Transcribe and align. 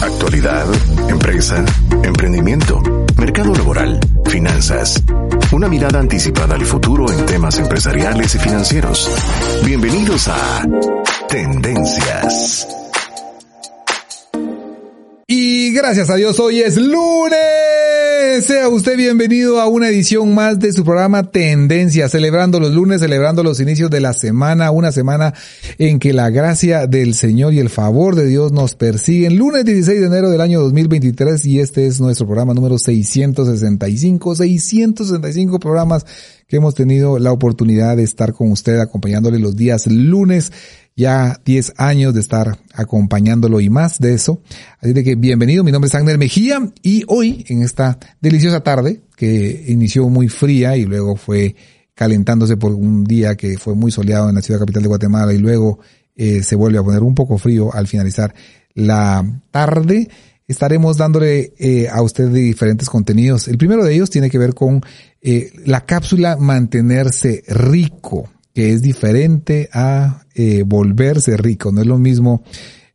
actualidad, 0.00 0.66
empresa, 1.08 1.64
emprendimiento, 2.02 2.82
mercado 3.16 3.54
laboral, 3.54 3.98
finanzas. 4.26 5.02
Una 5.52 5.68
mirada 5.68 6.00
anticipada 6.00 6.54
al 6.54 6.64
futuro 6.64 7.10
en 7.10 7.24
temas 7.26 7.58
empresariales 7.58 8.34
y 8.34 8.38
financieros. 8.38 9.10
Bienvenidos 9.64 10.28
a 10.28 10.66
Tendencias. 11.28 12.68
Y 15.26 15.72
gracias 15.72 16.10
a 16.10 16.16
Dios, 16.16 16.38
hoy 16.40 16.60
es 16.60 16.76
lunes. 16.76 17.85
Sea 18.16 18.68
usted 18.70 18.96
bienvenido 18.96 19.60
a 19.60 19.66
una 19.66 19.88
edición 19.88 20.34
más 20.34 20.58
de 20.58 20.72
su 20.72 20.84
programa 20.84 21.30
Tendencia, 21.30 22.08
celebrando 22.08 22.58
los 22.58 22.72
lunes, 22.72 23.00
celebrando 23.00 23.42
los 23.42 23.60
inicios 23.60 23.90
de 23.90 24.00
la 24.00 24.14
semana, 24.14 24.70
una 24.70 24.90
semana 24.90 25.34
en 25.78 25.98
que 25.98 26.14
la 26.14 26.30
gracia 26.30 26.86
del 26.86 27.14
Señor 27.14 27.52
y 27.52 27.58
el 27.58 27.68
favor 27.68 28.14
de 28.14 28.24
Dios 28.24 28.52
nos 28.52 28.74
persiguen. 28.74 29.36
Lunes 29.36 29.66
16 29.66 30.00
de 30.00 30.06
enero 30.06 30.30
del 30.30 30.40
año 30.40 30.60
2023 30.60 31.44
y 31.44 31.60
este 31.60 31.86
es 31.86 32.00
nuestro 32.00 32.26
programa 32.26 32.54
número 32.54 32.78
665, 32.78 34.34
665 34.34 35.60
programas 35.60 36.06
que 36.48 36.56
hemos 36.56 36.74
tenido 36.74 37.18
la 37.18 37.32
oportunidad 37.32 37.96
de 37.96 38.04
estar 38.04 38.32
con 38.32 38.50
usted 38.50 38.78
acompañándole 38.78 39.38
los 39.38 39.56
días 39.56 39.86
lunes 39.86 40.52
ya 40.96 41.38
10 41.44 41.74
años 41.76 42.14
de 42.14 42.20
estar 42.20 42.58
acompañándolo 42.72 43.60
y 43.60 43.68
más 43.68 43.98
de 43.98 44.14
eso. 44.14 44.40
Así 44.80 44.94
de 44.94 45.04
que 45.04 45.14
bienvenido, 45.14 45.62
mi 45.62 45.70
nombre 45.70 45.88
es 45.88 45.94
Agner 45.94 46.16
Mejía 46.16 46.72
y 46.82 47.04
hoy 47.06 47.44
en 47.48 47.62
esta 47.62 47.98
deliciosa 48.20 48.60
tarde 48.60 49.02
que 49.14 49.66
inició 49.68 50.08
muy 50.08 50.28
fría 50.28 50.76
y 50.76 50.86
luego 50.86 51.16
fue 51.16 51.54
calentándose 51.94 52.56
por 52.56 52.72
un 52.72 53.04
día 53.04 53.36
que 53.36 53.58
fue 53.58 53.74
muy 53.74 53.90
soleado 53.90 54.30
en 54.30 54.36
la 54.36 54.42
ciudad 54.42 54.60
capital 54.60 54.82
de 54.82 54.88
Guatemala 54.88 55.34
y 55.34 55.38
luego 55.38 55.80
eh, 56.14 56.42
se 56.42 56.56
vuelve 56.56 56.78
a 56.78 56.82
poner 56.82 57.02
un 57.02 57.14
poco 57.14 57.36
frío 57.36 57.74
al 57.74 57.86
finalizar 57.86 58.34
la 58.72 59.22
tarde. 59.50 60.08
Estaremos 60.48 60.96
dándole 60.96 61.52
eh, 61.58 61.88
a 61.90 62.00
usted 62.00 62.28
diferentes 62.28 62.88
contenidos. 62.88 63.48
El 63.48 63.58
primero 63.58 63.84
de 63.84 63.94
ellos 63.94 64.08
tiene 64.08 64.30
que 64.30 64.38
ver 64.38 64.54
con 64.54 64.80
eh, 65.20 65.50
la 65.66 65.84
cápsula 65.84 66.36
mantenerse 66.36 67.42
rico 67.48 68.30
que 68.56 68.72
es 68.72 68.80
diferente 68.80 69.68
a 69.74 70.24
eh, 70.34 70.62
volverse 70.66 71.36
rico. 71.36 71.72
No 71.72 71.82
es 71.82 71.86
lo 71.86 71.98
mismo 71.98 72.42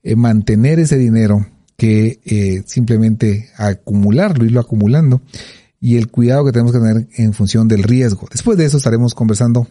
eh, 0.02 0.16
mantener 0.16 0.80
ese 0.80 0.98
dinero 0.98 1.46
que 1.78 2.20
eh, 2.26 2.64
simplemente 2.66 3.52
acumularlo, 3.58 4.44
irlo 4.44 4.60
acumulando 4.60 5.22
y 5.80 5.98
el 5.98 6.08
cuidado 6.08 6.46
que 6.46 6.52
tenemos 6.52 6.72
que 6.72 6.80
tener 6.80 7.08
en 7.16 7.34
función 7.34 7.68
del 7.68 7.84
riesgo. 7.84 8.28
Después 8.32 8.58
de 8.58 8.66
eso 8.66 8.78
estaremos 8.78 9.14
conversando 9.14 9.68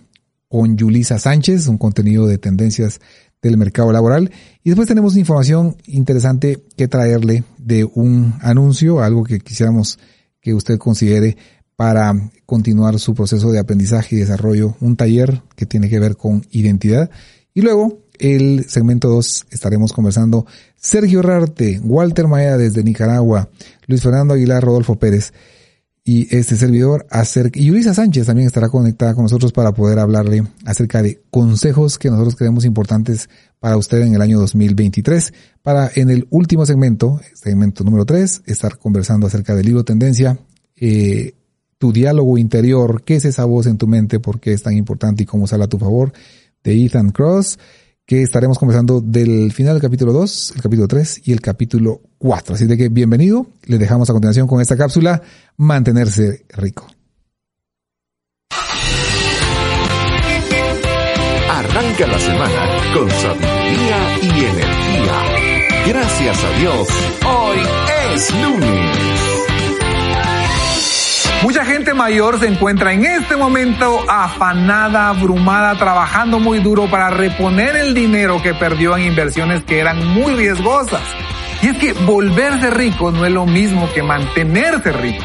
con 0.47 0.77
Yulisa 0.77 1.19
Sánchez, 1.19 1.67
un 1.67 1.77
contenido 1.77 2.29
de 2.29 2.39
tendencias 2.39 3.01
del 3.43 3.57
mercado 3.57 3.91
laboral. 3.91 4.31
Y 4.63 4.71
después 4.71 4.87
tenemos 4.87 5.17
información 5.17 5.77
interesante 5.87 6.63
que 6.77 6.87
traerle 6.87 7.43
de 7.59 7.83
un 7.83 8.35
anuncio, 8.43 9.01
algo 9.01 9.25
que 9.25 9.41
quisiéramos 9.41 9.99
que 10.41 10.55
usted 10.55 10.79
considere 10.79 11.37
para 11.81 12.15
continuar 12.45 12.99
su 12.99 13.15
proceso 13.15 13.51
de 13.51 13.59
aprendizaje 13.59 14.15
y 14.15 14.19
desarrollo, 14.19 14.77
un 14.81 14.97
taller 14.97 15.41
que 15.57 15.65
tiene 15.65 15.89
que 15.89 15.99
ver 15.99 16.19
con 16.19 16.45
identidad. 16.51 17.11
Y 17.55 17.63
luego, 17.63 18.01
el 18.19 18.67
segmento 18.69 19.09
2, 19.09 19.47
estaremos 19.49 19.95
conversando 19.95 20.45
Sergio 20.77 21.23
Rarte, 21.23 21.81
Walter 21.83 22.29
Maeda 22.29 22.59
desde 22.59 22.85
Nicaragua, 22.85 23.49
Luis 23.87 24.03
Fernando 24.03 24.35
Aguilar, 24.35 24.63
Rodolfo 24.63 24.99
Pérez 24.99 25.33
y 26.05 26.37
este 26.37 26.55
servidor 26.55 27.07
acerca, 27.09 27.59
y 27.59 27.65
Yulisa 27.65 27.95
Sánchez 27.95 28.27
también 28.27 28.47
estará 28.47 28.69
conectada 28.69 29.15
con 29.15 29.23
nosotros 29.23 29.51
para 29.51 29.73
poder 29.73 30.01
hablarle 30.01 30.47
acerca 30.67 31.01
de 31.01 31.23
consejos 31.31 31.99
que 31.99 32.11
nosotros 32.11 32.37
creemos 32.37 32.67
importantes 32.67 33.31
para 33.59 33.79
usted 33.79 34.03
en 34.03 34.15
el 34.15 34.21
año 34.21 34.39
2023. 34.39 35.33
Para 35.63 35.91
en 35.95 36.11
el 36.11 36.27
último 36.29 36.67
segmento, 36.67 37.23
segmento 37.33 37.85
número 37.85 38.05
3, 38.05 38.43
estar 38.45 38.77
conversando 38.77 39.29
acerca 39.29 39.55
del 39.55 39.65
libro 39.65 39.83
Tendencia, 39.83 40.39
eh, 40.77 41.37
tu 41.81 41.93
diálogo 41.95 42.37
interior, 42.37 43.03
qué 43.05 43.17
es 43.17 43.25
esa 43.25 43.47
voz 43.47 43.67
en 43.67 43.79
tu 43.79 43.87
mente, 43.87 44.21
por 44.21 44.39
qué 44.39 44.53
es 44.53 44.63
tan 44.63 44.77
importante 44.77 45.23
y 45.23 45.27
cómo 45.27 45.47
sale 45.47 45.65
a 45.65 45.67
tu 45.67 45.79
favor, 45.79 46.13
de 46.63 46.75
Ethan 46.85 47.11
Cross, 47.11 47.59
que 48.05 48.23
estaremos 48.23 48.59
conversando 48.59 49.01
del 49.01 49.51
final 49.51 49.73
del 49.73 49.81
capítulo 49.81 50.13
2, 50.13 50.53
el 50.57 50.63
capítulo 50.63 50.87
3 50.87 51.23
y 51.25 51.33
el 51.33 51.41
capítulo 51.41 52.03
4. 52.19 52.55
Así 52.55 52.67
de 52.67 52.77
que 52.77 52.91
bienvenido, 52.91 53.47
le 53.65 53.79
dejamos 53.79 54.11
a 54.11 54.13
continuación 54.13 54.47
con 54.47 54.61
esta 54.61 54.77
cápsula, 54.77 55.23
mantenerse 55.57 56.45
rico. 56.51 56.87
Arranca 61.49 62.07
la 62.07 62.19
semana 62.19 62.93
con 62.93 63.11
sabiduría 63.11 64.19
y 64.21 64.29
energía. 64.45 65.89
Gracias 65.89 66.45
a 66.45 66.59
Dios, 66.59 66.89
hoy 67.25 67.59
es 68.15 68.31
lunes. 68.35 69.30
Mucha 71.43 71.65
gente 71.65 71.95
mayor 71.95 72.39
se 72.39 72.47
encuentra 72.47 72.93
en 72.93 73.07
este 73.07 73.35
momento 73.35 74.05
afanada, 74.09 75.09
abrumada, 75.09 75.75
trabajando 75.79 76.39
muy 76.39 76.59
duro 76.59 76.87
para 76.91 77.09
reponer 77.09 77.77
el 77.77 77.95
dinero 77.95 78.43
que 78.43 78.53
perdió 78.53 78.95
en 78.95 79.05
inversiones 79.05 79.63
que 79.63 79.79
eran 79.79 80.07
muy 80.07 80.35
riesgosas. 80.35 81.01
Y 81.63 81.69
es 81.69 81.79
que 81.79 81.93
volverse 81.95 82.71
rico 82.71 83.11
no 83.11 83.25
es 83.25 83.33
lo 83.33 83.47
mismo 83.47 83.91
que 83.95 84.03
mantenerse 84.03 84.93
rico. 84.93 85.25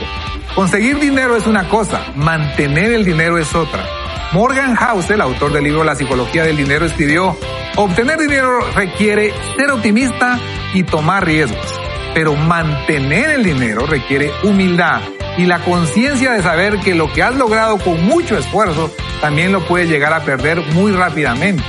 Conseguir 0.55 0.99
dinero 0.99 1.35
es 1.35 1.47
una 1.47 1.67
cosa, 1.67 2.01
mantener 2.15 2.93
el 2.93 3.03
dinero 3.03 3.37
es 3.37 3.53
otra. 3.53 3.83
Morgan 4.31 4.73
Housel, 4.75 5.19
autor 5.19 5.51
del 5.51 5.65
libro 5.65 5.83
La 5.83 5.95
psicología 5.95 6.43
del 6.43 6.55
dinero, 6.55 6.85
escribió, 6.85 7.37
obtener 7.75 8.17
dinero 8.17 8.61
requiere 8.73 9.33
ser 9.57 9.69
optimista 9.69 10.39
y 10.73 10.83
tomar 10.83 11.25
riesgos, 11.25 11.79
pero 12.13 12.35
mantener 12.35 13.31
el 13.31 13.43
dinero 13.43 13.85
requiere 13.85 14.31
humildad, 14.43 15.01
y 15.37 15.45
la 15.45 15.59
conciencia 15.59 16.31
de 16.31 16.41
saber 16.41 16.79
que 16.79 16.95
lo 16.95 17.11
que 17.11 17.23
has 17.23 17.35
logrado 17.35 17.77
con 17.77 18.03
mucho 18.05 18.37
esfuerzo 18.37 18.91
también 19.21 19.51
lo 19.51 19.65
puedes 19.65 19.89
llegar 19.89 20.13
a 20.13 20.21
perder 20.21 20.61
muy 20.73 20.91
rápidamente. 20.91 21.63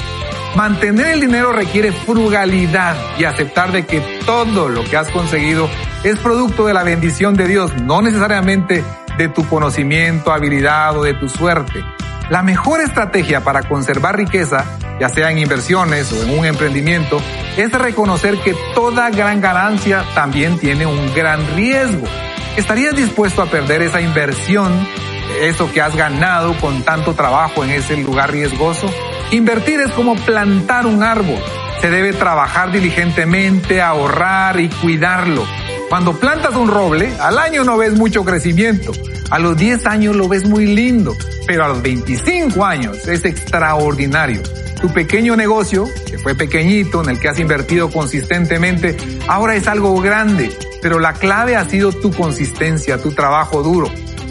Mantener 0.54 1.08
el 1.08 1.20
dinero 1.20 1.52
requiere 1.52 1.92
frugalidad 1.92 2.96
y 3.18 3.24
aceptar 3.24 3.72
de 3.72 3.84
que 3.84 4.00
todo 4.24 4.68
lo 4.68 4.84
que 4.84 4.96
has 4.96 5.10
conseguido 5.10 5.68
es 6.02 6.18
producto 6.18 6.66
de 6.66 6.72
la 6.72 6.82
bendición 6.82 7.34
de 7.34 7.46
Dios, 7.46 7.74
no 7.82 8.00
necesariamente 8.00 8.82
de 9.18 9.28
tu 9.28 9.46
conocimiento, 9.48 10.32
habilidad 10.32 10.96
o 10.96 11.02
de 11.02 11.14
tu 11.14 11.28
suerte. 11.28 11.84
La 12.30 12.42
mejor 12.42 12.80
estrategia 12.80 13.42
para 13.44 13.62
conservar 13.62 14.16
riqueza, 14.16 14.64
ya 14.98 15.08
sea 15.08 15.30
en 15.30 15.38
inversiones 15.38 16.12
o 16.12 16.22
en 16.22 16.38
un 16.38 16.44
emprendimiento, 16.44 17.20
es 17.56 17.70
reconocer 17.72 18.38
que 18.38 18.54
toda 18.74 19.10
gran 19.10 19.40
ganancia 19.40 20.04
también 20.14 20.58
tiene 20.58 20.86
un 20.86 21.14
gran 21.14 21.46
riesgo. 21.54 22.06
¿Estarías 22.56 22.96
dispuesto 22.96 23.42
a 23.42 23.50
perder 23.50 23.82
esa 23.82 24.00
inversión, 24.00 24.72
eso 25.42 25.70
que 25.70 25.82
has 25.82 25.94
ganado 25.94 26.56
con 26.58 26.82
tanto 26.82 27.12
trabajo 27.12 27.62
en 27.62 27.70
ese 27.70 27.98
lugar 27.98 28.32
riesgoso? 28.32 28.90
Invertir 29.30 29.78
es 29.80 29.92
como 29.92 30.16
plantar 30.16 30.86
un 30.86 31.02
árbol. 31.02 31.38
Se 31.82 31.90
debe 31.90 32.14
trabajar 32.14 32.72
diligentemente, 32.72 33.82
ahorrar 33.82 34.58
y 34.58 34.70
cuidarlo. 34.70 35.44
Cuando 35.90 36.18
plantas 36.18 36.56
un 36.56 36.68
roble, 36.68 37.12
al 37.20 37.38
año 37.38 37.62
no 37.62 37.76
ves 37.76 37.92
mucho 37.92 38.24
crecimiento. 38.24 38.90
A 39.30 39.38
los 39.38 39.58
10 39.58 39.84
años 39.84 40.16
lo 40.16 40.26
ves 40.26 40.48
muy 40.48 40.64
lindo, 40.64 41.14
pero 41.46 41.66
a 41.66 41.68
los 41.68 41.82
25 41.82 42.64
años 42.64 43.06
es 43.06 43.26
extraordinario. 43.26 44.42
Tu 44.80 44.88
pequeño 44.94 45.36
negocio, 45.36 45.86
que 46.06 46.18
fue 46.18 46.34
pequeñito, 46.34 47.02
en 47.02 47.10
el 47.10 47.20
que 47.20 47.28
has 47.28 47.38
invertido 47.38 47.90
consistentemente, 47.90 48.96
ahora 49.28 49.56
es 49.56 49.68
algo 49.68 50.00
grande 50.00 50.56
pero 50.82 50.98
la 50.98 51.12
clave 51.12 51.56
ha 51.56 51.64
sido 51.68 51.92
tu 51.92 52.12
consistencia, 52.12 53.00
tu 53.00 53.12
trabajo 53.12 53.62
duro. 53.62 53.90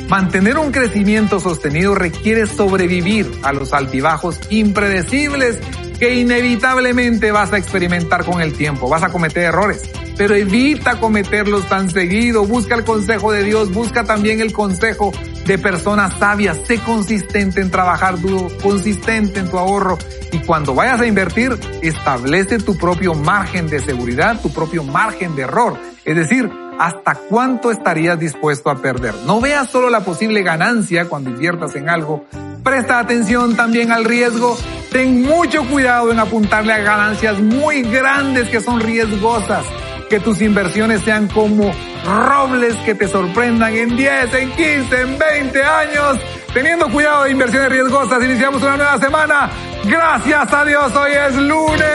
Mantener 0.10 0.58
un 0.58 0.72
crecimiento 0.72 1.40
sostenido 1.40 1.96
requiere 1.96 2.46
sobrevivir 2.46 3.32
a 3.42 3.54
los 3.54 3.74
altibajos 3.74 4.40
impredecibles 4.50 5.58
que 6.00 6.16
inevitablemente 6.16 7.32
vas 7.32 7.54
a 7.54 7.58
experimentar 7.58 8.24
con 8.24 8.42
el 8.42 8.54
tiempo. 8.54 8.88
Vas 8.88 9.04
a 9.04 9.10
cometer 9.10 9.44
errores, 9.44 9.82
pero 10.18 10.36
evita 10.36 11.00
cometerlos 11.00 11.68
tan 11.68 11.90
seguido. 11.90 12.46
Busca 12.46 12.76
el 12.76 12.84
consejo 12.84 13.32
de 13.32 13.44
Dios, 13.44 13.72
busca 13.72 14.04
también 14.04 14.42
el 14.42 14.54
consejo 14.54 15.12
de 15.46 15.58
personas 15.58 16.18
sabias. 16.20 16.60
Sé 16.66 16.80
consistente 16.80 17.62
en 17.62 17.72
trabajar 17.72 18.20
duro, 18.20 18.48
consistente 18.62 19.40
en 19.40 19.50
tu 19.50 19.58
ahorro. 19.58 19.98
Y 20.32 20.40
cuando 20.40 20.76
vayas 20.76 21.02
a 21.02 21.06
invertir, 21.06 21.58
establece 21.82 22.58
tu 22.58 22.78
propio 22.78 23.14
margen 23.14 23.68
de 23.68 23.80
seguridad, 23.80 24.42
tu 24.42 24.52
propio 24.52 24.84
margen 24.84 25.36
de 25.36 25.44
error 25.44 25.78
es 26.06 26.16
decir, 26.16 26.52
¿hasta 26.78 27.16
cuánto 27.16 27.72
estarías 27.72 28.20
dispuesto 28.20 28.70
a 28.70 28.76
perder? 28.76 29.16
No 29.26 29.42
veas 29.42 29.68
solo 29.70 29.90
la 29.90 30.02
posible 30.02 30.44
ganancia 30.44 31.06
cuando 31.06 31.32
inviertas 31.32 31.76
en 31.76 31.90
algo. 31.90 32.26
Presta 32.64 33.00
atención 33.00 33.56
también 33.56 33.92
al 33.92 34.06
riesgo. 34.06 34.56
Ten 34.92 35.24
mucho 35.24 35.68
cuidado 35.68 36.12
en 36.12 36.20
apuntarle 36.20 36.74
a 36.74 36.78
ganancias 36.78 37.40
muy 37.40 37.82
grandes 37.82 38.50
que 38.50 38.62
son 38.62 38.80
riesgosas. 38.82 39.66
Que 40.10 40.20
tus 40.20 40.42
inversiones 40.42 41.02
sean 41.02 41.28
como 41.28 41.72
robles 42.06 42.76
que 42.86 42.96
te 42.96 43.08
sorprendan 43.08 43.74
en 43.74 43.96
10, 43.96 44.34
en 44.36 44.52
15, 44.52 45.02
en 45.02 45.18
20 45.18 45.64
años. 45.64 46.20
Teniendo 46.54 46.90
cuidado 46.90 47.24
de 47.26 47.32
inversiones 47.32 47.70
riesgosas, 47.70 48.24
iniciamos 48.24 48.62
una 48.62 48.78
nueva 48.78 48.98
semana. 48.98 49.50
Gracias 49.84 50.54
a 50.54 50.66
Dios, 50.66 50.96
hoy 50.96 51.12
es 51.12 51.36
lunes. 51.36 51.86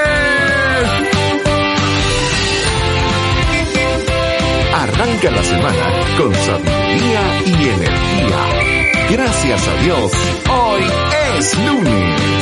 Arranca 4.75 5.31
la 5.31 5.43
semana 5.43 5.85
con 6.19 6.35
sabiduría 6.35 7.43
y 7.47 7.69
energía. 7.69 8.81
Gracias 9.11 9.69
a 9.69 9.83
Dios, 9.83 10.13
hoy 10.49 10.83
es 11.39 11.59
lunes. 11.59 12.40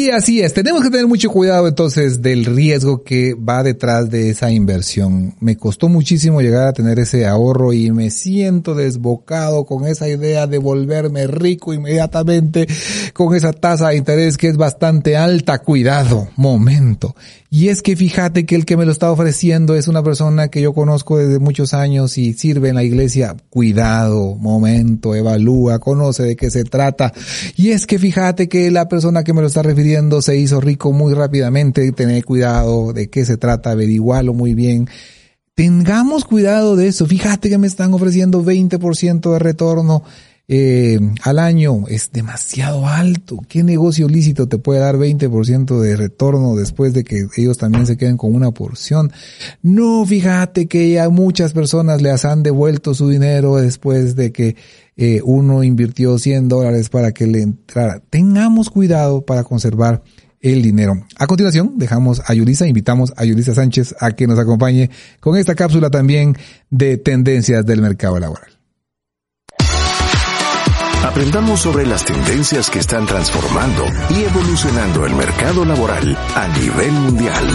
Y 0.00 0.08
así 0.08 0.40
es, 0.40 0.54
tenemos 0.54 0.82
que 0.82 0.88
tener 0.88 1.06
mucho 1.06 1.28
cuidado 1.28 1.68
entonces 1.68 2.22
del 2.22 2.46
riesgo 2.46 3.02
que 3.02 3.34
va 3.34 3.62
detrás 3.62 4.08
de 4.08 4.30
esa 4.30 4.50
inversión. 4.50 5.34
Me 5.40 5.58
costó 5.58 5.90
muchísimo 5.90 6.40
llegar 6.40 6.68
a 6.68 6.72
tener 6.72 6.98
ese 6.98 7.26
ahorro 7.26 7.74
y 7.74 7.90
me 7.90 8.10
siento 8.10 8.74
desbocado 8.74 9.66
con 9.66 9.86
esa 9.86 10.08
idea 10.08 10.46
de 10.46 10.56
volverme 10.56 11.26
rico 11.26 11.74
inmediatamente 11.74 12.66
con 13.12 13.34
esa 13.34 13.52
tasa 13.52 13.90
de 13.90 13.96
interés 13.96 14.38
que 14.38 14.48
es 14.48 14.56
bastante 14.56 15.18
alta. 15.18 15.58
Cuidado, 15.58 16.28
momento. 16.34 17.14
Y 17.52 17.68
es 17.68 17.82
que 17.82 17.96
fíjate 17.96 18.46
que 18.46 18.54
el 18.54 18.64
que 18.64 18.76
me 18.76 18.86
lo 18.86 18.92
está 18.92 19.10
ofreciendo 19.10 19.74
es 19.74 19.88
una 19.88 20.04
persona 20.04 20.48
que 20.48 20.62
yo 20.62 20.72
conozco 20.72 21.18
desde 21.18 21.40
muchos 21.40 21.74
años 21.74 22.16
y 22.16 22.32
sirve 22.32 22.68
en 22.68 22.76
la 22.76 22.84
iglesia. 22.84 23.36
Cuidado, 23.50 24.36
momento, 24.36 25.16
evalúa, 25.16 25.80
conoce 25.80 26.22
de 26.22 26.36
qué 26.36 26.48
se 26.50 26.62
trata. 26.64 27.12
Y 27.56 27.72
es 27.72 27.86
que 27.86 27.98
fíjate 27.98 28.48
que 28.48 28.70
la 28.70 28.88
persona 28.88 29.24
que 29.24 29.32
me 29.32 29.40
lo 29.40 29.48
está 29.48 29.62
refiriendo 29.62 29.89
se 30.20 30.36
hizo 30.36 30.60
rico 30.60 30.92
muy 30.92 31.14
rápidamente. 31.14 31.90
Tener 31.92 32.24
cuidado 32.24 32.92
de 32.92 33.10
qué 33.10 33.24
se 33.24 33.36
trata, 33.36 33.70
averiguarlo 33.70 34.34
muy 34.34 34.54
bien. 34.54 34.88
Tengamos 35.54 36.24
cuidado 36.24 36.76
de 36.76 36.88
eso. 36.88 37.06
Fíjate 37.06 37.50
que 37.50 37.58
me 37.58 37.66
están 37.66 37.92
ofreciendo 37.92 38.42
20% 38.42 39.32
de 39.32 39.38
retorno 39.38 40.02
eh, 40.52 40.98
al 41.22 41.38
año 41.38 41.84
es 41.86 42.10
demasiado 42.10 42.88
alto. 42.88 43.38
¿Qué 43.48 43.62
negocio 43.62 44.08
lícito 44.08 44.48
te 44.48 44.58
puede 44.58 44.80
dar 44.80 44.96
20% 44.96 45.78
de 45.78 45.94
retorno 45.94 46.56
después 46.56 46.92
de 46.92 47.04
que 47.04 47.28
ellos 47.36 47.56
también 47.56 47.86
se 47.86 47.96
queden 47.96 48.16
con 48.16 48.34
una 48.34 48.50
porción? 48.50 49.12
No, 49.62 50.04
fíjate 50.04 50.66
que 50.66 50.90
ya 50.90 51.08
muchas 51.08 51.52
personas 51.52 52.02
les 52.02 52.24
han 52.24 52.42
devuelto 52.42 52.94
su 52.94 53.08
dinero 53.08 53.58
después 53.58 54.16
de 54.16 54.32
que 54.32 54.56
eh, 54.96 55.20
uno 55.24 55.62
invirtió 55.62 56.18
100 56.18 56.48
dólares 56.48 56.88
para 56.88 57.12
que 57.12 57.28
le 57.28 57.42
entrara. 57.42 58.02
Tengamos 58.10 58.70
cuidado 58.70 59.24
para 59.24 59.44
conservar 59.44 60.02
el 60.40 60.62
dinero. 60.62 61.06
A 61.16 61.28
continuación, 61.28 61.74
dejamos 61.76 62.22
a 62.26 62.34
Yulisa, 62.34 62.66
invitamos 62.66 63.12
a 63.16 63.24
Yulisa 63.24 63.54
Sánchez 63.54 63.94
a 64.00 64.10
que 64.16 64.26
nos 64.26 64.40
acompañe 64.40 64.90
con 65.20 65.36
esta 65.36 65.54
cápsula 65.54 65.90
también 65.90 66.36
de 66.70 66.96
tendencias 66.96 67.64
del 67.64 67.82
mercado 67.82 68.18
laboral. 68.18 68.59
Aprendamos 71.10 71.62
sobre 71.62 71.84
las 71.84 72.04
tendencias 72.04 72.70
que 72.70 72.78
están 72.78 73.04
transformando 73.04 73.84
y 74.10 74.22
evolucionando 74.22 75.04
el 75.04 75.12
mercado 75.16 75.64
laboral 75.64 76.16
a 76.36 76.46
nivel 76.56 76.92
mundial. 76.92 77.48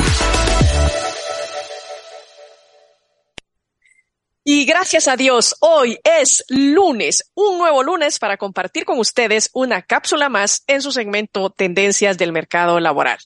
Y 4.44 4.66
gracias 4.66 5.07
a 5.07 5.16
Dios, 5.16 5.56
hoy 5.62 5.98
es 6.04 6.44
lunes, 6.50 7.31
un 7.34 7.57
nuevo 7.57 7.81
lunes 7.81 8.19
para 8.19 8.36
compartir 8.36 8.84
con 8.84 9.00
ustedes 9.00 9.50
una 9.54 9.81
cápsula 9.84 10.28
más 10.28 10.66
en 10.68 10.81
su 10.81 10.92
segmento 10.92 11.50
Tendencias 11.50 12.18
del 12.18 12.34
Mercado 12.34 12.81
Laboral. 12.81 13.19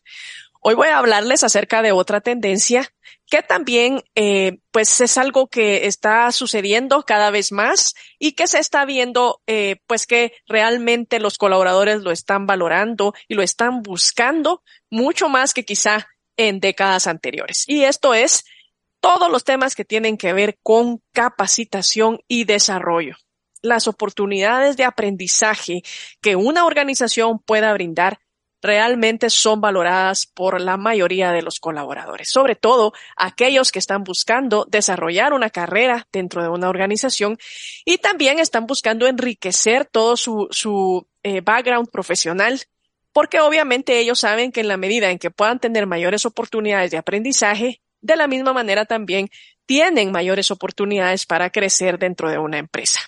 Hoy 0.62 0.76
voy 0.76 0.90
a 0.90 1.00
hablarles 1.00 1.44
acerca 1.44 1.82
de 1.82 1.92
otra 1.92 2.22
tendencia 2.22 2.94
que 3.30 3.44
también 3.44 4.04
eh, 4.16 4.60
pues 4.72 5.00
es 5.02 5.18
algo 5.18 5.48
que 5.48 5.86
está 5.88 6.32
sucediendo 6.32 7.04
cada 7.04 7.32
vez 7.32 7.52
más 7.52 7.94
y 8.18 8.34
que 8.34 8.48
se 8.48 8.60
está 8.60 8.86
viendo 8.86 9.42
eh, 9.48 9.78
pues 9.88 10.06
que 10.08 10.34
realmente 10.48 11.20
los 11.20 11.38
colaboradores 11.38 12.02
lo 12.02 12.12
están 12.12 12.48
valorando 12.48 13.14
y 13.28 13.36
lo 13.36 13.44
están 13.44 13.84
buscando 13.84 14.64
mucho 14.90 15.30
más 15.30 15.54
que 15.54 15.64
quizá 15.64 16.08
en 16.38 16.60
décadas 16.60 17.08
anteriores. 17.08 17.66
Y 17.68 17.84
esto 17.84 18.14
es 18.14 18.46
todos 19.00 19.32
los 19.32 19.44
temas 19.44 19.76
que 19.76 19.86
tienen 19.86 20.18
que 20.18 20.34
ver 20.34 20.58
con 20.64 21.02
capacitación 21.14 22.22
y 22.28 22.46
desarrollo. 22.46 23.16
Las 23.62 23.88
oportunidades 23.88 24.78
de 24.78 24.86
aprendizaje 24.86 25.84
que 26.22 26.36
una 26.36 26.66
organización 26.66 27.40
pueda 27.40 27.74
brindar 27.74 28.20
realmente 28.62 29.30
son 29.30 29.62
valoradas 29.62 30.26
por 30.26 30.60
la 30.60 30.78
mayoría 30.78 31.32
de 31.32 31.42
los 31.42 31.60
colaboradores, 31.60 32.30
sobre 32.30 32.56
todo 32.56 32.94
aquellos 33.16 33.72
que 33.72 33.80
están 33.80 34.04
buscando 34.04 34.66
desarrollar 34.70 35.34
una 35.34 35.50
carrera 35.50 36.08
dentro 36.12 36.44
de 36.44 36.50
una 36.50 36.70
organización 36.70 37.38
y 37.86 37.98
también 38.00 38.40
están 38.40 38.66
buscando 38.66 39.08
enriquecer 39.08 39.86
todo 39.86 40.18
su, 40.18 40.48
su 40.52 41.08
eh, 41.24 41.42
background 41.42 41.90
profesional, 41.90 42.60
porque 43.14 43.40
obviamente 43.40 44.00
ellos 44.00 44.20
saben 44.20 44.52
que 44.52 44.62
en 44.62 44.68
la 44.68 44.78
medida 44.78 45.10
en 45.12 45.20
que 45.20 45.32
puedan 45.32 45.60
tener 45.60 45.88
mayores 45.88 46.26
oportunidades 46.26 46.92
de 46.92 46.98
aprendizaje, 46.98 47.82
de 48.02 48.16
la 48.16 48.28
misma 48.28 48.54
manera 48.54 48.86
también 48.86 49.30
tienen 49.66 50.12
mayores 50.12 50.52
oportunidades 50.52 51.26
para 51.26 51.50
crecer 51.50 52.00
dentro 52.00 52.30
de 52.30 52.38
una 52.38 52.58
empresa. 52.58 53.02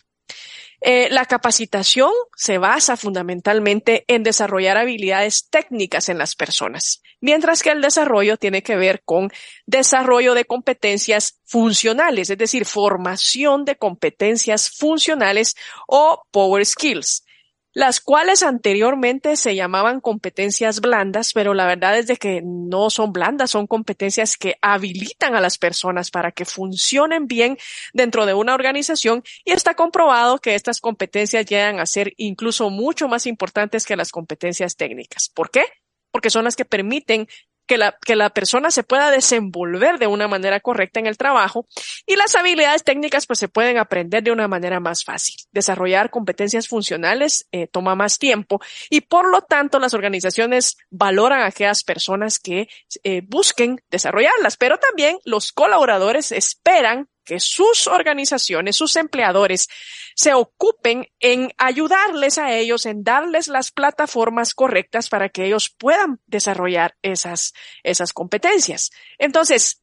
Eh, 0.83 1.09
la 1.11 1.25
capacitación 1.25 2.11
se 2.35 2.57
basa 2.57 2.97
fundamentalmente 2.97 4.03
en 4.07 4.23
desarrollar 4.23 4.77
habilidades 4.77 5.47
técnicas 5.47 6.09
en 6.09 6.17
las 6.17 6.35
personas, 6.35 7.03
mientras 7.19 7.61
que 7.61 7.69
el 7.69 7.81
desarrollo 7.81 8.37
tiene 8.37 8.63
que 8.63 8.75
ver 8.75 9.03
con 9.05 9.31
desarrollo 9.67 10.33
de 10.33 10.45
competencias 10.45 11.39
funcionales, 11.45 12.31
es 12.31 12.37
decir, 12.39 12.65
formación 12.65 13.63
de 13.63 13.75
competencias 13.75 14.71
funcionales 14.71 15.55
o 15.87 16.23
power 16.31 16.65
skills 16.65 17.25
las 17.73 18.01
cuales 18.01 18.43
anteriormente 18.43 19.35
se 19.37 19.55
llamaban 19.55 20.01
competencias 20.01 20.81
blandas, 20.81 21.31
pero 21.33 21.53
la 21.53 21.65
verdad 21.65 21.97
es 21.97 22.07
de 22.07 22.17
que 22.17 22.41
no 22.43 22.89
son 22.89 23.13
blandas, 23.13 23.51
son 23.51 23.67
competencias 23.67 24.37
que 24.37 24.55
habilitan 24.61 25.35
a 25.35 25.41
las 25.41 25.57
personas 25.57 26.11
para 26.11 26.31
que 26.31 26.45
funcionen 26.45 27.27
bien 27.27 27.57
dentro 27.93 28.25
de 28.25 28.33
una 28.33 28.53
organización 28.53 29.23
y 29.45 29.51
está 29.51 29.73
comprobado 29.73 30.39
que 30.39 30.55
estas 30.55 30.81
competencias 30.81 31.45
llegan 31.45 31.79
a 31.79 31.85
ser 31.85 32.13
incluso 32.17 32.69
mucho 32.69 33.07
más 33.07 33.25
importantes 33.25 33.85
que 33.85 33.95
las 33.95 34.11
competencias 34.11 34.75
técnicas. 34.75 35.29
¿Por 35.33 35.49
qué? 35.49 35.63
Porque 36.11 36.29
son 36.29 36.43
las 36.43 36.57
que 36.57 36.65
permiten 36.65 37.27
que 37.71 37.77
la, 37.77 37.97
que 38.05 38.17
la 38.17 38.29
persona 38.29 38.69
se 38.69 38.83
pueda 38.83 39.11
desenvolver 39.11 39.97
de 39.97 40.05
una 40.05 40.27
manera 40.27 40.59
correcta 40.59 40.99
en 40.99 41.07
el 41.07 41.15
trabajo 41.17 41.67
y 42.05 42.17
las 42.17 42.35
habilidades 42.35 42.83
técnicas 42.83 43.25
pues 43.25 43.39
se 43.39 43.47
pueden 43.47 43.77
aprender 43.77 44.21
de 44.23 44.31
una 44.33 44.49
manera 44.49 44.81
más 44.81 45.05
fácil. 45.05 45.35
Desarrollar 45.53 46.09
competencias 46.09 46.67
funcionales 46.67 47.47
eh, 47.53 47.67
toma 47.67 47.95
más 47.95 48.19
tiempo 48.19 48.59
y 48.89 48.99
por 48.99 49.31
lo 49.31 49.43
tanto 49.43 49.79
las 49.79 49.93
organizaciones 49.93 50.75
valoran 50.89 51.43
a 51.43 51.45
aquellas 51.45 51.85
personas 51.85 52.39
que 52.39 52.67
eh, 53.05 53.21
busquen 53.25 53.81
desarrollarlas, 53.89 54.57
pero 54.57 54.77
también 54.77 55.19
los 55.23 55.53
colaboradores 55.53 56.33
esperan 56.33 57.07
que 57.31 57.39
sus 57.39 57.87
organizaciones, 57.87 58.75
sus 58.75 58.97
empleadores, 58.97 59.69
se 60.15 60.33
ocupen 60.33 61.07
en 61.21 61.53
ayudarles 61.57 62.37
a 62.37 62.51
ellos, 62.51 62.85
en 62.85 63.05
darles 63.05 63.47
las 63.47 63.71
plataformas 63.71 64.53
correctas 64.53 65.07
para 65.07 65.29
que 65.29 65.45
ellos 65.45 65.69
puedan 65.69 66.19
desarrollar 66.25 66.97
esas, 67.01 67.53
esas 67.83 68.11
competencias. 68.11 68.91
Entonces, 69.17 69.81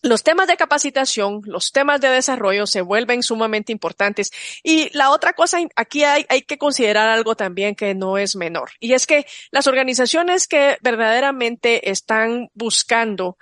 los 0.00 0.22
temas 0.22 0.48
de 0.48 0.56
capacitación, 0.56 1.42
los 1.44 1.70
temas 1.70 2.00
de 2.00 2.08
desarrollo 2.08 2.66
se 2.66 2.80
vuelven 2.80 3.22
sumamente 3.22 3.72
importantes. 3.72 4.30
Y 4.62 4.88
la 4.96 5.10
otra 5.10 5.34
cosa, 5.34 5.58
aquí 5.76 6.04
hay, 6.04 6.24
hay, 6.30 6.40
que 6.40 6.56
considerar 6.56 7.10
algo 7.10 7.34
también 7.34 7.74
que 7.74 7.94
no 7.94 8.16
es 8.16 8.36
menor. 8.36 8.70
Y 8.80 8.94
es 8.94 9.06
que 9.06 9.26
las 9.50 9.66
organizaciones 9.66 10.48
que 10.48 10.78
verdaderamente 10.80 11.90
están 11.90 12.48
buscando 12.54 13.36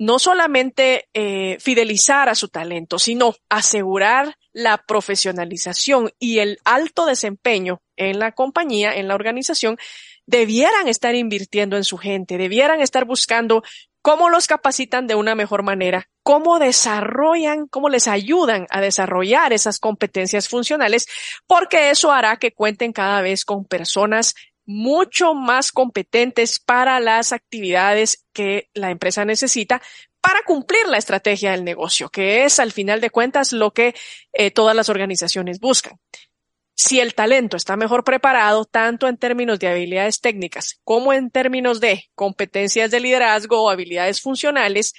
no 0.00 0.18
solamente 0.18 1.10
eh, 1.12 1.58
fidelizar 1.60 2.30
a 2.30 2.34
su 2.34 2.48
talento, 2.48 2.98
sino 2.98 3.34
asegurar 3.50 4.34
la 4.54 4.78
profesionalización 4.78 6.10
y 6.18 6.38
el 6.38 6.58
alto 6.64 7.04
desempeño 7.04 7.82
en 7.96 8.18
la 8.18 8.32
compañía, 8.32 8.96
en 8.96 9.08
la 9.08 9.14
organización, 9.14 9.76
debieran 10.24 10.88
estar 10.88 11.14
invirtiendo 11.14 11.76
en 11.76 11.84
su 11.84 11.98
gente, 11.98 12.38
debieran 12.38 12.80
estar 12.80 13.04
buscando 13.04 13.62
cómo 14.00 14.30
los 14.30 14.46
capacitan 14.46 15.06
de 15.06 15.16
una 15.16 15.34
mejor 15.34 15.62
manera, 15.62 16.08
cómo 16.22 16.58
desarrollan, 16.58 17.66
cómo 17.68 17.90
les 17.90 18.08
ayudan 18.08 18.66
a 18.70 18.80
desarrollar 18.80 19.52
esas 19.52 19.78
competencias 19.78 20.48
funcionales, 20.48 21.08
porque 21.46 21.90
eso 21.90 22.10
hará 22.10 22.38
que 22.38 22.52
cuenten 22.52 22.94
cada 22.94 23.20
vez 23.20 23.44
con 23.44 23.66
personas 23.66 24.34
mucho 24.70 25.34
más 25.34 25.72
competentes 25.72 26.60
para 26.60 27.00
las 27.00 27.32
actividades 27.32 28.24
que 28.32 28.70
la 28.72 28.90
empresa 28.90 29.24
necesita 29.24 29.82
para 30.20 30.42
cumplir 30.44 30.86
la 30.86 30.98
estrategia 30.98 31.50
del 31.50 31.64
negocio, 31.64 32.08
que 32.08 32.44
es 32.44 32.60
al 32.60 32.70
final 32.70 33.00
de 33.00 33.10
cuentas 33.10 33.52
lo 33.52 33.72
que 33.72 33.94
eh, 34.32 34.50
todas 34.52 34.76
las 34.76 34.88
organizaciones 34.88 35.58
buscan. 35.58 35.98
Si 36.76 37.00
el 37.00 37.14
talento 37.14 37.56
está 37.56 37.76
mejor 37.76 38.04
preparado, 38.04 38.64
tanto 38.64 39.08
en 39.08 39.16
términos 39.16 39.58
de 39.58 39.68
habilidades 39.68 40.20
técnicas 40.20 40.80
como 40.84 41.12
en 41.12 41.30
términos 41.30 41.80
de 41.80 42.04
competencias 42.14 42.92
de 42.92 43.00
liderazgo 43.00 43.62
o 43.62 43.70
habilidades 43.70 44.20
funcionales, 44.20 44.94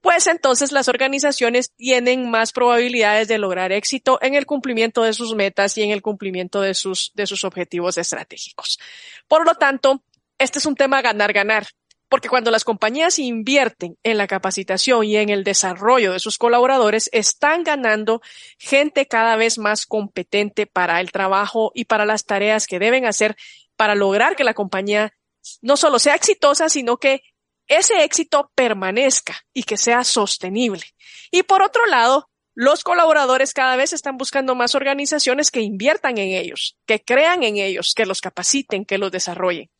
pues 0.00 0.26
entonces 0.26 0.72
las 0.72 0.88
organizaciones 0.88 1.72
tienen 1.74 2.30
más 2.30 2.52
probabilidades 2.52 3.28
de 3.28 3.38
lograr 3.38 3.72
éxito 3.72 4.18
en 4.22 4.34
el 4.34 4.46
cumplimiento 4.46 5.02
de 5.02 5.12
sus 5.12 5.34
metas 5.34 5.76
y 5.78 5.82
en 5.82 5.90
el 5.90 6.02
cumplimiento 6.02 6.60
de 6.60 6.74
sus, 6.74 7.12
de 7.14 7.26
sus 7.26 7.44
objetivos 7.44 7.98
estratégicos. 7.98 8.78
Por 9.26 9.44
lo 9.44 9.54
tanto, 9.54 10.02
este 10.38 10.58
es 10.58 10.66
un 10.66 10.76
tema 10.76 11.02
ganar-ganar. 11.02 11.66
Porque 12.08 12.28
cuando 12.28 12.52
las 12.52 12.62
compañías 12.62 13.18
invierten 13.18 13.98
en 14.04 14.16
la 14.16 14.28
capacitación 14.28 15.04
y 15.04 15.16
en 15.16 15.28
el 15.28 15.42
desarrollo 15.42 16.12
de 16.12 16.20
sus 16.20 16.38
colaboradores, 16.38 17.10
están 17.12 17.64
ganando 17.64 18.22
gente 18.58 19.06
cada 19.06 19.34
vez 19.34 19.58
más 19.58 19.86
competente 19.86 20.66
para 20.66 21.00
el 21.00 21.10
trabajo 21.10 21.72
y 21.74 21.86
para 21.86 22.06
las 22.06 22.24
tareas 22.24 22.68
que 22.68 22.78
deben 22.78 23.06
hacer 23.06 23.36
para 23.76 23.96
lograr 23.96 24.36
que 24.36 24.44
la 24.44 24.54
compañía 24.54 25.14
no 25.62 25.76
solo 25.76 25.98
sea 25.98 26.14
exitosa, 26.14 26.68
sino 26.68 26.96
que 26.96 27.22
ese 27.68 28.04
éxito 28.04 28.50
permanezca 28.54 29.44
y 29.52 29.64
que 29.64 29.76
sea 29.76 30.04
sostenible. 30.04 30.82
Y 31.30 31.42
por 31.42 31.62
otro 31.62 31.86
lado, 31.86 32.30
los 32.54 32.84
colaboradores 32.84 33.52
cada 33.52 33.76
vez 33.76 33.92
están 33.92 34.16
buscando 34.16 34.54
más 34.54 34.74
organizaciones 34.74 35.50
que 35.50 35.60
inviertan 35.60 36.16
en 36.18 36.30
ellos, 36.30 36.78
que 36.86 37.02
crean 37.02 37.42
en 37.42 37.58
ellos, 37.58 37.92
que 37.94 38.06
los 38.06 38.20
capaciten, 38.20 38.86
que 38.86 38.98
los 38.98 39.12
desarrollen. 39.12 39.70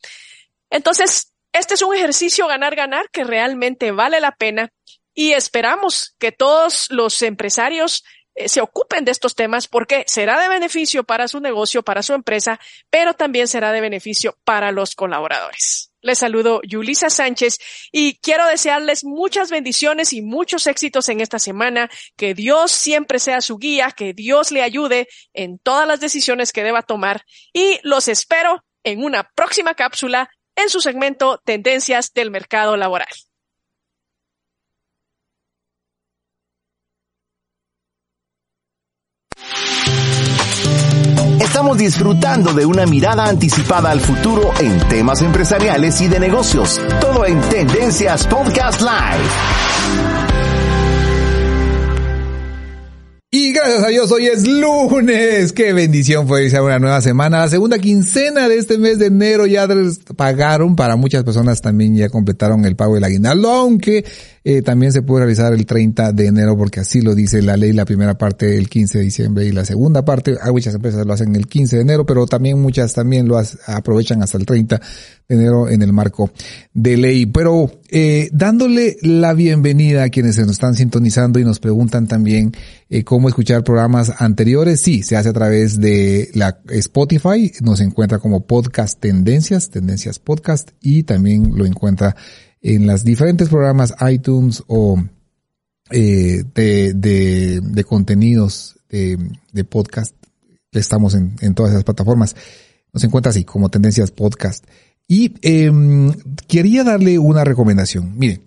Entonces, 0.69 1.33
este 1.53 1.75
es 1.75 1.83
un 1.83 1.95
ejercicio 1.95 2.47
ganar-ganar 2.47 3.09
que 3.11 3.25
realmente 3.25 3.93
vale 3.93 4.21
la 4.21 4.33
pena 4.33 4.73
y 5.15 5.33
esperamos 5.33 6.15
que 6.19 6.33
todos 6.33 6.89
los 6.91 7.23
empresarios 7.23 8.05
eh, 8.35 8.51
se 8.51 8.61
ocupen 8.61 9.07
de 9.07 9.13
estos 9.13 9.35
temas 9.35 9.67
porque 9.67 10.05
será 10.07 10.39
de 10.39 10.49
beneficio 10.49 11.05
para 11.05 11.29
su 11.29 11.41
negocio, 11.41 11.83
para 11.83 12.03
su 12.03 12.13
empresa, 12.13 12.61
pero 12.91 13.15
también 13.15 13.49
será 13.49 13.73
de 13.73 13.81
beneficio 13.81 14.37
para 14.45 14.71
los 14.71 14.95
colaboradores. 14.95 15.93
Les 16.07 16.21
saludo 16.21 16.61
Yulisa 16.63 17.11
Sánchez 17.11 17.59
y 17.91 18.21
quiero 18.21 18.47
desearles 18.47 19.03
muchas 19.03 19.51
bendiciones 19.51 20.13
y 20.13 20.23
muchos 20.23 20.69
éxitos 20.69 21.09
en 21.09 21.21
esta 21.21 21.41
semana. 21.41 21.91
Que 22.17 22.33
Dios 22.33 22.71
siempre 22.71 23.19
sea 23.19 23.41
su 23.41 23.59
guía, 23.59 23.91
que 23.91 24.13
Dios 24.15 24.53
le 24.53 24.63
ayude 24.63 25.09
en 25.35 25.59
todas 25.59 25.89
las 25.89 25.99
decisiones 25.99 26.53
que 26.53 26.63
deba 26.63 26.83
tomar 26.83 27.25
y 27.53 27.81
los 27.83 28.07
espero 28.07 28.65
en 28.85 29.03
una 29.03 29.33
próxima 29.35 29.75
cápsula 29.75 30.31
en 30.55 30.71
su 30.71 30.81
segmento 30.81 31.43
Tendencias 31.45 32.13
del 32.13 32.31
Mercado 32.31 32.77
Laboral. 32.77 33.09
Estamos 41.57 41.79
disfrutando 41.79 42.53
de 42.53 42.67
una 42.67 42.85
mirada 42.85 43.25
anticipada 43.25 43.91
al 43.91 43.99
futuro 43.99 44.51
en 44.61 44.79
temas 44.91 45.23
empresariales 45.23 45.99
y 46.03 46.07
de 46.07 46.21
negocios. 46.21 46.79
Todo 47.01 47.25
en 47.25 47.41
Tendencias 47.49 48.27
Podcast 48.27 48.83
Live. 48.83 49.87
Y 53.31 53.53
gracias 53.53 53.85
a 53.85 53.89
Dios, 53.89 54.13
hoy 54.13 54.27
es 54.27 54.47
lunes. 54.47 55.55
Qué 55.55 55.73
bendición 55.73 56.29
fue 56.29 56.43
iniciar 56.43 56.63
una 56.63 56.79
nueva 56.79 57.01
semana. 57.01 57.41
La 57.41 57.49
segunda 57.49 57.79
quincena 57.79 58.49
de 58.49 58.59
este 58.59 58.77
mes 58.77 58.99
de 58.99 59.07
enero 59.07 59.47
ya 59.47 59.67
pagaron. 60.15 60.77
Para 60.77 60.97
muchas 60.97 61.25
personas 61.25 61.63
también 61.63 61.97
ya 61.97 62.11
completaron 62.11 62.67
el 62.67 62.77
pago 62.77 62.97
del 62.97 63.05
aguinaldo, 63.05 63.51
aunque 63.51 64.05
eh, 64.49 64.63
también 64.63 64.93
se 64.93 65.03
puede 65.03 65.25
realizar 65.25 65.53
el 65.53 65.67
30 65.67 66.13
de 66.13 66.27
enero 66.29 66.57
porque 66.57 66.79
así 66.79 67.01
lo 67.01 67.17
dice 67.17 67.43
la 67.43 67.57
ley, 67.57 67.73
la 67.73 67.85
primera 67.85 68.17
parte 68.17 68.57
el 68.57 68.69
15 68.69 68.99
de 68.99 69.05
diciembre 69.05 69.45
y 69.45 69.51
la 69.51 69.65
segunda 69.65 70.05
parte, 70.05 70.37
hay 70.41 70.53
muchas 70.53 70.73
empresas 70.73 71.05
lo 71.05 71.13
hacen 71.13 71.35
el 71.35 71.49
15 71.49 71.75
de 71.75 71.83
enero, 71.83 72.07
pero 72.07 72.27
también 72.27 72.63
muchas 72.63 72.93
también 72.93 73.27
lo 73.27 73.43
aprovechan 73.67 74.23
hasta 74.23 74.39
el 74.39 74.47
30 74.47 74.81
de 75.29 75.35
enero 75.35 75.69
en 75.69 75.83
el 75.83 75.93
marco 75.93 76.31
de 76.73 76.97
ley. 76.97 77.27
Pero 77.27 77.73
eh, 77.91 78.29
dándole 78.33 78.99
la 79.03 79.35
bienvenida 79.35 80.05
a 80.05 80.11
quienes 80.11 80.37
se 80.37 80.43
nos 80.43 80.53
están 80.53 80.77
sintonizando 80.77 81.41
y 81.41 81.45
nos 81.45 81.59
preguntan 81.59 82.07
también 82.07 82.53
eh, 82.89 83.03
cómo 83.03 83.27
escuchar 83.27 83.65
programas 83.65 84.13
anteriores, 84.19 84.81
sí, 84.81 85.03
se 85.03 85.17
hace 85.17 85.31
a 85.31 85.33
través 85.33 85.81
de 85.81 86.31
la 86.35 86.61
Spotify, 86.69 87.51
nos 87.63 87.81
encuentra 87.81 88.21
como 88.21 88.47
podcast 88.47 89.01
tendencias, 89.01 89.71
tendencias 89.71 90.21
podcast 90.21 90.71
y 90.81 91.03
también 91.03 91.51
lo 91.57 91.67
encuentra 91.67 92.15
en 92.67 92.89
las 92.89 93.05
diferentes 93.05 93.49
programas 93.49 93.95
iTunes 94.11 94.65
o 94.67 95.01
eh, 95.91 96.43
de, 96.53 96.95
de, 96.95 97.61
de, 97.63 97.85
contenidos 97.85 98.81
de, 98.89 99.17
de 99.53 99.65
podcast. 99.65 100.17
Estamos 100.73 101.15
en, 101.15 101.55
todas 101.55 101.71
esas 101.71 101.85
plataformas. 101.85 102.35
Nos 102.93 103.05
encuentra 103.05 103.31
así 103.31 103.45
como 103.45 103.69
Tendencias 103.69 104.11
Podcast. 104.11 104.65
Y 105.07 105.35
eh, 105.43 105.71
quería 106.49 106.83
darle 106.83 107.21
una 107.21 107.45
recomendación. 107.45 108.19
Mire, 108.19 108.41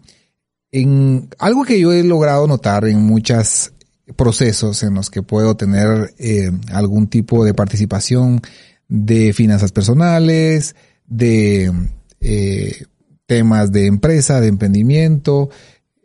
en 0.70 1.30
algo 1.40 1.64
que 1.64 1.80
yo 1.80 1.94
he 1.94 2.04
logrado 2.04 2.46
notar 2.46 2.86
en 2.90 3.00
muchos 3.02 3.72
procesos 4.18 4.84
en 4.84 4.96
los 4.96 5.10
que 5.10 5.24
puedo 5.24 5.56
tener 5.56 6.14
eh, 6.18 6.52
algún 6.74 7.08
tipo 7.08 7.46
de 7.46 7.54
participación 7.54 8.42
de 8.90 9.32
finanzas 9.32 9.72
personales, 9.72 10.76
de 11.08 11.72
eh, 12.20 12.84
temas 13.30 13.72
de 13.72 13.86
empresa, 13.86 14.42
de 14.42 14.48
emprendimiento, 14.48 15.52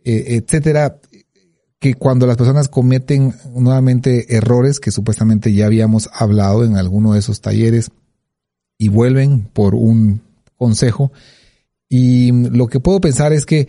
eh, 0.04 0.36
etcétera, 0.36 1.00
que 1.80 1.94
cuando 1.94 2.26
las 2.26 2.36
personas 2.36 2.68
cometen 2.68 3.34
nuevamente 3.54 4.36
errores 4.36 4.78
que 4.78 4.90
supuestamente 4.90 5.50
ya 5.54 5.64
habíamos 5.64 6.10
hablado 6.12 6.66
en 6.66 6.76
alguno 6.76 7.14
de 7.14 7.20
esos 7.20 7.40
talleres 7.40 7.90
y 8.76 8.88
vuelven 8.88 9.48
por 9.54 9.74
un 9.74 10.20
consejo. 10.58 11.12
Y 11.88 12.30
lo 12.30 12.66
que 12.66 12.80
puedo 12.80 13.00
pensar 13.00 13.32
es 13.32 13.46
que 13.46 13.68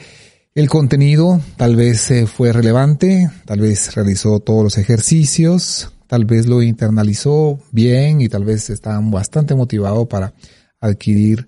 el 0.54 0.68
contenido 0.68 1.40
tal 1.56 1.78
vez 1.78 2.12
eh, 2.12 2.28
fue 2.28 2.52
relevante, 2.52 3.30
tal 3.46 3.62
vez 3.62 3.96
realizó 3.96 4.42
todos 4.42 4.66
los 4.66 4.78
ejercicios, 4.78 5.94
tal 6.08 6.26
vez 6.26 6.46
lo 6.46 6.62
internalizó 6.62 7.60
bien 7.72 8.20
y 8.20 8.28
tal 8.28 8.44
vez 8.44 8.70
está 8.70 9.00
bastante 9.00 9.56
motivado 9.56 10.10
para 10.10 10.34
adquirir 10.82 11.48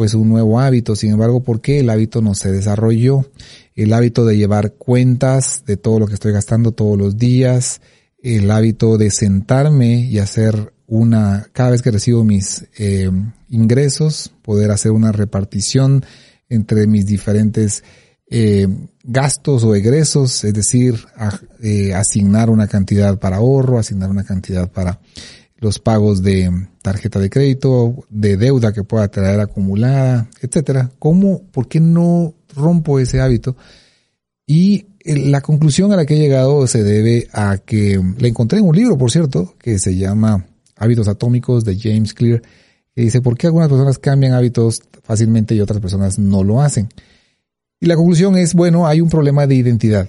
pues 0.00 0.14
un 0.14 0.30
nuevo 0.30 0.58
hábito. 0.58 0.96
Sin 0.96 1.10
embargo, 1.10 1.42
¿por 1.42 1.60
qué 1.60 1.80
el 1.80 1.90
hábito 1.90 2.22
no 2.22 2.34
se 2.34 2.50
desarrolló? 2.50 3.26
El 3.74 3.92
hábito 3.92 4.24
de 4.24 4.38
llevar 4.38 4.72
cuentas 4.72 5.62
de 5.66 5.76
todo 5.76 5.98
lo 5.98 6.06
que 6.06 6.14
estoy 6.14 6.32
gastando 6.32 6.72
todos 6.72 6.96
los 6.96 7.18
días, 7.18 7.82
el 8.22 8.50
hábito 8.50 8.96
de 8.96 9.10
sentarme 9.10 9.96
y 9.96 10.18
hacer 10.18 10.72
una, 10.86 11.48
cada 11.52 11.72
vez 11.72 11.82
que 11.82 11.90
recibo 11.90 12.24
mis 12.24 12.64
eh, 12.78 13.10
ingresos, 13.50 14.32
poder 14.40 14.70
hacer 14.70 14.92
una 14.92 15.12
repartición 15.12 16.02
entre 16.48 16.86
mis 16.86 17.04
diferentes 17.04 17.84
eh, 18.30 18.68
gastos 19.04 19.64
o 19.64 19.74
egresos, 19.74 20.44
es 20.44 20.54
decir, 20.54 20.94
eh, 21.62 21.92
asignar 21.92 22.48
una 22.48 22.68
cantidad 22.68 23.18
para 23.18 23.36
ahorro, 23.36 23.78
asignar 23.78 24.08
una 24.08 24.24
cantidad 24.24 24.66
para 24.72 24.98
los 25.60 25.78
pagos 25.78 26.22
de 26.22 26.50
tarjeta 26.82 27.20
de 27.20 27.30
crédito, 27.30 28.04
de 28.08 28.36
deuda 28.36 28.72
que 28.72 28.82
pueda 28.82 29.08
traer 29.08 29.40
acumulada, 29.40 30.28
etcétera. 30.40 30.90
¿Cómo, 30.98 31.42
por 31.52 31.68
qué 31.68 31.80
no 31.80 32.34
rompo 32.56 32.98
ese 32.98 33.20
hábito? 33.20 33.56
Y 34.46 34.86
la 35.04 35.42
conclusión 35.42 35.92
a 35.92 35.96
la 35.96 36.06
que 36.06 36.14
he 36.14 36.18
llegado 36.18 36.66
se 36.66 36.82
debe 36.82 37.28
a 37.32 37.58
que 37.58 38.00
le 38.18 38.28
encontré 38.28 38.58
en 38.58 38.66
un 38.66 38.74
libro, 38.74 38.96
por 38.96 39.10
cierto, 39.10 39.54
que 39.58 39.78
se 39.78 39.96
llama 39.96 40.46
Hábitos 40.76 41.08
Atómicos 41.08 41.64
de 41.64 41.78
James 41.78 42.14
Clear, 42.14 42.40
que 42.94 43.02
dice 43.02 43.20
por 43.20 43.36
qué 43.36 43.46
algunas 43.46 43.68
personas 43.68 43.98
cambian 43.98 44.32
hábitos 44.32 44.82
fácilmente 45.02 45.54
y 45.54 45.60
otras 45.60 45.80
personas 45.80 46.18
no 46.18 46.42
lo 46.42 46.62
hacen. 46.62 46.88
Y 47.80 47.86
la 47.86 47.96
conclusión 47.96 48.36
es, 48.36 48.54
bueno, 48.54 48.86
hay 48.86 49.00
un 49.00 49.10
problema 49.10 49.46
de 49.46 49.54
identidad. 49.54 50.08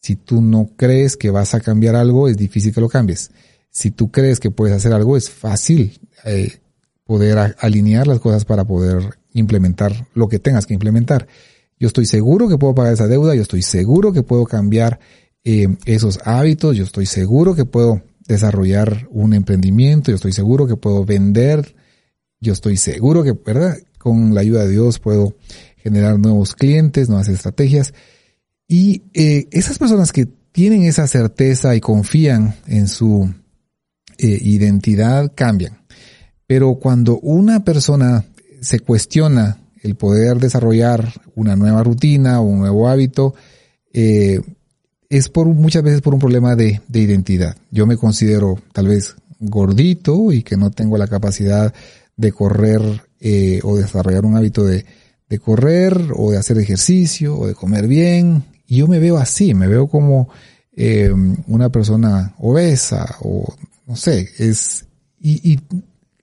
Si 0.00 0.16
tú 0.16 0.42
no 0.42 0.70
crees 0.76 1.16
que 1.16 1.30
vas 1.30 1.54
a 1.54 1.60
cambiar 1.60 1.94
algo, 1.94 2.28
es 2.28 2.36
difícil 2.36 2.74
que 2.74 2.80
lo 2.80 2.88
cambies 2.88 3.30
si 3.72 3.90
tú 3.90 4.10
crees 4.12 4.38
que 4.38 4.50
puedes 4.50 4.76
hacer 4.76 4.92
algo, 4.92 5.16
es 5.16 5.30
fácil 5.30 5.98
eh, 6.24 6.58
poder 7.04 7.56
alinear 7.58 8.06
las 8.06 8.20
cosas 8.20 8.44
para 8.44 8.64
poder 8.64 9.18
implementar 9.32 10.06
lo 10.14 10.28
que 10.28 10.38
tengas 10.38 10.66
que 10.66 10.74
implementar. 10.74 11.26
Yo 11.80 11.88
estoy 11.88 12.06
seguro 12.06 12.48
que 12.48 12.58
puedo 12.58 12.74
pagar 12.74 12.92
esa 12.92 13.08
deuda, 13.08 13.34
yo 13.34 13.42
estoy 13.42 13.62
seguro 13.62 14.12
que 14.12 14.22
puedo 14.22 14.44
cambiar 14.44 15.00
eh, 15.42 15.68
esos 15.86 16.20
hábitos, 16.24 16.76
yo 16.76 16.84
estoy 16.84 17.06
seguro 17.06 17.54
que 17.54 17.64
puedo 17.64 18.02
desarrollar 18.28 19.08
un 19.10 19.32
emprendimiento, 19.32 20.10
yo 20.10 20.16
estoy 20.16 20.32
seguro 20.32 20.66
que 20.66 20.76
puedo 20.76 21.04
vender, 21.04 21.74
yo 22.40 22.52
estoy 22.52 22.76
seguro 22.76 23.24
que, 23.24 23.32
¿verdad? 23.32 23.78
Con 23.98 24.34
la 24.34 24.42
ayuda 24.42 24.64
de 24.64 24.70
Dios 24.70 24.98
puedo 24.98 25.34
generar 25.78 26.18
nuevos 26.18 26.54
clientes, 26.54 27.08
nuevas 27.08 27.28
estrategias. 27.28 27.94
Y 28.68 29.02
eh, 29.14 29.48
esas 29.50 29.78
personas 29.78 30.12
que 30.12 30.26
tienen 30.52 30.84
esa 30.84 31.06
certeza 31.06 31.74
y 31.74 31.80
confían 31.80 32.54
en 32.66 32.86
su 32.86 33.32
eh, 34.22 34.38
identidad 34.40 35.32
cambian. 35.34 35.78
Pero 36.46 36.76
cuando 36.76 37.18
una 37.18 37.64
persona 37.64 38.24
se 38.60 38.78
cuestiona 38.78 39.58
el 39.82 39.96
poder 39.96 40.38
desarrollar 40.38 41.12
una 41.34 41.56
nueva 41.56 41.82
rutina 41.82 42.40
o 42.40 42.44
un 42.44 42.60
nuevo 42.60 42.88
hábito, 42.88 43.34
eh, 43.92 44.40
es 45.10 45.28
por 45.28 45.48
muchas 45.48 45.82
veces 45.82 46.02
por 46.02 46.14
un 46.14 46.20
problema 46.20 46.54
de, 46.54 46.80
identidad. 46.92 47.56
Yo 47.72 47.84
me 47.84 47.96
considero 47.96 48.60
tal 48.72 48.86
vez 48.86 49.16
gordito 49.40 50.30
y 50.30 50.44
que 50.44 50.56
no 50.56 50.70
tengo 50.70 50.96
la 50.98 51.08
capacidad 51.08 51.74
de 52.16 52.30
correr 52.30 52.80
eh, 53.18 53.58
o 53.64 53.76
desarrollar 53.76 54.24
un 54.24 54.36
hábito 54.36 54.62
de, 54.64 54.86
de, 55.28 55.38
correr 55.40 56.12
o 56.14 56.30
de 56.30 56.38
hacer 56.38 56.58
ejercicio 56.58 57.36
o 57.36 57.48
de 57.48 57.56
comer 57.56 57.88
bien. 57.88 58.44
Y 58.68 58.76
yo 58.76 58.86
me 58.86 59.00
veo 59.00 59.16
así, 59.16 59.52
me 59.52 59.66
veo 59.66 59.88
como 59.88 60.28
una 61.48 61.70
persona 61.70 62.34
obesa 62.38 63.16
o 63.20 63.52
no 63.92 63.96
sé, 63.96 64.26
es, 64.38 64.86
y, 65.20 65.52
y 65.52 65.60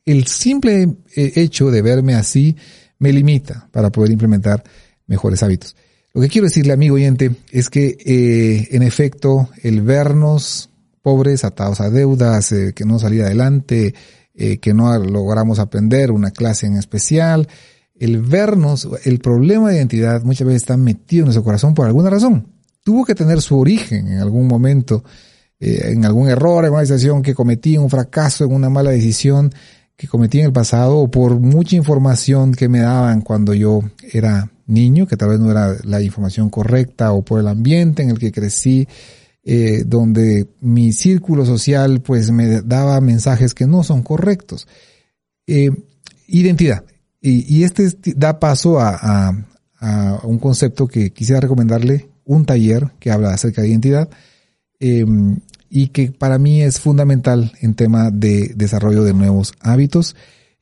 el 0.07 0.25
simple 0.25 0.97
eh, 1.15 1.33
hecho 1.35 1.69
de 1.69 1.83
verme 1.83 2.15
así 2.15 2.55
me 2.97 3.13
limita 3.13 3.69
para 3.71 3.91
poder 3.91 4.09
implementar 4.09 4.63
mejores 5.05 5.43
hábitos. 5.43 5.75
Lo 6.15 6.21
que 6.21 6.29
quiero 6.29 6.47
decirle, 6.47 6.73
amigo 6.73 6.95
oyente, 6.95 7.35
es 7.51 7.69
que 7.69 7.95
eh, 8.03 8.69
en 8.71 8.81
efecto 8.81 9.49
el 9.61 9.83
vernos 9.83 10.71
pobres, 11.03 11.43
atados 11.43 11.79
a 11.79 11.91
deudas, 11.91 12.51
eh, 12.53 12.73
que 12.73 12.85
no 12.85 12.97
salir 12.97 13.21
adelante, 13.21 13.93
que 14.61 14.73
no 14.73 14.97
logramos 14.97 15.59
aprender 15.59 16.11
una 16.11 16.31
clase 16.31 16.65
en 16.65 16.77
especial, 16.77 17.49
el 17.99 18.21
vernos, 18.21 18.87
el 19.03 19.19
problema 19.19 19.69
de 19.69 19.75
identidad 19.75 20.23
muchas 20.23 20.47
veces 20.47 20.61
está 20.63 20.77
metido 20.77 21.23
en 21.23 21.25
nuestro 21.25 21.43
corazón 21.43 21.73
por 21.73 21.85
alguna 21.85 22.09
razón. 22.09 22.47
Tuvo 22.85 23.03
que 23.03 23.15
tener 23.15 23.41
su 23.41 23.59
origen 23.59 24.07
en 24.07 24.19
algún 24.19 24.47
momento, 24.47 25.03
en 25.59 26.05
algún 26.05 26.29
error, 26.29 26.63
en 26.63 26.71
una 26.71 26.81
decisión 26.81 27.21
que 27.21 27.35
cometí, 27.35 27.77
un 27.77 27.89
fracaso, 27.89 28.45
en 28.45 28.53
una 28.53 28.69
mala 28.69 28.91
decisión 28.91 29.51
que 29.99 30.07
cometí 30.07 30.39
en 30.39 30.45
el 30.45 30.53
pasado 30.53 30.97
o 30.97 31.11
por 31.11 31.37
mucha 31.41 31.75
información 31.75 32.53
que 32.53 32.69
me 32.69 32.79
daban 32.79 33.19
cuando 33.19 33.53
yo 33.53 33.81
era 34.13 34.49
niño, 34.65 35.07
que 35.07 35.17
tal 35.17 35.29
vez 35.29 35.39
no 35.41 35.51
era 35.51 35.75
la 35.83 36.01
información 36.01 36.49
correcta 36.49 37.11
o 37.11 37.21
por 37.21 37.41
el 37.41 37.49
ambiente 37.49 38.01
en 38.01 38.11
el 38.11 38.17
que 38.17 38.31
crecí, 38.31 38.87
eh, 39.43 39.83
donde 39.85 40.47
mi 40.61 40.93
círculo 40.93 41.45
social 41.45 41.99
pues 41.99 42.31
me 42.31 42.61
daba 42.61 43.01
mensajes 43.01 43.53
que 43.53 43.67
no 43.67 43.83
son 43.83 44.01
correctos. 44.01 44.69
Eh, 45.47 45.71
identidad. 46.27 46.85
Y, 47.21 47.63
este 47.63 47.89
da 48.15 48.39
paso 48.39 48.79
a, 48.79 49.35
un 50.23 50.39
concepto 50.39 50.87
que 50.87 51.11
quisiera 51.11 51.41
recomendarle, 51.41 52.07
un 52.23 52.45
taller 52.45 52.91
que 52.99 53.11
habla 53.11 53.33
acerca 53.33 53.61
de 53.61 53.67
identidad. 53.67 54.09
Eh, 54.79 55.05
y 55.69 55.87
que 55.87 56.11
para 56.11 56.39
mí 56.39 56.61
es 56.61 56.79
fundamental 56.79 57.53
en 57.61 57.75
tema 57.75 58.11
de 58.11 58.53
desarrollo 58.55 59.03
de 59.03 59.13
nuevos 59.13 59.53
hábitos. 59.59 60.15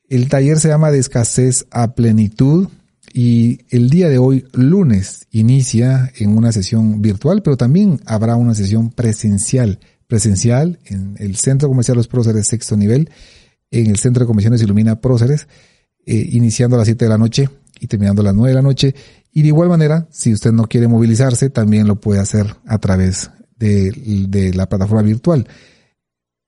El 0.08 0.28
taller 0.28 0.58
se 0.58 0.68
llama 0.68 0.90
de 0.90 0.98
escasez 0.98 1.66
a 1.70 1.94
plenitud 1.94 2.68
y 3.12 3.60
el 3.70 3.90
día 3.90 4.08
de 4.08 4.18
hoy, 4.18 4.44
lunes, 4.52 5.26
inicia 5.30 6.12
en 6.16 6.36
una 6.36 6.52
sesión 6.52 7.00
virtual, 7.00 7.42
pero 7.42 7.56
también 7.56 8.00
habrá 8.06 8.36
una 8.36 8.54
sesión 8.54 8.90
presencial, 8.90 9.80
presencial 10.06 10.78
en 10.84 11.16
el 11.18 11.36
Centro 11.36 11.68
Comercial 11.68 11.96
Los 11.96 12.08
Próceres 12.08 12.46
sexto 12.46 12.76
nivel, 12.76 13.10
en 13.70 13.86
el 13.86 13.98
Centro 13.98 14.22
de 14.22 14.26
Convenciones 14.26 14.62
Ilumina 14.62 15.00
Próceres, 15.00 15.48
eh, 16.06 16.28
iniciando 16.32 16.76
a 16.76 16.78
las 16.78 16.86
7 16.86 17.04
de 17.04 17.08
la 17.08 17.18
noche 17.18 17.48
y 17.80 17.86
terminando 17.86 18.22
a 18.22 18.26
las 18.26 18.34
9 18.34 18.50
de 18.50 18.54
la 18.54 18.62
noche. 18.62 18.94
Y 19.32 19.42
de 19.42 19.48
igual 19.48 19.68
manera, 19.68 20.08
si 20.10 20.32
usted 20.32 20.52
no 20.52 20.64
quiere 20.64 20.88
movilizarse, 20.88 21.50
también 21.50 21.86
lo 21.86 22.00
puede 22.00 22.20
hacer 22.20 22.56
a 22.66 22.78
través 22.78 23.30
de, 23.58 24.52
la 24.54 24.68
plataforma 24.68 25.02
virtual. 25.02 25.46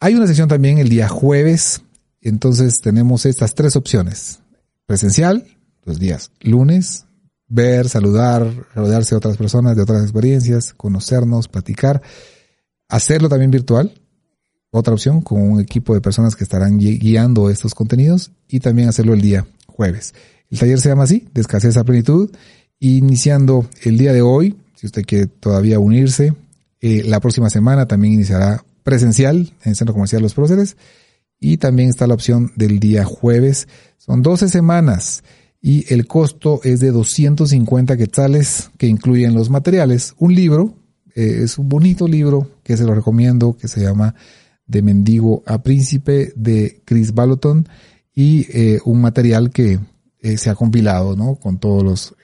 Hay 0.01 0.15
una 0.15 0.27
sesión 0.27 0.49
también 0.49 0.79
el 0.79 0.89
día 0.89 1.09
jueves, 1.09 1.83
entonces 2.21 2.81
tenemos 2.81 3.27
estas 3.27 3.55
tres 3.55 3.77
opciones. 3.77 4.41
Presencial, 4.87 5.47
los 5.85 5.99
días 5.99 6.31
lunes, 6.41 7.07
ver, 7.49 7.89
saludar, 7.89 8.51
rodearse 8.75 9.11
de 9.11 9.19
otras 9.19 9.37
personas, 9.37 9.77
de 9.77 9.83
otras 9.83 10.03
experiencias, 10.03 10.73
conocernos, 10.73 11.49
platicar. 11.49 12.03
Hacerlo 12.89 13.29
también 13.29 13.51
virtual, 13.51 13.93
otra 14.71 14.95
opción, 14.95 15.21
con 15.21 15.43
un 15.43 15.61
equipo 15.61 15.95
de 15.95 16.01
personas 16.01 16.35
que 16.35 16.45
estarán 16.45 16.79
guiando 16.79 17.51
estos 17.51 17.75
contenidos 17.75 18.33
y 18.49 18.61
también 18.61 18.89
hacerlo 18.89 19.15
el 19.15 19.21
día 19.21 19.47
jueves. 19.67 20.15
El 20.51 20.59
taller 20.59 20.81
se 20.81 20.89
llama 20.89 21.05
así, 21.05 21.29
de 21.33 21.41
escasez 21.41 21.77
a 21.77 21.85
plenitud, 21.85 22.31
iniciando 22.81 23.69
el 23.83 23.99
día 23.99 24.13
de 24.13 24.23
hoy, 24.23 24.57
si 24.75 24.87
usted 24.87 25.05
quiere 25.05 25.27
todavía 25.27 25.79
unirse, 25.79 26.35
eh, 26.81 27.03
la 27.05 27.21
próxima 27.21 27.51
semana 27.51 27.87
también 27.87 28.15
iniciará 28.15 28.65
presencial 28.83 29.53
en 29.63 29.71
el 29.71 29.77
Centro 29.77 29.93
Comercial 29.93 30.23
Los 30.23 30.35
Próceres 30.35 30.77
y 31.39 31.59
también 31.59 31.91
está 31.91 32.07
la 32.07 32.15
opción 32.15 32.53
del 32.57 32.81
día 32.81 33.05
jueves. 33.05 33.69
Son 33.99 34.23
12 34.23 34.49
semanas 34.49 35.23
y 35.61 35.93
el 35.93 36.07
costo 36.07 36.61
es 36.65 36.81
de 36.81 36.91
250 36.91 37.97
quetzales 37.97 38.71
que 38.79 38.87
incluyen 38.87 39.35
los 39.35 39.51
materiales. 39.51 40.15
Un 40.19 40.35
libro, 40.35 40.75
eh, 41.15 41.41
es 41.43 41.59
un 41.59 41.69
bonito 41.69 42.09
libro 42.09 42.51
que 42.63 42.79
se 42.79 42.85
lo 42.85 42.95
recomiendo, 42.95 43.57
que 43.59 43.69
se 43.69 43.83
llama 43.83 44.15
De 44.67 44.81
Mendigo 44.81 45.43
a 45.47 45.63
Príncipe 45.63 46.33
de 46.35 46.81
Chris 46.87 47.13
Baloton 47.13 47.69
y 48.15 48.47
eh, 48.51 48.81
un 48.87 49.03
material 49.03 49.51
que 49.51 49.79
se 50.37 50.51
ha 50.51 50.55
compilado, 50.55 51.17
¿no? 51.17 51.37
Con 51.37 51.59
todos 51.59 51.83
los 51.83 52.15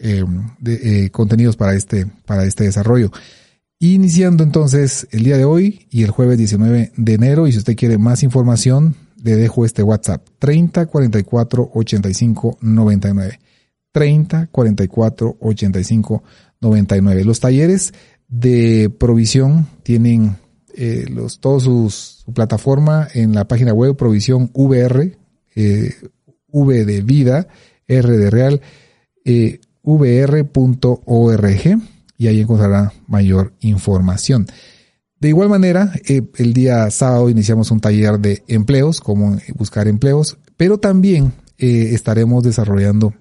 contenidos 1.12 1.56
para 1.56 1.74
este, 1.74 2.04
para 2.26 2.44
este 2.44 2.64
desarrollo. 2.64 3.10
Iniciando 3.78 4.42
entonces 4.42 5.06
el 5.10 5.24
día 5.24 5.36
de 5.36 5.44
hoy 5.44 5.86
y 5.90 6.02
el 6.02 6.10
jueves 6.10 6.38
19 6.38 6.92
de 6.96 7.14
enero. 7.14 7.46
Y 7.46 7.52
si 7.52 7.58
usted 7.58 7.76
quiere 7.76 7.98
más 7.98 8.22
información, 8.22 8.96
le 9.22 9.36
dejo 9.36 9.66
este 9.66 9.82
WhatsApp 9.82 10.26
30 10.38 10.86
44 10.86 11.70
85 11.74 12.58
99. 12.62 13.38
30 13.92 14.46
44 14.46 15.36
85 15.40 16.22
99. 16.60 17.24
Los 17.24 17.40
talleres 17.40 17.92
de 18.28 18.90
provisión 18.98 19.66
tienen 19.82 20.36
eh, 20.74 21.04
los, 21.10 21.40
todos 21.40 21.64
sus, 21.64 21.94
su 22.24 22.32
plataforma 22.32 23.08
en 23.12 23.34
la 23.34 23.46
página 23.46 23.74
web 23.74 23.94
provisión 23.94 24.50
VR, 24.54 25.18
eh, 25.54 25.94
V 26.48 26.84
de 26.86 27.02
vida, 27.02 27.48
R 27.86 28.16
de 28.16 28.30
real, 28.30 28.62
eh, 29.24 29.60
vr.org 29.82 30.46
y 32.18 32.28
ahí 32.28 32.40
encontrará 32.40 32.92
mayor 33.06 33.52
información. 33.60 34.46
De 35.18 35.28
igual 35.28 35.48
manera, 35.48 35.92
eh, 36.06 36.22
el 36.36 36.52
día 36.52 36.90
sábado 36.90 37.30
iniciamos 37.30 37.70
un 37.70 37.80
taller 37.80 38.18
de 38.18 38.42
empleos, 38.48 39.00
cómo 39.00 39.36
buscar 39.54 39.88
empleos, 39.88 40.36
pero 40.56 40.78
también 40.78 41.32
eh, 41.58 41.90
estaremos 41.92 42.44
desarrollando 42.44 43.14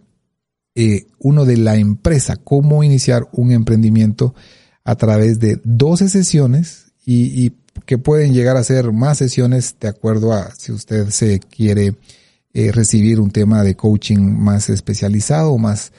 eh, 0.75 1.07
uno 1.19 1.45
de 1.45 1.55
la 1.55 1.77
empresa, 1.77 2.35
cómo 2.35 2.83
iniciar 2.83 3.29
un 3.31 3.51
emprendimiento 3.51 4.35
a 4.83 4.95
través 4.95 5.39
de 5.39 5.61
12 5.63 6.09
sesiones 6.09 6.91
y, 7.05 7.45
y, 7.45 7.53
que 7.85 7.97
pueden 7.97 8.33
llegar 8.33 8.57
a 8.57 8.63
ser 8.63 8.91
más 8.91 9.17
sesiones 9.17 9.75
de 9.79 9.87
acuerdo 9.87 10.33
a 10.33 10.53
si 10.55 10.71
usted 10.71 11.09
se 11.09 11.39
quiere 11.39 11.95
recibir 12.53 13.19
un 13.19 13.31
tema 13.31 13.63
de 13.63 13.75
coaching 13.75 14.17
más 14.17 14.69
especializado, 14.69 15.57
más 15.57 15.91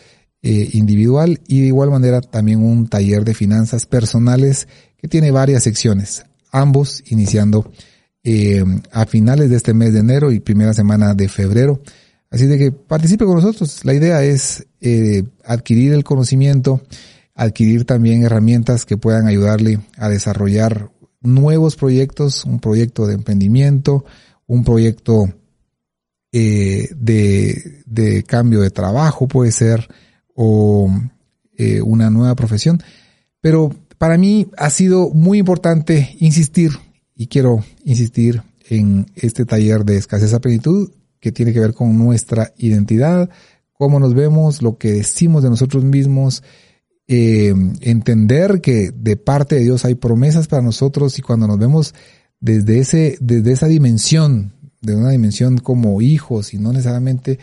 eh, 0.48 0.70
individual 0.74 1.40
y 1.48 1.62
de 1.62 1.66
igual 1.66 1.90
manera 1.90 2.20
también 2.20 2.62
un 2.62 2.86
taller 2.86 3.24
de 3.24 3.34
finanzas 3.34 3.84
personales 3.84 4.68
que 4.96 5.08
tiene 5.08 5.32
varias 5.32 5.64
secciones, 5.64 6.24
ambos 6.52 7.02
iniciando 7.08 7.72
eh, 8.22 8.62
a 8.92 9.06
finales 9.06 9.50
de 9.50 9.56
este 9.56 9.74
mes 9.74 9.92
de 9.92 9.98
enero 9.98 10.30
y 10.30 10.38
primera 10.38 10.72
semana 10.72 11.14
de 11.14 11.28
febrero. 11.28 11.82
Así 12.30 12.46
de 12.46 12.58
que 12.58 12.70
participe 12.70 13.24
con 13.24 13.34
nosotros. 13.34 13.84
La 13.84 13.92
idea 13.92 14.22
es 14.22 14.68
eh, 14.80 15.24
adquirir 15.44 15.94
el 15.94 16.04
conocimiento, 16.04 16.80
adquirir 17.34 17.84
también 17.84 18.22
herramientas 18.22 18.86
que 18.86 18.96
puedan 18.96 19.26
ayudarle 19.26 19.80
a 19.96 20.08
desarrollar 20.08 20.92
nuevos 21.22 21.74
proyectos, 21.74 22.44
un 22.44 22.60
proyecto 22.60 23.08
de 23.08 23.14
emprendimiento, 23.14 24.04
un 24.46 24.62
proyecto 24.62 25.28
de, 26.30 27.82
de 27.84 28.22
cambio 28.22 28.60
de 28.60 28.70
trabajo 28.70 29.26
puede 29.26 29.50
ser, 29.50 29.88
o 30.36 30.88
eh, 31.56 31.82
una 31.82 32.10
nueva 32.10 32.36
profesión. 32.36 32.80
Pero 33.40 33.74
para 33.98 34.16
mí 34.18 34.46
ha 34.56 34.70
sido 34.70 35.10
muy 35.10 35.38
importante 35.38 36.14
insistir 36.20 36.70
y 37.16 37.26
quiero 37.26 37.64
insistir 37.84 38.42
en 38.68 39.06
este 39.16 39.44
taller 39.44 39.84
de 39.84 39.96
escasez 39.96 40.34
a 40.34 40.40
plenitud 40.40 40.90
que 41.18 41.32
tiene 41.32 41.52
que 41.52 41.60
ver 41.60 41.72
con 41.74 41.96
nuestra 41.98 42.52
identidad, 42.58 43.30
cómo 43.72 43.98
nos 43.98 44.14
vemos, 44.14 44.62
lo 44.62 44.76
que 44.76 44.92
decimos 44.92 45.42
de 45.42 45.50
nosotros 45.50 45.82
mismos, 45.82 46.42
eh, 47.08 47.54
entender 47.80 48.60
que 48.60 48.90
de 48.94 49.16
parte 49.16 49.56
de 49.56 49.64
Dios 49.64 49.84
hay 49.84 49.94
promesas 49.94 50.48
para 50.48 50.62
nosotros 50.62 51.18
y 51.18 51.22
cuando 51.22 51.46
nos 51.46 51.58
vemos 51.58 51.94
desde 52.40 52.80
ese, 52.80 53.16
desde 53.20 53.52
esa 53.52 53.66
dimensión, 53.66 54.52
de 54.82 54.94
una 54.94 55.10
dimensión 55.10 55.58
como 55.58 56.00
hijos 56.02 56.52
y 56.52 56.58
no 56.58 56.72
necesariamente 56.72 57.38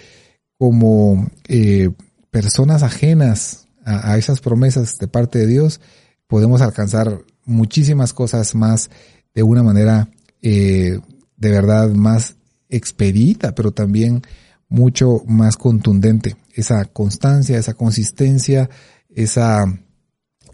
como 0.57 1.29
eh, 1.47 1.89
personas 2.33 2.81
ajenas 2.81 3.67
a, 3.85 4.17
esas 4.17 4.39
promesas 4.39 4.97
de 4.97 5.07
parte 5.07 5.37
de 5.37 5.45
Dios, 5.45 5.79
podemos 6.25 6.61
alcanzar 6.61 7.19
muchísimas 7.45 8.11
cosas 8.11 8.55
más 8.55 8.89
de 9.35 9.43
una 9.43 9.61
manera 9.61 10.09
eh, 10.41 10.99
de 11.37 11.51
verdad 11.51 11.91
más 11.91 12.35
expedita, 12.69 13.53
pero 13.53 13.71
también 13.71 14.23
mucho 14.67 15.21
más 15.27 15.57
contundente. 15.57 16.35
Esa 16.55 16.85
constancia, 16.85 17.59
esa 17.59 17.75
consistencia, 17.75 18.67
esa, 19.09 19.65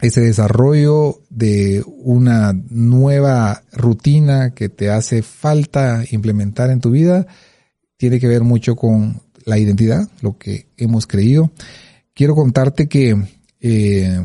ese 0.01 0.19
desarrollo 0.19 1.21
de 1.29 1.81
una 1.87 2.51
nueva 2.51 3.63
rutina 3.71 4.53
que 4.53 4.67
te 4.67 4.89
hace 4.89 5.21
falta 5.21 6.03
implementar 6.11 6.71
en 6.71 6.81
tu 6.81 6.91
vida, 6.91 7.25
tiene 7.95 8.19
que 8.19 8.27
ver 8.27 8.43
mucho 8.43 8.75
con 8.75 9.21
la 9.45 9.57
identidad, 9.57 10.07
lo 10.21 10.37
que 10.37 10.67
hemos 10.77 11.07
creído. 11.07 11.51
Quiero 12.13 12.35
contarte 12.35 12.87
que, 12.87 13.15
eh, 13.59 14.19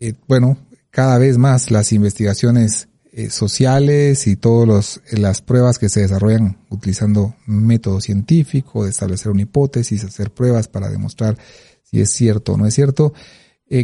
eh, 0.00 0.14
bueno, 0.26 0.58
cada 0.90 1.18
vez 1.18 1.38
más 1.38 1.70
las 1.70 1.92
investigaciones 1.92 2.88
eh, 3.12 3.30
sociales 3.30 4.26
y 4.26 4.36
todas 4.36 5.00
las 5.10 5.42
pruebas 5.42 5.78
que 5.78 5.88
se 5.88 6.00
desarrollan 6.00 6.58
utilizando 6.70 7.34
método 7.46 8.00
científico, 8.00 8.84
de 8.84 8.90
establecer 8.90 9.32
una 9.32 9.42
hipótesis, 9.42 10.04
hacer 10.04 10.30
pruebas 10.30 10.68
para 10.68 10.88
demostrar 10.88 11.36
si 11.82 12.00
es 12.00 12.10
cierto 12.10 12.52
o 12.52 12.56
no 12.56 12.66
es 12.66 12.74
cierto, 12.74 13.14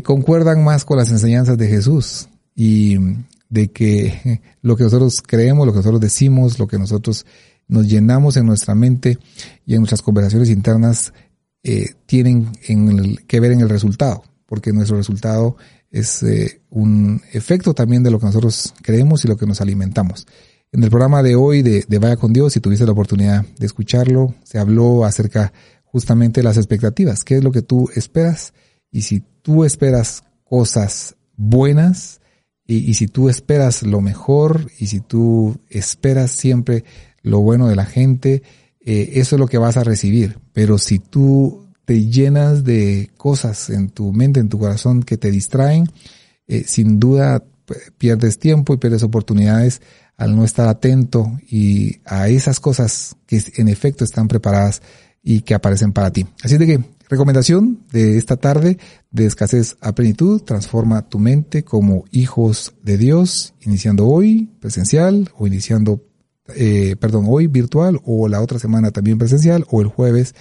concuerdan 0.02 0.62
más 0.62 0.84
con 0.84 0.98
las 0.98 1.10
enseñanzas 1.10 1.56
de 1.56 1.68
Jesús 1.68 2.28
y 2.54 2.98
de 3.48 3.70
que 3.70 4.42
lo 4.62 4.76
que 4.76 4.84
nosotros 4.84 5.22
creemos, 5.22 5.66
lo 5.66 5.72
que 5.72 5.78
nosotros 5.78 6.00
decimos, 6.00 6.58
lo 6.58 6.66
que 6.66 6.78
nosotros 6.78 7.24
nos 7.68 7.88
llenamos 7.88 8.36
en 8.36 8.46
nuestra 8.46 8.74
mente 8.74 9.18
y 9.66 9.74
en 9.74 9.80
nuestras 9.80 10.02
conversaciones 10.02 10.50
internas 10.50 11.12
eh, 11.62 11.94
tienen 12.06 12.52
que 13.26 13.40
ver 13.40 13.52
en 13.52 13.60
el 13.60 13.68
resultado, 13.68 14.22
porque 14.46 14.72
nuestro 14.72 14.96
resultado 14.96 15.56
es 15.90 16.22
eh, 16.22 16.60
un 16.70 17.22
efecto 17.32 17.72
también 17.72 18.02
de 18.02 18.10
lo 18.10 18.18
que 18.18 18.26
nosotros 18.26 18.74
creemos 18.82 19.24
y 19.24 19.28
lo 19.28 19.36
que 19.36 19.46
nos 19.46 19.60
alimentamos. 19.60 20.26
En 20.72 20.82
el 20.82 20.90
programa 20.90 21.22
de 21.22 21.36
hoy 21.36 21.62
de, 21.62 21.86
Vaya 21.98 22.16
con 22.16 22.32
Dios, 22.32 22.52
si 22.52 22.60
tuviste 22.60 22.84
la 22.84 22.92
oportunidad 22.92 23.46
de 23.58 23.64
escucharlo, 23.66 24.34
se 24.42 24.58
habló 24.58 25.04
acerca 25.04 25.52
justamente 25.84 26.40
de 26.40 26.44
las 26.44 26.56
expectativas, 26.56 27.22
qué 27.22 27.36
es 27.36 27.44
lo 27.44 27.52
que 27.52 27.62
tú 27.62 27.88
esperas 27.94 28.52
y 28.90 29.02
si 29.02 29.22
tú 29.40 29.64
esperas 29.64 30.24
cosas 30.42 31.14
buenas 31.36 32.20
y 32.66 32.94
si 32.94 33.06
tú 33.06 33.28
esperas 33.28 33.82
lo 33.84 34.00
mejor 34.00 34.70
y 34.78 34.88
si 34.88 35.00
tú 35.00 35.60
esperas 35.70 36.32
siempre 36.32 36.84
lo 37.24 37.40
bueno 37.40 37.66
de 37.66 37.74
la 37.74 37.86
gente, 37.86 38.44
eh, 38.80 39.12
eso 39.14 39.34
es 39.34 39.40
lo 39.40 39.48
que 39.48 39.58
vas 39.58 39.76
a 39.76 39.82
recibir. 39.82 40.38
Pero 40.52 40.78
si 40.78 41.00
tú 41.00 41.66
te 41.84 42.06
llenas 42.06 42.62
de 42.62 43.10
cosas 43.16 43.70
en 43.70 43.88
tu 43.88 44.12
mente, 44.12 44.38
en 44.38 44.48
tu 44.48 44.58
corazón 44.58 45.02
que 45.02 45.16
te 45.16 45.32
distraen, 45.32 45.88
eh, 46.46 46.64
sin 46.66 47.00
duda 47.00 47.42
pierdes 47.98 48.38
tiempo 48.38 48.74
y 48.74 48.76
pierdes 48.76 49.02
oportunidades 49.02 49.80
al 50.16 50.36
no 50.36 50.44
estar 50.44 50.68
atento 50.68 51.32
y 51.48 51.96
a 52.04 52.28
esas 52.28 52.60
cosas 52.60 53.16
que 53.26 53.42
en 53.56 53.68
efecto 53.68 54.04
están 54.04 54.28
preparadas 54.28 54.82
y 55.22 55.40
que 55.40 55.54
aparecen 55.54 55.92
para 55.92 56.12
ti. 56.12 56.26
Así 56.42 56.58
de 56.58 56.66
que, 56.66 56.84
recomendación 57.08 57.80
de 57.90 58.18
esta 58.18 58.36
tarde 58.36 58.78
de 59.10 59.24
escasez 59.24 59.76
a 59.80 59.94
plenitud, 59.94 60.42
transforma 60.42 61.08
tu 61.08 61.18
mente 61.18 61.64
como 61.64 62.04
hijos 62.10 62.74
de 62.82 62.98
Dios, 62.98 63.54
iniciando 63.62 64.06
hoy 64.06 64.50
presencial 64.60 65.30
o 65.38 65.46
iniciando 65.46 66.02
eh, 66.48 66.96
perdón, 67.00 67.24
hoy 67.28 67.46
virtual 67.46 68.00
o 68.04 68.28
la 68.28 68.40
otra 68.40 68.58
semana 68.58 68.90
también 68.90 69.18
presencial 69.18 69.64
o 69.70 69.80
el 69.80 69.88
jueves. 69.88 70.34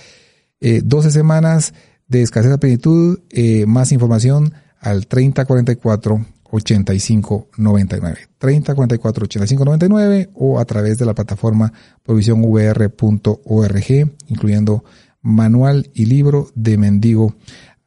Eh, 0.60 0.82
12 0.84 1.12
semanas 1.12 1.74
de 2.08 2.22
escasez 2.22 2.52
a 2.52 2.58
plenitud, 2.58 3.20
eh, 3.30 3.66
más 3.66 3.92
información 3.92 4.54
al 4.80 5.08
3044 5.08 6.26
8599. 6.44 8.18
3044 8.38 9.26
8599 9.26 10.30
o 10.34 10.60
a 10.60 10.66
través 10.66 10.98
de 10.98 11.06
la 11.06 11.16
plataforma 11.16 11.74
provisionvr.org, 12.04 14.12
incluyendo 14.28 14.84
manual 15.22 15.90
y 15.94 16.06
libro 16.06 16.50
de 16.54 16.78
mendigo 16.78 17.36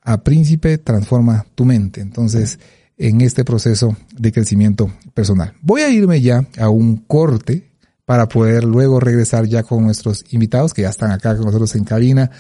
a 0.03 0.23
príncipe, 0.23 0.79
transforma 0.79 1.47
tu 1.55 1.65
mente. 1.65 2.01
Entonces, 2.01 2.59
en 2.97 3.21
este 3.21 3.45
proceso 3.45 3.97
de 4.17 4.33
crecimiento 4.33 4.91
personal. 5.15 5.53
Voy 5.61 5.83
a 5.83 5.91
irme 5.91 6.21
ya 6.21 6.47
a 6.59 6.71
un 6.71 6.97
corte 6.97 7.76
para 8.07 8.29
poder 8.29 8.65
luego 8.65 8.99
regresar 9.01 9.45
ya 9.47 9.63
con 9.65 9.85
nuestros 9.85 10.25
invitados 10.31 10.73
que 10.73 10.83
ya 10.83 10.89
están 10.89 11.11
acá 11.11 11.37
con 11.37 11.45
nosotros 11.45 11.75
en 11.75 11.85
cabina 11.85 12.31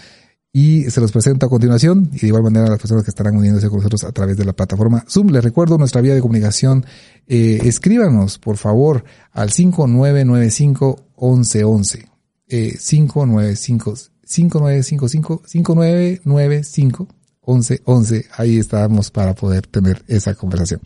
y 0.52 0.90
se 0.90 1.02
los 1.02 1.12
presento 1.12 1.44
a 1.44 1.50
continuación 1.50 2.08
y 2.14 2.20
de 2.20 2.28
igual 2.28 2.44
manera 2.44 2.64
a 2.64 2.70
las 2.70 2.78
personas 2.78 3.04
que 3.04 3.10
estarán 3.10 3.36
uniéndose 3.36 3.68
con 3.68 3.76
nosotros 3.76 4.04
a 4.04 4.12
través 4.12 4.38
de 4.38 4.46
la 4.46 4.54
plataforma 4.54 5.04
Zoom. 5.06 5.28
Les 5.28 5.44
recuerdo 5.44 5.76
nuestra 5.76 6.00
vía 6.00 6.14
de 6.14 6.22
comunicación. 6.22 6.86
Eh, 7.26 7.60
escríbanos, 7.64 8.38
por 8.38 8.56
favor, 8.56 9.04
al 9.32 9.50
5995 9.50 10.96
1111. 11.20 12.08
Eh, 12.48 12.78
595 12.78 13.94
5955 14.24 15.42
5995 15.44 17.08
1111. 17.46 18.26
Ahí 18.38 18.56
estamos 18.56 19.10
para 19.10 19.34
poder 19.34 19.66
tener 19.66 20.02
esa 20.08 20.34
conversación. 20.34 20.80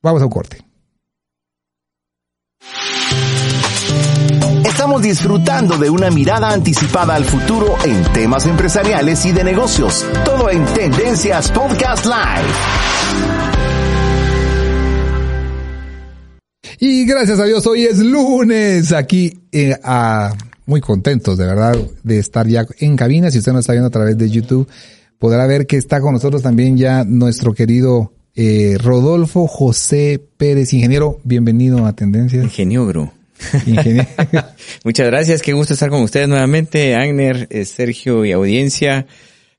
Vamos 0.00 0.22
a 0.22 0.26
un 0.26 0.30
corte. 0.30 0.58
Estamos 4.82 5.02
disfrutando 5.02 5.78
de 5.78 5.88
una 5.88 6.10
mirada 6.10 6.50
anticipada 6.50 7.14
al 7.14 7.24
futuro 7.24 7.76
en 7.84 8.02
temas 8.12 8.48
empresariales 8.48 9.24
y 9.26 9.30
de 9.30 9.44
negocios. 9.44 10.04
Todo 10.24 10.50
en 10.50 10.64
Tendencias 10.74 11.52
Podcast 11.52 12.04
Live. 12.04 12.48
Y 16.80 17.04
gracias 17.04 17.38
a 17.38 17.44
Dios, 17.44 17.64
hoy 17.68 17.84
es 17.84 18.00
lunes 18.00 18.92
aquí 18.92 19.32
eh, 19.52 19.76
a, 19.84 20.34
muy 20.66 20.80
contentos 20.80 21.38
de 21.38 21.46
verdad 21.46 21.78
de 22.02 22.18
estar 22.18 22.48
ya 22.48 22.66
en 22.80 22.96
cabina. 22.96 23.30
Si 23.30 23.38
usted 23.38 23.52
nos 23.52 23.60
está 23.60 23.74
viendo 23.74 23.86
a 23.86 23.92
través 23.92 24.18
de 24.18 24.28
YouTube, 24.28 24.66
podrá 25.16 25.46
ver 25.46 25.68
que 25.68 25.76
está 25.76 26.00
con 26.00 26.14
nosotros 26.14 26.42
también 26.42 26.76
ya 26.76 27.04
nuestro 27.04 27.54
querido 27.54 28.14
eh, 28.34 28.78
Rodolfo 28.82 29.46
José 29.46 30.20
Pérez, 30.36 30.72
ingeniero. 30.72 31.20
Bienvenido 31.22 31.86
a 31.86 31.92
Tendencias. 31.92 32.42
Ingeniero. 32.42 33.12
Muchas 34.84 35.06
gracias, 35.06 35.42
qué 35.42 35.52
gusto 35.52 35.74
estar 35.74 35.90
con 35.90 36.02
ustedes 36.02 36.28
nuevamente, 36.28 36.94
Agner, 36.94 37.46
eh, 37.50 37.64
Sergio 37.64 38.24
y 38.24 38.32
audiencia, 38.32 39.06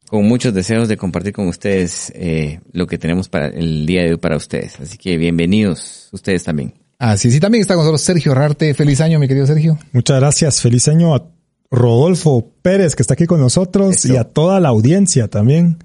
con 0.08 0.26
muchos 0.26 0.54
deseos 0.54 0.88
de 0.88 0.98
compartir 0.98 1.34
con 1.34 1.48
ustedes 1.48 2.12
eh, 2.16 2.60
lo 2.72 2.88
que 2.88 2.98
tenemos 2.98 3.30
para 3.30 3.48
el 3.48 3.86
día 3.86 4.04
de 4.04 4.12
hoy 4.12 4.18
para 4.18 4.38
ustedes. 4.38 4.80
Así 4.80 4.98
que 4.98 5.18
bienvenidos 5.18 6.10
ustedes 6.12 6.44
también. 6.44 6.74
Así 7.00 7.32
sí, 7.32 7.40
también 7.40 7.62
está 7.62 7.76
con 7.76 7.84
nosotros 7.84 8.02
Sergio 8.02 8.34
Rarte. 8.34 8.74
Feliz 8.74 9.02
año, 9.02 9.20
mi 9.20 9.28
querido 9.28 9.46
Sergio. 9.46 9.78
Muchas 9.92 10.20
gracias, 10.20 10.62
feliz 10.62 10.88
año 10.88 11.16
a 11.16 11.28
Rodolfo 11.70 12.52
Pérez, 12.62 12.96
que 12.96 13.04
está 13.04 13.16
aquí 13.16 13.26
con 13.26 13.40
nosotros, 13.40 13.96
Eso. 13.96 14.14
y 14.14 14.18
a 14.18 14.24
toda 14.24 14.60
la 14.60 14.70
audiencia 14.70 15.28
también. 15.28 15.80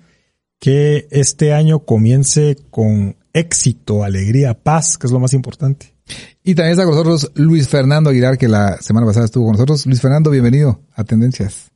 Que 0.61 1.09
este 1.11 1.53
año 1.53 1.81
comience 1.81 2.57
con 2.71 3.17
éxito, 3.33 4.05
alegría, 4.05 4.55
paz, 4.55 4.99
que 4.99 5.07
es 5.07 5.13
lo 5.13 5.21
más 5.21 5.33
importante. 5.33 5.95
Y 6.43 6.55
también 6.55 6.73
está 6.73 6.85
con 6.85 6.93
nosotros 6.93 7.31
Luis 7.35 7.69
Fernando 7.69 8.11
Aguilar, 8.11 8.39
que 8.39 8.49
la 8.49 8.79
semana 8.79 9.07
pasada 9.07 9.27
estuvo 9.27 9.45
con 9.47 9.53
nosotros. 9.53 9.87
Luis 9.87 10.01
Fernando, 10.01 10.31
bienvenido 10.31 10.81
a 10.95 11.05
Tendencias. 11.05 11.71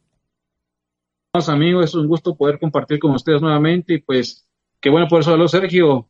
Amigos, 1.35 1.87
es 1.87 1.95
un 1.95 2.09
gusto 2.09 2.37
poder 2.37 2.59
compartir 2.59 2.99
con 2.99 3.12
ustedes 3.12 3.40
nuevamente 3.40 3.95
y 3.95 3.99
pues 4.03 4.45
qué 4.81 4.90
bueno 4.90 5.09
poder 5.09 5.25
saludarlos 5.25 5.51
Sergio 5.51 6.09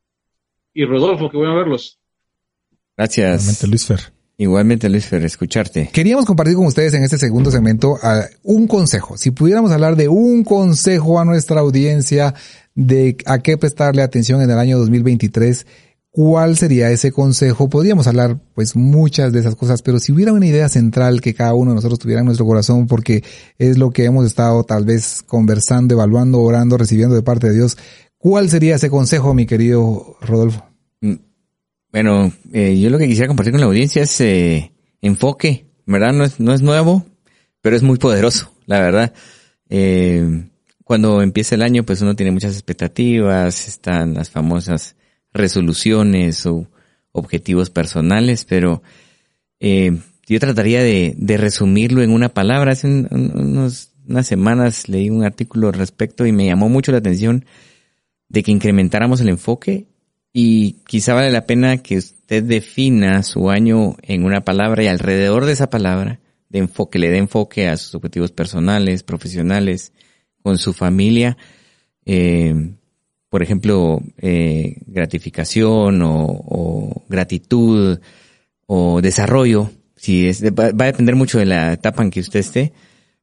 y 0.74 0.84
Rodolfo, 0.84 1.30
qué 1.30 1.36
bueno 1.36 1.54
verlos. 1.54 2.00
Gracias. 2.96 3.42
Igualmente 3.42 3.66
Luis 3.68 3.86
Fer. 3.86 4.00
Igualmente 4.36 4.88
Luis 4.88 5.06
Fer, 5.06 5.24
escucharte. 5.24 5.90
Queríamos 5.92 6.24
compartir 6.24 6.56
con 6.56 6.66
ustedes 6.66 6.94
en 6.94 7.04
este 7.04 7.18
segundo 7.18 7.50
segmento 7.50 7.92
uh, 7.92 7.98
un 8.42 8.66
consejo. 8.66 9.16
Si 9.16 9.30
pudiéramos 9.30 9.70
hablar 9.70 9.94
de 9.94 10.08
un 10.08 10.42
consejo 10.42 11.20
a 11.20 11.24
nuestra 11.24 11.60
audiencia 11.60 12.34
de 12.74 13.16
a 13.26 13.38
qué 13.38 13.56
prestarle 13.56 14.02
atención 14.02 14.42
en 14.42 14.50
el 14.50 14.58
año 14.58 14.78
2023, 14.78 15.66
¿cuál 16.12 16.56
sería 16.56 16.90
ese 16.90 17.10
consejo? 17.10 17.68
Podríamos 17.68 18.06
hablar 18.06 18.38
pues 18.54 18.76
muchas 18.76 19.32
de 19.32 19.40
esas 19.40 19.56
cosas, 19.56 19.82
pero 19.82 19.98
si 19.98 20.12
hubiera 20.12 20.32
una 20.32 20.46
idea 20.46 20.68
central 20.68 21.20
que 21.20 21.34
cada 21.34 21.54
uno 21.54 21.72
de 21.72 21.76
nosotros 21.76 21.98
tuviera 21.98 22.20
en 22.20 22.26
nuestro 22.26 22.46
corazón, 22.46 22.86
porque 22.86 23.24
es 23.58 23.78
lo 23.78 23.90
que 23.90 24.04
hemos 24.04 24.26
estado 24.26 24.62
tal 24.62 24.84
vez 24.84 25.22
conversando, 25.26 25.94
evaluando, 25.94 26.40
orando, 26.40 26.76
recibiendo 26.76 27.16
de 27.16 27.22
parte 27.22 27.48
de 27.48 27.54
Dios, 27.54 27.76
¿cuál 28.18 28.48
sería 28.50 28.76
ese 28.76 28.90
consejo, 28.90 29.34
mi 29.34 29.46
querido 29.46 30.16
Rodolfo? 30.20 30.64
Bueno, 31.90 32.32
eh, 32.52 32.78
yo 32.78 32.88
lo 32.88 32.98
que 32.98 33.08
quisiera 33.08 33.28
compartir 33.28 33.52
con 33.52 33.60
la 33.60 33.66
audiencia 33.66 34.02
es 34.02 34.20
eh, 34.20 34.72
enfoque, 35.00 35.66
¿verdad? 35.84 36.12
No 36.12 36.24
es, 36.24 36.40
no 36.40 36.54
es 36.54 36.62
nuevo, 36.62 37.04
pero 37.60 37.74
es 37.74 37.82
muy 37.82 37.98
poderoso, 37.98 38.52
la 38.66 38.80
verdad. 38.80 39.12
Eh, 39.68 40.46
cuando 40.84 41.20
empieza 41.22 41.54
el 41.54 41.62
año, 41.62 41.84
pues 41.84 42.00
uno 42.00 42.16
tiene 42.16 42.32
muchas 42.32 42.52
expectativas, 42.52 43.68
están 43.68 44.14
las 44.14 44.30
famosas 44.30 44.96
resoluciones 45.32 46.46
o 46.46 46.68
objetivos 47.12 47.70
personales, 47.70 48.44
pero 48.44 48.82
eh, 49.60 49.98
yo 50.26 50.40
trataría 50.40 50.82
de, 50.82 51.14
de, 51.16 51.36
resumirlo 51.36 52.02
en 52.02 52.10
una 52.10 52.30
palabra. 52.30 52.72
Hace 52.72 52.86
un, 52.86 53.08
unos, 53.10 53.92
unas 54.08 54.26
semanas 54.26 54.88
leí 54.88 55.10
un 55.10 55.24
artículo 55.24 55.68
al 55.68 55.74
respecto 55.74 56.26
y 56.26 56.32
me 56.32 56.46
llamó 56.46 56.68
mucho 56.68 56.92
la 56.92 56.98
atención 56.98 57.44
de 58.28 58.42
que 58.42 58.50
incrementáramos 58.50 59.20
el 59.20 59.28
enfoque 59.28 59.86
y 60.32 60.76
quizá 60.86 61.14
vale 61.14 61.30
la 61.30 61.46
pena 61.46 61.78
que 61.78 61.98
usted 61.98 62.42
defina 62.42 63.22
su 63.22 63.50
año 63.50 63.96
en 64.02 64.24
una 64.24 64.40
palabra 64.42 64.82
y 64.82 64.86
alrededor 64.86 65.44
de 65.44 65.52
esa 65.52 65.68
palabra 65.68 66.20
de 66.48 66.60
enfoque, 66.60 66.98
le 66.98 67.10
dé 67.10 67.18
enfoque 67.18 67.68
a 67.68 67.76
sus 67.76 67.94
objetivos 67.94 68.30
personales, 68.30 69.02
profesionales, 69.02 69.92
con 70.42 70.58
su 70.58 70.72
familia. 70.74 71.36
Eh, 72.04 72.74
por 73.32 73.42
ejemplo, 73.42 74.02
eh, 74.18 74.76
gratificación 74.88 76.02
o, 76.04 77.02
gratitud 77.08 77.98
o 78.66 79.00
desarrollo, 79.00 79.70
si 79.96 80.28
es, 80.28 80.44
va, 80.44 80.70
va, 80.72 80.84
a 80.84 80.92
depender 80.92 81.16
mucho 81.16 81.38
de 81.38 81.46
la 81.46 81.72
etapa 81.72 82.02
en 82.02 82.10
que 82.10 82.20
usted 82.20 82.40
esté, 82.40 82.74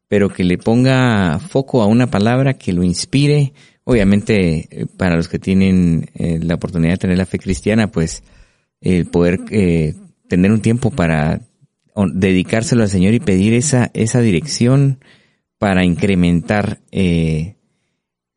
pero 0.08 0.30
que 0.30 0.43
le 0.43 0.58
ponga 0.58 1.38
foco 1.38 1.84
a 1.84 1.86
una 1.86 2.08
palabra 2.08 2.56
que 2.56 2.74
lo 2.74 2.82
inspire. 2.82 3.54
Obviamente, 3.84 4.67
eh, 4.72 4.88
para 4.98 5.15
los 5.15 5.28
que 5.28 5.38
tienen 5.38 6.10
eh, 6.15 6.39
la 6.41 6.56
oportunidad 6.56 6.93
de 6.93 6.98
tener 6.98 7.17
la 7.19 7.28
fe 7.28 7.38
cristiana, 7.38 7.91
pues 7.91 8.24
el 8.82 9.06
poder 9.06 9.41
eh, 9.52 9.93
tener 10.28 10.52
un 10.52 10.62
tiempo 10.62 10.89
para 10.89 11.41
dedicárselo 12.15 12.82
al 12.82 12.89
Señor 12.89 13.13
y 13.13 13.19
pedir 13.19 13.54
esa, 13.54 13.91
esa 13.93 14.22
dirección 14.22 14.98
para 15.60 15.86
incrementar 15.86 16.80
eh, 16.91 17.58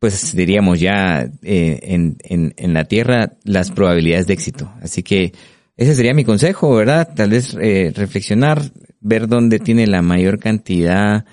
pues 0.02 0.34
diríamos 0.34 0.80
ya 0.80 1.30
eh, 1.44 1.78
en, 1.80 2.16
en, 2.56 2.74
la 2.74 2.86
tierra 2.86 3.34
las 3.44 3.70
probabilidades 3.70 4.26
de 4.26 4.34
éxito. 4.34 4.68
Así 4.82 5.04
que 5.04 5.32
ese 5.76 5.94
sería 5.94 6.12
mi 6.12 6.24
consejo, 6.24 6.74
¿verdad? 6.74 7.14
Tal 7.14 7.30
vez 7.30 7.56
eh, 7.60 7.92
reflexionar, 7.94 8.62
ver 9.00 9.28
dónde 9.28 9.60
tiene 9.60 9.86
la 9.86 10.02
mayor 10.02 10.40
cantidad 10.40 11.24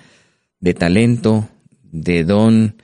de 0.60 0.74
talento, 0.74 1.48
de 1.82 2.22
don, 2.22 2.76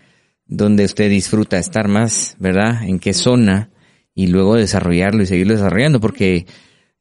donde 0.45 0.87
usted 0.87 1.09
disfruta 1.09 1.57
estar 1.57 1.87
más, 1.87 2.35
¿verdad? 2.41 2.83
En 2.83 2.99
qué 2.99 3.15
zona 3.15 3.71
y 4.13 4.27
luego 4.27 4.57
desarrollarlo 4.57 5.23
y 5.23 5.27
seguirlo 5.27 5.55
desarrollando, 5.55 6.01
porque 6.01 6.47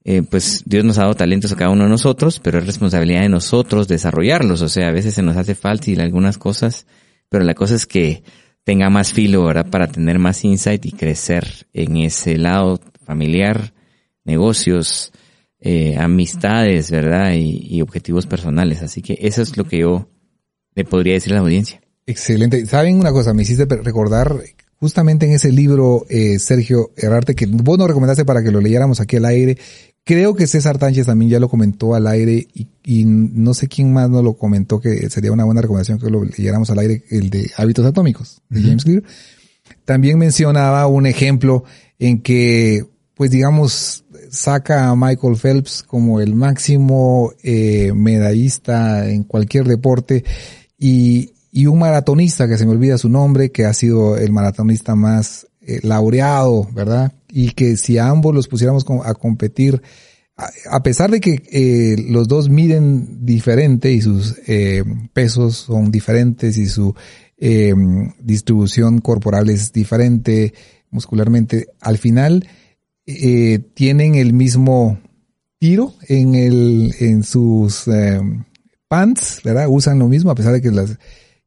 eh, 0.04 0.22
pues 0.30 0.62
Dios 0.68 0.86
nos 0.86 1.00
ha 1.00 1.06
dado 1.06 1.16
talentos 1.16 1.52
a 1.52 1.56
cada 1.56 1.72
uno 1.72 1.86
de 1.86 1.90
nosotros, 1.90 2.40
pero 2.40 2.60
es 2.60 2.68
responsabilidad 2.68 3.22
de 3.22 3.30
nosotros 3.30 3.88
desarrollarlos. 3.88 4.62
O 4.62 4.70
sea, 4.70 4.90
a 4.90 4.92
veces 4.92 5.16
se 5.16 5.24
nos 5.24 5.38
hace 5.38 5.56
falta 5.56 5.90
algunas 6.00 6.38
cosas, 6.38 6.86
pero 7.30 7.44
la 7.44 7.56
cosa 7.56 7.74
es 7.74 7.88
que 7.88 8.22
tenga 8.66 8.90
más 8.90 9.14
filo, 9.14 9.46
¿verdad? 9.46 9.70
Para 9.70 9.88
tener 9.88 10.20
más 10.20 10.44
insight 10.44 10.86
y 10.86 10.92
crecer 10.92 11.68
en 11.72 11.98
ese 11.98 12.38
lado 12.38 12.82
familiar, 13.06 13.74
negocios, 14.26 15.14
eh, 15.60 15.96
amistades, 15.98 16.92
¿verdad? 16.92 17.34
Y, 17.36 17.82
objetivos 17.82 18.26
personales. 18.26 18.82
Así 18.82 19.02
que 19.02 19.18
eso 19.22 19.42
es 19.42 19.56
lo 19.56 19.66
que 19.66 19.80
yo 19.80 20.10
le 20.74 20.84
podría 20.84 21.14
decir 21.14 21.34
a 21.34 21.36
la 21.38 21.42
audiencia. 21.44 21.80
Excelente. 22.08 22.66
¿Saben 22.66 23.00
una 23.00 23.12
cosa? 23.12 23.34
Me 23.34 23.44
hiciste 23.44 23.66
recordar 23.66 24.42
justamente 24.80 25.26
en 25.26 25.34
ese 25.34 25.52
libro, 25.52 26.06
eh, 26.10 26.40
Sergio 26.40 26.92
Herrarte, 26.96 27.36
que 27.36 27.46
vos 27.46 27.78
nos 27.78 27.88
recomendaste 27.88 28.26
para 28.26 28.44
que 28.44 28.52
lo 28.52 28.62
leyéramos 28.62 29.00
aquí 29.00 29.18
al 29.18 29.26
aire. 29.26 29.58
Creo 30.04 30.36
que 30.36 30.46
César 30.46 30.78
Tánchez 30.78 31.08
también 31.08 31.32
ya 31.32 31.40
lo 31.40 31.50
comentó 31.50 31.96
al 31.96 32.06
aire 32.06 32.48
y, 32.84 33.06
no 33.06 33.56
sé 33.56 33.68
quién 33.68 33.92
más 33.92 34.10
nos 34.10 34.24
lo 34.24 34.36
comentó 34.36 34.80
que 34.80 35.10
sería 35.10 35.32
una 35.32 35.46
buena 35.46 35.62
recomendación 35.62 35.98
que 35.98 36.12
lo 36.12 36.24
leyéramos 36.24 36.70
al 36.70 36.80
aire, 36.80 37.04
el 37.10 37.32
de 37.32 37.50
Hábitos 37.58 37.86
Atómicos 37.86 38.42
de 38.50 38.62
James 38.62 38.84
Clear. 38.84 39.04
También 39.84 40.20
mencionaba 40.20 40.86
un 40.86 41.08
ejemplo 41.08 41.64
en 41.98 42.22
que, 42.22 42.86
pues 43.16 43.32
digamos, 43.32 44.06
saca 44.30 44.90
a 44.90 44.96
Michael 44.96 45.38
Phelps 45.38 45.82
como 45.82 46.20
el 46.20 46.36
máximo 46.36 47.34
eh, 47.42 47.92
medallista 47.96 49.10
en 49.10 49.24
cualquier 49.24 49.66
deporte 49.66 50.24
y, 50.78 51.32
y 51.56 51.68
un 51.68 51.80
maratonista 51.80 52.50
que 52.50 52.58
se 52.58 52.66
me 52.66 52.74
olvida 52.74 52.98
su 52.98 53.08
nombre, 53.08 53.50
que 53.50 53.64
ha 53.64 53.72
sido 53.72 54.18
el 54.18 54.34
maratonista 54.34 54.94
más 54.94 55.48
eh, 55.62 55.80
laureado, 55.84 56.68
¿verdad? 56.74 57.14
Y 57.30 57.52
que 57.52 57.78
si 57.78 57.98
a 57.98 58.10
ambos 58.10 58.36
los 58.36 58.50
pusiéramos 58.50 58.86
a 59.06 59.14
competir, 59.14 59.82
a, 60.36 60.84
pesar 60.84 61.12
de 61.12 61.22
que 61.22 61.42
eh, 61.50 61.96
los 62.10 62.28
dos 62.28 62.50
miden 62.50 63.26
diferente 63.26 63.94
y 63.94 64.02
sus 64.02 64.36
eh, 64.48 64.84
pesos 65.14 65.56
son 65.56 65.92
diferentes 65.92 66.58
y 66.58 66.68
su 66.68 66.94
distribución 68.20 69.00
corporal 69.00 69.50
es 69.50 69.72
diferente 69.72 70.54
muscularmente, 70.90 71.68
al 71.80 71.98
final 71.98 72.48
tienen 73.74 74.16
el 74.16 74.34
mismo 74.34 75.00
tiro 75.60 75.94
en 76.08 76.36
el 76.36 76.96
en 77.00 77.24
sus 77.24 77.86
pants, 78.88 79.42
¿verdad? 79.44 79.68
Usan 79.70 80.00
lo 80.00 80.08
mismo 80.08 80.32
a 80.32 80.36
pesar 80.36 80.54
de 80.54 80.62
que 80.62 80.72
las 80.72 80.98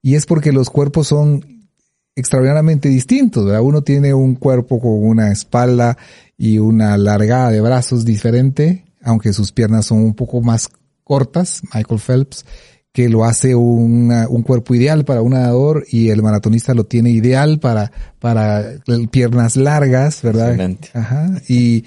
y 0.03 0.15
es 0.15 0.27
porque 0.27 0.53
los 0.53 0.71
cuerpos 0.71 1.09
son 1.09 1.69
extraordinariamente 2.15 2.89
distintos, 2.89 3.45
¿verdad? 3.45 3.63
Uno 3.63 3.83
tiene 3.83 4.13
un 4.13 4.35
cuerpo 4.35 4.81
con 4.81 5.07
una 5.07 5.31
espalda 5.31 5.97
y 6.37 6.59
una 6.59 6.97
largada 6.97 7.51
de 7.51 7.61
brazos 7.61 8.05
diferente, 8.05 8.85
aunque 9.03 9.33
sus 9.33 9.53
piernas 9.53 9.87
son 9.87 9.99
un 9.99 10.15
poco 10.15 10.41
más 10.41 10.69
cortas, 11.05 11.63
Michael 11.73 12.01
Phelps, 12.01 12.45
que 12.93 13.09
lo 13.09 13.25
hace 13.25 13.55
un 13.55 14.43
cuerpo 14.45 14.75
ideal 14.75 15.05
para 15.05 15.23
un 15.23 15.33
nadador 15.33 15.87
y 15.89 16.09
el 16.09 16.23
maratonista 16.23 16.75
lo 16.75 16.85
tiene 16.85 17.11
ideal 17.11 17.61
para, 17.61 17.93
para 18.19 18.65
piernas 19.11 19.57
largas, 19.57 20.23
¿verdad? 20.23 20.77
Ajá. 20.95 21.31
Y, 21.49 21.85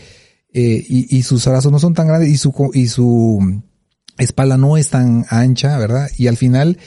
eh, 0.54 0.86
y, 0.88 1.18
y, 1.18 1.24
sus 1.24 1.46
brazos 1.46 1.72
no 1.72 1.80
son 1.80 1.94
tan 1.94 2.08
grandes 2.08 2.30
y 2.30 2.38
su, 2.38 2.54
y 2.74 2.88
su 2.88 3.62
espalda 4.18 4.58
no 4.58 4.78
es 4.78 4.90
tan 4.90 5.26
ancha, 5.30 5.78
¿verdad? 5.78 6.10
Y 6.18 6.28
al 6.28 6.38
final, 6.38 6.78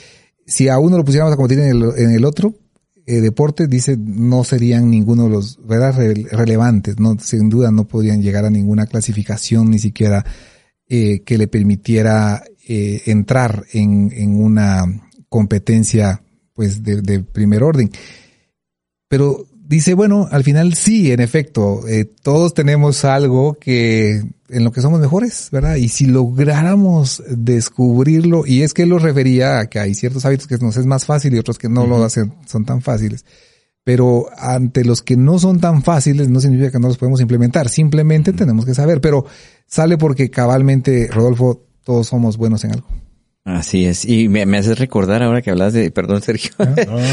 si 0.46 0.68
a 0.68 0.78
uno 0.78 0.96
lo 0.96 1.04
pusiéramos 1.04 1.32
a 1.32 1.36
competir 1.36 1.64
en 1.64 1.70
el, 1.70 1.82
en 1.96 2.10
el 2.10 2.24
otro 2.24 2.54
eh, 3.06 3.20
deporte, 3.20 3.66
dice, 3.66 3.96
no 3.98 4.44
serían 4.44 4.90
ninguno 4.90 5.24
de 5.24 5.30
los 5.30 5.58
¿verdad? 5.66 5.94
relevantes, 6.32 6.98
no, 6.98 7.18
sin 7.18 7.48
duda 7.48 7.70
no 7.70 7.86
podrían 7.86 8.22
llegar 8.22 8.44
a 8.44 8.50
ninguna 8.50 8.86
clasificación, 8.86 9.70
ni 9.70 9.78
siquiera 9.78 10.24
eh, 10.88 11.20
que 11.20 11.38
le 11.38 11.46
permitiera 11.46 12.42
eh, 12.66 13.02
entrar 13.06 13.64
en, 13.72 14.10
en 14.14 14.40
una 14.40 14.84
competencia 15.28 16.22
pues 16.54 16.82
de 16.84 17.22
primer 17.24 17.62
orden. 17.62 17.90
Pero 19.08 19.46
dice, 19.66 19.94
bueno, 19.94 20.28
al 20.30 20.44
final 20.44 20.74
sí, 20.74 21.10
en 21.10 21.20
efecto, 21.20 21.86
eh, 21.88 22.04
todos 22.04 22.54
tenemos 22.54 23.04
algo 23.04 23.54
que 23.54 24.22
en 24.48 24.62
lo 24.62 24.72
que 24.72 24.80
somos 24.80 25.00
mejores, 25.00 25.48
¿verdad? 25.50 25.76
Y 25.76 25.88
si 25.88 26.06
lográramos 26.06 27.22
descubrirlo, 27.28 28.46
y 28.46 28.62
es 28.62 28.74
que 28.74 28.82
él 28.82 28.90
lo 28.90 28.98
refería 28.98 29.58
a 29.58 29.66
que 29.66 29.80
hay 29.80 29.94
ciertos 29.94 30.24
hábitos 30.24 30.46
que 30.46 30.58
nos 30.58 30.76
es 30.76 30.86
más 30.86 31.06
fácil 31.06 31.34
y 31.34 31.38
otros 31.38 31.58
que 31.58 31.68
no 31.68 31.86
lo 31.86 32.02
hacen, 32.04 32.34
son 32.46 32.64
tan 32.64 32.80
fáciles. 32.80 33.24
Pero 33.82 34.26
ante 34.38 34.84
los 34.84 35.02
que 35.02 35.16
no 35.16 35.38
son 35.38 35.60
tan 35.60 35.82
fáciles 35.82 36.28
no 36.28 36.40
significa 36.40 36.70
que 36.70 36.78
no 36.78 36.88
los 36.88 36.98
podemos 36.98 37.20
implementar, 37.20 37.68
simplemente 37.68 38.32
tenemos 38.32 38.64
que 38.64 38.74
saber, 38.74 39.00
pero 39.00 39.26
sale 39.66 39.98
porque 39.98 40.30
cabalmente, 40.30 41.08
Rodolfo, 41.10 41.66
todos 41.82 42.06
somos 42.06 42.36
buenos 42.36 42.64
en 42.64 42.72
algo. 42.72 43.03
Así 43.46 43.84
es, 43.84 44.06
y 44.06 44.28
me, 44.30 44.46
me 44.46 44.56
haces 44.56 44.78
recordar 44.78 45.22
ahora 45.22 45.42
que 45.42 45.50
hablas 45.50 45.74
de, 45.74 45.90
perdón 45.90 46.22
Sergio, 46.22 46.52
ah, 46.58 46.64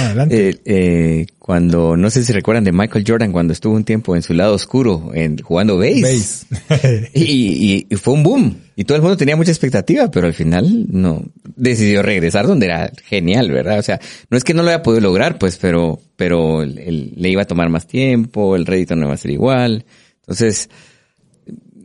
adelante. 0.06 0.50
eh, 0.50 0.62
eh, 0.64 1.26
cuando, 1.38 1.98
no 1.98 2.10
sé 2.10 2.24
si 2.24 2.32
recuerdan 2.32 2.64
de 2.64 2.72
Michael 2.72 3.04
Jordan 3.06 3.34
cuando 3.34 3.52
estuvo 3.52 3.76
un 3.76 3.84
tiempo 3.84 4.16
en 4.16 4.22
su 4.22 4.34
lado 4.34 4.54
oscuro, 4.54 5.12
en, 5.14 5.40
jugando 5.40 5.78
base. 5.78 6.46
y, 7.14 7.86
y, 7.90 7.96
fue 7.98 8.14
un 8.14 8.24
boom, 8.24 8.56
y 8.78 8.86
todo 8.86 8.96
el 8.96 9.02
mundo 9.02 9.18
tenía 9.18 9.36
mucha 9.36 9.52
expectativa, 9.52 10.10
pero 10.10 10.28
al 10.28 10.34
final 10.34 10.86
no, 10.88 11.22
decidió 11.58 12.02
regresar 12.02 12.48
donde 12.48 12.68
era 12.68 12.90
genial, 13.04 13.52
¿verdad? 13.52 13.80
O 13.80 13.84
sea, 13.84 14.00
no 14.30 14.38
es 14.38 14.46
que 14.46 14.54
no 14.54 14.64
lo 14.64 14.70
haya 14.70 14.84
podido 14.84 15.02
lograr, 15.02 15.38
pues, 15.38 15.58
pero, 15.58 16.00
pero 16.16 16.64
le 16.64 17.30
iba 17.30 17.42
a 17.42 17.46
tomar 17.46 17.68
más 17.68 17.88
tiempo, 17.88 18.56
el 18.56 18.66
rédito 18.66 18.96
no 18.96 19.08
iba 19.08 19.16
a 19.16 19.18
ser 19.18 19.32
igual. 19.32 19.84
Entonces, 20.22 20.70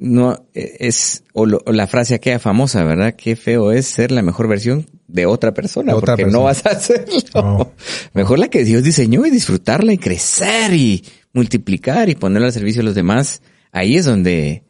no 0.01 0.47
es 0.55 1.25
o, 1.33 1.47
la 1.47 1.87
frase 1.87 2.15
aquella 2.15 2.39
famosa, 2.39 2.85
¿verdad? 2.85 3.15
Qué 3.17 3.37
feo 3.37 3.73
es 3.73 3.87
ser 3.87 4.11
la 4.13 4.23
mejor 4.23 4.49
versión 4.49 4.87
de 5.07 5.27
otra 5.27 5.55
persona, 5.55 5.95
porque 5.95 6.27
no 6.27 6.45
vas 6.45 6.65
a 6.67 6.71
hacerlo. 6.71 7.73
Mejor 8.13 8.39
la 8.39 8.49
que 8.49 8.65
Dios 8.65 8.83
diseñó 8.83 9.27
y 9.27 9.31
disfrutarla 9.31 9.93
y 9.93 9.99
crecer 9.99 10.73
y 10.75 11.05
multiplicar 11.33 12.09
y 12.09 12.15
ponerla 12.15 12.49
al 12.49 12.53
servicio 12.53 12.81
de 12.81 12.87
los 12.87 12.95
demás. 12.95 13.43
Ahí 13.73 13.97
es 13.97 14.05
donde 14.05 14.65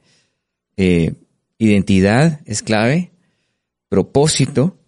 eh, 0.76 1.14
identidad 1.58 2.40
es 2.44 2.62
clave, 2.62 3.12
propósito, 3.88 4.78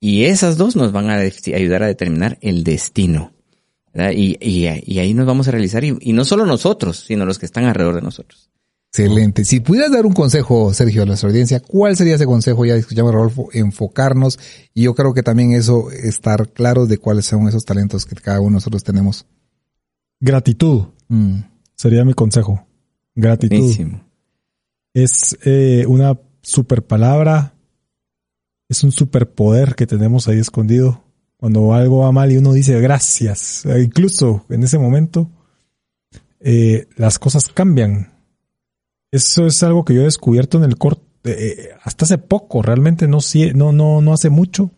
y 0.00 0.24
esas 0.24 0.56
dos 0.56 0.76
nos 0.76 0.92
van 0.92 1.10
a 1.10 1.14
ayudar 1.16 1.82
a 1.82 1.86
determinar 1.86 2.38
el 2.40 2.64
destino. 2.64 3.32
Y, 3.94 4.36
y, 4.40 4.66
ahí 4.98 5.14
nos 5.14 5.24
vamos 5.24 5.46
a 5.46 5.52
realizar, 5.52 5.84
y 5.84 6.12
no 6.12 6.24
solo 6.24 6.46
nosotros, 6.46 7.04
sino 7.06 7.24
los 7.24 7.38
que 7.38 7.46
están 7.46 7.64
alrededor 7.64 7.94
de 7.94 8.02
nosotros. 8.02 8.50
Excelente. 8.96 9.44
Si 9.44 9.58
pudieras 9.58 9.90
dar 9.90 10.06
un 10.06 10.12
consejo, 10.12 10.72
Sergio, 10.72 11.02
a 11.02 11.04
nuestra 11.04 11.28
audiencia, 11.28 11.58
¿cuál 11.58 11.96
sería 11.96 12.14
ese 12.14 12.26
consejo? 12.26 12.64
Ya 12.64 12.76
escuchamos 12.76 13.10
a 13.10 13.14
Rodolfo, 13.16 13.48
enfocarnos 13.52 14.38
y 14.72 14.84
yo 14.84 14.94
creo 14.94 15.12
que 15.12 15.24
también 15.24 15.50
eso, 15.50 15.90
estar 15.90 16.50
claros 16.50 16.88
de 16.88 16.98
cuáles 16.98 17.26
son 17.26 17.48
esos 17.48 17.64
talentos 17.64 18.06
que 18.06 18.14
cada 18.14 18.38
uno 18.38 18.50
de 18.50 18.54
nosotros 18.54 18.84
tenemos. 18.84 19.26
Gratitud. 20.20 20.84
Mm. 21.08 21.40
Sería 21.74 22.04
mi 22.04 22.14
consejo. 22.14 22.68
Gratitud. 23.16 23.74
Es 24.92 25.36
eh, 25.44 25.86
una 25.88 26.16
super 26.40 26.84
palabra, 26.84 27.52
es 28.68 28.84
un 28.84 28.92
superpoder 28.92 29.74
que 29.74 29.88
tenemos 29.88 30.28
ahí 30.28 30.38
escondido. 30.38 31.02
Cuando 31.36 31.74
algo 31.74 32.02
va 32.02 32.12
mal 32.12 32.30
y 32.30 32.36
uno 32.36 32.52
dice 32.52 32.80
gracias, 32.80 33.66
e 33.66 33.82
incluso 33.82 34.46
en 34.50 34.62
ese 34.62 34.78
momento, 34.78 35.32
eh, 36.38 36.86
las 36.96 37.18
cosas 37.18 37.48
cambian 37.48 38.13
eso 39.14 39.46
es 39.46 39.62
algo 39.62 39.84
que 39.84 39.94
yo 39.94 40.00
he 40.00 40.04
descubierto 40.04 40.58
en 40.58 40.64
el 40.64 40.76
corto, 40.76 41.02
eh, 41.22 41.70
hasta 41.82 42.04
hace 42.04 42.18
poco, 42.18 42.62
realmente 42.62 43.06
no, 43.06 43.18
no, 43.54 43.72
no, 43.72 44.00
no 44.00 44.12
hace 44.12 44.28
mucho. 44.28 44.72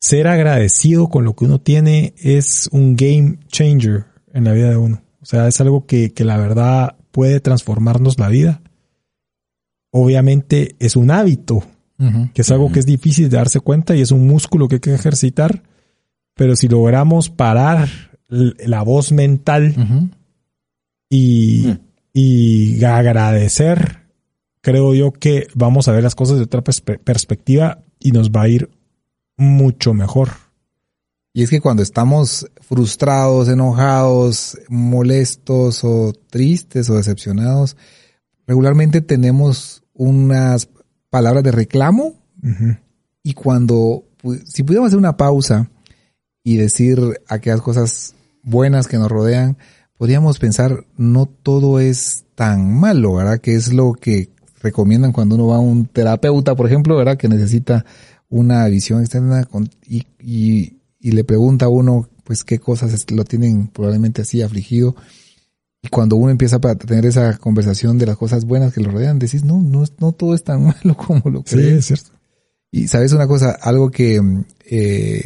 Ser 0.00 0.28
agradecido 0.28 1.08
con 1.08 1.24
lo 1.24 1.34
que 1.36 1.44
uno 1.44 1.60
tiene 1.60 2.14
es 2.16 2.68
un 2.72 2.96
game 2.96 3.38
changer 3.48 4.06
en 4.32 4.44
la 4.44 4.52
vida 4.52 4.70
de 4.70 4.76
uno. 4.76 5.02
O 5.20 5.26
sea, 5.26 5.46
es 5.46 5.60
algo 5.60 5.86
que, 5.86 6.12
que 6.12 6.24
la 6.24 6.38
verdad 6.38 6.96
puede 7.10 7.40
transformarnos 7.40 8.18
la 8.18 8.28
vida. 8.28 8.62
Obviamente 9.90 10.74
es 10.78 10.96
un 10.96 11.10
hábito, 11.10 11.64
que 12.34 12.42
es 12.42 12.50
algo 12.50 12.72
que 12.72 12.80
es 12.80 12.86
difícil 12.86 13.30
de 13.30 13.36
darse 13.36 13.60
cuenta 13.60 13.94
y 13.94 14.00
es 14.00 14.10
un 14.10 14.26
músculo 14.26 14.68
que 14.68 14.76
hay 14.76 14.80
que 14.80 14.94
ejercitar. 14.94 15.62
Pero 16.34 16.56
si 16.56 16.68
logramos 16.68 17.30
parar 17.30 17.88
la 18.28 18.82
voz 18.82 19.12
mental 19.12 20.10
y, 21.08 21.78
y 22.16 22.82
agradecer, 22.84 24.04
creo 24.60 24.94
yo 24.94 25.12
que 25.12 25.48
vamos 25.54 25.88
a 25.88 25.92
ver 25.92 26.04
las 26.04 26.14
cosas 26.14 26.36
de 26.36 26.44
otra 26.44 26.62
perspectiva 26.62 27.82
y 27.98 28.12
nos 28.12 28.30
va 28.30 28.42
a 28.42 28.48
ir 28.48 28.70
mucho 29.36 29.92
mejor. 29.92 30.30
Y 31.32 31.42
es 31.42 31.50
que 31.50 31.60
cuando 31.60 31.82
estamos 31.82 32.48
frustrados, 32.60 33.48
enojados, 33.48 34.56
molestos 34.68 35.82
o 35.82 36.12
tristes 36.30 36.88
o 36.88 36.94
decepcionados, 36.94 37.76
regularmente 38.46 39.00
tenemos 39.00 39.82
unas 39.92 40.68
palabras 41.10 41.42
de 41.42 41.50
reclamo. 41.50 42.14
Y 43.24 43.34
cuando, 43.34 44.04
si 44.44 44.62
pudiéramos 44.62 44.90
hacer 44.90 44.98
una 44.98 45.16
pausa 45.16 45.68
y 46.44 46.58
decir 46.58 47.00
aquellas 47.26 47.62
cosas 47.62 48.14
buenas 48.44 48.86
que 48.86 48.98
nos 48.98 49.10
rodean, 49.10 49.56
podríamos 49.98 50.38
pensar, 50.38 50.86
no 50.96 51.26
todo 51.26 51.80
es 51.80 52.24
tan 52.34 52.74
malo, 52.78 53.14
¿verdad? 53.14 53.40
Que 53.40 53.54
es 53.54 53.72
lo 53.72 53.92
que 53.92 54.30
recomiendan 54.60 55.12
cuando 55.12 55.34
uno 55.36 55.48
va 55.48 55.56
a 55.56 55.60
un 55.60 55.86
terapeuta, 55.86 56.54
por 56.54 56.66
ejemplo, 56.66 56.96
¿verdad? 56.96 57.16
Que 57.16 57.28
necesita 57.28 57.84
una 58.28 58.66
visión 58.68 59.00
externa 59.00 59.46
y, 59.86 60.06
y, 60.18 60.78
y 61.00 61.12
le 61.12 61.24
pregunta 61.24 61.66
a 61.66 61.68
uno, 61.68 62.08
pues, 62.24 62.44
qué 62.44 62.58
cosas 62.58 63.10
lo 63.10 63.24
tienen 63.24 63.68
probablemente 63.68 64.22
así 64.22 64.42
afligido. 64.42 64.96
Y 65.82 65.88
cuando 65.88 66.16
uno 66.16 66.30
empieza 66.30 66.56
a 66.56 66.74
tener 66.76 67.04
esa 67.04 67.36
conversación 67.36 67.98
de 67.98 68.06
las 68.06 68.16
cosas 68.16 68.46
buenas 68.46 68.72
que 68.72 68.80
lo 68.80 68.90
rodean, 68.90 69.18
decís, 69.18 69.44
no, 69.44 69.60
no, 69.60 69.84
no 69.98 70.12
todo 70.12 70.34
es 70.34 70.42
tan 70.42 70.64
malo 70.64 70.96
como 70.96 71.30
lo 71.30 71.42
crees. 71.42 71.66
Sí, 71.66 71.78
es 71.78 71.84
cierto. 71.86 72.10
Y 72.70 72.88
sabes 72.88 73.12
una 73.12 73.28
cosa, 73.28 73.52
algo 73.52 73.90
que 73.90 74.20
eh, 74.64 75.22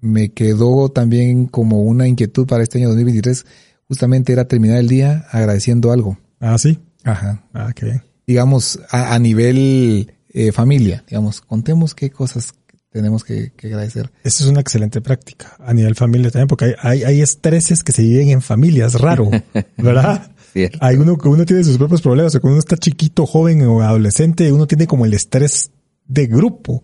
me 0.00 0.30
quedó 0.30 0.90
también 0.90 1.46
como 1.46 1.80
una 1.82 2.06
inquietud 2.06 2.46
para 2.46 2.64
este 2.64 2.78
año 2.78 2.88
2023, 2.88 3.46
justamente 3.88 4.32
era 4.32 4.46
terminar 4.46 4.78
el 4.78 4.88
día 4.88 5.26
agradeciendo 5.30 5.92
algo. 5.92 6.18
Ah, 6.40 6.58
sí. 6.58 6.78
Ajá. 7.04 7.44
Ah, 7.52 7.72
qué 7.74 7.86
bien. 7.86 8.02
Digamos, 8.26 8.80
a, 8.90 9.14
a 9.14 9.18
nivel 9.18 10.12
eh, 10.28 10.52
familia, 10.52 11.04
digamos, 11.08 11.40
contemos 11.40 11.94
qué 11.94 12.10
cosas 12.10 12.54
tenemos 12.90 13.24
que, 13.24 13.52
que, 13.56 13.68
agradecer. 13.68 14.12
Esa 14.22 14.44
es 14.44 14.50
una 14.50 14.60
excelente 14.60 15.00
práctica 15.00 15.56
a 15.58 15.72
nivel 15.72 15.94
familia 15.94 16.30
también, 16.30 16.48
porque 16.48 16.66
hay, 16.66 16.74
hay, 16.82 17.04
hay 17.04 17.20
estreses 17.22 17.82
que 17.82 17.92
se 17.92 18.02
viven 18.02 18.28
en 18.28 18.42
familias, 18.42 19.00
raro, 19.00 19.30
¿verdad? 19.78 20.30
Cierto. 20.52 20.78
Hay 20.82 20.96
uno 20.96 21.16
que 21.16 21.28
uno 21.28 21.46
tiene 21.46 21.64
sus 21.64 21.78
propios 21.78 22.02
problemas, 22.02 22.34
o 22.34 22.40
cuando 22.40 22.54
uno 22.54 22.60
está 22.60 22.76
chiquito, 22.76 23.26
joven 23.26 23.62
o 23.62 23.80
adolescente, 23.80 24.52
uno 24.52 24.66
tiene 24.66 24.86
como 24.86 25.06
el 25.06 25.14
estrés 25.14 25.70
de 26.06 26.26
grupo. 26.26 26.82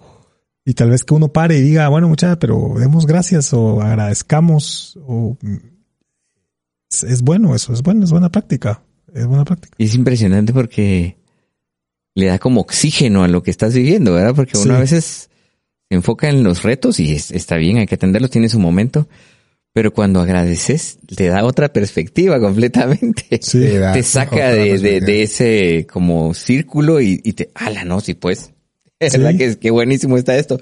Y 0.65 0.75
tal 0.75 0.91
vez 0.91 1.05
que 1.05 1.15
uno 1.15 1.29
pare 1.33 1.57
y 1.59 1.63
diga, 1.63 1.89
bueno, 1.89 2.09
muchacha, 2.09 2.39
pero 2.39 2.75
demos 2.79 3.07
gracias 3.07 3.55
o 3.55 3.81
agradezcamos 3.81 4.99
o 5.07 5.37
es, 6.91 7.03
es 7.05 7.23
bueno, 7.23 7.55
eso 7.55 7.73
es 7.73 7.83
bueno, 7.83 8.05
es 8.05 8.11
buena 8.11 8.31
práctica. 8.31 8.83
Es 9.15 9.27
buena 9.27 9.45
práctica. 9.45 9.75
Y 9.79 9.85
es 9.85 9.95
impresionante 9.95 10.53
porque 10.53 11.17
le 12.15 12.27
da 12.27 12.39
como 12.39 12.61
oxígeno 12.61 13.23
a 13.25 13.29
lo 13.29 13.43
que 13.43 13.51
estás 13.51 13.75
viviendo, 13.75 14.15
¿verdad? 14.15 14.35
Porque 14.35 14.57
uno 14.59 14.65
Sí. 14.65 14.77
a 14.77 14.81
veces 14.81 15.31
se 15.89 15.95
enfoca 15.95 16.29
en 16.29 16.43
los 16.43 16.63
retos 16.63 17.01
y 17.01 17.13
es- 17.13 17.31
está 17.31 17.57
bien, 17.57 17.79
hay 17.79 17.87
que 17.87 17.95
atenderlos, 17.95 18.31
tiene 18.31 18.49
su 18.49 18.59
momento. 18.59 19.09
Pero 19.75 19.93
cuando 19.93 20.21
agradeces, 20.21 20.99
te 21.15 21.29
da 21.29 21.45
otra 21.45 21.73
perspectiva 21.73 22.41
completamente. 22.41 23.39
Sí. 23.43 23.61
Te 23.61 23.79
da 23.79 23.93
Te 23.93 24.03
saca 24.03 24.49
de, 24.53 24.79
de, 24.79 25.01
de 25.01 25.23
ese 25.23 25.87
como 25.91 26.35
círculo 26.35 27.01
y, 27.01 27.21
y 27.23 27.33
te, 27.35 27.51
ala, 27.55 27.85
no, 27.85 28.01
sí 28.01 28.15
pues. 28.15 28.51
Sí. 29.01 29.17
¿Verdad 29.17 29.37
que, 29.39 29.59
qué 29.61 29.71
buenísimo 29.71 30.17
está 30.19 30.37
esto? 30.37 30.61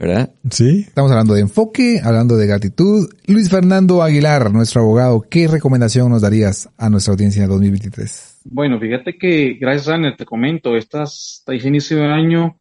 ¿Verdad? 0.00 0.32
Sí. 0.50 0.86
Estamos 0.88 1.10
hablando 1.10 1.34
de 1.34 1.42
enfoque, 1.42 2.00
hablando 2.02 2.38
de 2.38 2.46
gratitud. 2.46 3.06
Luis 3.26 3.50
Fernando 3.50 4.02
Aguilar, 4.02 4.50
nuestro 4.50 4.80
abogado, 4.80 5.20
¿qué 5.28 5.46
recomendación 5.46 6.08
nos 6.08 6.22
darías 6.22 6.70
a 6.78 6.88
nuestra 6.88 7.12
audiencia 7.12 7.42
en 7.42 7.50
2023? 7.50 8.40
Bueno, 8.44 8.80
fíjate 8.80 9.18
que, 9.18 9.58
gracias 9.60 9.88
Anel, 9.88 10.16
te 10.16 10.24
comento, 10.24 10.74
estas, 10.74 11.44
este 11.46 11.68
inicio 11.68 11.98
de 11.98 12.06
año, 12.06 12.58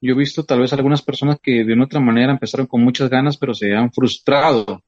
yo 0.00 0.14
he 0.14 0.16
visto 0.16 0.44
tal 0.44 0.58
vez 0.58 0.72
algunas 0.72 1.02
personas 1.02 1.38
que 1.40 1.62
de 1.64 1.72
una 1.72 1.84
otra 1.84 2.00
manera 2.00 2.32
empezaron 2.32 2.66
con 2.66 2.82
muchas 2.82 3.08
ganas, 3.08 3.36
pero 3.36 3.54
se 3.54 3.72
han 3.72 3.92
frustrado. 3.92 4.82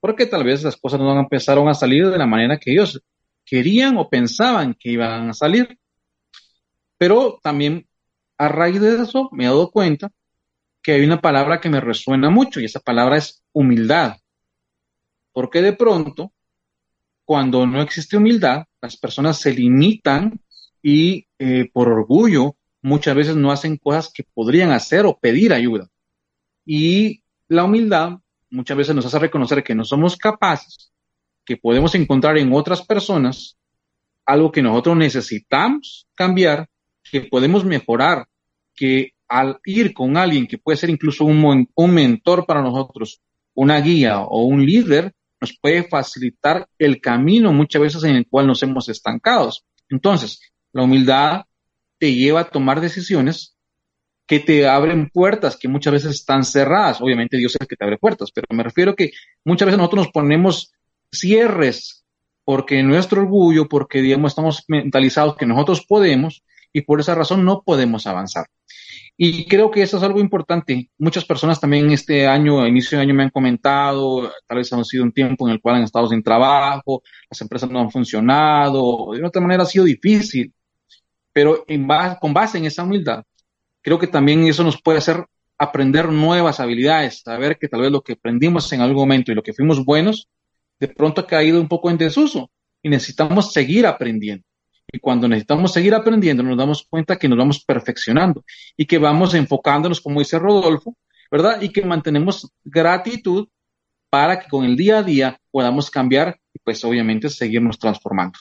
Porque 0.00 0.26
tal 0.26 0.44
vez 0.44 0.62
las 0.62 0.76
cosas 0.76 1.00
no 1.00 1.18
empezaron 1.18 1.68
a 1.68 1.74
salir 1.74 2.10
de 2.10 2.18
la 2.18 2.26
manera 2.26 2.58
que 2.58 2.72
ellos 2.72 3.02
querían 3.46 3.96
o 3.96 4.10
pensaban 4.10 4.76
que 4.78 4.90
iban 4.90 5.30
a 5.30 5.32
salir. 5.32 5.78
Pero 6.98 7.38
también 7.42 7.86
a 8.36 8.48
raíz 8.48 8.78
de 8.78 9.02
eso 9.02 9.30
me 9.32 9.44
he 9.44 9.46
dado 9.46 9.70
cuenta 9.70 10.12
que 10.82 10.92
hay 10.92 11.04
una 11.04 11.20
palabra 11.20 11.60
que 11.60 11.68
me 11.68 11.80
resuena 11.80 12.30
mucho 12.30 12.60
y 12.60 12.64
esa 12.64 12.80
palabra 12.80 13.16
es 13.16 13.42
humildad. 13.52 14.16
Porque 15.32 15.62
de 15.62 15.72
pronto, 15.72 16.32
cuando 17.24 17.66
no 17.66 17.82
existe 17.82 18.16
humildad, 18.16 18.64
las 18.80 18.96
personas 18.96 19.38
se 19.38 19.52
limitan 19.52 20.40
y 20.82 21.26
eh, 21.38 21.68
por 21.72 21.88
orgullo 21.88 22.56
muchas 22.82 23.14
veces 23.14 23.36
no 23.36 23.50
hacen 23.50 23.76
cosas 23.76 24.10
que 24.12 24.24
podrían 24.24 24.70
hacer 24.70 25.04
o 25.06 25.18
pedir 25.18 25.52
ayuda. 25.52 25.88
Y 26.64 27.22
la 27.48 27.64
humildad 27.64 28.18
muchas 28.50 28.76
veces 28.76 28.94
nos 28.94 29.06
hace 29.06 29.18
reconocer 29.18 29.62
que 29.62 29.74
no 29.74 29.84
somos 29.84 30.16
capaces, 30.16 30.92
que 31.44 31.56
podemos 31.56 31.94
encontrar 31.94 32.38
en 32.38 32.52
otras 32.52 32.82
personas 32.82 33.56
algo 34.24 34.52
que 34.52 34.62
nosotros 34.62 34.96
necesitamos 34.96 36.06
cambiar, 36.14 36.68
que 37.10 37.22
podemos 37.22 37.64
mejorar, 37.64 38.28
que 38.74 39.14
al 39.28 39.60
ir 39.64 39.92
con 39.92 40.16
alguien 40.16 40.46
que 40.46 40.58
puede 40.58 40.78
ser 40.78 40.90
incluso 40.90 41.24
un, 41.24 41.68
mentor 41.76 42.46
para 42.46 42.62
nosotros, 42.62 43.20
una 43.54 43.80
guía 43.80 44.20
o 44.20 44.44
un 44.44 44.64
líder, 44.64 45.12
nos 45.40 45.56
puede 45.60 45.84
facilitar 45.84 46.66
el 46.78 47.00
camino 47.00 47.52
muchas 47.52 47.82
veces 47.82 48.04
en 48.04 48.16
el 48.16 48.26
cual 48.26 48.46
nos 48.46 48.62
hemos 48.62 48.88
estancado. 48.88 49.52
Entonces, 49.88 50.40
la 50.72 50.82
humildad 50.82 51.42
te 51.98 52.14
lleva 52.14 52.40
a 52.40 52.50
tomar 52.50 52.80
decisiones 52.80 53.56
que 54.26 54.40
te 54.40 54.66
abren 54.66 55.08
puertas 55.08 55.56
que 55.56 55.68
muchas 55.68 55.92
veces 55.92 56.12
están 56.12 56.44
cerradas. 56.44 57.00
Obviamente 57.00 57.36
Dios 57.36 57.54
es 57.54 57.60
el 57.60 57.66
que 57.66 57.76
te 57.76 57.84
abre 57.84 57.98
puertas, 57.98 58.30
pero 58.32 58.46
me 58.50 58.62
refiero 58.62 58.94
que 58.94 59.12
muchas 59.44 59.66
veces 59.66 59.78
nosotros 59.78 60.06
nos 60.06 60.12
ponemos 60.12 60.72
cierres 61.10 62.04
porque 62.44 62.82
nuestro 62.82 63.22
orgullo, 63.22 63.68
porque 63.68 64.00
digamos 64.00 64.32
estamos 64.32 64.64
mentalizados 64.68 65.36
que 65.36 65.46
nosotros 65.46 65.84
podemos 65.86 66.42
y 66.72 66.82
por 66.82 67.00
esa 67.00 67.14
razón 67.14 67.44
no 67.44 67.62
podemos 67.62 68.06
avanzar. 68.06 68.46
Y 69.20 69.46
creo 69.46 69.68
que 69.68 69.82
eso 69.82 69.96
es 69.96 70.04
algo 70.04 70.20
importante. 70.20 70.90
Muchas 70.96 71.24
personas 71.24 71.60
también 71.60 71.90
este 71.90 72.28
año, 72.28 72.62
a 72.62 72.68
inicio 72.68 72.96
de 72.96 73.02
año, 73.02 73.14
me 73.14 73.24
han 73.24 73.30
comentado, 73.30 74.30
tal 74.46 74.58
vez 74.58 74.72
ha 74.72 74.84
sido 74.84 75.02
un 75.02 75.10
tiempo 75.10 75.48
en 75.48 75.54
el 75.54 75.60
cual 75.60 75.74
han 75.74 75.82
estado 75.82 76.06
sin 76.06 76.22
trabajo, 76.22 77.02
las 77.28 77.40
empresas 77.40 77.68
no 77.68 77.80
han 77.80 77.90
funcionado, 77.90 79.10
de 79.12 79.24
otra 79.24 79.42
manera 79.42 79.64
ha 79.64 79.66
sido 79.66 79.84
difícil. 79.84 80.54
Pero 81.32 81.64
en 81.66 81.88
base, 81.88 82.16
con 82.20 82.32
base 82.32 82.58
en 82.58 82.66
esa 82.66 82.84
humildad, 82.84 83.24
creo 83.82 83.98
que 83.98 84.06
también 84.06 84.44
eso 84.46 84.62
nos 84.62 84.80
puede 84.80 84.98
hacer 84.98 85.26
aprender 85.58 86.08
nuevas 86.10 86.60
habilidades, 86.60 87.22
saber 87.22 87.58
que 87.58 87.66
tal 87.66 87.80
vez 87.80 87.90
lo 87.90 88.02
que 88.02 88.12
aprendimos 88.12 88.72
en 88.72 88.82
algún 88.82 89.02
momento 89.02 89.32
y 89.32 89.34
lo 89.34 89.42
que 89.42 89.52
fuimos 89.52 89.84
buenos, 89.84 90.28
de 90.78 90.86
pronto 90.86 91.22
ha 91.22 91.26
caído 91.26 91.60
un 91.60 91.66
poco 91.66 91.90
en 91.90 91.98
desuso 91.98 92.52
y 92.82 92.88
necesitamos 92.88 93.52
seguir 93.52 93.84
aprendiendo. 93.84 94.44
Y 94.90 94.98
cuando 95.00 95.28
necesitamos 95.28 95.72
seguir 95.72 95.94
aprendiendo, 95.94 96.42
nos 96.42 96.56
damos 96.56 96.86
cuenta 96.88 97.16
que 97.16 97.28
nos 97.28 97.38
vamos 97.38 97.62
perfeccionando 97.64 98.44
y 98.76 98.86
que 98.86 98.98
vamos 98.98 99.34
enfocándonos, 99.34 100.00
como 100.00 100.20
dice 100.20 100.38
Rodolfo, 100.38 100.96
¿verdad? 101.30 101.60
Y 101.60 101.68
que 101.70 101.84
mantenemos 101.84 102.50
gratitud 102.64 103.48
para 104.10 104.40
que 104.40 104.48
con 104.48 104.64
el 104.64 104.76
día 104.76 104.98
a 104.98 105.02
día 105.02 105.38
podamos 105.50 105.90
cambiar 105.90 106.38
y 106.54 106.58
pues 106.64 106.82
obviamente 106.84 107.28
seguirnos 107.28 107.78
transformando. 107.78 108.38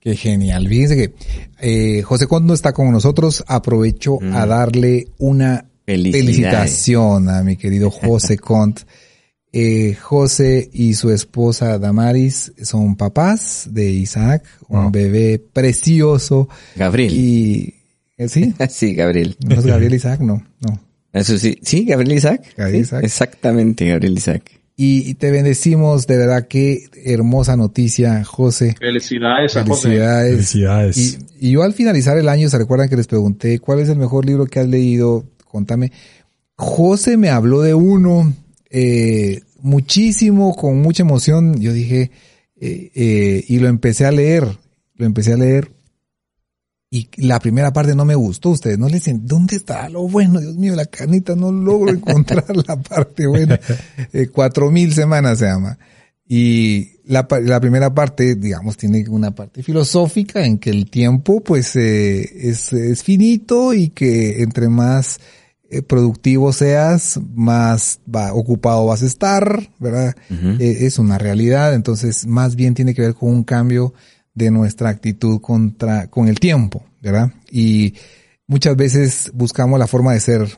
Qué 0.00 0.16
genial. 0.16 0.66
Fíjense 0.68 0.96
que 0.96 1.14
eh, 1.60 2.02
José 2.02 2.26
Cont 2.26 2.46
no 2.46 2.54
está 2.54 2.72
con 2.72 2.90
nosotros. 2.90 3.44
Aprovecho 3.46 4.18
Mm. 4.20 4.34
a 4.34 4.46
darle 4.46 5.08
una 5.18 5.66
felicitación 5.84 7.28
a 7.28 7.42
mi 7.42 7.56
querido 7.56 7.90
José 7.90 8.38
Cont. 8.38 8.80
Eh, 9.58 9.94
José 9.94 10.68
y 10.72 10.92
su 10.94 11.10
esposa 11.10 11.78
Damaris 11.78 12.52
son 12.62 12.94
papás 12.96 13.68
de 13.70 13.88
Isaac, 13.90 14.44
un 14.68 14.82
Wow. 14.82 14.90
bebé 14.90 15.38
precioso. 15.52 16.48
Gabriel. 16.74 17.12
Y 17.14 17.74
eh, 18.18 18.28
sí, 18.28 18.52
sí, 18.68 18.94
Gabriel. 18.94 19.34
no 19.46 19.54
es 19.58 19.64
Gabriel 19.64 19.94
Isaac, 19.94 20.20
no, 20.20 20.42
no. 20.60 20.80
Eso 21.12 21.38
sí, 21.38 21.56
sí, 21.62 21.86
Gabriel 21.86 22.18
Isaac. 22.18 22.44
Gabriel 22.56 22.82
Sí, 22.84 22.88
Isaac. 22.88 23.04
Exactamente, 23.04 23.86
Gabriel 23.88 24.18
Isaac. 24.18 24.42
Y, 24.76 25.08
y 25.08 25.14
te 25.14 25.30
bendecimos, 25.30 26.06
de 26.06 26.18
verdad, 26.18 26.46
qué 26.48 26.80
hermosa 27.06 27.56
noticia, 27.56 28.22
José. 28.24 28.74
Felicidades 28.78 29.56
a 29.56 29.64
José. 29.64 29.82
Felicidades. 29.88 30.32
Felicidades. 30.34 30.96
Y, 31.40 31.48
y 31.48 31.50
yo 31.52 31.62
al 31.62 31.72
finalizar 31.72 32.18
el 32.18 32.28
año, 32.28 32.50
¿se 32.50 32.58
recuerdan 32.58 32.90
que 32.90 32.96
les 32.96 33.06
pregunté 33.06 33.58
cuál 33.58 33.78
es 33.80 33.88
el 33.88 33.96
mejor 33.96 34.26
libro 34.26 34.44
que 34.44 34.60
has 34.60 34.68
leído? 34.68 35.24
Contame. 35.46 35.92
José 36.56 37.16
me 37.16 37.30
habló 37.30 37.62
de 37.62 37.72
uno 37.72 38.34
eh, 38.68 39.40
muchísimo, 39.66 40.54
con 40.54 40.80
mucha 40.80 41.02
emoción. 41.02 41.60
Yo 41.60 41.72
dije, 41.72 42.10
eh, 42.58 42.90
eh, 42.94 43.44
y 43.46 43.58
lo 43.58 43.68
empecé 43.68 44.06
a 44.06 44.12
leer, 44.12 44.46
lo 44.94 45.06
empecé 45.06 45.34
a 45.34 45.36
leer. 45.36 45.70
Y 46.88 47.08
la 47.16 47.40
primera 47.40 47.72
parte 47.72 47.94
no 47.94 48.04
me 48.04 48.14
gustó. 48.14 48.50
Ustedes 48.50 48.78
no 48.78 48.88
le 48.88 48.94
dicen, 48.94 49.26
¿dónde 49.26 49.56
está 49.56 49.88
lo 49.88 50.08
bueno? 50.08 50.40
Dios 50.40 50.56
mío, 50.56 50.74
la 50.74 50.86
canita, 50.86 51.34
no 51.34 51.50
logro 51.50 51.90
encontrar 51.92 52.44
la 52.56 52.76
parte 52.76 53.26
buena. 53.26 53.60
Eh, 54.12 54.28
Cuatro 54.28 54.70
mil 54.70 54.94
semanas 54.94 55.40
se 55.40 55.46
llama. 55.46 55.76
Y 56.28 56.90
la, 57.04 57.26
la 57.42 57.60
primera 57.60 57.94
parte, 57.94 58.34
digamos, 58.34 58.76
tiene 58.76 59.08
una 59.08 59.32
parte 59.32 59.62
filosófica 59.62 60.44
en 60.44 60.58
que 60.58 60.70
el 60.70 60.90
tiempo, 60.90 61.40
pues, 61.40 61.76
eh, 61.76 62.48
es, 62.48 62.72
es 62.72 63.02
finito 63.02 63.74
y 63.74 63.90
que 63.90 64.42
entre 64.42 64.68
más 64.68 65.20
productivo 65.86 66.52
seas, 66.52 67.18
más 67.34 68.00
va, 68.12 68.32
ocupado 68.32 68.86
vas 68.86 69.02
a 69.02 69.06
estar, 69.06 69.70
¿verdad? 69.78 70.14
Eh, 70.30 70.78
es 70.80 70.98
una 70.98 71.18
realidad, 71.18 71.74
entonces 71.74 72.26
más 72.26 72.56
bien 72.56 72.74
tiene 72.74 72.94
que 72.94 73.02
ver 73.02 73.14
con 73.14 73.30
un 73.30 73.44
cambio 73.44 73.92
de 74.34 74.50
nuestra 74.50 74.90
actitud 74.90 75.40
contra, 75.40 76.08
con 76.08 76.28
el 76.28 76.38
tiempo, 76.38 76.84
¿verdad? 77.02 77.32
Y 77.50 77.94
muchas 78.46 78.76
veces 78.76 79.30
buscamos 79.34 79.78
la 79.78 79.86
forma 79.86 80.12
de 80.12 80.20
ser 80.20 80.48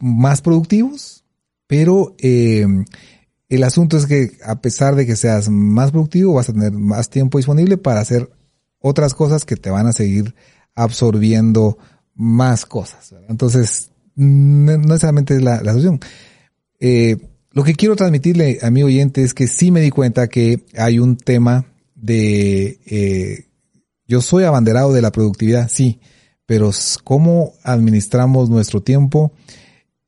más 0.00 0.40
productivos, 0.40 1.24
pero 1.66 2.14
eh, 2.18 2.66
el 3.48 3.62
asunto 3.62 3.96
es 3.96 4.06
que 4.06 4.32
a 4.44 4.60
pesar 4.60 4.94
de 4.94 5.06
que 5.06 5.16
seas 5.16 5.48
más 5.48 5.90
productivo, 5.90 6.34
vas 6.34 6.48
a 6.48 6.52
tener 6.52 6.72
más 6.72 7.10
tiempo 7.10 7.38
disponible 7.38 7.76
para 7.76 8.00
hacer 8.00 8.30
otras 8.78 9.14
cosas 9.14 9.44
que 9.44 9.56
te 9.56 9.70
van 9.70 9.86
a 9.86 9.92
seguir 9.92 10.34
absorbiendo 10.74 11.78
más 12.14 12.66
cosas. 12.66 13.12
¿verdad? 13.12 13.30
Entonces, 13.30 13.90
no 14.16 14.76
necesariamente 14.78 15.36
es 15.36 15.42
la, 15.42 15.62
la 15.62 15.72
solución. 15.72 16.00
Eh, 16.80 17.16
lo 17.50 17.62
que 17.62 17.74
quiero 17.74 17.96
transmitirle 17.96 18.58
a 18.62 18.70
mi 18.70 18.82
oyente 18.82 19.22
es 19.22 19.32
que 19.32 19.46
sí 19.46 19.70
me 19.70 19.80
di 19.80 19.90
cuenta 19.90 20.28
que 20.28 20.64
hay 20.76 20.98
un 20.98 21.16
tema 21.16 21.66
de, 21.94 22.78
eh, 22.86 23.46
yo 24.06 24.20
soy 24.20 24.44
abanderado 24.44 24.92
de 24.92 25.00
la 25.00 25.12
productividad, 25.12 25.70
sí, 25.70 26.00
pero 26.46 26.70
cómo 27.04 27.52
administramos 27.62 28.50
nuestro 28.50 28.82
tiempo 28.82 29.32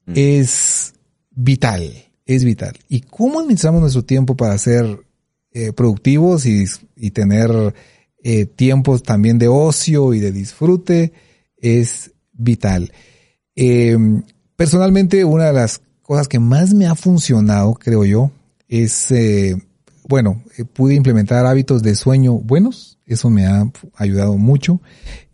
mm. 0.07 0.13
es 0.17 0.93
vital, 1.31 1.91
es 2.27 2.45
vital. 2.45 2.77
Y 2.89 3.03
cómo 3.03 3.41
administramos 3.41 3.81
nuestro 3.81 4.05
tiempo 4.05 4.37
para 4.37 4.59
ser 4.59 5.07
eh, 5.53 5.73
productivos 5.73 6.47
y, 6.47 6.65
y 6.97 7.13
tener 7.13 7.75
eh, 8.23 8.45
tiempos 8.47 9.05
también 9.05 9.39
de 9.39 9.49
ocio 9.49 10.13
y 10.13 10.21
de 10.21 10.33
disfrute 10.33 11.13
es 11.59 12.11
vital. 12.33 12.93
Eh, 13.57 13.97
personalmente, 14.55 15.25
una 15.25 15.47
de 15.47 15.53
las 15.53 15.81
cosas 16.03 16.29
que 16.29 16.39
más 16.39 16.75
me 16.75 16.87
ha 16.87 16.95
funcionado, 16.95 17.75
creo 17.75 18.05
yo, 18.05 18.31
es, 18.69 19.11
eh, 19.11 19.57
bueno, 20.09 20.43
eh, 20.57 20.65
pude 20.65 20.95
implementar 20.95 21.47
hábitos 21.47 21.83
de 21.83 21.95
sueño 21.95 22.35
buenos, 22.35 22.99
eso 23.07 23.31
me 23.31 23.47
ha 23.47 23.71
ayudado 23.97 24.37
mucho, 24.37 24.81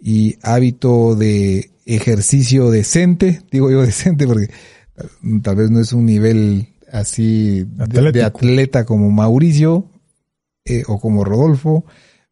y 0.00 0.36
hábito 0.42 1.14
de 1.14 1.70
ejercicio 1.84 2.70
decente, 2.70 3.42
digo 3.50 3.70
yo 3.70 3.82
decente 3.82 4.26
porque 4.26 4.48
tal 5.42 5.56
vez 5.56 5.70
no 5.70 5.80
es 5.80 5.92
un 5.92 6.06
nivel 6.06 6.68
así 6.92 7.64
de, 7.64 8.12
de, 8.12 8.22
atleta 8.22 8.84
como 8.84 9.10
Mauricio 9.10 9.86
eh, 10.64 10.84
o 10.86 11.00
como 11.00 11.24
Rodolfo, 11.24 11.84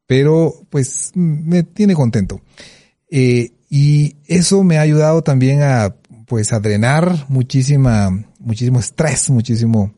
pero 0.06 0.54
pues 0.70 1.12
me 1.14 1.62
tiene 1.62 1.94
contento. 1.94 2.40
Eh, 3.10 3.52
y 3.72 4.16
eso 4.26 4.64
me 4.64 4.78
ha 4.78 4.80
ayudado 4.80 5.22
también 5.22 5.62
a, 5.62 5.94
pues, 6.26 6.52
a 6.52 6.58
drenar 6.58 7.26
muchísima, 7.28 8.10
muchísimo 8.40 8.80
estrés, 8.80 9.30
muchísimo, 9.30 9.94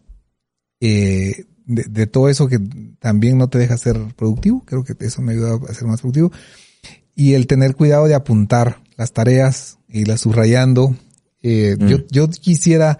eh, 0.79 1.47
de, 1.64 1.85
de, 1.85 2.07
todo 2.07 2.29
eso 2.29 2.49
que 2.49 2.61
también 2.99 3.39
no 3.39 3.49
te 3.49 3.59
deja 3.59 3.79
ser 3.79 3.97
productivo. 4.14 4.62
Creo 4.66 4.85
que 4.85 4.95
eso 5.01 5.23
me 5.23 5.33
ha 5.33 5.37
ayudado 5.37 5.62
a 5.68 5.73
ser 5.73 5.89
más 5.89 6.03
productivo. 6.03 6.31
Y 7.14 7.33
el 7.33 7.47
tener 7.47 7.75
cuidado 7.75 8.07
de 8.07 8.14
apuntar 8.14 8.83
las 8.97 9.12
tareas 9.12 9.79
y 9.89 10.05
las 10.05 10.20
subrayando. 10.20 10.95
Eh, 11.43 11.77
mm. 11.79 11.87
yo, 11.87 11.97
yo 12.11 12.29
quisiera 12.29 12.99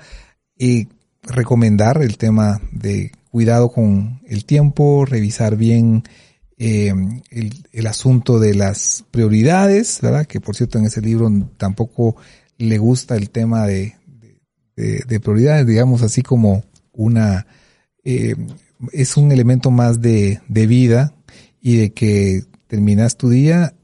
eh, 0.59 0.87
recomendar 1.23 2.03
el 2.03 2.17
tema 2.17 2.63
de 2.73 3.13
cuidado 3.31 3.71
con 3.71 4.21
el 4.27 4.47
tiempo, 4.47 5.05
revisar 5.05 5.57
bien 5.57 6.05
eh, 6.59 6.93
el, 7.31 7.53
el, 7.73 7.87
asunto 7.87 8.39
de 8.39 8.55
las 8.55 9.05
prioridades, 9.11 10.01
¿verdad? 10.03 10.27
Que 10.27 10.41
por 10.41 10.55
cierto 10.55 10.79
en 10.79 10.87
ese 10.87 11.01
libro 11.01 11.31
tampoco 11.57 12.17
le 12.59 12.79
gusta 12.79 13.17
el 13.17 13.31
tema 13.31 13.67
de, 13.67 13.97
de, 14.77 15.05
de 15.07 15.21
prioridades, 15.21 15.67
digamos 15.67 16.03
así 16.03 16.23
como 16.23 16.65
una, 16.93 17.47
eh, 18.05 18.37
es 18.93 19.17
un 19.17 19.33
elemento 19.33 19.71
más 19.71 20.01
de, 20.01 20.41
de 20.49 20.67
vida 20.67 21.15
y 21.61 21.77
de 21.77 21.93
que 21.93 22.45
terminas 22.67 23.17
tu 23.17 23.29
día 23.29 23.75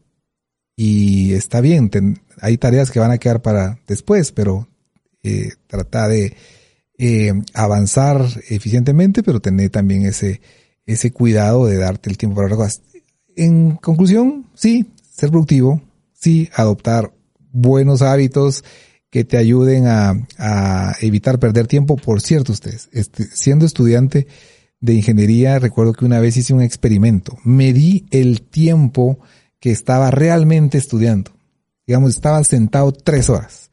y 0.76 1.32
está 1.32 1.60
bien, 1.60 1.90
hay 2.40 2.56
tareas 2.56 2.90
que 2.90 3.00
van 3.00 3.10
a 3.10 3.18
quedar 3.18 3.42
para 3.42 3.80
después, 3.86 4.30
pero 4.30 4.68
eh, 5.24 5.50
trata 5.66 6.06
de 6.06 6.36
eh, 6.98 7.32
avanzar 7.54 8.24
eficientemente, 8.48 9.22
pero 9.22 9.40
tener 9.40 9.70
también 9.70 10.06
ese, 10.06 10.40
ese 10.88 11.12
cuidado 11.12 11.66
de 11.66 11.76
darte 11.76 12.10
el 12.10 12.16
tiempo 12.16 12.36
para 12.36 12.48
las 12.48 12.56
cosas. 12.56 12.82
En 13.36 13.76
conclusión, 13.76 14.46
sí, 14.54 14.86
ser 15.08 15.30
productivo, 15.30 15.82
sí, 16.14 16.48
adoptar 16.54 17.12
buenos 17.52 18.00
hábitos 18.02 18.64
que 19.10 19.24
te 19.24 19.36
ayuden 19.36 19.86
a, 19.86 20.14
a 20.38 20.94
evitar 21.02 21.38
perder 21.38 21.66
tiempo. 21.66 21.96
Por 21.96 22.20
cierto, 22.22 22.52
ustedes, 22.52 22.88
este, 22.92 23.24
siendo 23.24 23.66
estudiante 23.66 24.26
de 24.80 24.94
ingeniería, 24.94 25.58
recuerdo 25.58 25.92
que 25.92 26.06
una 26.06 26.20
vez 26.20 26.36
hice 26.38 26.54
un 26.54 26.62
experimento. 26.62 27.36
Medí 27.44 28.06
el 28.10 28.40
tiempo 28.42 29.18
que 29.60 29.70
estaba 29.70 30.10
realmente 30.10 30.78
estudiando. 30.78 31.32
Digamos, 31.86 32.14
estaba 32.14 32.42
sentado 32.44 32.92
tres 32.92 33.28
horas 33.28 33.70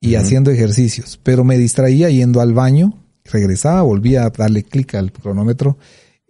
y 0.00 0.08
uh 0.08 0.18
-huh. 0.18 0.22
haciendo 0.22 0.50
ejercicios, 0.50 1.20
pero 1.22 1.44
me 1.44 1.56
distraía 1.56 2.10
yendo 2.10 2.40
al 2.40 2.52
baño, 2.52 3.04
regresaba, 3.24 3.82
volvía 3.82 4.24
a 4.24 4.30
darle 4.30 4.64
clic 4.64 4.96
al 4.96 5.12
cronómetro 5.12 5.78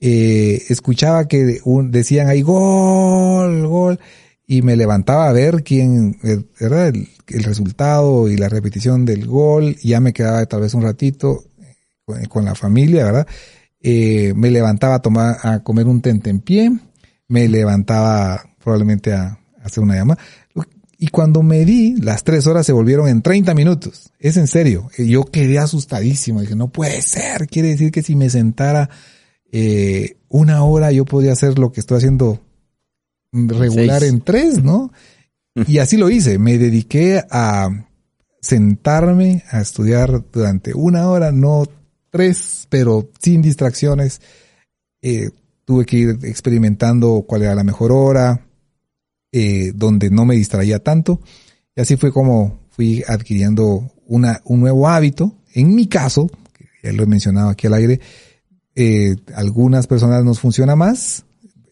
eh, 0.00 0.62
escuchaba 0.68 1.26
que 1.26 1.60
decían 1.84 2.28
ahí 2.28 2.42
gol, 2.42 3.66
gol, 3.66 4.00
y 4.46 4.62
me 4.62 4.76
levantaba 4.76 5.28
a 5.28 5.32
ver 5.32 5.62
quién, 5.64 6.18
eh, 6.22 6.42
¿verdad? 6.60 6.88
El, 6.88 7.44
resultado 7.44 8.28
y 8.28 8.36
la 8.36 8.48
repetición 8.48 9.04
del 9.04 9.26
gol, 9.26 9.76
ya 9.82 10.00
me 10.00 10.12
quedaba 10.12 10.46
tal 10.46 10.60
vez 10.60 10.72
un 10.74 10.82
ratito 10.82 11.44
con, 12.04 12.24
con 12.26 12.44
la 12.44 12.54
familia, 12.54 13.04
¿verdad? 13.04 13.26
Eh, 13.80 14.32
me 14.34 14.50
levantaba 14.50 14.96
a 14.96 15.02
tomar, 15.02 15.36
a 15.42 15.62
comer 15.62 15.86
un 15.86 16.00
tente 16.00 16.30
en 16.30 16.40
pie, 16.40 16.72
me 17.26 17.48
levantaba 17.48 18.42
probablemente 18.62 19.12
a, 19.12 19.24
a 19.24 19.64
hacer 19.64 19.82
una 19.82 19.96
llamada. 19.96 20.20
Y 21.00 21.08
cuando 21.08 21.42
me 21.42 21.64
di, 21.64 21.94
las 22.00 22.24
tres 22.24 22.46
horas 22.48 22.66
se 22.66 22.72
volvieron 22.72 23.08
en 23.08 23.22
30 23.22 23.54
minutos. 23.54 24.10
Es 24.18 24.36
en 24.36 24.48
serio. 24.48 24.90
Yo 24.98 25.24
quedé 25.26 25.60
asustadísimo. 25.60 26.40
Dije, 26.40 26.56
no 26.56 26.72
puede 26.72 27.02
ser. 27.02 27.46
Quiere 27.46 27.68
decir 27.68 27.92
que 27.92 28.02
si 28.02 28.16
me 28.16 28.28
sentara 28.28 28.90
eh, 29.52 30.16
una 30.28 30.64
hora 30.64 30.92
yo 30.92 31.04
podía 31.04 31.32
hacer 31.32 31.58
lo 31.58 31.72
que 31.72 31.80
estoy 31.80 31.98
haciendo 31.98 32.40
regular 33.32 34.00
Seis. 34.00 34.12
en 34.12 34.20
tres, 34.20 34.62
¿no? 34.62 34.92
Y 35.66 35.78
así 35.78 35.96
lo 35.96 36.08
hice. 36.08 36.38
Me 36.38 36.58
dediqué 36.58 37.22
a 37.30 37.68
sentarme 38.40 39.42
a 39.50 39.60
estudiar 39.60 40.24
durante 40.30 40.72
una 40.74 41.08
hora, 41.08 41.32
no 41.32 41.64
tres, 42.10 42.66
pero 42.68 43.10
sin 43.20 43.42
distracciones. 43.42 44.20
Eh, 45.02 45.30
tuve 45.64 45.84
que 45.84 45.96
ir 45.96 46.18
experimentando 46.22 47.24
cuál 47.26 47.42
era 47.42 47.54
la 47.54 47.64
mejor 47.64 47.92
hora, 47.92 48.46
eh, 49.32 49.72
donde 49.74 50.10
no 50.10 50.24
me 50.24 50.36
distraía 50.36 50.78
tanto. 50.78 51.20
Y 51.76 51.80
así 51.80 51.96
fue 51.96 52.12
como 52.12 52.60
fui 52.70 53.02
adquiriendo 53.06 53.92
una, 54.06 54.40
un 54.44 54.60
nuevo 54.60 54.88
hábito. 54.88 55.36
En 55.54 55.74
mi 55.74 55.86
caso, 55.86 56.30
ya 56.82 56.92
lo 56.92 57.02
he 57.02 57.06
mencionado 57.06 57.50
aquí 57.50 57.66
al 57.66 57.74
aire, 57.74 58.00
eh, 58.80 59.16
algunas 59.34 59.88
personas 59.88 60.22
nos 60.22 60.38
funciona 60.38 60.76
más, 60.76 61.24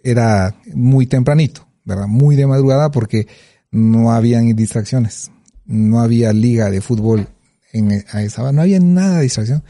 era 0.02 0.56
muy 0.74 1.06
tempranito, 1.06 1.64
¿verdad? 1.84 2.08
Muy 2.08 2.34
de 2.34 2.48
madrugada 2.48 2.90
porque 2.90 3.28
no 3.70 4.10
habían 4.10 4.48
distracciones, 4.56 5.30
no 5.66 6.00
había 6.00 6.32
liga 6.32 6.68
de 6.68 6.80
fútbol 6.80 7.28
en, 7.72 8.04
a 8.10 8.22
esa 8.22 8.42
hora, 8.42 8.50
no 8.50 8.62
había 8.62 8.80
nada 8.80 9.18
de 9.18 9.22
distracción. 9.22 9.62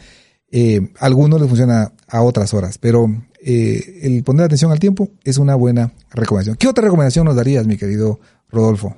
Eh, 0.50 0.92
algunos 0.98 1.38
les 1.38 1.48
funciona 1.50 1.92
a 2.08 2.22
otras 2.22 2.54
horas, 2.54 2.78
pero 2.78 3.06
eh, 3.44 4.00
el 4.04 4.24
poner 4.24 4.46
atención 4.46 4.72
al 4.72 4.80
tiempo 4.80 5.10
es 5.22 5.36
una 5.36 5.56
buena 5.56 5.92
recomendación. 6.12 6.56
¿Qué 6.56 6.68
otra 6.68 6.84
recomendación 6.84 7.26
nos 7.26 7.36
darías, 7.36 7.66
mi 7.66 7.76
querido 7.76 8.18
Rodolfo? 8.48 8.96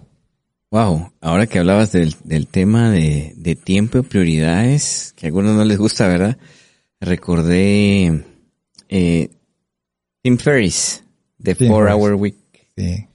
Wow, 0.71 1.11
ahora 1.21 1.49
que 1.49 1.59
hablabas 1.59 1.91
del, 1.91 2.15
del 2.23 2.47
tema 2.47 2.93
de, 2.93 3.35
de 3.37 3.57
tiempo 3.57 3.99
y 3.99 4.03
prioridades, 4.03 5.13
que 5.17 5.27
a 5.27 5.29
algunos 5.29 5.57
no 5.57 5.65
les 5.65 5.79
gusta, 5.79 6.07
¿verdad? 6.07 6.39
Recordé 7.01 8.25
eh, 8.89 9.31
Tim 10.23 10.39
Ferriss, 10.39 11.05
The 11.43 11.55
Tim 11.55 11.69
Four 11.69 11.89
Hour 11.89 12.15
Week. 12.15 12.37
Sí. 12.77 13.07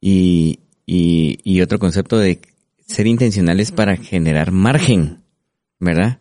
Y, 0.00 0.60
y, 0.86 1.38
y 1.42 1.60
otro 1.60 1.78
concepto 1.78 2.18
de 2.18 2.40
ser 2.86 3.06
intencionales 3.06 3.72
para 3.72 3.96
generar 3.96 4.52
margen, 4.52 5.22
¿verdad? 5.80 6.20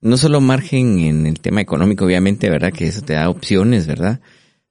No 0.00 0.16
solo 0.16 0.40
margen 0.40 1.00
en 1.00 1.26
el 1.26 1.40
tema 1.40 1.60
económico, 1.60 2.04
obviamente, 2.04 2.50
¿verdad? 2.50 2.72
Que 2.72 2.88
eso 2.88 3.02
te 3.02 3.14
da 3.14 3.30
opciones, 3.30 3.86
¿verdad? 3.86 4.20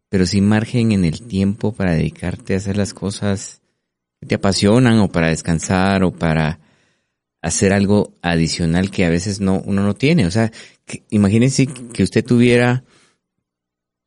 Pero 0.09 0.25
sí 0.25 0.41
margen 0.41 0.91
en 0.91 1.05
el 1.05 1.21
tiempo 1.21 1.71
para 1.71 1.93
dedicarte 1.93 2.53
a 2.53 2.57
hacer 2.57 2.77
las 2.77 2.93
cosas 2.93 3.61
que 4.19 4.27
te 4.27 4.35
apasionan 4.35 4.99
o 4.99 5.07
para 5.07 5.29
descansar 5.29 6.03
o 6.03 6.11
para 6.11 6.59
hacer 7.41 7.73
algo 7.73 8.13
adicional 8.21 8.91
que 8.91 9.05
a 9.05 9.09
veces 9.09 9.39
no, 9.39 9.61
uno 9.65 9.83
no 9.83 9.95
tiene. 9.95 10.25
O 10.25 10.31
sea, 10.31 10.51
que, 10.85 11.03
imagínense 11.09 11.65
que 11.67 12.03
usted 12.03 12.23
tuviera, 12.23 12.83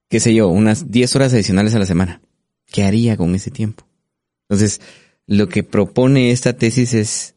qué 0.08 0.20
sé 0.20 0.34
yo, 0.34 0.48
unas 0.48 0.90
10 0.90 1.16
horas 1.16 1.34
adicionales 1.34 1.74
a 1.74 1.78
la 1.78 1.86
semana. 1.86 2.20
¿Qué 2.66 2.84
haría 2.84 3.16
con 3.16 3.34
ese 3.34 3.50
tiempo? 3.50 3.86
Entonces, 4.48 4.80
lo 5.26 5.48
que 5.48 5.62
propone 5.62 6.30
esta 6.30 6.52
tesis 6.54 6.94
es 6.94 7.34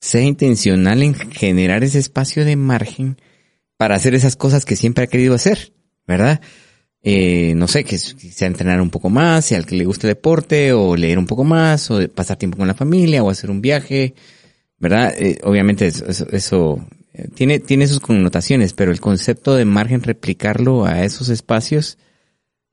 sea 0.00 0.22
intencional 0.22 1.02
en 1.02 1.14
generar 1.14 1.82
ese 1.82 1.98
espacio 1.98 2.44
de 2.44 2.56
margen 2.56 3.16
para 3.76 3.94
hacer 3.94 4.14
esas 4.14 4.36
cosas 4.36 4.64
que 4.64 4.76
siempre 4.76 5.04
ha 5.04 5.08
querido 5.08 5.34
hacer, 5.34 5.72
¿verdad? 6.06 6.40
Eh, 7.02 7.54
no 7.56 7.68
sé, 7.68 7.84
que 7.84 7.98
sea 7.98 8.46
entrenar 8.46 8.80
un 8.80 8.90
poco 8.90 9.10
más, 9.10 9.46
sea 9.46 9.58
al 9.58 9.66
que 9.66 9.76
le 9.76 9.84
guste 9.84 10.06
el 10.06 10.14
deporte, 10.14 10.72
o 10.72 10.96
leer 10.96 11.18
un 11.18 11.26
poco 11.26 11.44
más, 11.44 11.90
o 11.90 12.06
pasar 12.08 12.36
tiempo 12.36 12.56
con 12.56 12.68
la 12.68 12.74
familia, 12.74 13.22
o 13.22 13.30
hacer 13.30 13.50
un 13.50 13.60
viaje, 13.60 14.14
¿verdad? 14.78 15.14
Eh, 15.18 15.38
obviamente 15.42 15.86
eso, 15.86 16.26
eso, 16.30 16.86
eh, 17.12 17.28
tiene, 17.34 17.60
tiene 17.60 17.86
sus 17.86 18.00
connotaciones, 18.00 18.72
pero 18.72 18.92
el 18.92 19.00
concepto 19.00 19.54
de 19.54 19.64
margen, 19.64 20.02
replicarlo 20.02 20.84
a 20.84 21.04
esos 21.04 21.28
espacios, 21.28 21.98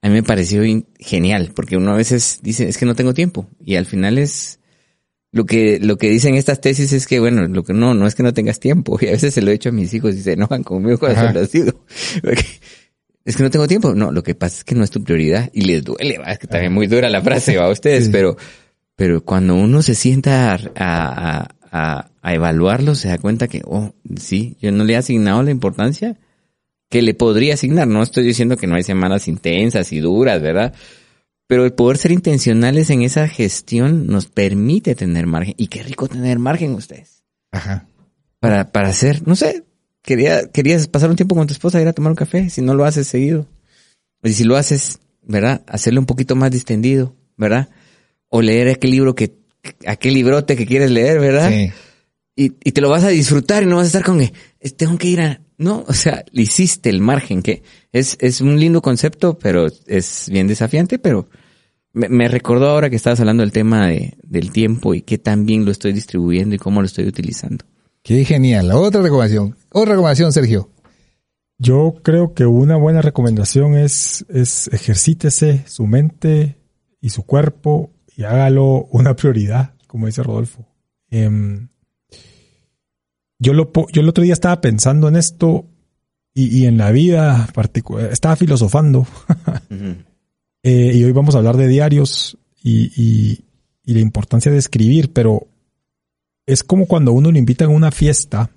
a 0.02 0.08
mí 0.08 0.16
me 0.16 0.24
pareció 0.24 0.64
genial, 1.00 1.52
porque 1.56 1.78
uno 1.78 1.92
a 1.92 1.98
veces 1.98 2.40
dice, 2.42 2.68
es 2.68 2.78
que 2.78 2.86
no 2.86 2.96
tengo 2.96 3.14
tiempo, 3.14 3.48
y 3.64 3.76
al 3.76 3.86
final 3.86 4.18
es, 4.18 4.60
lo 5.32 5.46
que, 5.46 5.80
lo 5.82 5.98
que 5.98 6.10
dicen 6.10 6.36
estas 6.36 6.60
tesis 6.60 6.92
es 6.92 7.08
que, 7.08 7.20
bueno, 7.20 7.48
lo 7.48 7.64
que 7.64 7.74
no, 7.74 7.94
no 7.94 8.06
es 8.06 8.16
que 8.16 8.24
no 8.24 8.34
tengas 8.34 8.60
tiempo. 8.60 8.98
Y 9.02 9.08
a 9.08 9.12
veces 9.12 9.34
se 9.34 9.42
lo 9.42 9.52
he 9.52 9.54
hecho 9.54 9.70
a 9.70 9.72
mis 9.72 9.94
hijos 9.94 10.16
y 10.16 10.22
se 10.22 10.34
enojan 10.34 10.64
conmigo 10.64 11.00
cuando 11.00 11.28
se 11.28 11.34
los 11.34 11.52
digo. 11.52 11.86
Es 13.24 13.38
que 13.38 13.44
no 13.44 13.52
tengo 13.52 13.68
tiempo. 13.68 13.94
No, 13.94 14.12
lo 14.12 14.24
que 14.24 14.34
pasa 14.34 14.58
es 14.58 14.64
que 14.64 14.74
no 14.74 14.84
es 14.84 14.90
tu 14.90 15.04
prioridad 15.04 15.52
y 15.54 15.62
les 15.62 15.84
duele, 15.84 16.18
¿va? 16.18 16.32
es 16.32 16.40
que 16.40 16.48
también 16.48 16.74
muy 16.74 16.88
dura 16.88 17.08
la 17.08 17.22
frase, 17.22 17.56
va 17.56 17.66
a 17.68 17.70
ustedes, 17.70 18.10
pero, 18.10 18.36
pero 18.96 19.24
cuando 19.24 19.54
uno 19.54 19.84
se 19.84 19.94
sienta 19.94 20.54
a, 20.54 20.58
a, 20.76 21.56
a, 21.72 22.12
a, 22.22 22.34
evaluarlo, 22.34 22.94
se 22.96 23.08
da 23.08 23.18
cuenta 23.18 23.48
que, 23.48 23.62
oh, 23.66 23.94
sí, 24.18 24.58
yo 24.62 24.72
no 24.72 24.84
le 24.84 24.94
he 24.94 24.98
asignado 24.98 25.42
la 25.42 25.52
importancia 25.52 26.18
que 26.90 27.02
le 27.02 27.14
podría 27.14 27.54
asignar. 27.54 27.88
No 27.88 28.04
estoy 28.04 28.26
diciendo 28.26 28.58
que 28.58 28.68
no 28.68 28.76
hay 28.76 28.84
semanas 28.84 29.30
intensas 29.30 29.94
y 29.94 30.00
duras, 30.00 30.42
¿verdad? 30.42 30.74
Pero 31.48 31.66
el 31.66 31.74
poder 31.74 31.98
ser 31.98 32.12
intencionales 32.12 32.90
en 32.90 33.02
esa 33.02 33.28
gestión 33.30 34.08
nos 34.08 34.26
permite 34.28 34.94
tener 34.94 35.26
margen. 35.26 35.56
Y 35.58 35.68
qué 35.68 35.82
rico 35.84 36.08
tener 36.08 36.38
margen 36.38 36.74
ustedes. 36.74 37.24
Ajá. 37.52 37.88
Para, 38.40 38.72
para 38.72 38.90
hacer, 38.90 39.26
no 39.26 39.36
sé, 39.38 39.64
quería, 40.02 40.48
querías 40.48 40.88
pasar 40.88 41.10
un 41.10 41.16
tiempo 41.16 41.36
con 41.36 41.48
tu 41.48 41.54
esposa, 41.54 41.82
ir 41.82 41.88
a 41.88 41.94
tomar 41.94 42.12
un 42.12 42.18
café, 42.18 42.50
si 42.50 42.62
no 42.62 42.74
lo 42.74 42.86
haces 42.86 43.08
seguido. 43.08 43.48
Y 44.24 44.34
si 44.34 44.44
lo 44.44 44.58
haces, 44.58 45.00
¿verdad? 45.22 45.62
Hacerlo 45.68 46.02
un 46.02 46.06
poquito 46.06 46.36
más 46.36 46.52
distendido, 46.52 47.16
¿verdad? 47.38 47.70
O 48.28 48.42
leer 48.42 48.68
aquel 48.70 48.92
libro 48.92 49.16
que, 49.16 49.34
aquel 49.86 50.14
librote 50.14 50.56
que 50.56 50.66
quieres 50.66 50.92
leer, 50.92 51.20
¿verdad? 51.20 51.50
Sí. 51.50 51.72
Y, 52.36 52.54
y 52.64 52.72
te 52.72 52.82
lo 52.82 52.90
vas 52.90 53.04
a 53.04 53.10
disfrutar 53.10 53.64
y 53.64 53.66
no 53.66 53.76
vas 53.76 53.86
a 53.86 53.88
estar 53.88 54.04
con 54.04 54.20
que 54.20 54.32
tengo 54.78 54.98
que 54.98 55.08
ir 55.08 55.22
a, 55.22 55.42
no, 55.58 55.86
o 55.88 55.94
sea, 55.94 56.26
le 56.32 56.42
hiciste 56.42 56.90
el 56.90 57.02
margen, 57.02 57.44
que 57.44 57.62
es, 57.92 58.18
es 58.20 58.42
un 58.42 58.60
lindo 58.60 58.82
concepto, 58.82 59.38
pero 59.38 59.68
es 59.86 60.28
bien 60.32 60.48
desafiante, 60.48 60.98
pero 60.98 61.30
me, 61.94 62.28
recordó 62.28 62.70
ahora 62.70 62.90
que 62.90 62.96
estabas 62.96 63.20
hablando 63.20 63.42
del 63.42 63.52
tema 63.52 63.88
de, 63.88 64.18
del 64.24 64.52
tiempo 64.52 64.96
y 64.96 65.02
qué 65.02 65.18
tan 65.18 65.46
bien 65.46 65.66
lo 65.66 65.72
estoy 65.72 65.94
distribuyendo 65.94 66.56
y 66.56 66.58
cómo 66.58 66.82
lo 66.82 66.88
estoy 66.88 67.06
utilizando. 67.06 67.66
Qué 68.02 68.26
genial. 68.26 68.72
Otra 68.72 69.02
recomendación. 69.02 69.56
Otra 69.72 69.92
recomendación, 69.92 70.34
Sergio. 70.34 70.70
Yo 71.60 71.94
creo 72.02 72.34
que 72.34 72.48
una 72.48 72.76
buena 72.76 73.04
recomendación 73.04 73.78
es, 73.78 74.26
es 74.30 74.68
ejercítese 74.70 75.64
su 75.68 75.86
mente 75.86 76.58
y 77.02 77.10
su 77.10 77.24
cuerpo 77.24 77.92
y 78.22 78.24
hágalo 78.24 78.86
una 78.92 79.16
prioridad, 79.16 79.74
como 79.88 80.06
dice 80.06 80.22
Rodolfo. 80.22 80.68
Em, 81.10 81.70
yo, 83.40 83.54
lo, 83.54 83.72
yo 83.92 84.02
el 84.02 84.10
otro 84.10 84.24
día 84.24 84.34
estaba 84.34 84.62
pensando 84.62 85.08
en 85.08 85.16
esto 85.16 85.66
y, 86.36 86.56
y 86.56 86.66
en 86.68 86.78
la 86.78 86.92
vida 86.92 87.50
particular, 87.54 88.12
estaba 88.12 88.36
filosofando. 88.36 89.08
Eh, 90.64 90.92
y 90.94 91.04
hoy 91.04 91.12
vamos 91.12 91.34
a 91.34 91.40
hablar 91.40 91.58
de 91.58 91.68
diarios 91.68 92.38
y, 92.62 92.92
y, 92.96 93.44
la 93.92 94.00
importancia 94.00 94.52
de 94.52 94.60
escribir, 94.60 95.12
pero 95.12 95.48
es 96.46 96.64
como 96.64 96.86
cuando 96.86 97.14
uno 97.14 97.32
le 97.32 97.40
invita 97.40 97.66
a 97.66 97.70
una 97.70 97.90
fiesta, 97.90 98.52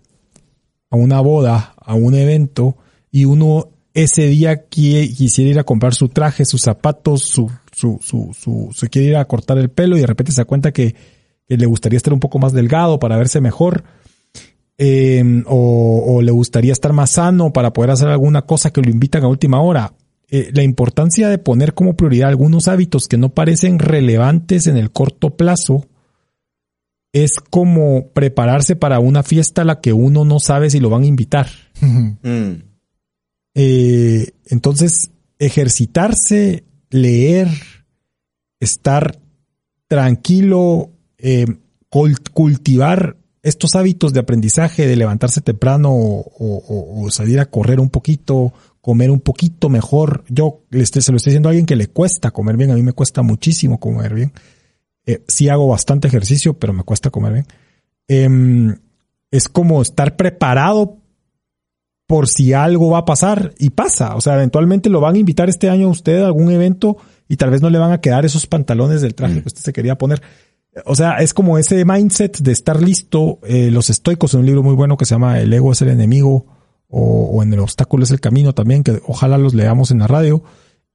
a 0.90 0.96
una 0.96 1.22
boda, 1.22 1.74
a 1.78 1.94
un 1.94 2.14
evento, 2.14 2.76
y 3.10 3.24
uno 3.24 3.70
ese 3.94 4.26
día 4.26 4.66
quisiera 4.68 5.50
ir 5.50 5.58
a 5.58 5.64
comprar 5.64 5.94
su 5.94 6.10
traje, 6.10 6.44
sus 6.44 6.60
zapatos, 6.60 7.22
su, 7.22 7.50
su, 7.74 7.98
su, 8.02 8.34
su, 8.38 8.70
se 8.74 8.88
quiere 8.88 9.08
ir 9.08 9.16
a 9.16 9.24
cortar 9.26 9.58
el 9.58 9.70
pelo 9.70 9.96
y 9.96 10.00
de 10.00 10.06
repente 10.06 10.32
se 10.32 10.40
da 10.40 10.44
cuenta 10.46 10.72
que, 10.72 10.94
le 11.46 11.66
gustaría 11.66 11.98
estar 11.98 12.14
un 12.14 12.20
poco 12.20 12.38
más 12.38 12.54
delgado 12.54 12.98
para 12.98 13.18
verse 13.18 13.40
mejor. 13.40 13.84
Em, 14.78 15.44
o, 15.46 16.16
o, 16.16 16.22
le 16.22 16.32
gustaría 16.32 16.72
estar 16.72 16.92
más 16.92 17.12
sano 17.12 17.52
para 17.52 17.72
poder 17.72 17.90
hacer 17.90 18.08
alguna 18.08 18.42
cosa 18.42 18.72
que 18.72 18.80
lo 18.80 18.90
invitan 18.90 19.22
a 19.24 19.28
última 19.28 19.60
hora. 19.60 19.92
Eh, 20.30 20.50
la 20.52 20.62
importancia 20.62 21.28
de 21.28 21.38
poner 21.38 21.74
como 21.74 21.94
prioridad 21.94 22.30
algunos 22.30 22.66
hábitos 22.66 23.04
que 23.08 23.18
no 23.18 23.28
parecen 23.28 23.78
relevantes 23.78 24.66
en 24.66 24.76
el 24.76 24.90
corto 24.90 25.36
plazo 25.36 25.86
es 27.12 27.34
como 27.50 28.08
prepararse 28.08 28.74
para 28.74 28.98
una 28.98 29.22
fiesta 29.22 29.62
a 29.62 29.64
la 29.64 29.80
que 29.80 29.92
uno 29.92 30.24
no 30.24 30.40
sabe 30.40 30.70
si 30.70 30.80
lo 30.80 30.90
van 30.90 31.02
a 31.02 31.06
invitar. 31.06 31.48
Mm. 32.22 32.62
Eh, 33.56 34.32
entonces, 34.46 35.12
ejercitarse, 35.38 36.64
leer, 36.94 37.48
estar 38.60 39.18
tranquilo, 39.88 40.90
eh, 41.18 41.44
cultivar 42.32 43.16
estos 43.42 43.74
hábitos 43.74 44.12
de 44.12 44.20
aprendizaje, 44.20 44.86
de 44.86 44.96
levantarse 44.96 45.40
temprano 45.40 45.90
o, 45.92 47.08
salir 47.10 47.40
a 47.40 47.46
correr 47.46 47.80
un 47.80 47.90
poquito, 47.90 48.52
comer 48.80 49.10
un 49.10 49.20
poquito 49.20 49.68
mejor. 49.68 50.24
Yo 50.28 50.62
este, 50.70 51.02
se 51.02 51.10
lo 51.10 51.16
estoy 51.16 51.32
diciendo 51.32 51.48
a 51.48 51.50
alguien 51.50 51.66
que 51.66 51.76
le 51.76 51.88
cuesta 51.88 52.30
comer 52.30 52.56
bien, 52.56 52.70
a 52.70 52.74
mí 52.74 52.82
me 52.82 52.92
cuesta 52.92 53.22
muchísimo 53.22 53.78
comer 53.80 54.14
bien. 54.14 54.32
Eh, 55.04 55.22
sí 55.26 55.48
hago 55.48 55.66
bastante 55.66 56.08
ejercicio, 56.08 56.54
pero 56.54 56.72
me 56.72 56.84
cuesta 56.84 57.10
comer 57.10 57.32
bien. 57.32 57.46
Em, 58.06 58.76
es 59.32 59.48
como 59.48 59.82
estar 59.82 60.16
preparado 60.16 60.98
por 62.14 62.28
si 62.28 62.52
algo 62.52 62.90
va 62.90 62.98
a 62.98 63.04
pasar 63.04 63.54
y 63.58 63.70
pasa. 63.70 64.14
O 64.14 64.20
sea, 64.20 64.34
eventualmente 64.34 64.88
lo 64.88 65.00
van 65.00 65.16
a 65.16 65.18
invitar 65.18 65.48
este 65.48 65.68
año 65.68 65.88
a 65.88 65.90
usted 65.90 66.22
a 66.22 66.26
algún 66.26 66.48
evento 66.52 66.96
y 67.28 67.38
tal 67.38 67.50
vez 67.50 67.60
no 67.60 67.70
le 67.70 67.78
van 67.80 67.90
a 67.90 68.00
quedar 68.00 68.24
esos 68.24 68.46
pantalones 68.46 69.02
del 69.02 69.16
traje 69.16 69.34
mm. 69.34 69.40
que 69.40 69.48
usted 69.48 69.62
se 69.62 69.72
quería 69.72 69.98
poner. 69.98 70.22
O 70.86 70.94
sea, 70.94 71.16
es 71.16 71.34
como 71.34 71.58
ese 71.58 71.84
mindset 71.84 72.38
de 72.38 72.52
estar 72.52 72.80
listo. 72.80 73.40
Eh, 73.42 73.72
los 73.72 73.90
estoicos 73.90 74.32
en 74.32 74.40
un 74.40 74.46
libro 74.46 74.62
muy 74.62 74.76
bueno 74.76 74.96
que 74.96 75.06
se 75.06 75.16
llama 75.16 75.40
El 75.40 75.52
ego 75.52 75.72
es 75.72 75.82
el 75.82 75.88
enemigo 75.88 76.46
o, 76.86 77.42
en 77.42 77.52
El 77.52 77.58
obstáculo 77.58 78.04
es 78.04 78.12
el 78.12 78.20
camino 78.20 78.52
también, 78.52 78.84
que 78.84 79.00
ojalá 79.08 79.36
los 79.36 79.52
leamos 79.52 79.90
en 79.90 79.98
la 79.98 80.06
radio, 80.06 80.44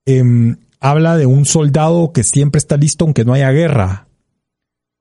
em, 0.05 0.55
habla 0.79 1.17
de 1.17 1.25
un 1.25 1.43
soldado 1.43 2.13
que 2.13 2.23
siempre 2.23 2.59
está 2.59 2.77
listo 2.77 3.03
aunque 3.03 3.25
no 3.25 3.33
haya 3.33 3.51
guerra. 3.51 4.07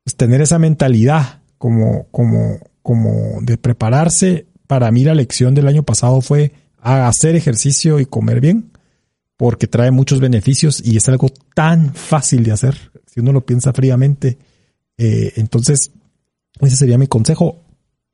Pues 0.02 0.16
tener 0.16 0.40
esa 0.40 0.58
mentalidad 0.58 1.42
como, 1.58 2.08
como, 2.10 2.58
como 2.82 3.40
de 3.40 3.56
prepararse. 3.56 4.47
Para 4.68 4.92
mí 4.92 5.02
la 5.02 5.14
lección 5.16 5.56
del 5.56 5.66
año 5.66 5.82
pasado 5.82 6.20
fue 6.20 6.52
hacer 6.80 7.34
ejercicio 7.34 7.98
y 7.98 8.06
comer 8.06 8.40
bien, 8.40 8.70
porque 9.36 9.66
trae 9.66 9.90
muchos 9.90 10.20
beneficios 10.20 10.80
y 10.84 10.96
es 10.96 11.08
algo 11.08 11.28
tan 11.54 11.92
fácil 11.94 12.44
de 12.44 12.52
hacer, 12.52 12.92
si 13.06 13.18
uno 13.18 13.32
lo 13.32 13.44
piensa 13.44 13.72
fríamente. 13.72 14.38
Eh, 14.96 15.32
entonces, 15.34 15.90
ese 16.60 16.76
sería 16.76 16.98
mi 16.98 17.08
consejo. 17.08 17.64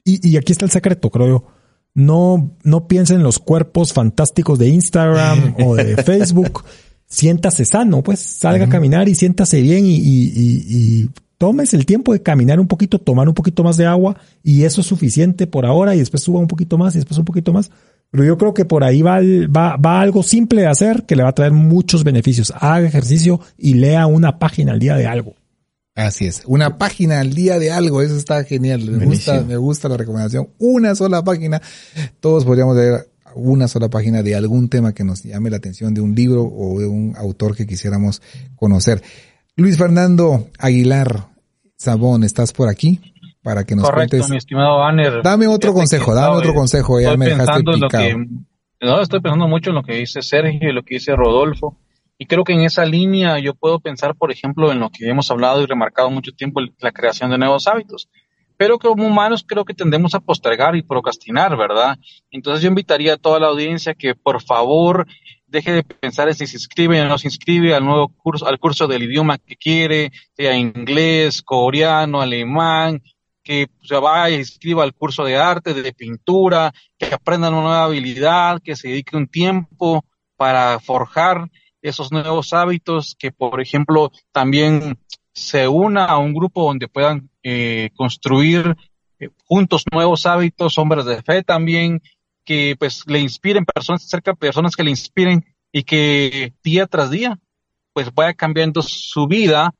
Y, 0.02 0.26
y 0.26 0.38
aquí 0.38 0.52
está 0.52 0.64
el 0.64 0.70
secreto, 0.70 1.10
creo 1.10 1.28
yo 1.28 1.46
no, 1.94 2.56
no 2.64 2.88
piensen 2.88 3.18
en 3.18 3.22
los 3.22 3.38
cuerpos 3.38 3.92
fantásticos 3.92 4.58
de 4.58 4.68
Instagram 4.68 5.54
o 5.64 5.76
de 5.76 5.96
Facebook. 6.02 6.64
Siéntase 7.06 7.64
sano, 7.64 8.02
pues 8.02 8.18
salga 8.18 8.64
a 8.64 8.68
caminar 8.68 9.08
y 9.08 9.14
siéntase 9.14 9.60
bien 9.60 9.86
y, 9.86 9.94
y, 9.94 10.32
y, 10.34 11.10
tomes 11.44 11.74
el 11.74 11.84
tiempo 11.84 12.14
de 12.14 12.22
caminar 12.22 12.58
un 12.58 12.66
poquito, 12.66 12.98
tomar 12.98 13.28
un 13.28 13.34
poquito 13.34 13.62
más 13.62 13.76
de 13.76 13.84
agua 13.84 14.16
y 14.42 14.62
eso 14.62 14.80
es 14.80 14.86
suficiente 14.86 15.46
por 15.46 15.66
ahora 15.66 15.94
y 15.94 15.98
después 15.98 16.22
suba 16.22 16.40
un 16.40 16.48
poquito 16.48 16.78
más 16.78 16.94
y 16.94 16.98
después 16.98 17.18
un 17.18 17.26
poquito 17.26 17.52
más. 17.52 17.70
Pero 18.10 18.24
yo 18.24 18.38
creo 18.38 18.54
que 18.54 18.64
por 18.64 18.82
ahí 18.82 19.02
va, 19.02 19.18
va, 19.54 19.76
va 19.76 20.00
algo 20.00 20.22
simple 20.22 20.62
de 20.62 20.68
hacer 20.68 21.04
que 21.04 21.16
le 21.16 21.22
va 21.22 21.28
a 21.28 21.34
traer 21.34 21.52
muchos 21.52 22.02
beneficios. 22.02 22.50
Haga 22.56 22.88
ejercicio 22.88 23.40
y 23.58 23.74
lea 23.74 24.06
una 24.06 24.38
página 24.38 24.72
al 24.72 24.78
día 24.78 24.96
de 24.96 25.06
algo. 25.06 25.34
Así 25.94 26.24
es, 26.24 26.44
una 26.46 26.78
página 26.78 27.20
al 27.20 27.34
día 27.34 27.58
de 27.58 27.70
algo, 27.70 28.00
eso 28.00 28.16
está 28.16 28.42
genial, 28.44 28.90
me 28.90 29.04
gusta, 29.04 29.42
me 29.42 29.56
gusta 29.58 29.88
la 29.88 29.96
recomendación, 29.96 30.48
una 30.58 30.96
sola 30.96 31.22
página, 31.22 31.62
todos 32.20 32.44
podríamos 32.44 32.74
leer 32.74 33.10
una 33.36 33.68
sola 33.68 33.88
página 33.90 34.22
de 34.22 34.34
algún 34.34 34.68
tema 34.68 34.92
que 34.92 35.04
nos 35.04 35.22
llame 35.22 35.50
la 35.50 35.58
atención 35.58 35.94
de 35.94 36.00
un 36.00 36.14
libro 36.16 36.42
o 36.42 36.80
de 36.80 36.86
un 36.86 37.14
autor 37.16 37.54
que 37.54 37.66
quisiéramos 37.66 38.22
conocer. 38.56 39.02
Luis 39.56 39.78
Fernando 39.78 40.48
Aguilar 40.58 41.28
Sabón, 41.84 42.24
¿estás 42.24 42.52
por 42.52 42.68
aquí? 42.68 43.00
Para 43.42 43.64
que 43.64 43.76
nos 43.76 43.84
Correcto, 43.84 44.16
mi 44.28 44.36
estimado 44.36 44.78
Banner. 44.78 45.22
Dame 45.22 45.46
otro 45.46 45.72
consejo, 45.72 46.14
dame 46.14 46.36
otro 46.36 46.54
consejo, 46.54 47.00
ya 47.00 47.16
me 47.16 47.26
dejaste 47.26 47.62
picado. 47.62 48.08
no, 48.80 49.00
estoy 49.00 49.20
pensando 49.20 49.48
mucho 49.48 49.70
en 49.70 49.76
lo 49.76 49.82
que 49.82 49.94
dice 49.94 50.22
Sergio 50.22 50.70
y 50.70 50.72
lo 50.72 50.82
que 50.82 50.94
dice 50.94 51.14
Rodolfo 51.14 51.78
y 52.18 52.26
creo 52.26 52.44
que 52.44 52.52
en 52.52 52.60
esa 52.60 52.84
línea 52.84 53.38
yo 53.38 53.54
puedo 53.54 53.80
pensar, 53.80 54.14
por 54.14 54.30
ejemplo, 54.30 54.70
en 54.70 54.80
lo 54.80 54.90
que 54.90 55.08
hemos 55.08 55.30
hablado 55.30 55.62
y 55.62 55.66
remarcado 55.66 56.10
mucho 56.10 56.32
tiempo, 56.32 56.60
la 56.78 56.92
creación 56.92 57.30
de 57.30 57.38
nuevos 57.38 57.66
hábitos. 57.66 58.08
Pero 58.56 58.78
como 58.78 59.06
humanos 59.06 59.44
creo 59.46 59.64
que 59.64 59.74
tendemos 59.74 60.14
a 60.14 60.20
postergar 60.20 60.76
y 60.76 60.82
procrastinar, 60.82 61.56
¿verdad? 61.56 61.98
Entonces 62.30 62.62
yo 62.62 62.68
invitaría 62.68 63.14
a 63.14 63.16
toda 63.16 63.40
la 63.40 63.48
audiencia 63.48 63.94
que 63.94 64.14
por 64.14 64.40
favor 64.42 65.06
deje 65.54 65.72
de 65.72 65.82
pensar 65.84 66.28
en 66.28 66.34
si 66.34 66.46
se 66.46 66.56
inscribe 66.56 67.00
o 67.00 67.08
no 67.08 67.16
se 67.16 67.28
inscribe 67.28 67.74
al 67.74 67.84
nuevo 67.84 68.08
curso, 68.08 68.46
al 68.46 68.58
curso 68.58 68.88
del 68.88 69.04
idioma 69.04 69.38
que 69.38 69.56
quiere, 69.56 70.10
sea 70.36 70.56
inglés, 70.56 71.42
coreano, 71.42 72.20
alemán, 72.20 73.02
que 73.42 73.68
se 73.82 73.94
vaya 73.94 74.36
y 74.36 74.40
escriba 74.40 74.84
el 74.84 74.94
curso 74.94 75.24
de 75.24 75.36
arte, 75.36 75.72
de 75.72 75.92
pintura, 75.92 76.72
que 76.98 77.06
aprenda 77.06 77.50
una 77.50 77.60
nueva 77.60 77.84
habilidad, 77.84 78.60
que 78.62 78.74
se 78.74 78.88
dedique 78.88 79.16
un 79.16 79.28
tiempo 79.28 80.04
para 80.36 80.80
forjar 80.80 81.48
esos 81.80 82.10
nuevos 82.10 82.52
hábitos, 82.52 83.14
que 83.16 83.30
por 83.30 83.60
ejemplo 83.60 84.10
también 84.32 84.98
se 85.32 85.68
una 85.68 86.06
a 86.06 86.18
un 86.18 86.34
grupo 86.34 86.64
donde 86.64 86.88
puedan 86.88 87.30
eh, 87.44 87.90
construir 87.94 88.74
eh, 89.20 89.28
juntos 89.44 89.84
nuevos 89.92 90.26
hábitos, 90.26 90.78
hombres 90.78 91.04
de 91.04 91.22
fe 91.22 91.44
también, 91.44 92.02
que 92.44 92.76
pues 92.78 93.04
le 93.06 93.20
inspiren 93.20 93.64
personas 93.64 94.08
cerca 94.08 94.32
de 94.32 94.36
personas 94.36 94.76
que 94.76 94.84
le 94.84 94.90
inspiren 94.90 95.44
y 95.72 95.82
que 95.82 96.52
día 96.62 96.86
tras 96.86 97.10
día 97.10 97.38
pues 97.92 98.12
vaya 98.12 98.34
cambiando 98.34 98.82
su 98.82 99.26
vida 99.26 99.72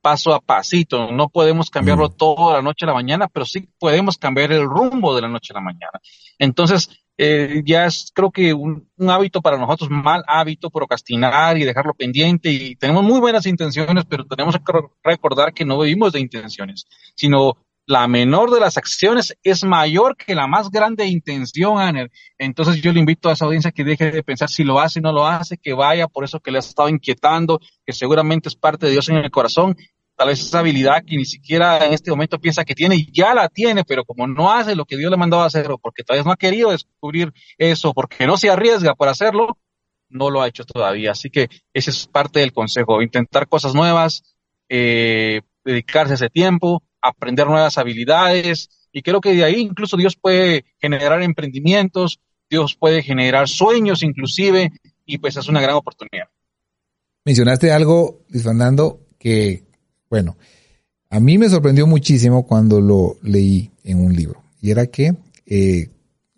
paso 0.00 0.32
a 0.32 0.40
pasito. 0.40 1.10
No 1.12 1.28
podemos 1.28 1.70
cambiarlo 1.70 2.08
mm. 2.08 2.16
todo 2.16 2.50
de 2.50 2.56
la 2.56 2.62
noche 2.62 2.84
a 2.84 2.88
la 2.88 2.94
mañana, 2.94 3.28
pero 3.28 3.44
sí 3.44 3.68
podemos 3.78 4.16
cambiar 4.16 4.52
el 4.52 4.64
rumbo 4.64 5.14
de 5.14 5.22
la 5.22 5.28
noche 5.28 5.52
a 5.52 5.58
la 5.58 5.60
mañana. 5.60 6.00
Entonces, 6.38 6.88
eh, 7.20 7.62
ya 7.66 7.86
es 7.86 8.12
creo 8.14 8.30
que 8.30 8.54
un, 8.54 8.88
hábito 9.08 9.42
para 9.42 9.58
nosotros, 9.58 9.90
mal 9.90 10.22
hábito, 10.28 10.70
procrastinar 10.70 11.58
y 11.58 11.64
dejarlo 11.64 11.94
pendiente. 11.94 12.50
Y 12.50 12.76
tenemos 12.76 13.02
muy 13.02 13.20
buenas 13.20 13.44
intenciones, 13.46 14.04
pero 14.08 14.24
tenemos 14.24 14.56
que 14.56 14.72
recordar 15.02 15.52
que 15.52 15.64
no 15.64 15.80
vivimos 15.80 16.12
de 16.12 16.20
intenciones, 16.20 16.86
sino 17.16 17.56
la 17.88 18.06
menor 18.06 18.50
de 18.50 18.60
las 18.60 18.76
acciones 18.76 19.34
es 19.42 19.64
mayor 19.64 20.14
que 20.14 20.34
la 20.34 20.46
más 20.46 20.70
grande 20.70 21.06
intención, 21.06 21.80
Aner. 21.80 22.10
Entonces 22.36 22.82
yo 22.82 22.92
le 22.92 23.00
invito 23.00 23.30
a 23.30 23.32
esa 23.32 23.46
audiencia 23.46 23.72
que 23.72 23.82
deje 23.82 24.10
de 24.10 24.22
pensar 24.22 24.50
si 24.50 24.62
lo 24.62 24.78
hace 24.78 24.98
o 24.98 25.02
no 25.02 25.10
lo 25.10 25.26
hace, 25.26 25.56
que 25.56 25.72
vaya 25.72 26.06
por 26.06 26.22
eso 26.22 26.38
que 26.38 26.50
le 26.50 26.58
ha 26.58 26.60
estado 26.60 26.90
inquietando, 26.90 27.58
que 27.86 27.94
seguramente 27.94 28.50
es 28.50 28.56
parte 28.56 28.84
de 28.84 28.92
Dios 28.92 29.08
en 29.08 29.16
el 29.16 29.30
corazón. 29.30 29.74
Tal 30.16 30.28
vez 30.28 30.38
esa 30.38 30.58
habilidad 30.58 31.02
que 31.02 31.16
ni 31.16 31.24
siquiera 31.24 31.86
en 31.86 31.94
este 31.94 32.10
momento 32.10 32.38
piensa 32.38 32.62
que 32.62 32.74
tiene, 32.74 33.06
ya 33.10 33.32
la 33.32 33.48
tiene, 33.48 33.84
pero 33.84 34.04
como 34.04 34.26
no 34.26 34.52
hace 34.52 34.76
lo 34.76 34.84
que 34.84 34.98
Dios 34.98 35.10
le 35.10 35.16
mandó 35.16 35.40
a 35.40 35.46
hacer, 35.46 35.70
o 35.70 35.78
porque 35.78 36.04
todavía 36.04 36.24
no 36.24 36.32
ha 36.32 36.36
querido 36.36 36.72
descubrir 36.72 37.32
eso, 37.56 37.94
porque 37.94 38.26
no 38.26 38.36
se 38.36 38.50
arriesga 38.50 38.96
por 38.96 39.08
hacerlo, 39.08 39.56
no 40.10 40.28
lo 40.28 40.42
ha 40.42 40.48
hecho 40.48 40.64
todavía. 40.64 41.12
Así 41.12 41.30
que 41.30 41.48
ese 41.72 41.90
es 41.90 42.06
parte 42.06 42.40
del 42.40 42.52
consejo, 42.52 43.00
intentar 43.00 43.48
cosas 43.48 43.74
nuevas, 43.74 44.36
eh, 44.68 45.40
dedicarse 45.64 46.14
ese 46.14 46.28
tiempo, 46.28 46.82
aprender 47.00 47.46
nuevas 47.46 47.78
habilidades 47.78 48.70
y 48.92 49.02
creo 49.02 49.20
que 49.20 49.34
de 49.34 49.44
ahí 49.44 49.60
incluso 49.60 49.96
Dios 49.96 50.16
puede 50.16 50.64
generar 50.80 51.22
emprendimientos, 51.22 52.20
Dios 52.50 52.74
puede 52.74 53.02
generar 53.02 53.48
sueños 53.48 54.02
inclusive 54.02 54.72
y 55.04 55.18
pues 55.18 55.36
es 55.36 55.48
una 55.48 55.60
gran 55.60 55.76
oportunidad. 55.76 56.28
Mencionaste 57.24 57.72
algo, 57.72 58.22
Luis 58.28 58.44
Fernando, 58.44 59.00
que 59.18 59.64
bueno, 60.08 60.36
a 61.10 61.20
mí 61.20 61.38
me 61.38 61.48
sorprendió 61.48 61.86
muchísimo 61.86 62.46
cuando 62.46 62.80
lo 62.80 63.16
leí 63.22 63.70
en 63.84 64.00
un 64.00 64.14
libro 64.14 64.42
y 64.60 64.70
era 64.70 64.86
que 64.86 65.14
eh, 65.46 65.90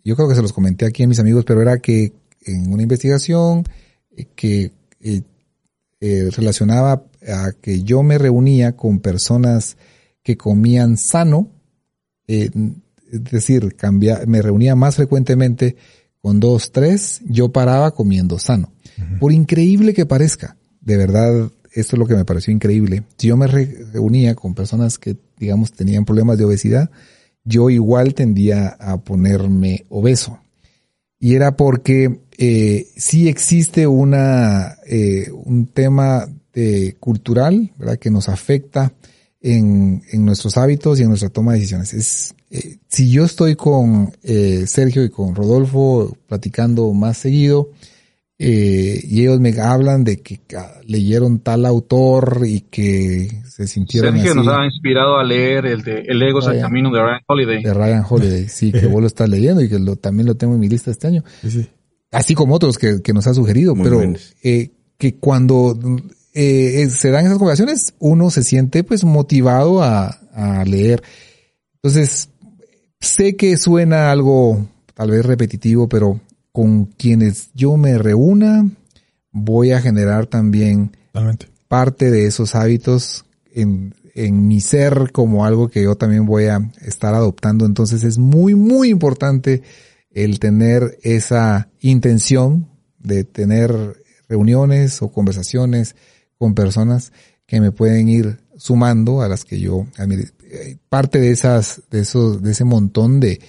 yo 0.04 0.16
creo 0.16 0.28
que 0.28 0.34
se 0.34 0.42
los 0.42 0.52
comenté 0.52 0.86
aquí 0.86 1.02
a 1.02 1.08
mis 1.08 1.20
amigos, 1.20 1.44
pero 1.44 1.62
era 1.62 1.78
que 1.78 2.12
en 2.42 2.72
una 2.72 2.82
investigación 2.82 3.64
eh, 4.16 4.26
que 4.34 4.72
eh, 5.00 5.22
relacionaba 6.00 7.04
a 7.28 7.52
que 7.60 7.82
yo 7.82 8.02
me 8.02 8.18
reunía 8.18 8.72
con 8.72 9.00
personas 9.00 9.76
que 10.22 10.36
comían 10.36 10.96
sano, 10.96 11.50
eh, 12.26 12.50
es 13.10 13.24
decir, 13.24 13.74
cambia, 13.76 14.20
me 14.26 14.42
reunía 14.42 14.76
más 14.76 14.96
frecuentemente 14.96 15.76
con 16.20 16.38
dos, 16.38 16.70
tres, 16.70 17.20
yo 17.26 17.50
paraba 17.50 17.92
comiendo 17.92 18.38
sano. 18.38 18.72
Por 19.18 19.32
increíble 19.32 19.94
que 19.94 20.04
parezca, 20.04 20.56
de 20.80 20.96
verdad, 20.98 21.50
esto 21.72 21.96
es 21.96 21.98
lo 21.98 22.06
que 22.06 22.14
me 22.14 22.26
pareció 22.26 22.52
increíble. 22.52 23.04
Si 23.16 23.28
yo 23.28 23.36
me 23.36 23.46
reunía 23.46 24.34
con 24.34 24.54
personas 24.54 24.98
que, 24.98 25.16
digamos, 25.38 25.72
tenían 25.72 26.04
problemas 26.04 26.36
de 26.36 26.44
obesidad, 26.44 26.90
yo 27.44 27.70
igual 27.70 28.14
tendía 28.14 28.68
a 28.68 28.98
ponerme 28.98 29.86
obeso. 29.88 30.40
Y 31.18 31.34
era 31.34 31.56
porque 31.56 32.20
eh, 32.36 32.86
sí 32.96 33.28
existe 33.28 33.86
una, 33.86 34.76
eh, 34.86 35.30
un 35.32 35.66
tema 35.66 36.28
de, 36.52 36.96
cultural, 36.98 37.72
¿verdad? 37.78 37.98
Que 37.98 38.10
nos 38.10 38.28
afecta 38.28 38.92
en, 39.40 40.02
en, 40.12 40.24
nuestros 40.24 40.56
hábitos 40.56 40.98
y 40.98 41.02
en 41.02 41.08
nuestra 41.08 41.30
toma 41.30 41.52
de 41.52 41.58
decisiones. 41.58 41.94
Es, 41.94 42.34
eh, 42.50 42.78
si 42.88 43.10
yo 43.10 43.24
estoy 43.24 43.56
con 43.56 44.12
eh, 44.22 44.64
Sergio 44.66 45.04
y 45.04 45.10
con 45.10 45.34
Rodolfo 45.34 46.16
platicando 46.26 46.92
más 46.92 47.18
seguido, 47.18 47.70
eh, 48.42 48.98
y 49.04 49.20
ellos 49.20 49.38
me 49.38 49.52
hablan 49.60 50.02
de 50.02 50.22
que 50.22 50.40
leyeron 50.86 51.40
tal 51.40 51.66
autor 51.66 52.40
y 52.46 52.62
que 52.62 53.28
se 53.46 53.66
sintieron 53.66 54.14
Sergio 54.14 54.34
nos 54.34 54.48
ha 54.48 54.64
inspirado 54.64 55.18
a 55.18 55.24
leer 55.24 55.66
el 55.66 55.82
de 55.82 56.04
El 56.06 56.22
ego 56.22 56.38
es 56.38 56.46
el 56.46 56.58
camino 56.58 56.90
de 56.90 57.02
Ryan 57.02 57.20
Holiday. 57.26 57.62
De 57.62 57.74
Ryan 57.74 58.04
Holiday, 58.08 58.48
sí, 58.48 58.72
que 58.72 58.86
vos 58.86 59.02
lo 59.02 59.06
estás 59.06 59.28
leyendo 59.28 59.60
y 59.60 59.68
que 59.68 59.78
lo, 59.78 59.96
también 59.96 60.26
lo 60.26 60.36
tengo 60.36 60.54
en 60.54 60.60
mi 60.60 60.70
lista 60.70 60.90
este 60.90 61.06
año. 61.06 61.22
Así 62.10 62.34
como 62.34 62.54
otros 62.54 62.78
que, 62.78 63.02
que 63.02 63.12
nos 63.12 63.26
ha 63.26 63.34
sugerido, 63.34 63.74
pero 63.74 64.02
eh, 64.42 64.70
que 64.96 65.16
cuando 65.16 65.78
eh, 66.32 66.88
se 66.90 67.10
dan 67.10 67.26
esas 67.26 67.38
conversaciones, 67.38 67.94
uno 67.98 68.30
se 68.30 68.42
siente 68.42 68.84
pues 68.84 69.04
motivado 69.04 69.82
a, 69.82 70.16
leer. 70.64 71.02
Entonces, 71.74 72.30
sé 73.00 73.36
que 73.36 73.56
suena 73.56 74.10
algo 74.10 74.68
tal 74.94 75.10
vez 75.10 75.24
repetitivo, 75.26 75.88
pero 75.88 76.20
con 76.52 76.86
quienes 76.86 77.50
yo 77.52 77.76
me 77.76 77.98
reúna, 77.98 78.70
voy 79.32 79.72
a 79.72 79.80
generar 79.80 80.26
también 80.26 80.96
parte 81.68 82.10
de 82.10 82.26
esos 82.26 82.54
hábitos 82.54 83.24
en, 83.52 83.94
en 84.14 84.46
mi 84.46 84.60
ser 84.60 85.10
como 85.12 85.44
algo 85.44 85.68
que 85.68 85.82
yo 85.82 85.96
también 85.96 86.24
voy 86.26 86.46
a 86.46 86.70
estar 86.80 87.14
adoptando. 87.14 87.66
Entonces 87.66 88.04
es 88.04 88.18
muy, 88.18 88.54
muy 88.54 88.88
importante 88.88 89.62
el 90.10 90.38
tener 90.38 90.98
esa 91.02 91.68
intención 91.80 92.68
de 92.98 93.24
tener 93.24 94.02
reuniones 94.28 95.02
o 95.02 95.10
conversaciones 95.10 95.96
con 96.40 96.54
personas 96.54 97.12
que 97.46 97.60
me 97.60 97.70
pueden 97.70 98.08
ir 98.08 98.38
sumando 98.56 99.20
a 99.20 99.28
las 99.28 99.44
que 99.44 99.60
yo 99.60 99.86
eh, 99.98 100.78
parte 100.88 101.20
de 101.20 101.32
esas 101.32 101.82
de 101.90 102.00
esos 102.00 102.42
de 102.42 102.52
ese 102.52 102.64
montón 102.64 103.20
de 103.20 103.40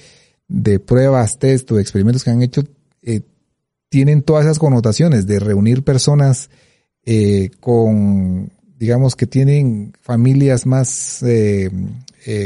de 0.50 0.80
pruebas 0.80 1.40
test 1.40 1.72
o 1.72 1.80
experimentos 1.80 2.26
que 2.26 2.32
han 2.32 2.42
hecho 2.42 2.64
eh, 3.02 3.22
tienen 3.88 4.24
todas 4.24 4.44
esas 4.44 4.60
connotaciones 4.60 5.26
de 5.26 5.40
reunir 5.40 5.84
personas 5.84 6.50
eh, 7.06 7.50
con 7.62 8.52
digamos 8.78 9.16
que 9.16 9.26
tienen 9.26 9.94
familias 10.02 10.66
más 10.66 11.24
eh, 11.24 11.72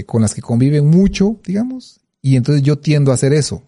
con 0.05 0.21
las 0.21 0.35
que 0.35 0.43
conviven 0.43 0.85
mucho 0.85 1.39
digamos 1.43 2.01
y 2.21 2.35
entonces 2.35 2.61
yo 2.61 2.77
tiendo 2.77 3.09
a 3.09 3.15
hacer 3.15 3.33
eso 3.33 3.63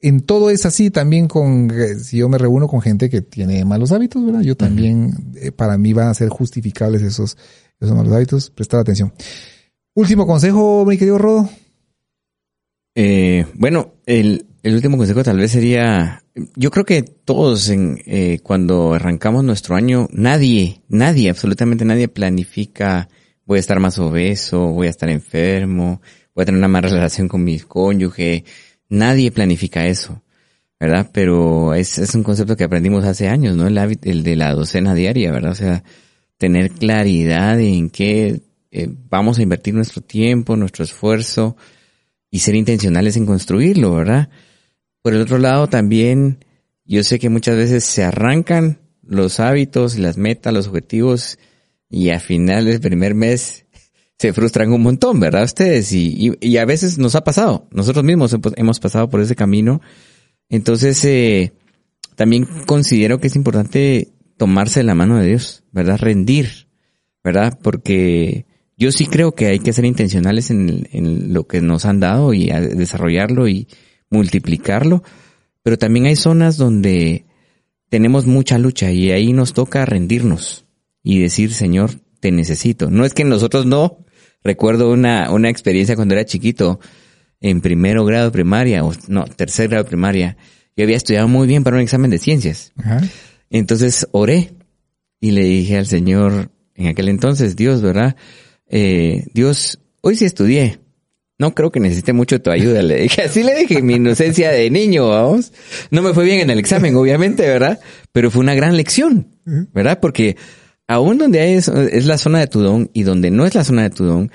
en 0.00 0.20
todo 0.20 0.50
es 0.50 0.66
así 0.66 0.90
también 0.90 1.28
con, 1.28 1.70
eh, 1.70 1.96
si 1.96 2.18
yo 2.18 2.28
me 2.28 2.38
reúno 2.38 2.68
con 2.68 2.80
gente 2.80 3.10
que 3.10 3.22
tiene 3.22 3.64
malos 3.64 3.92
hábitos, 3.92 4.24
¿verdad? 4.24 4.42
Yo 4.42 4.56
también, 4.56 5.32
eh, 5.36 5.52
para 5.52 5.76
mí 5.78 5.92
van 5.92 6.08
a 6.08 6.14
ser 6.14 6.28
justificables 6.28 7.02
esos, 7.02 7.36
esos 7.80 7.96
malos 7.96 8.12
hábitos. 8.12 8.50
Prestar 8.50 8.80
atención. 8.80 9.12
Último 9.94 10.26
consejo, 10.26 10.84
mi 10.86 10.96
querido 10.96 11.18
Rodo. 11.18 11.48
Eh, 12.94 13.46
bueno, 13.54 13.94
el, 14.06 14.46
el, 14.62 14.74
último 14.74 14.96
consejo 14.96 15.22
tal 15.22 15.38
vez 15.38 15.52
sería, 15.52 16.24
yo 16.56 16.70
creo 16.70 16.84
que 16.84 17.02
todos 17.02 17.68
en, 17.68 17.98
eh, 18.06 18.40
cuando 18.42 18.94
arrancamos 18.94 19.44
nuestro 19.44 19.76
año, 19.76 20.08
nadie, 20.10 20.82
nadie, 20.88 21.30
absolutamente 21.30 21.84
nadie 21.84 22.08
planifica, 22.08 23.08
voy 23.44 23.58
a 23.58 23.60
estar 23.60 23.78
más 23.78 23.98
obeso, 24.00 24.68
voy 24.68 24.88
a 24.88 24.90
estar 24.90 25.08
enfermo, 25.08 26.00
voy 26.34 26.42
a 26.42 26.46
tener 26.46 26.58
una 26.58 26.68
mala 26.68 26.88
relación 26.88 27.28
con 27.28 27.44
mi 27.44 27.60
cónyuge, 27.60 28.44
Nadie 28.88 29.30
planifica 29.30 29.86
eso, 29.86 30.22
¿verdad? 30.80 31.10
Pero 31.12 31.74
es, 31.74 31.98
un 32.14 32.22
concepto 32.22 32.56
que 32.56 32.64
aprendimos 32.64 33.04
hace 33.04 33.28
años, 33.28 33.56
¿no? 33.56 33.66
El, 33.66 33.78
el 34.02 34.22
de 34.22 34.36
la 34.36 34.54
docena 34.54 34.94
diaria, 34.94 35.30
¿verdad? 35.30 35.52
O 35.52 35.56
sea, 35.56 35.84
tener 36.38 36.70
claridad 36.70 37.60
en 37.60 37.90
qué 37.90 38.40
eh, 38.70 38.88
vamos 39.08 39.38
a 39.38 39.42
invertir 39.42 39.74
nuestro 39.74 40.02
tiempo, 40.02 40.56
nuestro 40.56 40.84
esfuerzo 40.84 41.56
y 42.30 42.40
ser 42.40 42.54
intencionales 42.54 43.16
en 43.16 43.26
construirlo, 43.26 43.94
¿verdad? 43.94 44.28
Por 45.02 45.14
el 45.14 45.20
otro 45.20 45.38
lado, 45.38 45.68
también 45.68 46.44
yo 46.84 47.02
sé 47.02 47.18
que 47.18 47.28
muchas 47.28 47.56
veces 47.56 47.84
se 47.84 48.04
arrancan 48.04 48.78
los 49.02 49.40
hábitos, 49.40 49.98
las 49.98 50.18
metas, 50.18 50.52
los 50.52 50.68
objetivos 50.68 51.38
y 51.88 52.10
a 52.10 52.20
final 52.20 52.66
del 52.66 52.80
primer 52.80 53.14
mes 53.14 53.64
se 54.18 54.32
frustran 54.32 54.72
un 54.72 54.82
montón, 54.82 55.20
¿verdad? 55.20 55.44
Ustedes 55.44 55.92
y, 55.92 56.32
y, 56.40 56.56
a 56.56 56.64
veces 56.64 56.98
nos 56.98 57.14
ha 57.14 57.22
pasado, 57.22 57.68
nosotros 57.70 58.04
mismos 58.04 58.36
hemos 58.56 58.80
pasado 58.80 59.08
por 59.08 59.20
ese 59.20 59.36
camino. 59.36 59.80
Entonces, 60.48 61.04
eh, 61.04 61.52
también 62.16 62.46
considero 62.66 63.20
que 63.20 63.28
es 63.28 63.36
importante 63.36 64.08
tomarse 64.36 64.82
la 64.82 64.96
mano 64.96 65.18
de 65.18 65.28
Dios, 65.28 65.62
¿verdad? 65.70 65.98
Rendir, 65.98 66.66
¿verdad? 67.22 67.58
Porque 67.62 68.46
yo 68.76 68.90
sí 68.90 69.06
creo 69.06 69.32
que 69.32 69.46
hay 69.46 69.60
que 69.60 69.72
ser 69.72 69.84
intencionales 69.84 70.50
en, 70.50 70.88
en 70.90 71.32
lo 71.32 71.46
que 71.46 71.60
nos 71.60 71.84
han 71.84 72.00
dado 72.00 72.34
y 72.34 72.46
desarrollarlo 72.46 73.46
y 73.46 73.68
multiplicarlo, 74.10 75.04
pero 75.62 75.78
también 75.78 76.06
hay 76.06 76.16
zonas 76.16 76.56
donde 76.56 77.24
tenemos 77.88 78.26
mucha 78.26 78.58
lucha 78.58 78.90
y 78.90 79.12
ahí 79.12 79.32
nos 79.32 79.52
toca 79.52 79.84
rendirnos 79.84 80.64
y 81.04 81.20
decir, 81.20 81.52
Señor, 81.52 82.00
te 82.20 82.32
necesito. 82.32 82.90
No 82.90 83.04
es 83.04 83.14
que 83.14 83.24
nosotros 83.24 83.64
no 83.64 83.98
recuerdo 84.42 84.90
una, 84.90 85.30
una 85.30 85.50
experiencia 85.50 85.96
cuando 85.96 86.14
era 86.14 86.24
chiquito, 86.24 86.80
en 87.40 87.60
primero 87.60 88.04
grado 88.04 88.26
de 88.26 88.30
primaria, 88.32 88.84
o 88.84 88.92
no, 89.06 89.24
tercer 89.24 89.68
grado 89.68 89.84
de 89.84 89.88
primaria. 89.88 90.36
Yo 90.76 90.84
había 90.84 90.96
estudiado 90.96 91.28
muy 91.28 91.46
bien 91.46 91.64
para 91.64 91.76
un 91.76 91.82
examen 91.82 92.10
de 92.10 92.18
ciencias. 92.18 92.72
Entonces 93.50 94.06
oré 94.12 94.52
y 95.20 95.32
le 95.32 95.44
dije 95.44 95.76
al 95.76 95.86
Señor, 95.86 96.50
en 96.74 96.86
aquel 96.86 97.08
entonces, 97.08 97.56
Dios, 97.56 97.82
¿verdad? 97.82 98.16
Eh, 98.68 99.24
Dios, 99.34 99.80
hoy 100.00 100.16
sí 100.16 100.24
estudié. 100.24 100.78
No 101.40 101.54
creo 101.54 101.70
que 101.70 101.80
necesite 101.80 102.12
mucho 102.12 102.40
tu 102.40 102.50
ayuda. 102.50 102.82
Le 102.82 103.02
dije, 103.02 103.22
así 103.22 103.42
le 103.42 103.54
dije, 103.54 103.82
mi 103.82 103.94
inocencia 103.94 104.50
de 104.50 104.70
niño, 104.70 105.08
vamos. 105.08 105.52
No 105.90 106.02
me 106.02 106.12
fue 106.12 106.24
bien 106.24 106.40
en 106.40 106.50
el 106.50 106.58
examen, 106.58 106.94
obviamente, 106.96 107.46
¿verdad? 107.46 107.80
Pero 108.12 108.30
fue 108.30 108.40
una 108.40 108.54
gran 108.54 108.76
lección, 108.76 109.36
¿verdad? 109.44 110.00
Porque 110.00 110.36
aún 110.88 111.18
donde 111.18 111.40
hay 111.40 111.52
es, 111.54 111.68
es 111.68 112.06
la 112.06 112.18
zona 112.18 112.40
de 112.40 112.48
tu 112.48 112.60
don 112.60 112.90
y 112.92 113.04
donde 113.04 113.30
no 113.30 113.46
es 113.46 113.54
la 113.54 113.62
zona 113.62 113.82
de 113.82 113.90
tu 113.90 114.04
don, 114.04 114.32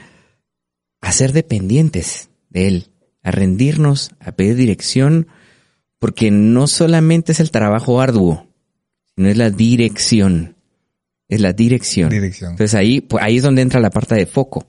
a 1.01 1.11
ser 1.11 1.33
dependientes 1.33 2.29
de 2.49 2.67
Él, 2.67 2.87
a 3.21 3.31
rendirnos, 3.31 4.11
a 4.19 4.31
pedir 4.31 4.55
dirección, 4.55 5.27
porque 5.99 6.31
no 6.31 6.67
solamente 6.67 7.33
es 7.33 7.41
el 7.41 7.51
trabajo 7.51 7.99
arduo, 7.99 8.47
sino 9.15 9.27
es 9.27 9.37
la 9.37 9.49
dirección 9.49 10.55
es 11.33 11.41
la 11.41 11.53
dirección. 11.53 12.09
dirección. 12.09 12.51
Entonces 12.51 12.75
ahí, 12.75 13.01
pues 13.01 13.23
ahí 13.23 13.37
es 13.37 13.43
donde 13.43 13.61
entra 13.61 13.79
la 13.79 13.89
parte 13.89 14.15
de 14.15 14.25
foco. 14.25 14.67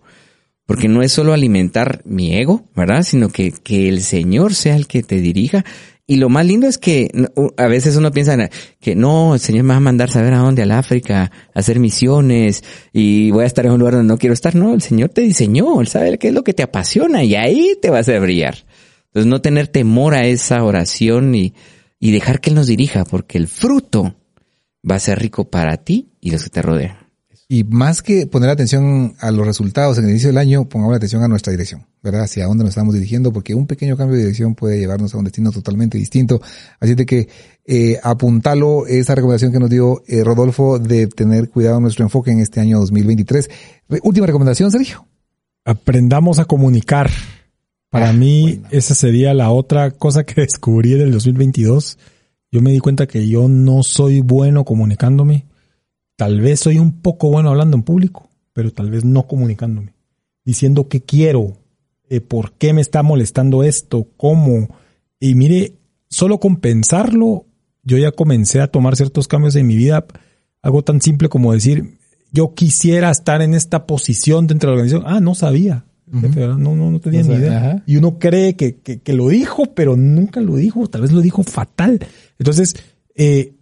Porque 0.67 0.89
no 0.89 1.03
es 1.03 1.13
solo 1.13 1.35
alimentar 1.35 2.01
mi 2.07 2.35
ego, 2.37 2.67
¿verdad? 2.75 3.03
Sino 3.03 3.29
que, 3.29 3.53
que 3.53 3.89
el 3.89 4.01
Señor 4.01 4.55
sea 4.55 4.77
el 4.77 4.87
que 4.87 5.03
te 5.03 5.21
dirija. 5.21 5.63
Y 6.07 6.17
lo 6.17 6.29
más 6.29 6.45
lindo 6.45 6.67
es 6.67 6.77
que 6.77 7.11
a 7.57 7.67
veces 7.67 7.97
uno 7.97 8.11
piensa 8.11 8.51
que 8.79 8.95
no, 8.95 9.35
el 9.35 9.41
Señor 9.41 9.65
me 9.65 9.71
va 9.71 9.77
a 9.77 9.81
mandar 9.81 10.11
saber 10.11 10.35
a 10.35 10.39
dónde, 10.39 10.63
al 10.63 10.73
África, 10.73 11.33
a 11.55 11.59
hacer 11.59 11.81
misiones 11.81 12.63
y 12.93 13.31
voy 13.31 13.45
a 13.45 13.47
estar 13.47 13.65
en 13.65 13.73
un 13.73 13.79
lugar 13.79 13.95
donde 13.95 14.13
no 14.13 14.19
quiero 14.19 14.35
estar. 14.35 14.55
No, 14.55 14.75
el 14.75 14.83
Señor 14.83 15.09
te 15.09 15.23
diseñó, 15.23 15.81
Él 15.81 15.89
sabe 15.89 16.19
qué 16.19 16.29
es 16.29 16.35
lo 16.35 16.45
que 16.45 16.53
te 16.53 16.63
apasiona 16.63 17.25
y 17.25 17.35
ahí 17.37 17.79
te 17.81 17.89
vas 17.89 18.09
a 18.11 18.19
brillar. 18.19 18.67
Entonces 19.07 19.31
no 19.31 19.41
tener 19.41 19.69
temor 19.69 20.15
a 20.15 20.27
esa 20.27 20.63
oración 20.63 21.35
y, 21.35 21.55
y 21.99 22.11
dejar 22.11 22.41
que 22.41 22.51
Él 22.51 22.57
nos 22.57 22.67
dirija, 22.67 23.05
porque 23.05 23.39
el 23.39 23.49
fruto 23.49 24.15
va 24.89 24.97
a 24.97 25.01
ser 25.01 25.19
rico 25.19 25.49
para 25.49 25.79
ti 25.79 26.11
y 26.21 26.31
los 26.33 26.45
que 26.45 26.51
te 26.51 26.61
rodean. 26.61 26.99
Y 27.49 27.65
más 27.65 28.03
que 28.03 28.27
poner 28.27 28.51
atención 28.51 29.15
a 29.21 29.31
los 29.31 29.47
resultados 29.47 29.97
en 29.97 30.05
el 30.05 30.11
inicio 30.11 30.29
del 30.29 30.39
año, 30.39 30.69
pongamos 30.69 30.97
atención 30.97 31.23
a 31.23 31.29
nuestra 31.29 31.51
dirección, 31.51 31.87
¿verdad? 32.05 32.23
Hacia 32.23 32.47
dónde 32.47 32.63
nos 32.63 32.71
estamos 32.71 32.95
dirigiendo, 32.95 33.33
porque 33.33 33.55
un 33.55 33.67
pequeño 33.67 33.97
cambio 33.97 34.17
de 34.17 34.23
dirección 34.23 34.55
puede 34.55 34.79
llevarnos 34.79 35.13
a 35.15 35.19
un 35.19 35.25
destino 35.25 35.51
totalmente 35.51 35.99
distinto. 35.99 36.41
Así 36.79 36.95
de 36.95 37.05
que 37.05 37.29
eh, 37.65 37.99
apuntalo 38.03 38.87
esa 38.87 39.17
recomendación 39.17 39.51
que 39.51 39.59
nos 39.59 39.71
dio 39.71 40.05
eh, 40.07 40.23
Rodolfo 40.23 40.79
de 40.79 41.09
tener 41.09 41.51
cuidado 41.51 41.79
en 41.79 41.83
nuestro 41.83 42.05
enfoque 42.05 42.31
en 42.31 42.39
este 42.39 42.61
año 42.61 42.79
2023. 42.79 43.51
Última 44.03 44.27
recomendación, 44.27 44.71
Sergio. 44.71 45.07
Aprendamos 45.65 46.39
a 46.39 46.45
comunicar. 46.45 47.11
Para 47.91 48.11
ah, 48.11 48.13
mí, 48.13 48.61
esa 48.71 48.95
sería 48.95 49.35
la 49.35 49.51
otra 49.51 49.91
cosa 49.91 50.25
que 50.25 50.41
descubrí 50.43 50.95
en 50.95 51.01
el 51.01 51.13
2022 51.13 51.99
yo 52.55 52.63
me 52.63 52.71
di 52.71 52.79
cuenta 52.79 53.09
que 53.09 53.27
yo 53.27 53.49
no 53.49 53.83
soy 53.83 54.21
bueno 54.21 54.65
comunicándome. 54.65 55.45
Tal 56.15 56.41
vez 56.41 56.61
soy 56.61 56.79
un 56.79 57.01
poco 57.01 57.29
bueno 57.29 57.49
hablando 57.49 57.77
en 57.77 57.83
público, 57.83 58.31
pero 58.53 58.73
tal 58.73 58.93
vez 58.93 59.05
no 59.05 59.27
comunicándome. 59.27 59.97
Diciendo 60.45 60.89
qué 60.89 61.03
quiero, 61.03 61.57
eh, 62.09 62.21
por 62.21 62.53
qué 62.53 62.73
me 62.73 62.81
está 62.81 63.03
molestando 63.03 63.63
esto, 63.63 64.09
cómo. 64.17 64.69
Y 65.21 65.35
mire, 65.35 65.75
solo 66.09 66.39
con 66.39 66.57
pensarlo, 66.57 67.47
yo 67.83 67.99
ya 67.99 68.13
comencé 68.13 68.61
a 68.61 68.69
tomar 68.69 68.97
ciertos 68.97 69.29
cambios 69.29 69.57
en 69.57 69.67
mi 69.67 69.77
vida. 69.77 70.07
Algo 70.63 70.83
tan 70.83 71.01
simple 71.01 71.29
como 71.29 71.53
decir, 71.53 71.99
yo 72.33 72.55
quisiera 72.55 73.11
estar 73.11 73.43
en 73.43 73.55
esta 73.55 73.87
posición 73.87 74.47
dentro 74.47 74.71
de 74.71 74.77
la 74.77 74.83
organización. 74.83 75.15
Ah, 75.15 75.21
no 75.21 75.35
sabía. 75.35 75.85
No, 76.07 76.77
no, 76.77 76.91
no 76.91 77.01
tenía 77.01 77.23
ni 77.23 77.35
idea. 77.35 77.83
Y 77.87 77.97
uno 77.97 78.19
cree 78.19 78.57
que, 78.57 78.77
que, 78.77 79.13
lo 79.13 79.29
dijo, 79.29 79.75
pero 79.75 79.97
nunca 79.97 80.41
lo 80.41 80.57
dijo. 80.57 80.87
Tal 80.89 81.03
vez 81.03 81.13
lo 81.13 81.21
dijo 81.21 81.43
fatal. 81.43 82.01
Entonces, 82.39 82.75
eh, 83.15 83.55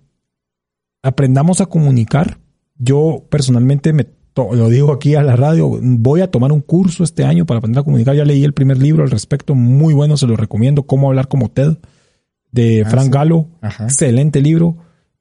aprendamos 1.03 1.61
a 1.61 1.67
comunicar. 1.67 2.39
Yo 2.77 3.25
personalmente 3.31 3.93
me 3.93 4.07
lo 4.35 4.69
digo 4.69 4.93
aquí 4.93 5.15
a 5.15 5.23
la 5.23 5.37
radio, 5.37 5.79
voy 5.81 6.21
a 6.21 6.31
tomar 6.31 6.53
un 6.53 6.61
curso 6.61 7.05
este 7.05 7.25
año 7.25 7.45
para 7.45 7.59
aprender 7.59 7.81
a 7.81 7.85
comunicar. 7.85 8.15
Ya 8.17 8.25
leí 8.25 8.45
el 8.45 8.55
primer 8.55 8.79
libro 8.79 9.03
al 9.03 9.11
respecto, 9.11 9.55
muy 9.55 9.95
bueno, 9.95 10.17
se 10.17 10.27
lo 10.27 10.37
recomiendo, 10.37 10.85
Cómo 10.85 11.09
hablar 11.09 11.29
como 11.29 11.51
TED, 11.51 11.77
de 12.51 12.83
ah, 12.87 12.91
Frank 12.91 13.13
Galo. 13.13 13.49
Excelente 13.63 14.41
libro. 14.41 14.77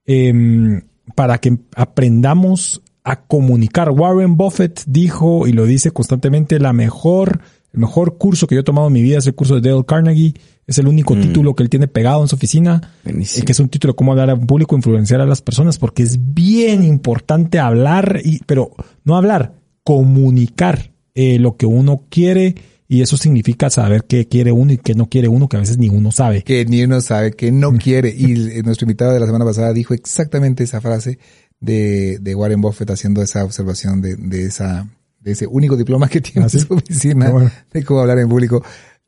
Em, 0.05 0.81
para 1.15 1.37
que 1.39 1.57
aprendamos 1.75 2.81
a 3.03 3.21
comunicar. 3.23 3.89
Warren 3.89 4.37
Buffett 4.37 4.83
dijo, 4.85 5.47
y 5.47 5.53
lo 5.53 5.65
dice 5.65 5.91
constantemente, 5.91 6.59
la 6.59 6.73
mejor, 6.73 7.41
el 7.73 7.79
mejor 7.79 8.17
curso 8.17 8.47
que 8.47 8.55
yo 8.55 8.61
he 8.61 8.65
tomado 8.65 8.87
en 8.87 8.93
mi 8.93 9.01
vida 9.01 9.17
es 9.17 9.27
el 9.27 9.35
curso 9.35 9.59
de 9.59 9.69
Dale 9.69 9.85
Carnegie. 9.85 10.33
Es 10.71 10.77
el 10.77 10.87
único 10.87 11.15
mm. 11.15 11.21
título 11.21 11.53
que 11.53 11.63
él 11.63 11.69
tiene 11.69 11.87
pegado 11.87 12.21
en 12.21 12.29
su 12.29 12.35
oficina. 12.35 12.93
Eh, 13.05 13.43
que 13.45 13.51
es 13.51 13.59
un 13.59 13.67
título 13.67 13.91
de 13.91 13.95
cómo 13.97 14.13
hablar 14.13 14.29
a 14.29 14.35
un 14.35 14.47
público, 14.47 14.75
influenciar 14.75 15.19
a 15.19 15.25
las 15.25 15.41
personas, 15.41 15.77
porque 15.77 16.01
es 16.01 16.33
bien 16.33 16.81
importante 16.81 17.59
hablar, 17.59 18.21
y, 18.23 18.39
pero 18.45 18.71
no 19.03 19.17
hablar, 19.17 19.53
comunicar 19.83 20.93
eh, 21.13 21.39
lo 21.39 21.57
que 21.57 21.65
uno 21.65 22.05
quiere. 22.09 22.55
Y 22.87 23.01
eso 23.01 23.17
significa 23.17 23.69
saber 23.69 24.05
qué 24.05 24.27
quiere 24.27 24.51
uno 24.53 24.71
y 24.73 24.77
qué 24.77 24.95
no 24.95 25.07
quiere 25.09 25.27
uno, 25.27 25.49
que 25.49 25.57
a 25.57 25.59
veces 25.59 25.77
ni 25.77 25.89
uno 25.89 26.11
sabe. 26.11 26.43
Que 26.43 26.65
ni 26.65 26.83
uno 26.83 27.01
sabe, 27.01 27.31
que 27.31 27.51
no 27.51 27.73
mm. 27.73 27.77
quiere. 27.77 28.09
Y 28.09 28.61
nuestro 28.63 28.85
invitado 28.85 29.11
de 29.13 29.19
la 29.19 29.25
semana 29.25 29.43
pasada 29.43 29.73
dijo 29.73 29.93
exactamente 29.93 30.63
esa 30.63 30.79
frase 30.79 31.19
de, 31.59 32.17
de 32.19 32.33
Warren 32.33 32.61
Buffett 32.61 32.89
haciendo 32.89 33.21
esa 33.21 33.43
observación 33.43 34.01
de, 34.01 34.15
de 34.15 34.45
esa 34.45 34.87
de 35.21 35.31
ese 35.31 35.47
único 35.47 35.77
diploma 35.77 36.09
que 36.09 36.19
tiene 36.19 36.41
en 36.41 36.45
¿Ah, 36.45 36.49
su 36.49 36.73
oficina 36.73 37.53
de 37.71 37.83
cómo 37.83 38.01
hablar 38.01 38.19
en 38.19 38.27
público. 38.27 38.63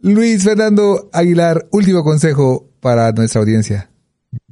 Luis 0.06 0.44
Fernando 0.44 1.10
Aguilar, 1.14 1.66
último 1.72 2.04
consejo 2.04 2.70
para 2.82 3.14
nuestra 3.14 3.40
audiencia. 3.40 3.90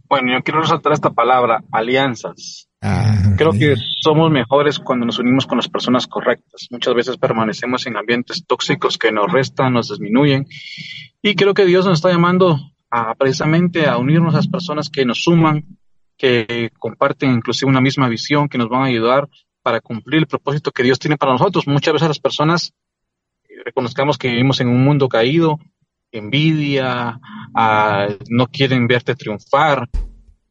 Bueno, 0.07 0.31
yo 0.31 0.41
quiero 0.43 0.61
resaltar 0.61 0.93
esta 0.93 1.09
palabra, 1.09 1.61
alianzas. 1.73 2.69
Ah, 2.81 3.33
Creo 3.37 3.51
que 3.51 3.75
somos 4.01 4.31
mejores 4.31 4.79
cuando 4.79 5.05
nos 5.05 5.19
unimos 5.19 5.45
con 5.45 5.57
las 5.57 5.67
personas 5.67 6.07
correctas. 6.07 6.67
Muchas 6.71 6.95
veces 6.95 7.17
permanecemos 7.17 7.85
en 7.85 7.97
ambientes 7.97 8.45
tóxicos 8.47 8.97
que 8.97 9.11
nos 9.11 9.29
restan, 9.29 9.73
nos 9.73 9.89
disminuyen. 9.89 10.47
Y 11.21 11.35
creo 11.35 11.53
que 11.53 11.65
Dios 11.65 11.85
nos 11.85 11.97
está 11.97 12.11
llamando 12.11 12.57
a 12.89 13.13
precisamente 13.15 13.89
a 13.89 13.97
unirnos 13.97 14.33
a 14.33 14.37
las 14.37 14.47
personas 14.47 14.89
que 14.89 15.03
nos 15.03 15.21
suman, 15.21 15.65
que 16.17 16.71
comparten 16.79 17.29
inclusive 17.29 17.69
una 17.69 17.81
misma 17.81 18.07
visión, 18.07 18.47
que 18.47 18.57
nos 18.57 18.69
van 18.69 18.83
a 18.83 18.85
ayudar 18.85 19.27
para 19.61 19.81
cumplir 19.81 20.19
el 20.19 20.27
propósito 20.27 20.71
que 20.71 20.83
Dios 20.83 20.97
tiene 20.97 21.17
para 21.17 21.33
nosotros. 21.33 21.67
Muchas 21.67 21.93
veces 21.93 22.07
las 22.07 22.19
personas 22.19 22.73
reconozcamos 23.63 24.17
que 24.17 24.29
vivimos 24.29 24.59
en 24.61 24.67
un 24.67 24.83
mundo 24.83 25.09
caído, 25.09 25.59
envidia, 26.11 27.19
ah, 27.55 28.07
no 28.29 28.47
quieren 28.47 28.87
verte 28.87 29.15
triunfar. 29.15 29.89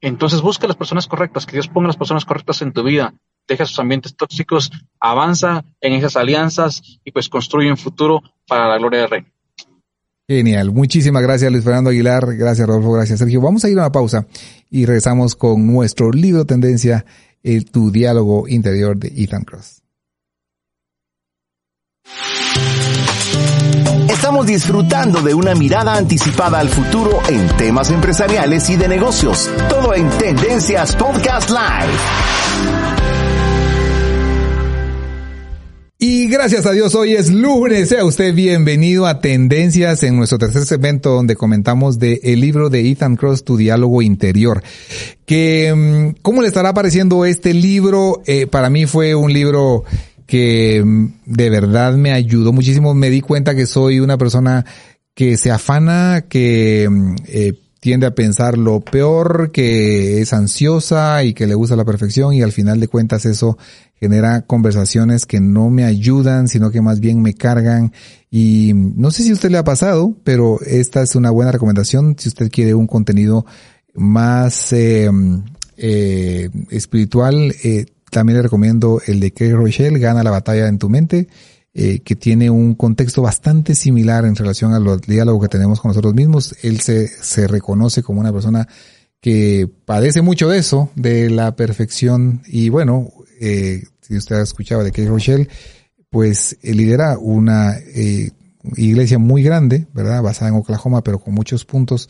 Entonces 0.01 0.41
busca 0.41 0.67
las 0.67 0.77
personas 0.77 1.07
correctas, 1.07 1.47
que 1.47 1.53
Dios 1.53 1.69
ponga 1.69 1.89
las 1.89 1.97
personas 1.97 2.25
correctas 2.25 2.63
en 2.63 2.73
tu 2.73 2.83
vida, 2.83 3.15
deja 3.47 3.67
sus 3.67 3.79
ambientes 3.79 4.17
tóxicos, 4.17 4.71
avanza 4.99 5.65
en 5.81 5.93
esas 5.93 6.17
alianzas 6.17 6.83
y 7.05 7.11
pues 7.11 7.29
construye 7.29 7.71
un 7.71 7.77
futuro 7.77 8.23
para 8.47 8.69
la 8.69 8.79
gloria 8.79 9.01
del 9.01 9.11
Rey. 9.11 9.27
Genial. 10.27 10.71
Muchísimas 10.71 11.23
gracias 11.23 11.51
Luis 11.51 11.65
Fernando 11.65 11.91
Aguilar. 11.91 12.37
Gracias 12.37 12.67
Rodolfo. 12.67 12.93
Gracias 12.93 13.19
Sergio. 13.19 13.41
Vamos 13.41 13.65
a 13.65 13.69
ir 13.69 13.77
a 13.79 13.83
una 13.83 13.93
pausa 13.93 14.27
y 14.71 14.87
regresamos 14.87 15.35
con 15.35 15.67
nuestro 15.67 16.13
libro 16.13 16.45
tendencia, 16.45 17.05
el, 17.43 17.69
Tu 17.69 17.91
diálogo 17.91 18.47
interior 18.47 18.97
de 18.97 19.09
Ethan 19.09 19.43
Cross. 19.43 19.83
Estamos 24.31 24.47
disfrutando 24.47 25.23
de 25.23 25.35
una 25.35 25.57
mirada 25.57 25.97
anticipada 25.97 26.61
al 26.61 26.69
futuro 26.69 27.19
en 27.29 27.49
temas 27.57 27.91
empresariales 27.91 28.71
y 28.71 28.77
de 28.77 28.87
negocios. 28.87 29.51
Todo 29.69 29.93
en 29.93 30.09
Tendencias 30.09 30.95
Podcast 30.95 31.51
Live. 31.51 32.61
Y 36.03 36.29
gracias 36.29 36.65
a 36.65 36.73
Dios, 36.73 36.95
hoy 36.95 37.15
es 37.15 37.31
lunes. 37.31 37.89
Sea 37.89 38.05
usted 38.05 38.33
bienvenido 38.33 39.07
a 39.07 39.21
Tendencias 39.21 40.05
en 40.05 40.17
nuestro 40.17 40.39
tercer 40.39 40.65
segmento 40.65 41.11
donde 41.11 41.35
comentamos 41.35 41.99
de 41.99 42.21
el 42.23 42.41
libro 42.41 42.71
de 42.71 42.89
Ethan 42.89 43.17
Cross, 43.17 43.45
Tu 43.45 43.57
diálogo 43.57 44.01
interior. 44.01 44.63
Que, 45.27 45.75
mm, 45.75 46.21
¿cómo 46.23 46.41
le 46.41 46.49
estará 46.49 46.73
pareciendo 46.73 47.25
este 47.25 47.53
libro? 47.53 48.23
Eh, 48.27 48.47
para 48.47 48.71
mí 48.71 48.87
fue 48.87 49.15
un 49.15 49.33
libro 49.33 49.85
que 50.31 50.81
mm, 50.83 51.07
de 51.27 51.51
verdad 51.51 51.95
me 51.97 52.13
ayudó 52.13 52.53
muchísimo. 52.53 52.95
Me 52.95 53.11
di 53.11 53.21
cuenta 53.21 53.57
que 53.57 53.67
soy 53.67 53.99
una 53.99 54.17
persona 54.17 54.65
que 55.13 55.37
se 55.37 55.51
afana, 55.51 56.27
que 56.29 56.89
mm, 56.89 57.15
eh, 57.27 57.55
tiende 57.81 58.07
a 58.07 58.15
pensar 58.15 58.57
lo 58.57 58.81
peor, 58.81 59.51
que 59.53 60.21
es 60.21 60.33
ansiosa 60.33 61.25
y 61.25 61.35
que 61.35 61.49
le 61.49 61.57
gusta 61.57 61.75
la 61.75 61.85
perfección 61.85 62.33
y 62.33 62.43
al 62.43 62.53
final 62.53 62.79
de 62.79 62.87
cuentas 62.87 63.27
eso 63.27 63.59
genera 63.97 64.43
conversaciones 64.43 65.27
que 65.27 65.41
no 65.41 65.69
me 65.69 65.85
ayudan, 65.85 66.47
sino 66.47 66.71
que 66.71 66.81
más 66.81 67.01
bien 67.01 67.23
me 67.23 67.35
cargan. 67.35 67.93
Y 68.31 68.73
no 68.75 69.11
sé 69.11 69.25
si 69.25 69.31
a 69.31 69.35
usted 69.35 69.51
le 69.51 69.59
ha 69.59 69.65
pasado, 69.65 70.15
pero 70.23 70.61
esta 70.65 71.03
es 71.03 71.17
una 71.17 71.31
buena 71.31 71.51
recomendación 71.51 72.15
si 72.17 72.29
usted 72.29 72.51
quiere 72.53 72.75
un 72.75 72.87
contenido 72.87 73.45
más 73.95 74.73
eh, 74.73 75.11
eh, 75.77 76.51
espiritual. 76.71 77.53
Eh, 77.65 77.87
también 78.11 78.39
le 78.39 78.43
recomiendo 78.43 79.01
el 79.07 79.21
de 79.21 79.33
Craig 79.33 79.55
Rochelle, 79.55 79.99
Gana 79.99 80.23
la 80.23 80.31
batalla 80.31 80.69
en 80.69 80.79
tu 80.79 80.89
mente. 80.89 81.29
eh, 81.73 82.01
que 82.01 82.17
tiene 82.17 82.51
un 82.51 82.75
contexto 82.75 83.23
bastante 83.23 83.77
similar 83.77 84.25
en 84.25 84.35
relación 84.35 84.75
al 84.75 85.01
diálogo 85.01 85.41
que 85.41 85.49
tenemos 85.49 85.81
con 85.81 85.91
nosotros 85.91 86.15
mismos. 86.15 86.57
Él 86.63 86.81
se, 86.81 87.07
se 87.07 87.47
reconoce 87.47 88.03
como 88.03 88.21
una 88.21 88.33
persona 88.33 88.67
que 89.21 89.69
padece 89.85 90.23
mucho 90.23 90.49
de 90.49 90.59
eso, 90.59 90.91
de 90.97 91.31
la 91.31 91.55
perfección. 91.55 92.43
Y 92.47 92.71
bueno, 92.71 93.13
eh, 93.41 93.85
si 94.01 94.17
usted 94.17 94.37
ha 94.37 94.43
escuchado 94.43 94.83
de 94.83 94.91
Kate 94.91 95.09
Rochelle, 95.09 95.49
pues 96.09 96.59
lidera 96.63 97.19
una 97.19 97.77
eh, 97.79 98.31
iglesia 98.77 99.19
muy 99.19 99.43
grande, 99.45 99.87
¿verdad? 99.95 100.23
Basada 100.23 100.51
en 100.51 100.57
Oklahoma, 100.57 101.05
pero 101.05 101.21
con 101.21 101.35
muchos 101.35 101.65
puntos 101.65 102.09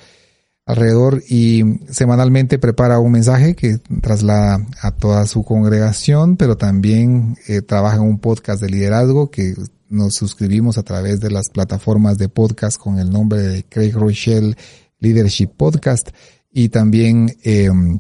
alrededor 0.70 1.22
y 1.28 1.64
semanalmente 1.90 2.58
prepara 2.58 2.98
un 2.98 3.12
mensaje 3.12 3.54
que 3.54 3.78
traslada 4.00 4.66
a 4.80 4.92
toda 4.92 5.26
su 5.26 5.44
congregación, 5.44 6.36
pero 6.36 6.56
también 6.56 7.36
eh, 7.48 7.60
trabaja 7.60 7.96
en 7.96 8.02
un 8.02 8.18
podcast 8.18 8.62
de 8.62 8.70
liderazgo 8.70 9.30
que 9.30 9.54
nos 9.88 10.14
suscribimos 10.14 10.78
a 10.78 10.84
través 10.84 11.20
de 11.20 11.30
las 11.30 11.48
plataformas 11.48 12.18
de 12.18 12.28
podcast 12.28 12.78
con 12.78 12.98
el 12.98 13.10
nombre 13.10 13.40
de 13.40 13.64
Craig 13.64 13.92
Rochelle 13.92 14.56
Leadership 15.00 15.48
Podcast 15.56 16.10
y 16.52 16.68
también 16.68 17.36
em, 17.42 17.98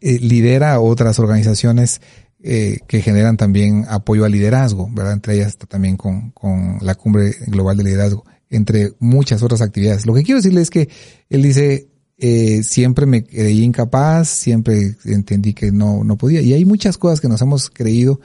eh, 0.00 0.18
lidera 0.20 0.78
otras 0.80 1.18
organizaciones 1.18 2.02
eh, 2.42 2.80
que 2.86 3.00
generan 3.00 3.38
también 3.38 3.86
apoyo 3.88 4.24
al 4.24 4.32
liderazgo, 4.32 4.88
¿verdad? 4.92 5.14
Entre 5.14 5.34
ellas 5.36 5.48
está 5.48 5.66
también 5.66 5.96
con, 5.96 6.30
con 6.32 6.78
la 6.82 6.94
Cumbre 6.94 7.34
Global 7.46 7.78
de 7.78 7.84
Liderazgo 7.84 8.24
entre 8.50 8.92
muchas 8.98 9.42
otras 9.42 9.60
actividades. 9.60 10.06
Lo 10.06 10.14
que 10.14 10.22
quiero 10.22 10.38
decirle 10.38 10.60
es 10.60 10.70
que 10.70 10.88
él 11.28 11.42
dice, 11.42 11.88
eh, 12.18 12.62
siempre 12.62 13.06
me 13.06 13.24
creí 13.24 13.62
incapaz, 13.62 14.28
siempre 14.28 14.96
entendí 15.04 15.52
que 15.52 15.72
no, 15.72 16.04
no 16.04 16.16
podía. 16.16 16.40
Y 16.40 16.52
hay 16.52 16.64
muchas 16.64 16.98
cosas 16.98 17.20
que 17.20 17.28
nos 17.28 17.42
hemos 17.42 17.70
creído 17.70 18.20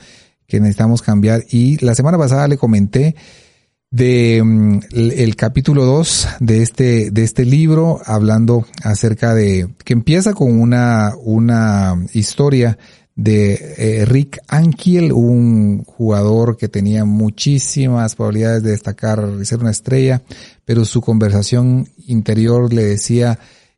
que 0.48 0.60
necesitamos 0.60 1.02
cambiar. 1.02 1.44
Y 1.50 1.84
la 1.84 1.96
semana 1.96 2.18
pasada 2.18 2.48
le 2.48 2.58
comenté 2.58 3.16
de 3.90 4.42
mm, 4.44 4.80
el, 4.94 5.36
capítulo 5.36 5.86
2 5.86 6.28
de 6.40 6.62
este, 6.62 7.12
de 7.12 7.24
este 7.24 7.46
libro, 7.46 8.00
hablando 8.06 8.66
acerca 8.84 9.36
de, 9.36 9.68
que 9.84 9.94
empieza 9.94 10.34
con 10.34 10.60
una, 10.60 11.14
una 11.22 11.96
historia 12.14 12.78
de 13.16 13.76
eh, 13.78 14.06
Rick 14.06 14.40
Ankiel, 14.48 15.12
un 15.12 15.84
jugador 15.84 16.58
que 16.58 16.70
tenía 16.70 17.06
muchísimas 17.06 18.16
probabilidades 18.16 18.64
de 18.64 18.72
destacar 18.72 19.34
y 19.40 19.46
ser 19.46 19.60
una 19.60 19.72
estrella, 19.72 20.22
pero 20.66 20.86
su 20.86 21.02
conversación 21.02 21.90
interior 22.08 22.74
le 22.74 22.84
decía 22.84 23.38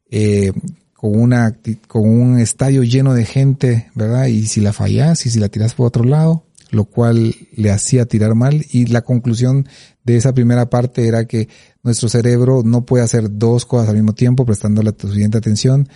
eh, 0.09 0.53
con 0.93 1.19
una 1.19 1.57
con 1.87 2.07
un 2.07 2.39
estadio 2.39 2.83
lleno 2.83 3.13
de 3.13 3.25
gente, 3.25 3.91
¿verdad? 3.95 4.27
Y 4.27 4.45
si 4.45 4.61
la 4.61 4.71
fallas 4.71 5.25
y 5.25 5.29
si 5.29 5.39
la 5.39 5.49
tiras 5.49 5.73
por 5.73 5.87
otro 5.87 6.03
lado, 6.03 6.45
lo 6.69 6.85
cual 6.85 7.35
le 7.55 7.71
hacía 7.71 8.05
tirar 8.05 8.35
mal 8.35 8.65
y 8.71 8.85
la 8.85 9.01
conclusión 9.01 9.67
de 10.03 10.17
esa 10.17 10.33
primera 10.33 10.69
parte 10.69 11.07
era 11.07 11.25
que 11.25 11.49
nuestro 11.83 12.09
cerebro 12.09 12.61
no 12.63 12.85
puede 12.85 13.03
hacer 13.03 13.25
dos 13.29 13.65
cosas 13.65 13.89
al 13.89 13.95
mismo 13.95 14.13
tiempo 14.13 14.45
prestándole 14.45 14.91
tu 14.91 15.07
suficiente 15.07 15.37
atención 15.37 15.87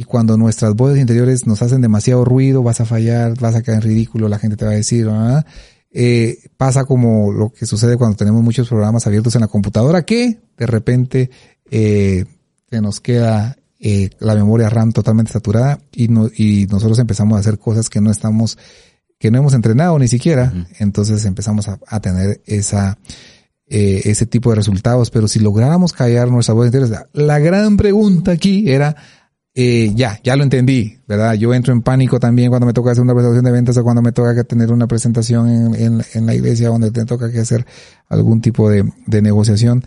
y 0.00 0.04
cuando 0.04 0.36
nuestras 0.36 0.76
voces 0.76 1.00
interiores 1.00 1.44
nos 1.44 1.60
hacen 1.60 1.80
demasiado 1.80 2.24
ruido, 2.24 2.62
vas 2.62 2.80
a 2.80 2.84
fallar, 2.84 3.34
vas 3.40 3.56
a 3.56 3.62
caer 3.62 3.78
en 3.78 3.82
ridículo, 3.82 4.28
la 4.28 4.38
gente 4.38 4.56
te 4.56 4.64
va 4.64 4.70
a 4.70 4.74
decir, 4.74 5.08
eh, 5.90 6.38
pasa 6.56 6.84
como 6.84 7.32
lo 7.32 7.50
que 7.52 7.66
sucede 7.66 7.96
cuando 7.96 8.16
tenemos 8.16 8.40
muchos 8.44 8.68
programas 8.68 9.08
abiertos 9.08 9.34
en 9.34 9.40
la 9.40 9.48
computadora, 9.48 10.04
que 10.04 10.38
de 10.56 10.66
repente 10.66 11.30
eh, 11.68 12.24
se 12.70 12.80
nos 12.80 13.00
queda 13.00 13.58
eh, 13.80 14.10
la 14.20 14.36
memoria 14.36 14.70
RAM 14.70 14.92
totalmente 14.92 15.32
saturada 15.32 15.80
y, 15.90 16.06
no, 16.06 16.28
y 16.32 16.68
nosotros 16.70 17.00
empezamos 17.00 17.36
a 17.36 17.40
hacer 17.40 17.58
cosas 17.58 17.90
que 17.90 18.00
no 18.00 18.12
estamos, 18.12 18.56
que 19.18 19.32
no 19.32 19.38
hemos 19.38 19.52
entrenado 19.52 19.98
ni 19.98 20.06
siquiera, 20.06 20.52
entonces 20.78 21.24
empezamos 21.24 21.66
a, 21.66 21.80
a 21.88 21.98
tener 21.98 22.40
esa, 22.46 22.98
eh, 23.70 24.00
ese 24.06 24.24
tipo 24.24 24.48
de 24.48 24.56
resultados, 24.56 25.10
pero 25.10 25.28
si 25.28 25.40
lográramos 25.40 25.92
callar 25.92 26.30
nuestra 26.30 26.54
voz 26.54 26.66
interior, 26.66 27.06
la 27.12 27.38
gran 27.38 27.76
pregunta 27.76 28.30
aquí 28.32 28.70
era, 28.70 28.96
eh, 29.60 29.90
ya, 29.92 30.20
ya 30.22 30.36
lo 30.36 30.44
entendí, 30.44 30.98
¿verdad? 31.08 31.34
Yo 31.34 31.52
entro 31.52 31.72
en 31.72 31.82
pánico 31.82 32.20
también 32.20 32.48
cuando 32.48 32.64
me 32.64 32.72
toca 32.72 32.92
hacer 32.92 33.02
una 33.02 33.12
presentación 33.12 33.44
de 33.44 33.50
ventas 33.50 33.76
o 33.76 33.82
cuando 33.82 34.02
me 34.02 34.12
toca 34.12 34.44
tener 34.44 34.70
una 34.70 34.86
presentación 34.86 35.48
en, 35.48 35.74
en, 35.74 36.04
en 36.14 36.26
la 36.26 36.34
iglesia 36.36 36.68
donde 36.68 36.92
te 36.92 37.04
toca 37.04 37.32
que 37.32 37.40
hacer 37.40 37.66
algún 38.08 38.40
tipo 38.40 38.70
de, 38.70 38.88
de 39.06 39.20
negociación. 39.20 39.84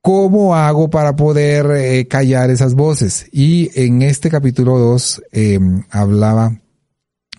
¿Cómo 0.00 0.56
hago 0.56 0.90
para 0.90 1.14
poder 1.14 1.70
eh, 1.76 2.08
callar 2.08 2.50
esas 2.50 2.74
voces? 2.74 3.28
Y 3.30 3.70
en 3.80 4.02
este 4.02 4.30
capítulo 4.30 4.80
2 4.80 5.22
eh, 5.30 5.60
hablaba 5.90 6.60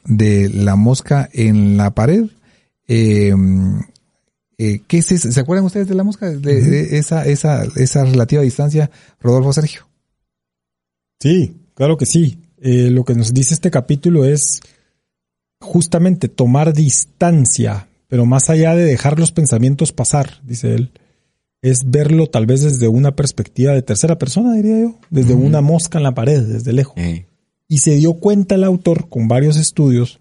de 0.06 0.48
la 0.48 0.78
mosca 0.78 1.28
en 1.34 1.76
la 1.76 1.94
pared. 1.94 2.24
Eh, 2.88 3.34
eh, 4.58 4.82
¿Qué 4.88 5.00
es 5.00 5.12
eso? 5.12 5.30
¿Se 5.30 5.42
acuerdan 5.42 5.66
ustedes 5.66 5.90
de 5.90 5.96
la 5.96 6.06
mosca? 6.06 6.30
De, 6.30 6.62
de 6.62 6.98
esa, 7.00 7.26
esa, 7.26 7.66
esa 7.76 8.06
relativa 8.06 8.44
distancia, 8.44 8.90
Rodolfo 9.20 9.52
Sergio. 9.52 9.90
Sí, 11.20 11.65
Claro 11.76 11.98
que 11.98 12.06
sí. 12.06 12.40
Eh, 12.62 12.90
lo 12.90 13.04
que 13.06 13.14
nos 13.14 13.34
dice 13.34 13.54
este 13.54 13.70
capítulo 13.70 14.26
es 14.26 14.62
justamente 15.62 16.30
tomar 16.30 16.74
distancia, 16.74 17.88
pero 18.08 18.26
más 18.26 18.50
allá 18.50 18.76
de 18.76 18.86
dejar 18.86 19.20
los 19.20 19.32
pensamientos 19.32 19.92
pasar, 19.92 20.42
dice 20.44 20.74
él, 20.74 20.92
es 21.62 21.80
verlo 21.86 22.28
tal 22.28 22.46
vez 22.46 22.62
desde 22.62 22.88
una 22.88 23.16
perspectiva 23.16 23.74
de 23.74 23.82
tercera 23.82 24.18
persona, 24.18 24.54
diría 24.54 24.80
yo, 24.82 25.00
desde 25.10 25.34
una 25.34 25.62
mosca 25.62 25.98
en 25.98 26.04
la 26.04 26.14
pared, 26.14 26.42
desde 26.44 26.74
lejos. 26.74 26.96
Y 27.68 27.80
se 27.80 27.96
dio 27.96 28.14
cuenta 28.14 28.56
el 28.56 28.64
autor 28.64 29.10
con 29.10 29.28
varios 29.28 29.58
estudios 29.58 30.20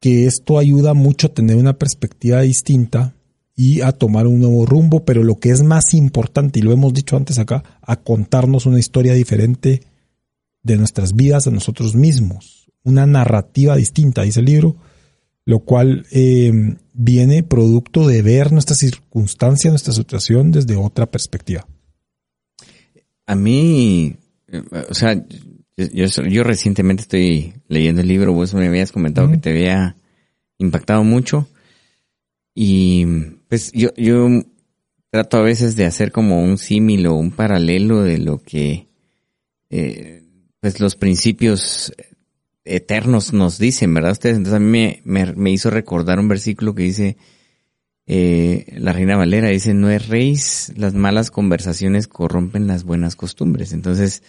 que 0.00 0.26
esto 0.26 0.58
ayuda 0.58 0.94
mucho 0.94 1.26
a 1.26 1.34
tener 1.34 1.56
una 1.56 1.78
perspectiva 1.78 2.42
distinta 2.42 3.14
y 3.56 3.80
a 3.80 3.92
tomar 3.92 4.26
un 4.26 4.40
nuevo 4.40 4.66
rumbo, 4.66 5.04
pero 5.04 5.24
lo 5.24 5.40
que 5.40 5.50
es 5.50 5.62
más 5.62 5.94
importante, 5.94 6.60
y 6.60 6.62
lo 6.62 6.72
hemos 6.72 6.94
dicho 6.94 7.16
antes 7.16 7.38
acá, 7.38 7.64
a 7.82 7.96
contarnos 7.96 8.66
una 8.66 8.78
historia 8.78 9.14
diferente 9.14 9.82
de 10.66 10.76
nuestras 10.76 11.14
vidas 11.14 11.46
a 11.46 11.52
nosotros 11.52 11.94
mismos, 11.94 12.70
una 12.82 13.06
narrativa 13.06 13.76
distinta, 13.76 14.22
dice 14.22 14.40
el 14.40 14.46
libro, 14.46 14.76
lo 15.44 15.60
cual 15.60 16.06
eh, 16.10 16.76
viene 16.92 17.44
producto 17.44 18.08
de 18.08 18.20
ver 18.22 18.52
nuestra 18.52 18.74
circunstancia, 18.74 19.70
nuestra 19.70 19.92
situación 19.94 20.50
desde 20.50 20.74
otra 20.74 21.06
perspectiva. 21.06 21.66
A 23.26 23.36
mí, 23.36 24.16
eh, 24.48 24.62
o 24.90 24.94
sea, 24.94 25.14
yo, 25.76 26.06
yo, 26.06 26.42
recientemente 26.42 27.02
estoy 27.02 27.54
leyendo 27.68 28.00
el 28.00 28.08
libro, 28.08 28.32
vos 28.32 28.52
me 28.54 28.66
habías 28.66 28.90
comentado 28.90 29.30
que 29.30 29.36
te 29.36 29.50
había 29.50 29.96
impactado 30.58 31.04
mucho. 31.04 31.48
Y 32.54 33.04
pues 33.48 33.70
yo, 33.72 33.90
yo 33.96 34.28
trato 35.10 35.36
a 35.36 35.42
veces 35.42 35.76
de 35.76 35.84
hacer 35.84 36.10
como 36.10 36.42
un 36.42 36.58
símil 36.58 37.06
o 37.06 37.14
un 37.14 37.30
paralelo 37.30 38.02
de 38.02 38.18
lo 38.18 38.38
que 38.38 38.88
eh, 39.70 40.25
pues 40.66 40.80
los 40.80 40.96
principios 40.96 41.92
eternos 42.64 43.32
nos 43.32 43.56
dicen, 43.56 43.94
¿verdad? 43.94 44.10
Ustedes, 44.10 44.36
entonces 44.36 44.56
a 44.56 44.58
mí 44.58 45.00
me, 45.04 45.32
me, 45.36 45.50
hizo 45.52 45.70
recordar 45.70 46.18
un 46.18 46.26
versículo 46.26 46.74
que 46.74 46.82
dice, 46.82 47.16
eh, 48.08 48.74
la 48.76 48.92
Reina 48.92 49.16
Valera 49.16 49.46
dice, 49.46 49.74
no 49.74 49.90
es 49.90 50.08
reis, 50.08 50.72
las 50.74 50.92
malas 50.92 51.30
conversaciones 51.30 52.08
corrompen 52.08 52.66
las 52.66 52.82
buenas 52.82 53.14
costumbres. 53.14 53.72
Entonces, 53.72 54.24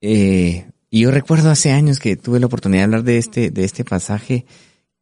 eh, 0.00 0.66
y 0.90 1.00
yo 1.00 1.10
recuerdo 1.10 1.50
hace 1.50 1.72
años 1.72 1.98
que 1.98 2.14
tuve 2.14 2.38
la 2.38 2.46
oportunidad 2.46 2.82
de 2.82 2.84
hablar 2.84 3.02
de 3.02 3.18
este, 3.18 3.50
de 3.50 3.64
este 3.64 3.84
pasaje, 3.84 4.46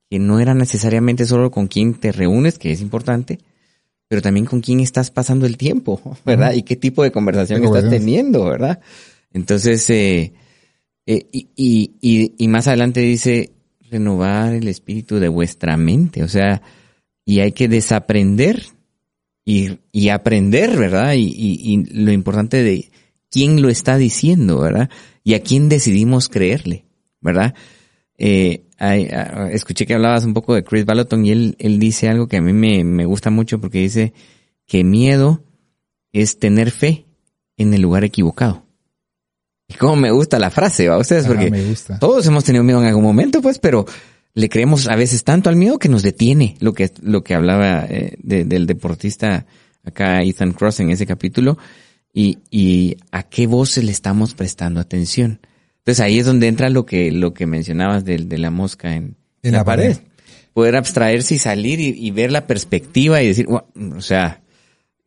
que 0.09 0.19
no 0.19 0.41
era 0.41 0.55
necesariamente 0.55 1.27
solo 1.27 1.51
con 1.51 1.67
quien 1.67 1.93
te 1.93 2.13
reúnes, 2.13 2.59
que 2.59 2.73
es 2.73 2.81
importante, 2.81 3.41
pero 4.09 4.23
también 4.23 4.47
con 4.47 4.63
quién 4.63 4.81
estás 4.81 5.11
pasando 5.11 5.45
el 5.45 5.59
tiempo, 5.59 6.01
¿verdad? 6.25 6.55
Y 6.55 6.63
qué 6.63 6.77
tipo 6.77 7.03
de 7.03 7.13
conversación 7.13 7.63
estás 7.63 7.91
teniendo, 7.91 8.47
¿verdad? 8.47 8.81
Entonces, 9.35 9.91
eh, 9.91 10.33
eh, 11.07 11.27
y, 11.33 11.51
y, 12.01 12.33
y, 12.39 12.49
más 12.49 12.69
adelante 12.69 13.01
dice, 13.01 13.51
renovar 13.91 14.55
el 14.55 14.69
espíritu 14.69 15.19
de 15.19 15.29
vuestra 15.29 15.77
mente, 15.77 16.23
o 16.23 16.29
sea, 16.29 16.63
y 17.27 17.41
hay 17.41 17.53
que 17.53 17.69
desaprender 17.69 18.63
y, 19.45 19.79
y 19.93 20.09
aprender, 20.09 20.79
¿verdad? 20.79 21.15
Y, 21.15 21.35
y, 21.37 21.85
lo 21.93 22.13
importante 22.13 22.63
de 22.63 22.91
quién 23.29 23.61
lo 23.61 23.69
está 23.69 23.99
diciendo, 23.99 24.61
¿verdad? 24.61 24.89
Y 25.25 25.35
a 25.35 25.43
quién 25.43 25.69
decidimos 25.69 26.29
creerle, 26.29 26.85
¿verdad? 27.21 27.55
Eh, 28.17 28.65
escuché 29.51 29.85
que 29.85 29.95
hablabas 29.95 30.25
un 30.25 30.35
poco 30.35 30.55
de 30.55 30.63
Chris 30.63 30.85
Baloton 30.85 31.27
y 31.27 31.33
él, 31.33 31.57
él 31.59 31.81
dice 31.81 32.09
algo 32.09 32.29
que 32.29 32.37
a 32.37 32.43
mí 32.43 32.53
me, 32.53 32.85
me 32.85 33.05
gusta 33.05 33.31
mucho 33.31 33.61
porque 33.61 33.81
dice 33.81 34.13
que 34.67 34.85
miedo 34.85 35.43
es 36.13 36.39
tener 36.39 36.71
fe 36.71 37.07
en 37.57 37.75
el 37.75 37.83
lugar 37.83 38.05
equivocado. 38.05 38.64
Y 39.69 39.75
cómo 39.75 39.97
me 39.97 40.11
gusta 40.11 40.39
la 40.39 40.51
frase, 40.51 40.89
¿va? 40.89 40.99
Ustedes, 40.99 41.27
porque 41.27 41.51
todos 41.99 42.27
hemos 42.27 42.45
tenido 42.45 42.65
miedo 42.65 42.81
en 42.81 42.87
algún 42.87 43.05
momento, 43.05 43.41
pues, 43.41 43.59
pero 43.59 43.87
le 44.35 44.49
creemos 44.49 44.89
a 44.89 44.97
veces 44.97 45.25
tanto 45.25 45.49
al 45.49 45.57
miedo 45.57 45.79
que 45.79 45.89
nos 45.89 46.03
detiene 46.03 46.57
lo 46.61 46.75
que, 46.75 46.91
lo 47.01 47.23
que 47.23 47.35
hablaba 47.35 47.87
eh, 47.89 48.17
del 48.19 48.67
deportista 48.67 49.47
acá, 49.85 50.23
Ethan 50.23 50.53
Cross, 50.53 50.81
en 50.81 50.91
ese 50.91 51.07
capítulo, 51.07 51.57
y, 52.13 52.39
y 52.51 52.97
a 53.11 53.23
qué 53.23 53.47
voces 53.47 53.85
le 53.85 53.93
estamos 53.93 54.35
prestando 54.35 54.81
atención. 54.81 55.41
Entonces 55.79 56.01
ahí 56.01 56.19
es 56.19 56.27
donde 56.27 56.49
entra 56.49 56.71
lo 56.71 56.87
que, 56.87 57.13
lo 57.13 57.35
que 57.35 57.47
mencionabas 57.47 58.05
de, 58.05 58.19
de 58.19 58.39
la 58.39 58.51
mosca 58.51 58.95
en, 58.95 59.17
en 59.43 59.53
la, 59.53 59.65
pared. 59.65 59.99
poder 60.53 60.77
abstraerse 60.77 61.35
y 61.35 61.39
salir 61.39 61.81
y, 61.81 62.11
ver 62.11 62.33
la 62.33 62.47
perspectiva 62.47 63.23
y 63.23 63.29
decir, 63.29 63.47
o 63.49 64.01
sea, 64.01 64.43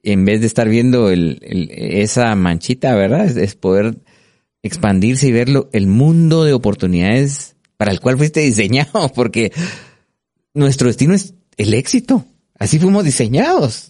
en 0.03 0.23
vez 0.25 0.41
de 0.41 0.47
estar 0.47 0.69
viendo 0.69 1.09
el, 1.09 1.39
esa 1.41 2.35
manchita, 2.35 2.95
¿verdad? 2.95 3.25
Es, 3.37 3.55
poder 3.55 3.97
expandirse 4.68 5.28
y 5.28 5.32
verlo, 5.32 5.70
el 5.74 5.88
mundo 5.88 6.43
de 6.43 6.53
oportunidades 6.53 7.55
para 7.78 7.91
el 7.91 7.99
cual 7.99 8.18
fuiste 8.18 8.41
diseñado, 8.41 9.11
porque 9.15 9.51
nuestro 10.53 10.88
destino 10.88 11.13
es 11.13 11.34
el 11.57 11.74
éxito. 11.74 12.26
Así 12.59 12.80
fuimos 12.80 13.03
diseñados, 13.03 13.89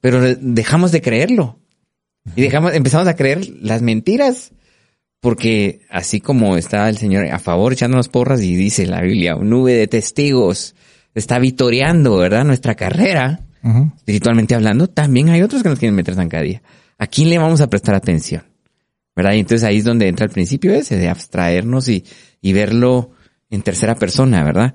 pero 0.00 0.22
dejamos 0.40 0.90
de 0.92 1.02
creerlo. 1.02 1.58
Y 2.34 2.42
dejamos, 2.42 2.74
empezamos 2.74 3.06
a 3.06 3.14
creer 3.14 3.46
las 3.60 3.82
mentiras, 3.82 4.52
porque 5.20 5.82
así 5.90 6.20
como 6.20 6.56
está 6.56 6.88
el 6.88 6.96
Señor 6.96 7.26
a 7.26 7.38
favor 7.38 7.72
echándonos 7.72 8.08
porras 8.08 8.40
y 8.42 8.56
dice 8.56 8.86
la 8.86 9.02
Biblia, 9.02 9.36
nube 9.36 9.74
de 9.74 9.86
testigos 9.86 10.74
está 11.14 11.38
vitoreando, 11.38 12.16
¿verdad? 12.16 12.44
Nuestra 12.44 12.74
carrera, 12.74 13.40
espiritualmente 13.96 14.54
hablando, 14.54 14.88
también 14.88 15.28
hay 15.28 15.42
otros 15.42 15.62
que 15.62 15.68
nos 15.68 15.78
quieren 15.78 15.94
meter 15.94 16.14
zancadilla. 16.14 16.62
¿A 16.98 17.06
quién 17.06 17.30
le 17.30 17.38
vamos 17.38 17.60
a 17.60 17.68
prestar 17.68 17.94
atención? 17.94 18.42
¿Verdad? 19.16 19.32
Y 19.32 19.40
entonces 19.40 19.64
ahí 19.64 19.78
es 19.78 19.84
donde 19.84 20.08
entra 20.08 20.26
el 20.26 20.30
principio 20.30 20.74
ese 20.74 20.96
de 20.96 21.08
abstraernos 21.08 21.88
y, 21.88 22.04
y 22.42 22.52
verlo 22.52 23.10
en 23.50 23.62
tercera 23.62 23.94
persona, 23.96 24.44
¿verdad? 24.44 24.74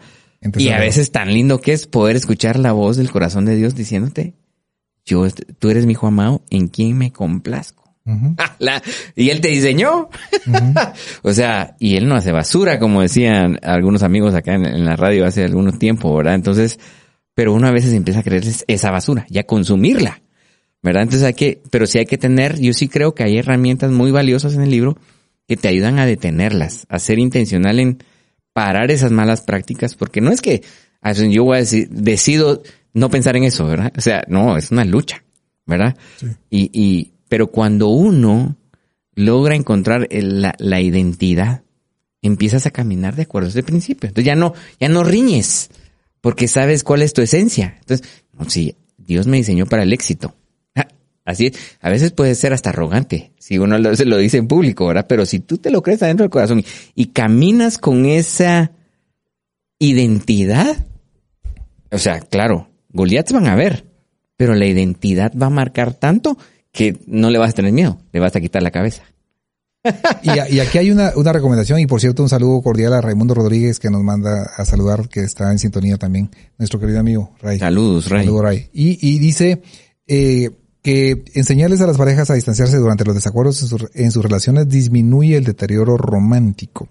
y 0.58 0.70
a 0.70 0.80
veces 0.80 1.12
tan 1.12 1.32
lindo 1.32 1.62
que 1.62 1.72
es 1.72 1.86
poder 1.86 2.16
escuchar 2.16 2.58
la 2.58 2.72
voz 2.72 2.98
del 2.98 3.12
corazón 3.12 3.46
de 3.46 3.56
Dios 3.56 3.76
diciéndote, 3.76 4.34
yo, 5.06 5.28
tú 5.60 5.70
eres 5.70 5.86
mi 5.86 5.92
hijo 5.94 6.08
amado, 6.08 6.44
en 6.50 6.68
quien 6.68 6.98
me 6.98 7.12
complazco. 7.12 7.82
y 9.16 9.30
él 9.30 9.42
te 9.42 9.50
diseñó. 9.50 10.10
o 11.22 11.34
sea, 11.34 11.76
y 11.80 11.96
él 11.96 12.08
no 12.08 12.16
hace 12.16 12.32
basura, 12.32 12.80
como 12.80 13.02
decían 13.02 13.60
algunos 13.62 14.04
amigos 14.04 14.34
acá 14.34 14.56
en, 14.56 14.86
la 14.86 14.96
radio 14.96 15.26
hace 15.26 15.44
algún 15.44 15.78
tiempo, 15.78 16.16
¿verdad? 16.16 16.36
Entonces, 16.36 16.80
pero 17.36 17.54
uno 17.54 17.68
a 17.68 17.72
veces 17.72 17.94
empieza 17.94 18.22
a 18.22 18.24
creer 18.24 18.44
esa 18.68 18.92
basura 18.92 19.26
y 19.30 19.38
a 19.38 19.44
consumirla, 19.44 20.22
¿verdad? 20.82 21.04
Entonces 21.04 21.28
hay 21.28 21.34
que, 21.34 21.62
pero 21.70 21.86
sí 21.86 22.00
hay 22.00 22.06
que 22.06 22.18
tener, 22.18 22.60
yo 22.60 22.74
sí 22.74 22.88
creo 22.88 23.14
que 23.14 23.24
hay 23.24 23.38
herramientas 23.38 23.92
muy 23.92 24.12
valiosas 24.12 24.56
en 24.56 24.62
el 24.62 24.72
libro 24.72 24.98
que 25.48 25.58
te 25.58 25.68
ayudan 25.68 26.00
a 26.00 26.06
detenerlas, 26.06 26.86
a 26.90 27.00
ser 27.00 27.20
intencional 27.20 27.80
en 27.80 28.04
parar 28.54 28.92
esas 28.92 29.12
malas 29.12 29.42
prácticas, 29.42 29.96
porque 29.96 30.22
no 30.22 30.32
es 30.32 30.42
que 30.42 30.64
yo 31.30 31.44
voy 31.44 31.58
a 31.58 31.60
decir, 31.60 31.90
decido 31.90 32.62
no 32.94 33.10
pensar 33.10 33.36
en 33.36 33.44
eso, 33.44 33.66
¿verdad? 33.66 33.92
O 33.98 34.02
sea, 34.02 34.24
no, 34.28 34.58
es 34.58 34.72
una 34.72 34.86
lucha, 34.86 35.24
¿verdad? 35.66 35.96
Y, 36.50 36.70
y, 36.74 37.14
pero 37.30 37.48
cuando 37.48 37.90
uno 37.90 38.58
logra 39.16 39.56
encontrar 39.56 40.08
la, 40.12 40.56
la, 40.58 40.82
identidad, 40.82 41.64
empiezas 42.22 42.66
a 42.66 42.72
caminar 42.72 43.16
de 43.16 43.24
acuerdo 43.24 43.48
a 43.48 43.52
ese 43.52 43.64
principio. 43.64 44.08
Entonces 44.08 44.26
ya 44.26 44.36
no, 44.36 44.54
ya 44.80 44.90
no 44.90 45.04
riñes, 45.04 45.70
porque 46.22 46.48
sabes 46.48 46.84
cuál 46.84 47.02
es 47.02 47.14
tu 47.14 47.22
esencia. 47.22 47.78
Entonces, 47.80 48.08
no, 48.38 48.50
sí, 48.50 48.76
Dios 48.98 49.28
me 49.28 49.38
diseñó 49.38 49.66
para 49.66 49.84
el 49.84 49.94
éxito. 49.94 50.36
Así 51.32 51.48
es. 51.48 51.54
A 51.82 51.90
veces 51.90 52.12
puede 52.12 52.36
ser 52.36 52.54
hasta 52.54 52.70
arrogante, 52.70 53.32
si 53.40 53.58
uno 53.58 53.78
lo, 53.78 53.96
se 53.96 54.06
lo 54.06 54.18
dice 54.18 54.38
en 54.38 54.48
público, 54.48 54.88
¿verdad? 54.88 55.06
Pero 55.08 55.26
si 55.26 55.40
tú 55.40 55.58
te 55.58 55.72
lo 55.72 55.82
crees 55.82 56.04
adentro 56.04 56.24
del 56.24 56.32
corazón 56.32 56.60
y, 56.60 56.66
y 56.96 57.08
caminas 57.08 57.78
con 57.78 58.06
esa 58.06 58.72
identidad, 59.80 60.86
o 61.92 61.98
sea, 61.98 62.20
claro, 62.20 62.70
Goliath 62.90 63.32
van 63.32 63.48
a 63.48 63.56
ver, 63.56 63.86
pero 64.38 64.56
la 64.56 64.66
identidad 64.66 65.32
va 65.40 65.48
a 65.48 65.52
marcar 65.52 65.94
tanto 65.94 66.38
que 66.72 67.00
no 67.08 67.30
le 67.30 67.38
vas 67.38 67.52
a 67.52 67.54
tener 67.54 67.74
miedo, 67.74 68.00
le 68.12 68.20
vas 68.20 68.36
a 68.36 68.42
quitar 68.42 68.64
la 68.64 68.72
cabeza. 68.72 69.04
y, 70.24 70.60
aquí 70.60 70.78
hay 70.78 70.92
una, 70.92 71.12
recomendación, 71.12 71.80
y 71.80 71.88
por 71.88 72.00
cierto, 72.00 72.22
un 72.22 72.30
saludo 72.30 72.62
cordial 72.62 72.94
a 72.94 73.02
Raimundo 73.02 73.34
Rodríguez 73.34 73.80
que 73.80 73.90
nos 73.90 74.04
manda 74.04 74.44
a 74.56 74.66
saludar, 74.66 75.10
que 75.10 75.22
está 75.22 75.52
en 75.52 75.60
sintonía 75.60 75.98
también, 75.98 76.30
nuestro 76.60 76.80
querido 76.80 77.00
amigo 77.00 77.34
Ray. 77.42 77.60
Saludos, 77.60 78.10
Ray. 78.10 78.26
Saludos, 78.26 78.44
Ray. 78.44 78.70
Y, 78.74 79.20
dice 79.20 79.62
eh, 80.08 80.52
que 80.82 81.24
enseñarles 81.34 81.82
a 81.82 81.88
las 81.88 81.98
parejas 81.98 82.30
a 82.30 82.34
distanciarse 82.34 82.78
durante 82.78 83.06
los 83.06 83.16
desacuerdos 83.16 83.62
en 83.94 84.12
sus 84.12 84.24
relaciones 84.24 84.68
disminuye 84.68 85.38
el 85.38 85.44
deterioro 85.44 85.98
romántico. 85.98 86.90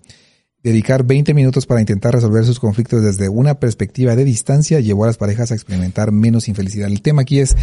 Dedicar 0.62 1.05
20 1.05 1.32
minutos 1.32 1.64
para 1.66 1.80
intentar 1.80 2.14
resolver 2.14 2.45
sus 2.45 2.61
conflictos 2.61 3.03
desde 3.03 3.28
una 3.30 3.59
perspectiva 3.59 4.14
de 4.14 4.24
distancia 4.24 4.78
llevó 4.80 5.05
a 5.05 5.07
las 5.09 5.16
parejas 5.16 5.51
a 5.51 5.55
experimentar 5.55 6.12
menos 6.12 6.49
infelicidad. 6.49 6.88
El 6.88 7.01
tema 7.01 7.22
aquí 7.22 7.41
es 7.41 7.57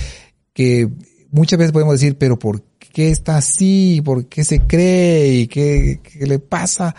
que 0.54 0.90
muchas 1.30 1.60
veces 1.60 1.72
podemos 1.72 1.94
decir, 1.94 2.18
pero 2.18 2.40
¿por 2.40 2.64
qué 2.98 3.12
está 3.12 3.38
así? 3.38 4.02
¿Por 4.04 4.26
qué 4.26 4.44
se 4.44 4.62
cree? 4.62 5.42
¿Y 5.42 5.48
qué, 5.48 6.00
le 6.22 6.40
pasa? 6.40 6.96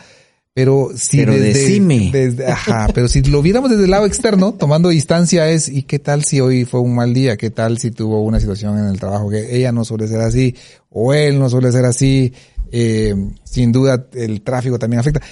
Pero 0.59 0.91
si 0.97 1.19
pero 1.19 1.35
decime. 1.35 2.11
Desde, 2.13 2.47
ajá, 2.47 2.89
pero 2.93 3.07
si 3.07 3.23
lo 3.23 3.43
viéramos 3.43 3.71
desde 3.71 3.85
el 3.85 3.93
lado 3.93 4.07
externo, 4.07 4.55
tomando 4.55 4.89
distancia 4.89 5.49
es, 5.49 5.69
¿y 5.69 5.85
qué 5.85 6.01
tal 6.01 6.25
si 6.25 6.41
hoy 6.41 6.65
fue 6.65 6.81
un 6.81 6.97
mal 6.97 7.15
día? 7.15 7.37
¿Qué 7.37 7.51
tal 7.51 7.79
si 7.79 7.93
tuvo 7.93 8.25
una 8.25 8.41
situación 8.41 8.77
en 8.77 8.87
el 8.87 8.99
trabajo 8.99 9.31
que 9.31 9.57
ella 9.57 9.71
no 9.71 9.85
suele 9.85 10.09
ser 10.09 10.21
así? 10.21 10.57
O 10.91 11.15
él 11.15 11.39
no 11.39 11.49
suele 11.49 11.71
ser 11.71 11.85
así. 11.85 12.33
Eh, 12.73 13.15
sin 13.45 13.71
duda 13.71 14.09
el 14.15 14.43
tráfico 14.43 14.81
también 14.81 14.99
afecta 14.99 15.23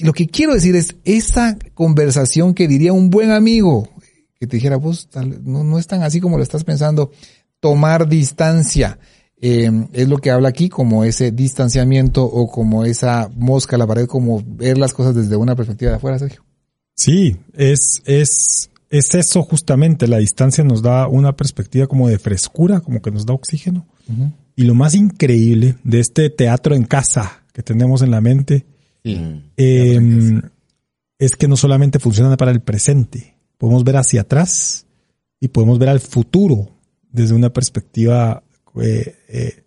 lo 0.00 0.12
que 0.12 0.26
quiero 0.26 0.52
decir 0.52 0.76
es 0.76 0.96
esa 1.04 1.56
conversación 1.72 2.52
que 2.52 2.68
diría 2.68 2.92
un 2.92 3.08
buen 3.08 3.30
amigo, 3.30 3.88
que 4.38 4.46
te 4.46 4.56
dijera, 4.56 4.76
vos 4.76 5.08
no, 5.44 5.64
no 5.64 5.78
es 5.78 5.86
tan 5.86 6.02
así 6.02 6.20
como 6.20 6.36
lo 6.36 6.42
estás 6.42 6.64
pensando, 6.64 7.10
tomar 7.58 8.06
distancia. 8.06 8.98
Eh, 9.40 9.70
es 9.92 10.08
lo 10.08 10.18
que 10.18 10.30
habla 10.30 10.48
aquí 10.48 10.68
como 10.68 11.04
ese 11.04 11.30
distanciamiento 11.30 12.24
o 12.24 12.50
como 12.50 12.84
esa 12.84 13.30
mosca 13.36 13.76
a 13.76 13.78
la 13.78 13.86
pared, 13.86 14.06
como 14.06 14.42
ver 14.44 14.78
las 14.78 14.92
cosas 14.92 15.14
desde 15.14 15.36
una 15.36 15.54
perspectiva 15.54 15.92
de 15.92 15.96
afuera, 15.96 16.18
Sergio. 16.18 16.44
Sí, 16.94 17.36
es, 17.54 18.02
es, 18.04 18.70
es 18.90 19.14
eso 19.14 19.42
justamente. 19.42 20.08
La 20.08 20.18
distancia 20.18 20.64
nos 20.64 20.82
da 20.82 21.06
una 21.06 21.36
perspectiva 21.36 21.86
como 21.86 22.08
de 22.08 22.18
frescura, 22.18 22.80
como 22.80 23.00
que 23.00 23.10
nos 23.10 23.26
da 23.26 23.34
oxígeno. 23.34 23.86
Y 24.56 24.64
lo 24.64 24.74
más 24.74 24.94
increíble 24.94 25.76
de 25.84 26.00
este 26.00 26.30
teatro 26.30 26.74
en 26.74 26.84
casa 26.84 27.44
que 27.52 27.62
tenemos 27.62 28.02
en 28.02 28.10
la 28.10 28.20
mente 28.20 28.66
Em, 29.56 30.42
es 31.18 31.36
que 31.36 31.48
no 31.48 31.56
solamente 31.56 31.98
funciona 31.98 32.36
para 32.36 32.50
el 32.50 32.60
presente, 32.60 33.36
podemos 33.56 33.84
ver 33.84 33.96
hacia 33.96 34.22
atrás 34.22 34.86
y 35.40 35.48
podemos 35.48 35.78
ver 35.78 35.88
al 35.88 36.00
futuro 36.00 36.70
desde 37.10 37.34
una 37.34 37.52
perspectiva 37.52 38.42
eh, 38.80 39.16
eh, 39.28 39.64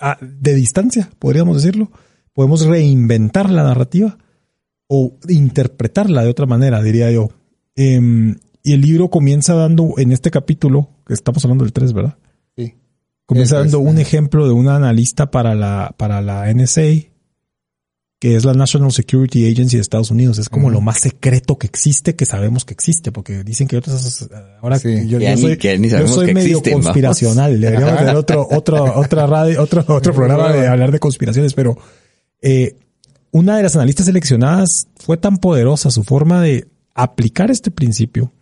ah, 0.00 0.18
de, 0.20 0.54
distancia, 0.54 1.10
podríamos 1.18 1.56
decirlo. 1.56 1.90
Podemos 2.32 2.64
reinventar 2.64 3.50
la 3.50 3.62
narrativa 3.62 4.18
o 4.86 5.18
interpretarla 5.28 6.22
de 6.22 6.30
otra 6.30 6.46
manera, 6.46 6.82
diría 6.82 7.10
yo. 7.10 7.30
Em, 7.76 8.36
y 8.62 8.72
el 8.72 8.80
libro 8.80 9.08
comienza 9.08 9.54
dando, 9.54 9.94
en 9.98 10.12
este 10.12 10.30
capítulo, 10.30 10.90
que 11.06 11.14
estamos 11.14 11.44
hablando 11.44 11.64
del 11.64 11.72
3, 11.72 11.92
¿verdad? 11.92 12.16
Comienza 13.26 13.58
dando 13.58 13.78
un 13.78 13.98
ejemplo 13.98 14.44
de 14.44 14.52
una 14.52 14.74
analista 14.74 15.30
para 15.30 15.54
la, 15.54 15.94
para 15.96 16.20
la 16.20 16.52
NSA, 16.52 17.09
que 18.20 18.36
es 18.36 18.44
la 18.44 18.52
National 18.52 18.92
Security 18.92 19.50
Agency 19.50 19.76
de 19.76 19.82
Estados 19.82 20.10
Unidos. 20.10 20.38
Es 20.38 20.48
como 20.48 20.70
lo 20.70 20.80
más 20.80 21.00
secreto 21.00 21.58
que 21.58 21.66
existe, 21.66 22.14
que 22.14 22.26
sabemos 22.26 22.64
que 22.64 22.74
existe, 22.74 23.10
porque 23.10 23.42
dicen 23.42 23.66
que 23.66 23.78
otras, 23.78 24.28
ahora 24.60 24.76
yo, 24.78 25.18
soy, 26.06 26.32
medio 26.32 26.62
conspiracional. 26.62 27.60
Deberíamos 27.60 27.98
tener 27.98 28.16
otro, 28.16 28.46
otro, 28.48 28.98
otra 28.98 29.26
radio, 29.26 29.62
otro, 29.62 29.84
otro 29.88 30.14
programa 30.14 30.52
de 30.52 30.68
hablar 30.68 30.92
de 30.92 31.00
conspiraciones, 31.00 31.54
pero, 31.54 31.76
eh, 32.42 32.76
una 33.32 33.56
de 33.56 33.62
las 33.62 33.74
analistas 33.74 34.06
seleccionadas 34.06 34.86
fue 34.96 35.16
tan 35.16 35.38
poderosa 35.38 35.90
su 35.90 36.04
forma 36.04 36.42
de 36.42 36.66
aplicar 36.94 37.50
este 37.50 37.70
principio 37.70 38.32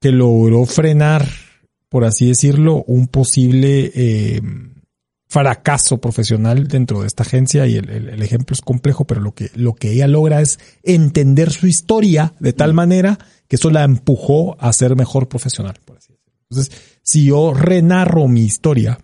que 0.00 0.12
logró 0.12 0.64
frenar 0.66 1.28
por 1.94 2.04
así 2.04 2.26
decirlo, 2.26 2.82
un 2.88 3.06
posible 3.06 3.92
eh, 3.94 4.40
fracaso 5.34 5.98
profesional 5.98 6.68
dentro 6.68 7.00
de 7.00 7.08
esta 7.08 7.24
agencia 7.24 7.66
y 7.66 7.74
el, 7.74 8.22
ejemplo 8.22 8.54
es 8.54 8.60
complejo, 8.60 9.04
pero 9.04 9.20
lo 9.20 9.34
que, 9.34 9.50
lo 9.56 9.74
que 9.74 9.90
ella 9.90 10.06
logra 10.06 10.40
es 10.40 10.60
entender 10.84 11.50
su 11.50 11.66
historia 11.66 12.34
de 12.38 12.52
tal 12.52 12.72
manera 12.72 13.18
que 13.48 13.56
eso 13.56 13.68
la 13.70 13.82
empujó 13.82 14.56
a 14.60 14.72
ser 14.72 14.94
mejor 14.94 15.28
profesional, 15.28 15.74
por 15.84 15.96
así 15.98 16.12
decirlo. 16.12 16.32
Entonces, 16.50 16.80
si 17.02 17.24
yo 17.24 17.52
renarro 17.52 18.28
mi 18.28 18.44
historia, 18.44 19.00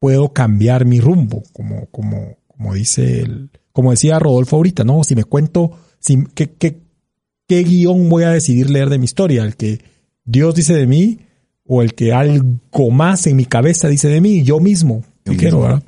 puedo 0.00 0.32
cambiar 0.32 0.86
mi 0.86 0.98
rumbo, 0.98 1.44
como, 1.52 1.86
como, 1.86 2.38
como 2.48 2.74
dice 2.74 3.20
el, 3.20 3.50
como 3.70 3.92
decía 3.92 4.18
Rodolfo 4.18 4.56
ahorita, 4.56 4.82
¿no? 4.82 5.04
Si 5.04 5.14
me 5.14 5.22
cuento, 5.22 5.78
si, 6.00 6.24
¿qué, 6.34 6.50
qué, 6.50 6.80
qué 7.46 7.62
guion 7.62 8.08
voy 8.08 8.24
a 8.24 8.30
decidir 8.30 8.70
leer 8.70 8.88
de 8.88 8.98
mi 8.98 9.04
historia? 9.04 9.44
El 9.44 9.54
que 9.54 9.78
Dios 10.24 10.52
dice 10.56 10.74
de 10.74 10.88
mí, 10.88 11.20
o 11.64 11.80
el 11.80 11.94
que 11.94 12.12
algo 12.12 12.90
más 12.90 13.28
en 13.28 13.36
mi 13.36 13.44
cabeza 13.44 13.86
dice 13.86 14.08
de 14.08 14.20
mí, 14.20 14.42
yo 14.42 14.58
mismo, 14.58 15.04
quiero, 15.36 15.60
¿verdad? 15.60 15.82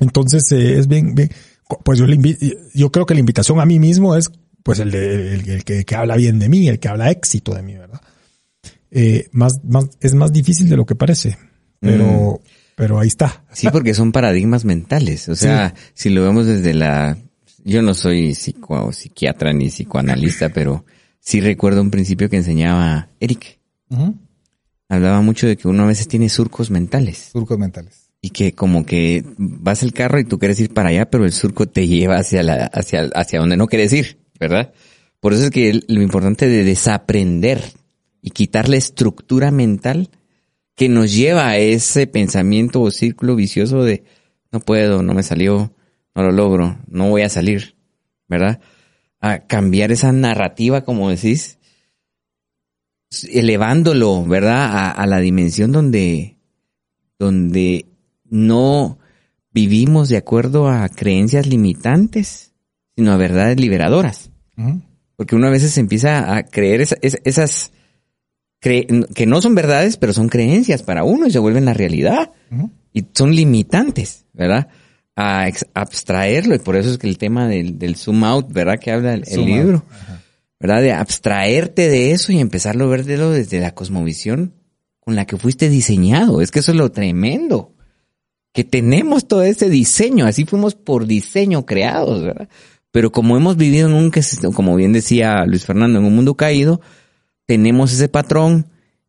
Entonces 0.00 0.42
eh, 0.52 0.78
es 0.78 0.88
bien, 0.88 1.14
bien, 1.14 1.30
pues 1.84 1.98
yo, 1.98 2.06
yo 2.74 2.92
creo 2.92 3.06
que 3.06 3.14
la 3.14 3.20
invitación 3.20 3.60
a 3.60 3.66
mí 3.66 3.78
mismo 3.78 4.16
es 4.16 4.30
pues 4.62 4.78
el, 4.78 4.90
de, 4.90 5.34
el, 5.34 5.64
que, 5.64 5.94
habla 5.94 6.16
bien 6.16 6.38
de 6.38 6.48
mí, 6.48 6.68
el 6.68 6.78
que 6.78 6.88
habla 6.88 7.10
éxito 7.10 7.54
de 7.54 7.62
mí, 7.62 7.74
¿verdad? 7.74 8.00
Eh, 8.90 9.28
más, 9.32 9.60
más, 9.62 9.90
es 10.00 10.14
más 10.14 10.32
difícil 10.32 10.68
de 10.68 10.76
lo 10.76 10.86
que 10.86 10.94
parece, 10.94 11.36
pero, 11.80 12.40
mm. 12.42 12.48
pero 12.74 12.98
ahí 12.98 13.08
está. 13.08 13.44
Sí, 13.52 13.68
porque 13.70 13.92
son 13.92 14.10
paradigmas 14.10 14.64
mentales. 14.64 15.28
O 15.28 15.36
sea, 15.36 15.74
si 15.92 16.08
lo 16.08 16.22
vemos 16.22 16.46
desde 16.46 16.72
la, 16.72 17.18
yo 17.62 17.82
no 17.82 17.92
soy 17.92 18.34
psico, 18.34 18.90
psiquiatra 18.92 19.52
ni 19.52 19.68
psicoanalista, 19.68 20.48
pero 20.48 20.86
sí 21.20 21.40
recuerdo 21.40 21.82
un 21.82 21.90
principio 21.90 22.30
que 22.30 22.36
enseñaba 22.36 23.10
Eric. 23.20 23.58
Hablaba 24.88 25.20
mucho 25.20 25.46
de 25.46 25.56
que 25.56 25.68
uno 25.68 25.82
a 25.82 25.86
veces 25.86 26.08
tiene 26.08 26.28
surcos 26.30 26.70
mentales. 26.70 27.30
Surcos 27.32 27.58
mentales. 27.58 28.03
Y 28.24 28.30
que 28.30 28.54
como 28.54 28.86
que 28.86 29.22
vas 29.36 29.82
el 29.82 29.92
carro 29.92 30.18
y 30.18 30.24
tú 30.24 30.38
quieres 30.38 30.58
ir 30.58 30.72
para 30.72 30.88
allá, 30.88 31.10
pero 31.10 31.26
el 31.26 31.32
surco 31.32 31.66
te 31.66 31.86
lleva 31.86 32.16
hacia 32.16 32.42
la, 32.42 32.64
hacia, 32.72 33.10
hacia 33.14 33.38
donde 33.38 33.58
no 33.58 33.66
quieres 33.66 33.92
ir, 33.92 34.16
¿verdad? 34.40 34.72
Por 35.20 35.34
eso 35.34 35.44
es 35.44 35.50
que 35.50 35.82
lo 35.88 36.00
importante 36.00 36.48
de 36.48 36.64
desaprender 36.64 37.62
y 38.22 38.30
quitar 38.30 38.70
la 38.70 38.76
estructura 38.76 39.50
mental 39.50 40.08
que 40.74 40.88
nos 40.88 41.12
lleva 41.14 41.48
a 41.48 41.58
ese 41.58 42.06
pensamiento 42.06 42.80
o 42.80 42.90
círculo 42.90 43.36
vicioso 43.36 43.84
de 43.84 44.04
no 44.50 44.60
puedo, 44.60 45.02
no 45.02 45.12
me 45.12 45.22
salió, 45.22 45.74
no 46.14 46.22
lo 46.22 46.32
logro, 46.32 46.78
no 46.88 47.10
voy 47.10 47.22
a 47.22 47.28
salir, 47.28 47.76
¿verdad? 48.26 48.60
A 49.20 49.40
cambiar 49.40 49.92
esa 49.92 50.12
narrativa, 50.12 50.82
como 50.82 51.10
decís, 51.10 51.58
elevándolo, 53.30 54.24
¿verdad? 54.24 54.94
A, 54.96 55.06
la 55.06 55.20
dimensión 55.20 55.72
donde, 55.72 56.36
donde 57.18 57.86
no 58.24 58.98
vivimos 59.52 60.08
de 60.08 60.16
acuerdo 60.16 60.68
a 60.68 60.88
creencias 60.88 61.46
limitantes, 61.46 62.52
sino 62.96 63.12
a 63.12 63.16
verdades 63.16 63.58
liberadoras. 63.58 64.30
Porque 65.16 65.36
uno 65.36 65.46
a 65.46 65.50
veces 65.50 65.78
empieza 65.78 66.36
a 66.36 66.42
creer 66.42 66.86
esas 67.24 67.72
que 68.60 69.26
no 69.26 69.42
son 69.42 69.54
verdades, 69.54 69.98
pero 69.98 70.12
son 70.12 70.28
creencias 70.28 70.82
para 70.82 71.04
uno 71.04 71.26
y 71.26 71.30
se 71.30 71.38
vuelven 71.38 71.66
la 71.66 71.74
realidad. 71.74 72.32
Y 72.92 73.04
son 73.12 73.34
limitantes, 73.34 74.24
¿verdad? 74.32 74.68
A 75.16 75.48
abstraerlo. 75.74 76.54
Y 76.54 76.60
por 76.60 76.76
eso 76.76 76.90
es 76.90 76.98
que 76.98 77.08
el 77.08 77.18
tema 77.18 77.46
del, 77.46 77.96
zoom 77.96 78.24
out, 78.24 78.52
¿verdad? 78.52 78.78
Que 78.78 78.90
habla 78.90 79.14
el, 79.14 79.44
libro. 79.44 79.84
¿Verdad? 80.58 80.80
De 80.80 80.92
abstraerte 80.92 81.88
de 81.88 82.12
eso 82.12 82.32
y 82.32 82.40
empezarlo 82.40 82.86
a 82.86 82.88
verlo 82.88 83.30
desde 83.30 83.60
la 83.60 83.74
cosmovisión 83.74 84.54
con 84.98 85.14
la 85.14 85.26
que 85.26 85.36
fuiste 85.36 85.68
diseñado. 85.68 86.40
Es 86.40 86.50
que 86.50 86.60
eso 86.60 86.72
es 86.72 86.78
lo 86.78 86.90
tremendo. 86.90 87.73
Que 88.54 88.64
tenemos 88.64 89.28
todo 89.28 89.42
ese 89.42 89.68
diseño. 89.68 90.24
Así 90.24 90.46
fuimos 90.46 90.74
por 90.74 91.06
diseño 91.06 91.66
creados, 91.66 92.22
¿verdad? 92.22 92.48
Pero 92.90 93.12
como 93.12 93.36
hemos 93.36 93.58
vivido 93.58 93.88
en 93.88 93.94
un, 93.94 94.10
como 94.54 94.76
bien 94.76 94.92
decía 94.92 95.44
Luis 95.44 95.66
Fernando, 95.66 95.98
en 95.98 96.06
un 96.06 96.14
mundo 96.14 96.36
caído, 96.36 96.80
tenemos 97.44 97.92
ese 97.92 98.08
patrón, 98.08 98.68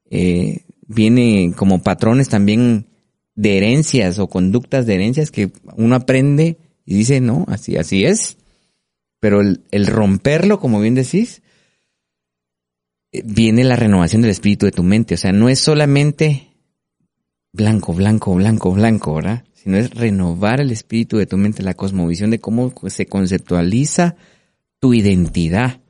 eh, 0.10 0.66
viene 0.88 1.54
como 1.56 1.82
patrones 1.82 2.28
también 2.28 2.88
de 3.36 3.58
herencias 3.58 4.18
o 4.20 4.28
conductas 4.28 4.86
de 4.86 4.96
herencias 4.96 5.30
que 5.30 5.52
uno 5.76 5.96
aprende 5.96 6.58
y 6.86 6.96
dice, 6.96 7.22
no, 7.22 7.46
así, 7.48 7.78
así 7.78 8.06
es. 8.06 8.38
Pero 9.20 9.42
el, 9.42 9.88
romperlo, 9.88 10.60
como 10.60 10.80
bien 10.80 10.96
decís, 10.96 11.42
eh, 13.12 13.22
viene 13.26 13.64
la 13.64 13.76
renovación 13.76 14.22
del 14.22 14.32
espíritu 14.32 14.66
de 14.66 14.72
tu 14.72 14.84
mente. 14.84 15.16
O 15.16 15.18
sea, 15.18 15.32
no 15.32 15.50
es 15.50 15.60
solamente 15.60 16.55
blanco, 17.56 17.94
blanco, 17.94 18.36
blanco, 18.36 18.72
blanco, 18.74 19.16
¿verdad? 19.16 19.44
Sino 19.54 19.78
es 19.78 19.92
renovar 19.92 20.62
el 20.62 20.72
espíritu 20.72 21.18
de 21.18 21.26
tu 21.26 21.38
mente, 21.38 21.64
la 21.64 21.74
cosmovisión 21.74 22.30
de 22.30 22.40
cómo 22.40 22.74
se 22.88 23.06
conceptualiza 23.08 24.16
tu 24.80 24.94
identidad. 24.94 25.82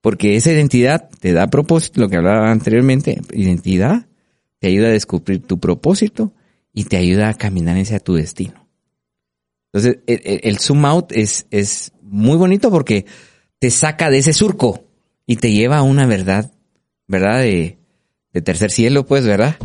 Porque 0.00 0.36
esa 0.36 0.52
identidad 0.52 1.08
te 1.20 1.32
da 1.32 1.48
propósito, 1.48 2.00
lo 2.00 2.08
que 2.08 2.16
hablaba 2.16 2.50
anteriormente, 2.50 3.20
identidad 3.32 4.06
te 4.58 4.68
ayuda 4.68 4.88
a 4.88 4.92
descubrir 4.92 5.42
tu 5.42 5.58
propósito 5.58 6.32
y 6.72 6.84
te 6.84 6.96
ayuda 6.96 7.28
a 7.28 7.34
caminar 7.34 7.76
hacia 7.78 7.98
tu 7.98 8.14
destino. 8.14 8.68
Entonces, 9.72 10.00
el, 10.06 10.58
zoom 10.58 10.84
out 10.84 11.12
es, 11.12 11.46
es 11.50 11.92
muy 12.02 12.36
bonito 12.36 12.70
porque 12.70 13.06
te 13.58 13.70
saca 13.70 14.10
de 14.10 14.18
ese 14.18 14.32
surco 14.32 14.84
y 15.26 15.36
te 15.36 15.52
lleva 15.52 15.78
a 15.78 15.82
una 15.82 16.06
verdad, 16.06 16.50
¿verdad? 17.06 17.40
De, 17.40 17.78
tercer 18.42 18.70
cielo, 18.70 19.06
pues, 19.06 19.24
¿verdad? 19.24 19.56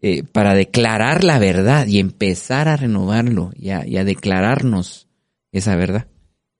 Eh, 0.00 0.22
para 0.22 0.54
declarar 0.54 1.24
la 1.24 1.38
verdad 1.40 1.86
y 1.88 1.98
empezar 1.98 2.68
a 2.68 2.76
renovarlo 2.76 3.50
y 3.56 3.70
a 3.70 4.04
declararnos 4.04 5.08
esa 5.52 5.76
verdad. 5.76 6.06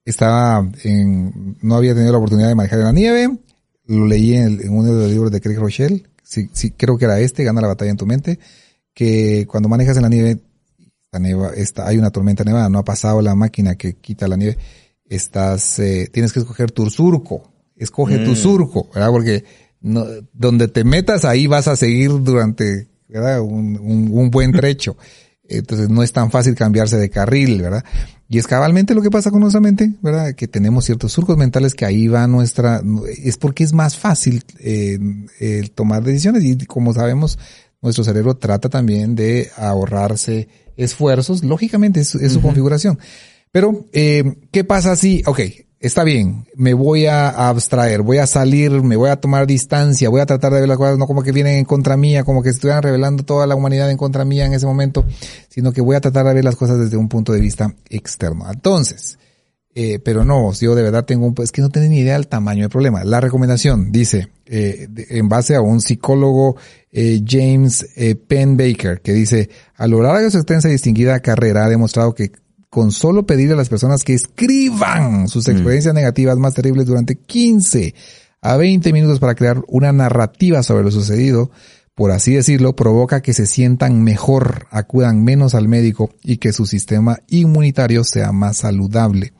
Estaba 0.05 0.67
en, 0.83 1.57
no 1.61 1.75
había 1.75 1.93
tenido 1.93 2.11
la 2.11 2.17
oportunidad 2.17 2.47
de 2.47 2.55
manejar 2.55 2.79
en 2.79 2.85
la 2.85 2.91
nieve, 2.91 3.37
lo 3.85 4.07
leí 4.07 4.33
en, 4.33 4.59
uno 4.69 4.93
de 4.93 5.03
los 5.03 5.11
libros 5.11 5.31
de 5.31 5.41
Craig 5.41 5.57
Rochelle, 5.57 6.03
sí, 6.23 6.49
sí, 6.51 6.71
creo 6.71 6.97
que 6.97 7.05
era 7.05 7.19
este, 7.19 7.43
Gana 7.43 7.61
la 7.61 7.67
batalla 7.67 7.91
en 7.91 7.97
tu 7.97 8.05
mente, 8.05 8.39
que 8.93 9.45
cuando 9.47 9.69
manejas 9.69 9.97
en 9.97 10.03
la 10.03 10.09
nieve, 10.09 10.39
está, 11.55 11.87
hay 11.87 11.97
una 11.97 12.11
tormenta 12.11 12.43
nevada, 12.43 12.69
no 12.69 12.79
ha 12.79 12.83
pasado 12.83 13.21
la 13.21 13.35
máquina 13.35 13.75
que 13.75 13.93
quita 13.93 14.27
la 14.27 14.37
nieve, 14.37 14.57
estás, 15.05 15.79
eh, 15.79 16.09
tienes 16.11 16.33
que 16.33 16.39
escoger 16.39 16.71
tu 16.71 16.89
surco, 16.89 17.51
escoge 17.75 18.19
tu 18.19 18.31
mm. 18.31 18.35
surco, 18.35 18.89
¿verdad? 18.93 19.09
Porque 19.11 19.43
no, 19.81 20.05
donde 20.33 20.67
te 20.67 20.83
metas 20.83 21.25
ahí 21.25 21.47
vas 21.47 21.67
a 21.67 21.75
seguir 21.75 22.11
durante, 22.23 22.87
¿verdad? 23.09 23.41
Un, 23.41 23.77
un, 23.81 24.09
un 24.11 24.31
buen 24.31 24.51
trecho. 24.51 24.95
Entonces 25.49 25.89
no 25.89 26.03
es 26.03 26.13
tan 26.13 26.29
fácil 26.31 26.55
cambiarse 26.55 26.97
de 26.97 27.09
carril, 27.09 27.61
¿verdad? 27.61 27.83
Y 28.29 28.37
es 28.37 28.45
cabalmente 28.45 28.93
lo 28.93 29.01
que 29.01 29.09
pasa 29.09 29.31
con 29.31 29.41
nuestra 29.41 29.59
mente, 29.59 29.91
¿verdad? 30.03 30.35
Que 30.35 30.47
tenemos 30.47 30.85
ciertos 30.85 31.11
surcos 31.11 31.35
mentales 31.35 31.73
que 31.73 31.85
ahí 31.85 32.07
va 32.07 32.27
nuestra, 32.27 32.83
es 33.23 33.37
porque 33.37 33.63
es 33.63 33.73
más 33.73 33.97
fácil 33.97 34.43
eh, 34.59 34.99
tomar 35.73 36.03
decisiones 36.03 36.43
y 36.43 36.55
como 36.67 36.93
sabemos, 36.93 37.39
nuestro 37.81 38.03
cerebro 38.03 38.37
trata 38.37 38.69
también 38.69 39.15
de 39.15 39.49
ahorrarse 39.57 40.47
esfuerzos, 40.77 41.43
lógicamente 41.43 42.01
es, 42.01 42.09
su 42.09 42.41
configuración. 42.41 42.99
Pero, 43.51 43.87
eh, 43.93 44.35
¿qué 44.51 44.63
pasa 44.63 44.95
si, 44.95 45.23
ok, 45.25 45.39
está 45.79 46.03
bien, 46.03 46.45
me 46.55 46.73
voy 46.73 47.05
a 47.05 47.29
abstraer, 47.49 48.01
voy 48.01 48.17
a 48.17 48.27
salir, 48.27 48.71
me 48.83 48.97
voy 48.97 49.09
a 49.09 49.15
tomar 49.15 49.47
distancia, 49.47 50.09
voy 50.09 50.21
a 50.21 50.25
tratar 50.25 50.53
de 50.53 50.59
ver 50.59 50.69
las 50.69 50.77
cosas 50.77 50.97
no 50.97 51.07
como 51.07 51.23
que 51.23 51.31
vienen 51.31 51.57
en 51.57 51.65
contra 51.65 51.95
mía, 51.95 52.23
como 52.23 52.43
que 52.43 52.49
estuvieran 52.49 52.83
revelando 52.83 53.23
toda 53.23 53.47
la 53.47 53.55
humanidad 53.55 53.89
en 53.89 53.97
contra 53.97 54.25
mía 54.25 54.45
en 54.45 54.53
ese 54.53 54.65
momento, 54.65 55.05
sino 55.47 55.71
que 55.71 55.81
voy 55.81 55.95
a 55.95 56.01
tratar 56.01 56.25
de 56.25 56.33
ver 56.33 56.43
las 56.43 56.55
cosas 56.55 56.79
desde 56.79 56.97
un 56.97 57.07
punto 57.07 57.31
de 57.31 57.39
vista 57.39 57.73
externo. 57.89 58.51
Entonces, 58.51 59.17
eh, 59.73 59.99
pero 59.99 60.25
no, 60.25 60.51
yo 60.51 60.75
de 60.75 60.83
verdad 60.83 61.05
tengo 61.05 61.25
un, 61.25 61.35
es 61.41 61.51
que 61.51 61.61
no 61.61 61.69
tengo 61.69 61.87
ni 61.87 61.99
idea 61.99 62.13
del 62.13 62.27
tamaño 62.27 62.63
del 62.63 62.69
problema. 62.69 63.05
La 63.05 63.21
recomendación 63.21 63.91
dice, 63.91 64.27
eh, 64.45 64.89
en 65.09 65.29
base 65.29 65.55
a 65.55 65.61
un 65.61 65.79
psicólogo 65.79 66.57
eh, 66.91 67.21
James 67.25 67.85
Penn 68.27 68.57
Baker, 68.57 68.99
que 68.99 69.13
dice, 69.13 69.49
a 69.77 69.87
lo 69.87 70.01
largo 70.01 70.19
de 70.19 70.31
su 70.31 70.37
extensa 70.37 70.67
y 70.67 70.73
distinguida 70.73 71.21
carrera 71.21 71.65
ha 71.65 71.69
demostrado 71.69 72.13
que 72.13 72.31
con 72.69 72.91
solo 72.91 73.25
pedirle 73.25 73.53
a 73.53 73.57
las 73.57 73.69
personas 73.69 74.03
que 74.03 74.13
escriban 74.13 75.27
sus 75.27 75.47
mm. 75.47 75.51
experiencias 75.51 75.93
negativas 75.93 76.37
más 76.37 76.53
terribles 76.53 76.85
durante 76.85 77.15
15 77.15 77.93
a 78.41 78.57
20 78.57 78.93
minutos 78.93 79.19
para 79.19 79.35
crear 79.35 79.61
una 79.67 79.91
narrativa 79.91 80.63
sobre 80.63 80.83
lo 80.83 80.91
sucedido, 80.91 81.51
por 81.95 82.11
así 82.11 82.33
decirlo, 82.33 82.75
provoca 82.75 83.21
que 83.21 83.33
se 83.33 83.45
sientan 83.45 84.01
mejor, 84.03 84.67
acudan 84.71 85.23
menos 85.23 85.53
al 85.55 85.67
médico 85.67 86.11
y 86.23 86.37
que 86.37 86.53
su 86.53 86.65
sistema 86.65 87.19
inmunitario 87.27 88.05
sea 88.05 88.31
más 88.31 88.57
saludable. 88.57 89.33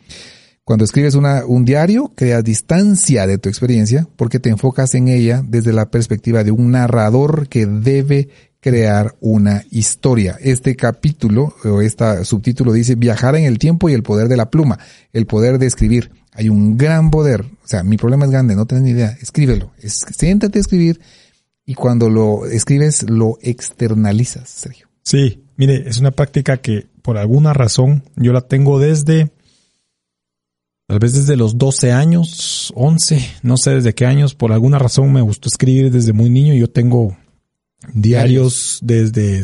Cuando 0.66 0.84
escribes 0.84 1.16
una, 1.16 1.46
un 1.46 1.66
diario, 1.66 2.12
creas 2.16 2.44
distancia 2.44 3.26
de 3.26 3.38
tu 3.38 3.50
experiencia 3.50 4.08
porque 4.18 4.40
te 4.40 4.50
enfocas 4.50 4.94
en 4.94 5.08
ella 5.08 5.42
desde 5.44 5.74
la 5.74 5.90
perspectiva 5.90 6.44
de 6.44 6.52
un 6.52 6.72
narrador 6.72 7.48
que 7.48 7.66
debe 7.66 8.30
crear 8.60 9.16
una 9.20 9.64
historia. 9.72 10.38
Este 10.40 10.76
capítulo 10.76 11.56
o 11.64 11.82
este 11.82 12.26
subtítulo 12.26 12.74
dice 12.74 12.96
viajar 12.96 13.36
en 13.36 13.46
el 13.46 13.58
tiempo 13.58 13.90
y 13.90 13.94
el 13.94 14.04
poder 14.04 14.28
de 14.28 14.38
la 14.38 14.50
pluma, 14.50 14.80
el 15.14 15.26
poder 15.26 15.60
de 15.60 15.68
escribir. 15.68 16.12
Hay 16.34 16.50
un 16.50 16.78
gran 16.78 17.12
poder. 17.12 17.42
O 17.42 17.68
sea, 17.68 17.84
mi 17.84 17.98
problema 17.98 18.26
es 18.26 18.32
grande, 18.32 18.56
no 18.56 18.66
tenés 18.66 18.84
ni 18.84 18.92
idea. 18.92 19.18
Escríbelo. 19.22 19.72
Es, 19.82 20.06
siéntate 20.18 20.60
a 20.60 20.62
escribir 20.62 21.00
y 21.66 21.76
cuando 21.76 22.10
lo 22.10 22.46
escribes 22.46 23.10
lo 23.10 23.38
externalizas, 23.42 24.50
Sergio. 24.50 24.88
Sí, 25.04 25.44
mire, 25.56 25.88
es 25.88 26.00
una 26.00 26.12
práctica 26.12 26.58
que 26.58 26.88
por 27.02 27.18
alguna 27.18 27.54
razón 27.54 28.04
yo 28.16 28.34
la 28.34 28.42
tengo 28.42 28.80
desde 28.80 29.32
Tal 30.90 30.98
vez 30.98 31.14
desde 31.14 31.38
los 31.38 31.60
12 31.60 31.92
años, 31.92 32.74
11, 32.76 33.24
no 33.44 33.58
sé 33.58 33.76
desde 33.76 33.94
qué 33.94 34.08
años, 34.08 34.34
por 34.34 34.52
alguna 34.52 34.80
razón 34.80 35.14
me 35.14 35.22
gustó 35.22 35.48
escribir 35.48 35.92
desde 35.92 36.14
muy 36.14 36.32
niño. 36.32 36.56
Yo 36.56 36.68
tengo 36.68 37.16
Diarios 37.94 38.80
desde 38.82 39.44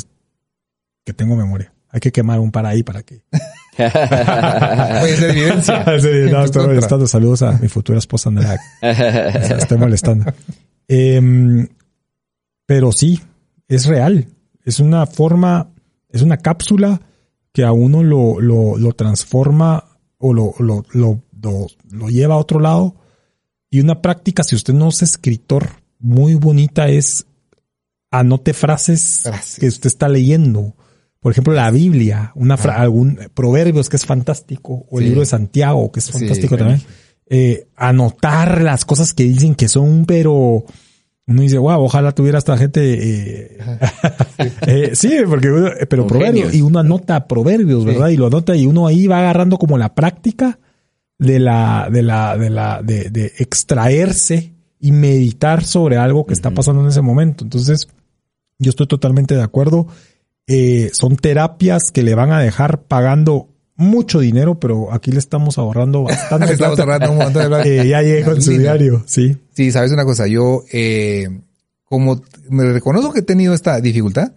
que 1.03 1.13
tengo 1.13 1.35
memoria. 1.35 1.73
Hay 1.89 1.99
que 1.99 2.11
quemar 2.11 2.39
un 2.39 2.51
para 2.51 2.69
ahí 2.69 2.83
para 2.83 3.03
que. 3.03 3.21
Ser 3.77 5.29
evidencia. 5.29 5.81
estoy 6.43 7.07
Saludos 7.07 7.41
a 7.41 7.53
mi 7.53 7.67
futura 7.67 7.99
esposa 7.99 8.29
Andrea. 8.29 8.59
estoy 8.81 9.77
molestando. 9.77 10.33
Em, 10.87 11.67
pero 12.65 12.91
sí, 12.91 13.21
es 13.67 13.85
real. 13.85 14.27
Es 14.63 14.79
una 14.79 15.05
forma, 15.05 15.69
es 16.09 16.21
una 16.21 16.37
cápsula 16.37 16.99
que 17.53 17.63
a 17.63 17.71
uno 17.71 18.03
lo, 18.03 18.41
lo, 18.41 18.77
lo 18.77 18.91
transforma 18.93 19.85
o 20.17 20.33
lo, 20.33 20.53
lo, 20.59 20.83
lo, 20.91 21.21
lo, 21.91 22.09
lleva 22.09 22.35
a 22.35 22.39
otro 22.39 22.59
lado. 22.59 22.95
Y 23.69 23.79
una 23.79 24.01
práctica, 24.01 24.43
si 24.43 24.55
usted 24.55 24.73
no 24.73 24.89
es 24.89 25.01
escritor, 25.01 25.69
muy 25.99 26.35
bonita 26.35 26.87
es 26.87 27.25
anote 28.19 28.53
frases, 28.53 29.23
que 29.59 29.67
usted 29.67 29.87
está 29.87 30.07
leyendo. 30.09 30.75
Por 31.19 31.31
ejemplo, 31.31 31.53
la 31.53 31.71
Biblia, 31.71 32.31
una 32.35 32.55
algún 32.55 33.19
proverbios 33.33 33.89
que 33.89 33.95
es 33.95 34.05
fantástico, 34.05 34.85
o 34.89 34.99
el 34.99 35.05
libro 35.05 35.21
de 35.21 35.25
Santiago, 35.25 35.91
que 35.91 35.99
es 35.99 36.11
fantástico 36.11 36.57
también. 36.57 36.81
eh, 37.27 37.67
anotar 37.75 38.61
las 38.61 38.85
cosas 38.85 39.13
que 39.13 39.23
dicen 39.23 39.55
que 39.55 39.67
son, 39.67 40.05
pero 40.05 40.65
uno 41.27 41.41
dice, 41.41 41.57
wow, 41.57 41.81
ojalá 41.83 42.11
tuviera 42.11 42.37
esta 42.37 42.57
gente. 42.57 42.81
Eh, 42.93 43.57
eh, 44.67 44.91
sí, 44.93 45.15
porque 45.27 45.49
pero 45.89 46.05
proverbios, 46.05 46.53
y 46.53 46.61
uno 46.61 46.79
anota 46.79 47.27
proverbios, 47.27 47.83
¿verdad? 47.83 48.09
Y 48.09 48.17
lo 48.17 48.27
anota 48.27 48.55
y 48.55 48.67
uno 48.67 48.85
ahí 48.85 49.07
va 49.07 49.19
agarrando 49.19 49.57
como 49.57 49.77
la 49.79 49.95
práctica 49.95 50.59
de 51.17 51.39
la, 51.39 51.89
de 51.91 52.03
la, 52.03 52.37
de 52.37 52.49
la, 52.51 52.81
de, 52.83 53.09
de 53.09 53.33
extraerse 53.39 54.53
y 54.79 54.91
meditar 54.91 55.63
sobre 55.63 55.97
algo 55.97 56.27
que 56.27 56.33
está 56.33 56.51
pasando 56.51 56.83
en 56.83 56.89
ese 56.89 57.01
momento. 57.01 57.43
Entonces, 57.43 57.87
yo 58.60 58.69
estoy 58.69 58.88
totalmente 58.88 59.36
de 59.36 59.44
acuerdo. 59.44 59.88
Eh, 60.48 60.91
son 60.94 61.18
terapias 61.18 61.91
que 61.94 62.03
le 62.03 62.15
van 62.15 62.32
a 62.32 62.40
dejar 62.40 62.84
pagando 62.84 63.49
mucho 63.77 64.19
dinero, 64.19 64.60
pero 64.60 64.94
aquí 64.94 65.11
le 65.11 65.19
estamos 65.19 65.57
ahorrando 65.57 66.03
bastante. 66.03 66.53
estamos 66.53 66.80
ahorrando 66.80 67.11
un 67.11 67.18
montón 67.18 67.52
de 67.52 67.82
eh, 67.82 67.88
ya 67.88 68.02
llego 68.02 68.34
en 68.34 68.41
su 68.41 68.52
diario, 68.52 69.03
sí. 69.06 69.38
Sí, 69.53 69.72
sabes 69.72 69.91
una 69.91 70.06
cosa, 70.06 70.27
yo 70.27 70.64
eh, 70.72 71.27
como 71.84 72.22
me 72.49 72.72
reconozco 72.72 73.14
que 73.14 73.19
he 73.19 73.23
tenido 73.23 73.53
esta 73.53 73.80
dificultad, 73.80 74.34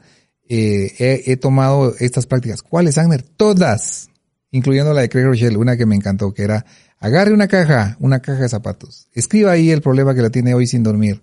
eh, 0.49 0.93
he, 0.99 1.32
he, 1.32 1.36
tomado 1.36 1.95
estas 1.99 2.27
prácticas. 2.27 2.62
¿Cuáles, 2.62 2.97
Agner? 2.97 3.23
Todas, 3.23 4.09
incluyendo 4.51 4.95
la 4.95 5.03
de 5.03 5.09
Craig 5.09 5.24
Rochelle, 5.24 5.59
una 5.59 5.77
que 5.77 5.86
me 5.86 5.95
encantó, 5.95 6.32
que 6.32 6.43
era 6.43 6.65
agarre 6.99 7.32
una 7.32 7.49
caja, 7.49 7.97
una 8.01 8.20
caja 8.20 8.43
de 8.43 8.49
zapatos, 8.49 9.09
escriba 9.12 9.53
ahí 9.53 9.70
el 9.70 9.82
problema 9.82 10.15
que 10.15 10.23
la 10.23 10.31
tiene 10.31 10.55
hoy 10.55 10.66
sin 10.66 10.82
dormir. 10.82 11.23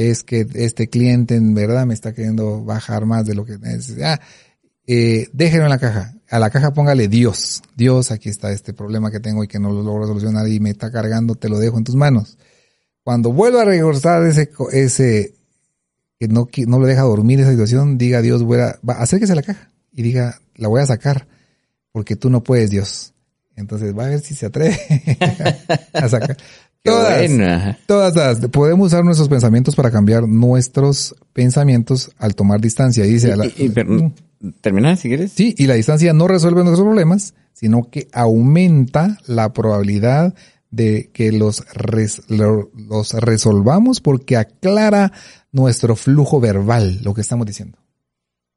Es 0.00 0.22
que 0.22 0.46
este 0.54 0.88
cliente 0.88 1.34
en 1.34 1.54
verdad 1.54 1.84
me 1.84 1.92
está 1.92 2.12
queriendo 2.12 2.64
bajar 2.64 3.04
más 3.04 3.26
de 3.26 3.34
lo 3.34 3.44
que 3.44 3.58
necesita. 3.58 4.12
Ah, 4.12 4.20
eh, 4.86 5.26
déjenlo 5.32 5.64
en 5.64 5.70
la 5.70 5.80
caja. 5.80 6.14
A 6.30 6.38
la 6.38 6.50
caja 6.50 6.72
póngale 6.72 7.08
Dios. 7.08 7.62
Dios, 7.74 8.12
aquí 8.12 8.28
está 8.28 8.52
este 8.52 8.72
problema 8.72 9.10
que 9.10 9.18
tengo 9.18 9.42
y 9.42 9.48
que 9.48 9.58
no 9.58 9.72
lo 9.72 9.82
logro 9.82 10.06
solucionar 10.06 10.46
y 10.46 10.60
me 10.60 10.70
está 10.70 10.92
cargando, 10.92 11.34
te 11.34 11.48
lo 11.48 11.58
dejo 11.58 11.78
en 11.78 11.84
tus 11.84 11.96
manos. 11.96 12.38
Cuando 13.02 13.32
vuelva 13.32 13.62
a 13.62 13.64
regresar 13.64 14.24
ese, 14.24 14.48
ese, 14.70 15.34
que 16.20 16.28
no, 16.28 16.48
no 16.68 16.78
lo 16.78 16.86
deja 16.86 17.02
dormir 17.02 17.40
esa 17.40 17.50
situación, 17.50 17.98
diga 17.98 18.22
Dios, 18.22 18.44
voy 18.44 18.60
a, 18.60 18.78
va, 18.88 18.94
acérquese 19.02 19.32
a 19.32 19.36
la 19.36 19.42
caja 19.42 19.72
y 19.92 20.02
diga, 20.02 20.40
la 20.54 20.68
voy 20.68 20.80
a 20.80 20.86
sacar 20.86 21.26
porque 21.90 22.14
tú 22.14 22.30
no 22.30 22.44
puedes, 22.44 22.70
Dios. 22.70 23.14
Entonces 23.56 23.98
va 23.98 24.04
a 24.04 24.10
ver 24.10 24.20
si 24.20 24.36
se 24.36 24.46
atreve 24.46 24.78
a 25.92 26.08
sacar. 26.08 26.36
Todas, 26.82 27.76
todas 27.86 28.46
podemos 28.48 28.86
usar 28.86 29.04
nuestros 29.04 29.28
pensamientos 29.28 29.74
para 29.76 29.90
cambiar 29.90 30.26
nuestros 30.26 31.14
pensamientos 31.32 32.10
al 32.18 32.34
tomar 32.34 32.60
distancia. 32.60 33.04
Dice, 33.04 33.32
a 33.32 33.36
la, 33.36 33.50
terminar 34.60 34.96
si 34.96 35.08
quieres. 35.08 35.32
Sí, 35.32 35.54
y 35.58 35.66
la 35.66 35.74
distancia 35.74 36.12
no 36.12 36.28
resuelve 36.28 36.62
nuestros 36.64 36.86
problemas, 36.86 37.34
sino 37.52 37.90
que 37.90 38.08
aumenta 38.12 39.18
la 39.26 39.52
probabilidad 39.52 40.34
de 40.70 41.10
que 41.12 41.32
los, 41.32 41.64
los 41.76 43.12
resolvamos 43.14 44.00
porque 44.00 44.36
aclara 44.36 45.12
nuestro 45.52 45.96
flujo 45.96 46.40
verbal, 46.40 47.00
lo 47.02 47.14
que 47.14 47.22
estamos 47.22 47.46
diciendo. 47.46 47.78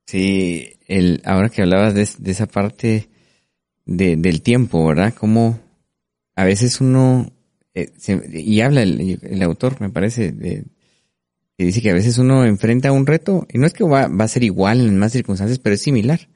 Sí, 0.06 0.74
el, 0.88 1.22
ahora 1.26 1.50
que 1.50 1.62
hablabas 1.62 1.94
de, 1.94 2.32
esa 2.32 2.46
parte 2.46 3.10
de, 3.86 4.18
del 4.18 4.42
tiempo, 4.42 4.86
¿verdad? 4.86 5.14
Como 5.14 5.60
a 6.36 6.44
veces 6.44 6.82
uno, 6.82 7.32
eh, 7.74 7.92
y 8.34 8.62
habla 8.62 8.84
el, 8.84 9.20
el, 9.22 9.42
autor, 9.44 9.80
me 9.80 9.90
parece, 9.90 10.32
de, 10.32 10.66
y 11.58 11.66
dice 11.66 11.82
que 11.82 11.92
a 11.92 11.94
veces 11.94 12.18
uno 12.18 12.46
enfrenta 12.46 12.92
un 12.92 13.06
reto 13.06 13.46
y 13.52 13.58
no 13.58 13.68
es 13.68 13.74
que 13.74 13.84
va, 13.84 14.08
va, 14.08 14.26
a 14.26 14.28
ser 14.28 14.44
igual 14.44 14.82
en 14.82 14.98
más 14.98 15.12
circunstancias, 15.12 15.60
pero 15.60 15.76
es 15.76 15.82
similar. 15.82 16.28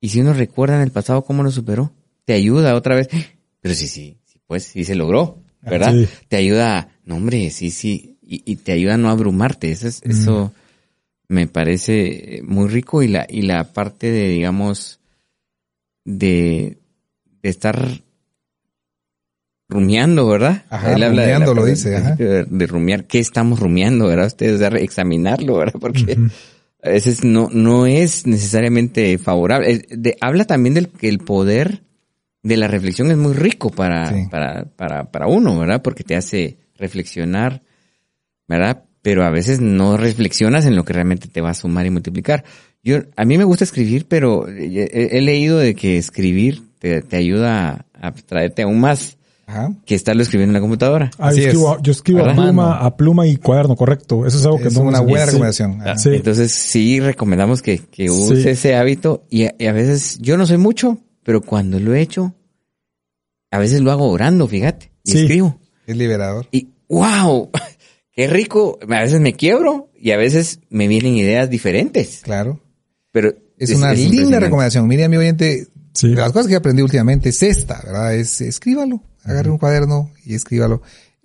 Y 0.00 0.10
si 0.10 0.20
uno 0.20 0.32
recuerda 0.32 0.76
en 0.76 0.82
el 0.82 0.90
pasado 0.90 1.24
cómo 1.24 1.42
lo 1.42 1.50
superó, 1.50 1.92
te 2.24 2.34
ayuda 2.34 2.74
otra 2.74 2.94
vez. 2.94 3.08
Pero 3.62 3.74
sí, 3.74 3.88
sí, 3.88 4.16
sí 4.24 4.40
pues 4.46 4.64
sí 4.64 4.84
se 4.84 4.94
logró, 4.94 5.38
¿verdad? 5.60 5.94
Te 6.28 6.36
ayuda, 6.36 6.88
no 7.04 7.16
hombre, 7.16 7.50
sí, 7.50 7.70
sí, 7.70 8.16
y, 8.22 8.42
y 8.50 8.56
te 8.56 8.72
ayuda 8.72 8.94
a 8.94 8.96
no 8.96 9.10
abrumarte. 9.10 9.70
Eso, 9.70 9.86
es, 9.86 10.02
eso 10.02 10.52
me 11.28 11.46
parece 11.46 12.40
muy 12.44 12.68
rico 12.68 13.02
y 13.02 13.08
la, 13.08 13.26
y 13.28 13.42
la 13.42 13.72
parte 13.72 14.10
de, 14.10 14.28
digamos, 14.28 14.98
de, 16.04 16.78
de 17.42 17.48
estar 17.48 18.02
rumiando, 19.70 20.26
¿verdad? 20.26 20.64
Ajá, 20.68 20.92
Él 20.92 21.02
habla 21.04 21.22
rumiando, 21.22 21.50
de 21.50 21.54
lo 21.54 21.64
dice. 21.64 21.96
Ajá. 21.96 22.16
De, 22.16 22.66
rumiar, 22.66 23.04
¿qué 23.06 23.20
estamos 23.20 23.60
rumiando, 23.60 24.08
verdad? 24.08 24.26
Ustedes, 24.26 24.60
examinarlo, 24.60 25.56
¿verdad? 25.56 25.74
Porque 25.80 26.18
a 26.82 26.90
veces 26.90 27.24
no, 27.24 27.48
no 27.52 27.86
es 27.86 28.26
necesariamente 28.26 29.16
favorable. 29.18 29.82
De, 29.88 30.16
habla 30.20 30.44
también 30.44 30.74
del 30.74 30.88
que 30.88 31.08
el 31.08 31.18
poder 31.18 31.82
de 32.42 32.56
la 32.56 32.68
reflexión 32.68 33.10
es 33.10 33.16
muy 33.16 33.34
rico 33.34 33.70
para, 33.70 34.08
sí. 34.12 34.26
para, 34.30 34.64
para, 34.64 35.10
para 35.10 35.26
uno, 35.26 35.58
¿verdad? 35.58 35.82
Porque 35.82 36.04
te 36.04 36.16
hace 36.16 36.58
reflexionar, 36.76 37.62
¿verdad? 38.48 38.84
Pero 39.02 39.24
a 39.24 39.30
veces 39.30 39.60
no 39.60 39.96
reflexionas 39.96 40.66
en 40.66 40.74
lo 40.74 40.84
que 40.84 40.92
realmente 40.92 41.28
te 41.28 41.40
va 41.40 41.50
a 41.50 41.54
sumar 41.54 41.86
y 41.86 41.90
multiplicar. 41.90 42.44
Yo, 42.82 42.98
a 43.16 43.24
mí 43.24 43.38
me 43.38 43.44
gusta 43.44 43.64
escribir, 43.64 44.06
pero 44.08 44.48
he, 44.48 45.16
he 45.16 45.20
leído 45.20 45.58
de 45.58 45.74
que 45.74 45.96
escribir 45.98 46.62
te, 46.78 47.02
te 47.02 47.16
ayuda 47.16 47.86
a, 47.94 48.08
a 48.08 48.12
traerte 48.12 48.62
aún 48.62 48.80
más 48.80 49.18
Ajá. 49.50 49.72
que 49.84 49.96
estarlo 49.96 50.22
escribiendo 50.22 50.50
en 50.50 50.54
la 50.54 50.60
computadora. 50.60 51.10
Ah, 51.18 51.32
yo 51.32 51.42
escribo, 51.42 51.78
yo 51.82 51.90
escribo 51.90 52.24
a 52.24 52.34
pluma, 52.34 52.78
a 52.78 52.96
pluma 52.96 53.26
y 53.26 53.36
cuaderno, 53.36 53.74
correcto. 53.74 54.24
Eso 54.26 54.38
es 54.38 54.44
algo 54.44 54.58
que 54.58 54.68
es 54.68 54.74
no 54.74 54.82
una 54.82 55.00
buena 55.00 55.26
recomendación. 55.26 55.80
Sí. 55.96 56.10
Sí. 56.10 56.10
Entonces 56.14 56.52
sí 56.52 57.00
recomendamos 57.00 57.60
que, 57.60 57.78
que 57.78 58.10
use 58.10 58.42
sí. 58.42 58.48
ese 58.48 58.76
hábito 58.76 59.24
y 59.28 59.46
a, 59.46 59.54
y 59.58 59.66
a, 59.66 59.72
veces 59.72 60.18
yo 60.20 60.36
no 60.36 60.46
soy 60.46 60.58
mucho, 60.58 60.98
pero 61.24 61.40
cuando 61.40 61.80
lo 61.80 61.94
he 61.94 62.00
hecho, 62.00 62.32
a 63.50 63.58
veces 63.58 63.80
lo 63.80 63.90
hago 63.90 64.08
orando, 64.08 64.46
fíjate, 64.46 64.92
y 65.04 65.18
escribo. 65.18 65.58
Es 65.86 65.96
liberador. 65.96 66.46
Y 66.52 66.68
wow, 66.88 67.50
qué 68.12 68.28
rico. 68.28 68.78
A 68.82 69.00
veces 69.00 69.20
me 69.20 69.34
quiebro 69.34 69.90
y 69.98 70.12
a 70.12 70.16
veces 70.16 70.60
me 70.70 70.86
vienen 70.86 71.16
ideas 71.16 71.50
diferentes. 71.50 72.20
Claro. 72.22 72.60
Pero 73.10 73.30
es, 73.58 73.70
es 73.70 73.76
una 73.76 73.92
es 73.92 73.98
linda 73.98 74.38
recomendación. 74.38 74.86
Mire, 74.86 75.08
mi 75.08 75.16
oyente, 75.16 75.66
de 76.02 76.14
las 76.14 76.32
cosas 76.32 76.48
que 76.48 76.56
aprendí 76.56 76.82
últimamente 76.82 77.30
es 77.30 77.42
esta, 77.42 77.80
¿verdad? 77.84 78.14
Es 78.14 78.40
escríbalo 78.40 79.02
agarre 79.24 79.50
un 79.50 79.58
cuaderno 79.58 80.10
y 80.24 80.34
escríbalo. 80.34 80.82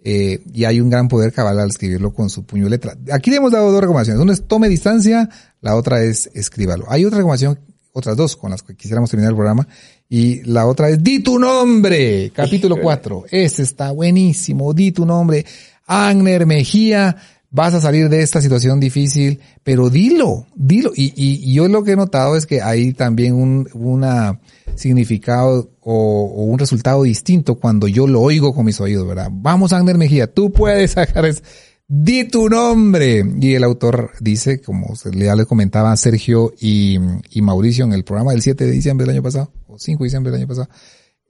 Eh, 0.07 0.43
y 0.53 0.65
hay 0.65 0.81
un 0.81 0.89
gran 0.89 1.07
poder 1.07 1.33
cabal 1.33 1.59
al 1.59 1.69
escribirlo 1.69 2.13
con 2.13 2.29
su 2.29 2.45
puño 2.45 2.69
letra. 2.69 2.95
Aquí 3.11 3.31
le 3.31 3.37
hemos 3.37 3.51
dado 3.51 3.71
dos 3.71 3.81
recomendaciones. 3.81 4.21
Una 4.21 4.33
es 4.33 4.47
tome 4.47 4.69
distancia, 4.69 5.29
la 5.61 5.75
otra 5.75 6.03
es 6.03 6.29
escríbalo. 6.33 6.85
Hay 6.89 7.05
otra 7.05 7.17
recomendación, 7.17 7.59
otras 7.91 8.15
dos 8.15 8.35
con 8.35 8.51
las 8.51 8.61
que 8.61 8.75
quisiéramos 8.75 9.09
terminar 9.09 9.31
el 9.31 9.35
programa. 9.35 9.67
Y 10.07 10.43
la 10.43 10.67
otra 10.67 10.89
es 10.89 11.03
di 11.03 11.19
tu 11.23 11.39
nombre, 11.39 12.31
capítulo 12.35 12.77
4. 12.79 13.25
Ese 13.31 13.63
está 13.63 13.91
buenísimo, 13.91 14.73
di 14.73 14.91
tu 14.91 15.07
nombre. 15.07 15.43
Agner 15.87 16.45
Mejía, 16.45 17.15
vas 17.55 17.73
a 17.73 17.79
salir 17.79 18.09
de 18.09 18.21
esta 18.21 18.41
situación 18.41 18.81
difícil, 18.81 19.39
pero 19.63 19.89
dilo, 19.89 20.45
dilo. 20.55 20.91
Y, 20.93 21.13
y, 21.15 21.53
yo 21.53 21.69
lo 21.69 21.85
que 21.85 21.93
he 21.93 21.95
notado 21.95 22.35
es 22.35 22.45
que 22.45 22.61
hay 22.61 22.91
también 22.91 23.33
un, 23.33 23.69
una 23.73 24.41
significado 24.75 25.69
o, 25.79 26.33
o, 26.35 26.43
un 26.43 26.59
resultado 26.59 27.03
distinto 27.03 27.55
cuando 27.55 27.87
yo 27.87 28.07
lo 28.07 28.21
oigo 28.21 28.53
con 28.53 28.65
mis 28.65 28.81
oídos, 28.81 29.07
¿verdad? 29.07 29.29
Vamos, 29.31 29.71
Ander 29.71 29.97
Mejía, 29.97 30.27
tú 30.27 30.51
puedes 30.51 30.91
sacar 30.91 31.25
es, 31.25 31.43
di 31.87 32.27
tu 32.27 32.49
nombre. 32.49 33.23
Y 33.39 33.53
el 33.53 33.63
autor 33.63 34.11
dice, 34.19 34.59
como 34.59 34.93
ya 35.13 35.35
le 35.35 35.45
comentaba 35.45 35.95
Sergio 35.95 36.53
y, 36.59 36.97
y, 37.29 37.41
Mauricio 37.41 37.85
en 37.85 37.93
el 37.93 38.03
programa 38.03 38.33
del 38.33 38.41
7 38.41 38.65
de 38.65 38.71
diciembre 38.71 39.05
del 39.05 39.15
año 39.15 39.23
pasado, 39.23 39.53
o 39.67 39.79
5 39.79 40.03
de 40.03 40.07
diciembre 40.07 40.31
del 40.33 40.41
año 40.41 40.47
pasado, 40.49 40.67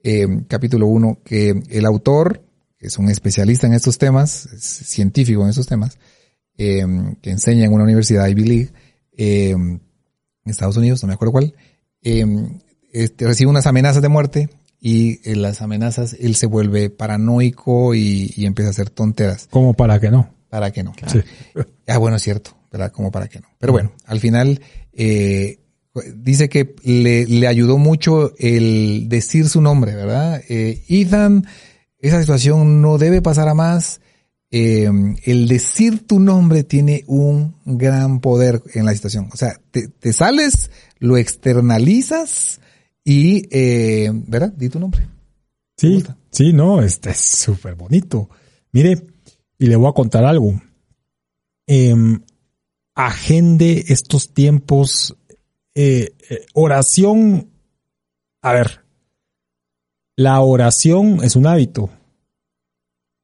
eh, 0.02 0.26
capítulo 0.48 0.88
1, 0.88 1.20
que 1.24 1.62
el 1.70 1.86
autor, 1.86 2.42
que 2.78 2.88
es 2.88 2.98
un 2.98 3.10
especialista 3.10 3.68
en 3.68 3.74
estos 3.74 3.96
temas, 3.96 4.46
es 4.46 4.64
científico 4.64 5.44
en 5.44 5.50
estos 5.50 5.68
temas, 5.68 5.98
eh, 6.58 6.84
que 7.22 7.30
enseña 7.30 7.64
en 7.64 7.72
una 7.72 7.84
universidad 7.84 8.26
Ivy 8.26 8.44
League, 8.44 8.70
eh, 9.16 9.50
en 9.50 9.80
Estados 10.44 10.76
Unidos, 10.76 11.02
no 11.02 11.08
me 11.08 11.14
acuerdo 11.14 11.32
cuál, 11.32 11.54
eh, 12.02 12.24
este, 12.92 13.26
recibe 13.26 13.50
unas 13.50 13.66
amenazas 13.66 14.02
de 14.02 14.08
muerte 14.08 14.48
y 14.80 15.20
en 15.28 15.42
las 15.42 15.62
amenazas 15.62 16.16
él 16.18 16.36
se 16.36 16.46
vuelve 16.46 16.90
paranoico 16.90 17.94
y, 17.94 18.32
y, 18.36 18.46
empieza 18.46 18.68
a 18.68 18.70
hacer 18.70 18.90
tonteras. 18.90 19.48
¿Cómo 19.50 19.74
para 19.74 19.98
que 19.98 20.10
no? 20.10 20.30
Para 20.48 20.70
que 20.70 20.82
no. 20.82 20.92
Claro. 20.92 21.20
Sí. 21.20 21.20
Ah, 21.88 21.98
bueno, 21.98 22.16
es 22.16 22.22
cierto, 22.22 22.50
¿verdad? 22.72 22.90
Como 22.90 23.12
para 23.12 23.28
que 23.28 23.38
no. 23.38 23.46
Pero 23.58 23.72
bueno, 23.72 23.92
al 24.06 24.18
final, 24.18 24.60
eh, 24.92 25.60
dice 26.16 26.48
que 26.48 26.74
le, 26.82 27.24
le, 27.26 27.46
ayudó 27.46 27.78
mucho 27.78 28.32
el 28.38 29.08
decir 29.08 29.48
su 29.48 29.60
nombre, 29.60 29.94
¿verdad? 29.94 30.42
Eh, 30.48 30.82
Ethan, 30.88 31.46
esa 32.00 32.20
situación 32.20 32.82
no 32.82 32.98
debe 32.98 33.22
pasar 33.22 33.48
a 33.48 33.54
más. 33.54 34.00
Eh, 34.50 34.88
el 35.24 35.48
decir 35.48 36.06
tu 36.06 36.20
nombre 36.20 36.64
tiene 36.64 37.04
un 37.06 37.56
gran 37.64 38.20
poder 38.20 38.62
en 38.74 38.84
la 38.86 38.94
situación. 38.94 39.28
O 39.32 39.36
sea, 39.36 39.60
te, 39.70 39.88
te 39.88 40.12
sales, 40.12 40.70
lo 40.98 41.16
externalizas, 41.16 42.60
y, 43.06 43.46
eh, 43.56 44.10
¿verdad? 44.12 44.52
Di 44.52 44.68
tu 44.68 44.80
nombre. 44.80 45.06
Sí, 45.76 46.02
sí, 46.30 46.52
no, 46.52 46.82
este 46.82 47.10
es 47.10 47.20
súper 47.20 47.76
bonito. 47.76 48.28
Mire, 48.72 49.06
y 49.58 49.66
le 49.66 49.76
voy 49.76 49.88
a 49.88 49.92
contar 49.92 50.24
algo. 50.24 50.60
Eh, 51.68 51.94
agende 52.96 53.84
estos 53.88 54.34
tiempos, 54.34 55.16
eh, 55.76 56.16
eh, 56.30 56.46
oración, 56.54 57.50
a 58.42 58.52
ver, 58.52 58.84
la 60.16 60.40
oración 60.40 61.22
es 61.22 61.36
un 61.36 61.46
hábito. 61.46 61.90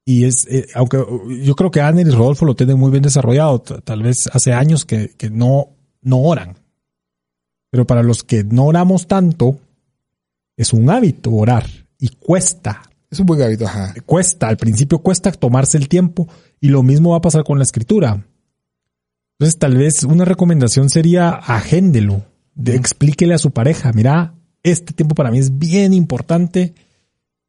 Y 0.04 0.24
es, 0.24 0.46
eh, 0.48 0.66
aunque 0.74 0.98
yo 1.42 1.54
creo 1.54 1.70
que 1.70 1.80
Anner 1.80 2.06
y 2.06 2.10
Rodolfo 2.10 2.44
lo 2.44 2.56
tienen 2.56 2.78
muy 2.78 2.90
bien 2.90 3.02
desarrollado, 3.02 3.60
tal 3.60 4.02
vez 4.02 4.28
hace 4.32 4.52
años 4.52 4.84
que, 4.84 5.10
que 5.16 5.30
no, 5.30 5.70
no 6.00 6.18
oran. 6.20 6.56
Pero 7.70 7.86
para 7.86 8.02
los 8.02 8.22
que 8.22 8.44
no 8.44 8.66
oramos 8.66 9.06
tanto, 9.06 9.58
es 10.56 10.72
un 10.72 10.90
hábito 10.90 11.32
orar 11.32 11.66
y 11.98 12.08
cuesta. 12.08 12.82
Es 13.10 13.20
un 13.20 13.26
buen 13.26 13.42
hábito, 13.42 13.66
ajá. 13.66 13.94
Cuesta, 14.04 14.48
al 14.48 14.56
principio 14.56 14.98
cuesta 14.98 15.30
tomarse 15.32 15.78
el 15.78 15.88
tiempo 15.88 16.28
y 16.60 16.68
lo 16.68 16.82
mismo 16.82 17.10
va 17.10 17.18
a 17.18 17.22
pasar 17.22 17.44
con 17.44 17.58
la 17.58 17.64
escritura. 17.64 18.26
Entonces 19.38 19.58
tal 19.58 19.76
vez 19.76 20.04
una 20.04 20.24
recomendación 20.24 20.88
sería 20.90 21.30
agéndelo, 21.30 22.24
de, 22.54 22.76
explíquele 22.76 23.34
a 23.34 23.38
su 23.38 23.50
pareja, 23.50 23.92
mira, 23.92 24.34
este 24.62 24.92
tiempo 24.92 25.14
para 25.14 25.30
mí 25.30 25.38
es 25.38 25.58
bien 25.58 25.92
importante, 25.92 26.74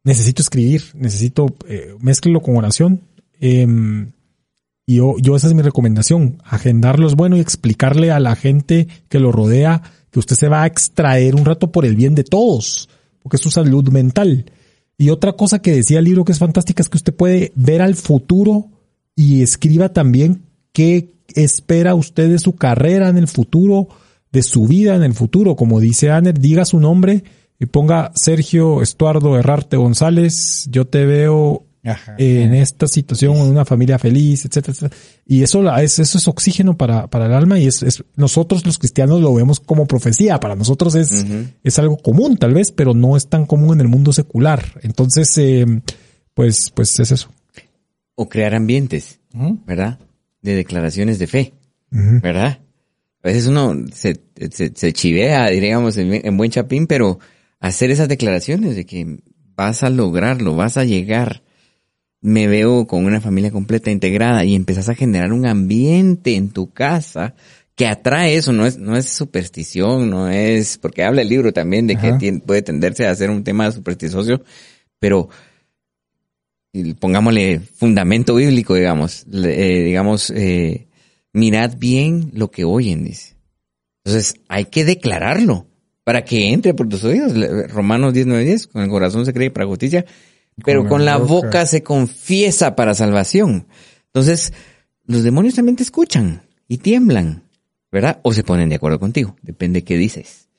necesito 0.03 0.41
escribir, 0.41 0.83
necesito 0.95 1.47
eh, 1.67 1.95
mezclarlo 1.99 2.41
con 2.41 2.57
oración. 2.57 3.01
Em, 3.39 4.11
y 4.85 4.95
yo, 4.95 5.15
yo 5.19 5.35
esa 5.35 5.47
es 5.47 5.53
mi 5.53 5.61
recomendación, 5.61 6.41
agendarlo 6.43 7.07
es 7.07 7.15
bueno 7.15 7.37
y 7.37 7.39
explicarle 7.39 8.11
a 8.11 8.19
la 8.19 8.35
gente 8.35 8.87
que 9.07 9.19
lo 9.19 9.31
rodea 9.31 9.81
que 10.11 10.19
usted 10.19 10.35
se 10.35 10.47
va 10.47 10.63
a 10.63 10.67
extraer 10.67 11.35
un 11.35 11.45
rato 11.45 11.71
por 11.71 11.85
el 11.85 11.95
bien 11.95 12.15
de 12.15 12.23
todos, 12.23 12.89
porque 13.21 13.37
es 13.37 13.41
su 13.41 13.49
salud 13.49 13.89
mental. 13.89 14.45
Y 14.97 15.09
otra 15.09 15.33
cosa 15.33 15.59
que 15.59 15.71
decía 15.71 15.99
el 15.99 16.05
libro 16.05 16.23
que 16.23 16.33
es 16.33 16.39
fantástica 16.39 16.83
es 16.83 16.89
que 16.89 16.97
usted 16.97 17.15
puede 17.15 17.51
ver 17.55 17.81
al 17.81 17.95
futuro 17.95 18.67
y 19.15 19.41
escriba 19.41 19.89
también 19.89 20.43
qué 20.71 21.13
espera 21.33 21.95
usted 21.95 22.29
de 22.29 22.37
su 22.37 22.55
carrera 22.55 23.09
en 23.09 23.17
el 23.17 23.27
futuro, 23.27 23.87
de 24.31 24.43
su 24.43 24.67
vida 24.67 24.95
en 24.95 25.03
el 25.03 25.13
futuro. 25.13 25.55
Como 25.55 25.79
dice 25.79 26.11
Aner, 26.11 26.39
diga 26.39 26.65
su 26.65 26.79
nombre 26.79 27.23
y 27.63 27.65
ponga 27.65 28.11
Sergio 28.13 28.81
Estuardo 28.81 29.37
Herrarte 29.37 29.77
González, 29.77 30.67
yo 30.69 30.85
te 30.85 31.05
veo 31.05 31.65
en 32.17 32.53
esta 32.53 32.87
situación, 32.87 33.37
en 33.37 33.47
una 33.47 33.63
familia 33.63 33.97
feliz, 33.97 34.43
etcétera, 34.43 34.89
Y 35.25 35.43
eso 35.43 35.65
es, 35.77 35.99
eso 35.99 36.17
es 36.17 36.27
oxígeno 36.27 36.77
para, 36.77 37.07
para 37.07 37.25
el 37.27 37.33
alma 37.33 37.59
y 37.59 37.67
es, 37.67 37.81
es, 37.83 38.03
nosotros 38.17 38.65
los 38.65 38.79
cristianos 38.79 39.21
lo 39.21 39.33
vemos 39.33 39.61
como 39.61 39.85
profecía. 39.85 40.41
Para 40.41 40.55
nosotros 40.55 40.95
es, 40.95 41.25
es 41.63 41.79
algo 41.79 41.97
común 41.97 42.35
tal 42.35 42.53
vez, 42.53 42.73
pero 42.73 42.93
no 42.93 43.15
es 43.15 43.29
tan 43.29 43.45
común 43.45 43.75
en 43.75 43.81
el 43.81 43.87
mundo 43.87 44.11
secular. 44.11 44.63
Entonces, 44.81 45.29
eh, 45.37 45.65
pues, 46.33 46.69
pues 46.73 46.99
es 46.99 47.11
eso. 47.11 47.29
O 48.15 48.27
crear 48.27 48.55
ambientes, 48.55 49.21
¿verdad? 49.65 49.99
De 50.41 50.53
declaraciones 50.55 51.17
de 51.17 51.27
fe, 51.27 51.53
¿verdad? 51.89 52.59
A 53.23 53.27
veces 53.27 53.47
uno 53.47 53.73
se, 53.93 54.19
se, 54.51 54.91
chivea, 54.91 55.47
diríamos, 55.47 55.95
en 55.95 56.35
buen 56.35 56.51
chapín, 56.51 56.87
pero 56.87 57.19
hacer 57.63 57.91
esas 57.91 58.09
declaraciones 58.09 58.75
de 58.75 58.85
que 58.85 59.19
vas 59.55 59.83
a 59.83 59.89
lograrlo, 59.89 60.53
vas 60.53 60.75
a 60.75 60.83
llegar, 60.83 61.43
me 62.19 62.45
veo 62.47 62.87
con 62.87 63.05
una 63.05 63.21
familia 63.21 63.51
completa, 63.51 63.89
integrada, 63.89 64.43
y 64.43 64.53
empezás 64.53 64.89
a 64.89 64.95
generar 64.95 65.31
un 65.31 65.45
ambiente 65.45 66.35
en 66.35 66.49
tu 66.49 66.71
casa 66.71 67.35
que 67.75 67.87
atrae 67.87 68.35
eso, 68.35 68.51
no 68.51 68.65
es, 68.65 68.77
no 68.77 68.97
es 68.97 69.09
superstición, 69.09 70.09
no 70.09 70.29
es, 70.29 70.77
porque 70.77 71.05
habla 71.05 71.21
el 71.21 71.29
libro 71.29 71.53
también 71.53 71.87
de 71.87 71.95
que 71.95 72.41
puede 72.45 72.63
tenderse 72.63 73.07
a 73.07 73.15
ser 73.15 73.29
un 73.29 73.45
tema 73.45 73.71
supersticioso, 73.71 74.43
pero 74.99 75.29
pongámosle 76.99 77.61
fundamento 77.61 78.35
bíblico, 78.35 78.75
digamos, 78.75 79.25
eh, 79.31 79.83
digamos, 79.85 80.31
eh, 80.31 80.87
mirad 81.31 81.77
bien 81.77 82.29
lo 82.33 82.51
que 82.51 82.65
oyen, 82.65 83.05
dice. 83.05 83.37
Entonces, 84.03 84.35
hay 84.49 84.65
que 84.65 84.83
declararlo 84.83 85.67
para 86.03 86.25
que 86.25 86.49
entre 86.49 86.73
por 86.73 86.89
tus 86.89 87.03
oídos. 87.03 87.33
Romanos 87.69 88.13
19, 88.13 88.43
10, 88.43 88.67
con 88.67 88.83
el 88.83 88.89
corazón 88.89 89.25
se 89.25 89.33
cree 89.33 89.51
para 89.51 89.65
justicia, 89.65 90.05
pero 90.63 90.87
con, 90.87 91.05
la, 91.05 91.17
boca. 91.17 91.65
se 91.65 91.83
confiesa 91.83 92.75
para 92.75 92.93
salvación. 92.93 93.67
Entonces, 94.07 94.53
los 95.05 95.23
demonios 95.23 95.55
también 95.55 95.75
te 95.75 95.83
escuchan 95.83 96.43
y 96.67 96.77
tiemblan, 96.77 97.43
¿verdad? 97.91 98.19
O 98.23 98.33
se 98.33 98.43
ponen 98.43 98.69
de 98.69 98.75
acuerdo 98.75 98.99
contigo, 98.99 99.35
depende 99.41 99.79
de 99.79 99.83
qué 99.85 99.97
dices. 99.97 100.49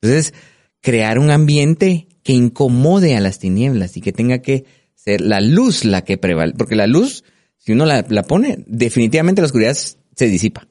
Entonces, 0.00 0.34
crear 0.80 1.18
un 1.18 1.30
ambiente 1.30 2.08
que 2.22 2.32
incomode 2.32 3.16
a 3.16 3.20
las 3.20 3.38
tinieblas 3.38 3.96
y 3.96 4.00
que 4.00 4.12
tenga 4.12 4.38
que 4.38 4.64
ser 4.94 5.20
la 5.20 5.40
luz 5.40 5.84
la 5.84 6.02
que 6.02 6.16
prevalece, 6.16 6.56
porque 6.56 6.76
la 6.76 6.86
luz, 6.86 7.24
si 7.58 7.72
uno 7.72 7.84
la, 7.84 8.04
la 8.08 8.22
pone, 8.22 8.64
definitivamente 8.66 9.42
la 9.42 9.46
oscuridad 9.46 9.74
se 9.74 10.28
disipa. 10.28 10.66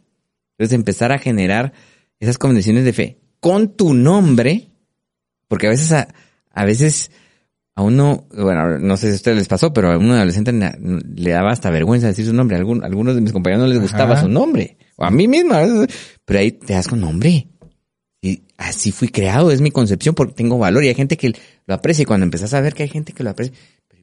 Entonces, 0.57 0.73
empezar 0.73 1.11
a 1.11 1.19
generar 1.19 1.73
esas 2.19 2.37
condiciones 2.37 2.85
de 2.85 2.93
fe 2.93 3.22
con 3.43 3.75
tu 3.75 3.93
nombre, 3.93 4.69
porque 5.49 5.67
a 5.67 5.71
veces 5.71 5.91
a, 5.91 6.07
a 6.53 6.63
veces 6.63 7.11
a 7.75 7.81
uno, 7.81 8.25
bueno, 8.33 8.79
no 8.79 8.95
sé 8.95 9.07
si 9.07 9.11
a 9.11 9.15
ustedes 9.15 9.37
les 9.37 9.49
pasó, 9.49 9.73
pero 9.73 9.91
a 9.91 9.97
un 9.97 10.11
adolescente 10.11 10.53
le 10.53 11.29
daba 11.29 11.51
hasta 11.51 11.69
vergüenza 11.69 12.07
decir 12.07 12.25
su 12.25 12.31
nombre. 12.31 12.55
A 12.55 12.59
algunos 12.59 13.15
de 13.15 13.19
mis 13.19 13.33
compañeros 13.33 13.67
no 13.67 13.73
les 13.73 13.81
gustaba 13.81 14.21
su 14.21 14.29
nombre. 14.29 14.77
O 14.95 15.03
a 15.03 15.11
mí 15.11 15.27
misma. 15.27 15.61
Pero 16.23 16.39
ahí 16.39 16.53
te 16.53 16.71
das 16.71 16.87
con 16.87 17.01
nombre. 17.01 17.49
Y 18.21 18.43
así 18.55 18.93
fui 18.93 19.09
creado, 19.09 19.51
es 19.51 19.59
mi 19.59 19.71
concepción 19.71 20.15
porque 20.15 20.35
tengo 20.35 20.57
valor 20.57 20.85
y 20.85 20.87
hay 20.87 20.95
gente 20.95 21.17
que 21.17 21.33
lo 21.65 21.73
aprecia 21.73 22.03
y 22.03 22.05
cuando 22.05 22.23
empezás 22.23 22.53
a 22.53 22.61
ver 22.61 22.73
que 22.73 22.83
hay 22.83 22.89
gente 22.89 23.11
que 23.11 23.23
lo 23.23 23.31
aprecia, 23.31 23.53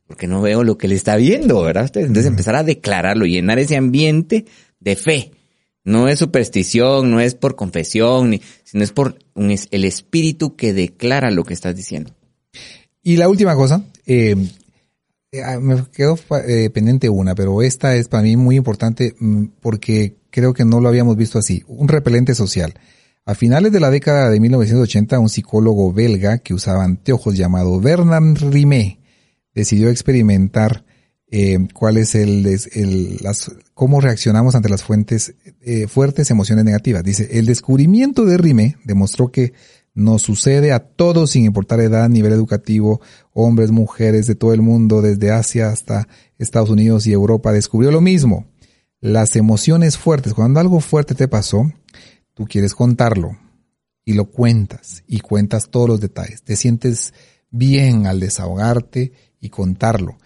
porque 0.06 0.26
no 0.26 0.42
veo 0.42 0.64
lo 0.64 0.76
que 0.76 0.86
le 0.86 0.96
está 0.96 1.16
viendo, 1.16 1.62
¿verdad? 1.62 1.90
Entonces 1.94 2.26
empezar 2.26 2.56
a 2.56 2.62
declararlo, 2.62 3.24
llenar 3.24 3.58
ese 3.58 3.78
ambiente 3.78 4.44
de 4.80 4.96
fe. 4.96 5.30
No 5.84 6.08
es 6.08 6.18
superstición, 6.18 7.10
no 7.10 7.20
es 7.20 7.34
por 7.34 7.56
confesión, 7.56 8.38
sino 8.64 8.84
es 8.84 8.92
por 8.92 9.18
el 9.34 9.84
espíritu 9.84 10.56
que 10.56 10.72
declara 10.72 11.30
lo 11.30 11.44
que 11.44 11.54
estás 11.54 11.74
diciendo. 11.74 12.14
Y 13.02 13.16
la 13.16 13.28
última 13.28 13.54
cosa, 13.54 13.82
eh, 14.06 14.36
eh, 15.32 15.58
me 15.58 15.84
quedó 15.92 16.18
eh, 16.46 16.70
pendiente 16.70 17.08
una, 17.08 17.34
pero 17.34 17.62
esta 17.62 17.96
es 17.96 18.08
para 18.08 18.24
mí 18.24 18.36
muy 18.36 18.56
importante 18.56 19.14
mm, 19.18 19.44
porque 19.60 20.16
creo 20.30 20.52
que 20.52 20.64
no 20.64 20.80
lo 20.80 20.88
habíamos 20.88 21.16
visto 21.16 21.38
así. 21.38 21.62
Un 21.66 21.88
repelente 21.88 22.34
social. 22.34 22.74
A 23.24 23.34
finales 23.34 23.72
de 23.72 23.80
la 23.80 23.90
década 23.90 24.28
de 24.28 24.40
1980, 24.40 25.18
un 25.18 25.28
psicólogo 25.28 25.92
belga 25.92 26.38
que 26.38 26.52
usaba 26.52 26.84
anteojos 26.84 27.36
llamado 27.36 27.80
Bernard 27.80 28.38
Rimet 28.50 28.98
decidió 29.54 29.88
experimentar 29.88 30.84
eh, 31.32 31.68
cuál 31.74 31.96
es 31.96 32.14
el, 32.16 32.44
el, 32.46 33.18
las, 33.22 33.52
cómo 33.74 34.00
reaccionamos 34.00 34.54
ante 34.54 34.68
las 34.68 34.82
fuentes, 34.82 35.34
eh, 35.60 35.86
fuertes 35.86 36.30
emociones 36.30 36.64
negativas. 36.64 37.04
Dice, 37.04 37.28
el 37.38 37.46
descubrimiento 37.46 38.24
de 38.24 38.36
Rime 38.36 38.76
demostró 38.84 39.30
que 39.30 39.52
nos 39.94 40.22
sucede 40.22 40.72
a 40.72 40.80
todos 40.80 41.30
sin 41.30 41.44
importar 41.44 41.80
edad, 41.80 42.08
nivel 42.08 42.32
educativo, 42.32 43.00
hombres, 43.32 43.70
mujeres 43.70 44.26
de 44.26 44.34
todo 44.34 44.52
el 44.54 44.62
mundo, 44.62 45.02
desde 45.02 45.30
Asia 45.30 45.70
hasta 45.70 46.08
Estados 46.38 46.70
Unidos 46.70 47.06
y 47.06 47.12
Europa, 47.12 47.52
descubrió 47.52 47.90
lo 47.90 48.00
mismo. 48.00 48.46
Las 49.00 49.36
emociones 49.36 49.98
fuertes, 49.98 50.34
cuando 50.34 50.60
algo 50.60 50.80
fuerte 50.80 51.14
te 51.14 51.28
pasó, 51.28 51.72
tú 52.34 52.46
quieres 52.46 52.74
contarlo 52.74 53.36
y 54.04 54.14
lo 54.14 54.26
cuentas 54.26 55.04
y 55.06 55.20
cuentas 55.20 55.70
todos 55.70 55.88
los 55.88 56.00
detalles. 56.00 56.42
Te 56.42 56.56
sientes 56.56 57.14
bien 57.50 58.06
al 58.06 58.20
desahogarte 58.20 59.12
y 59.40 59.48
contarlo. 59.48 60.18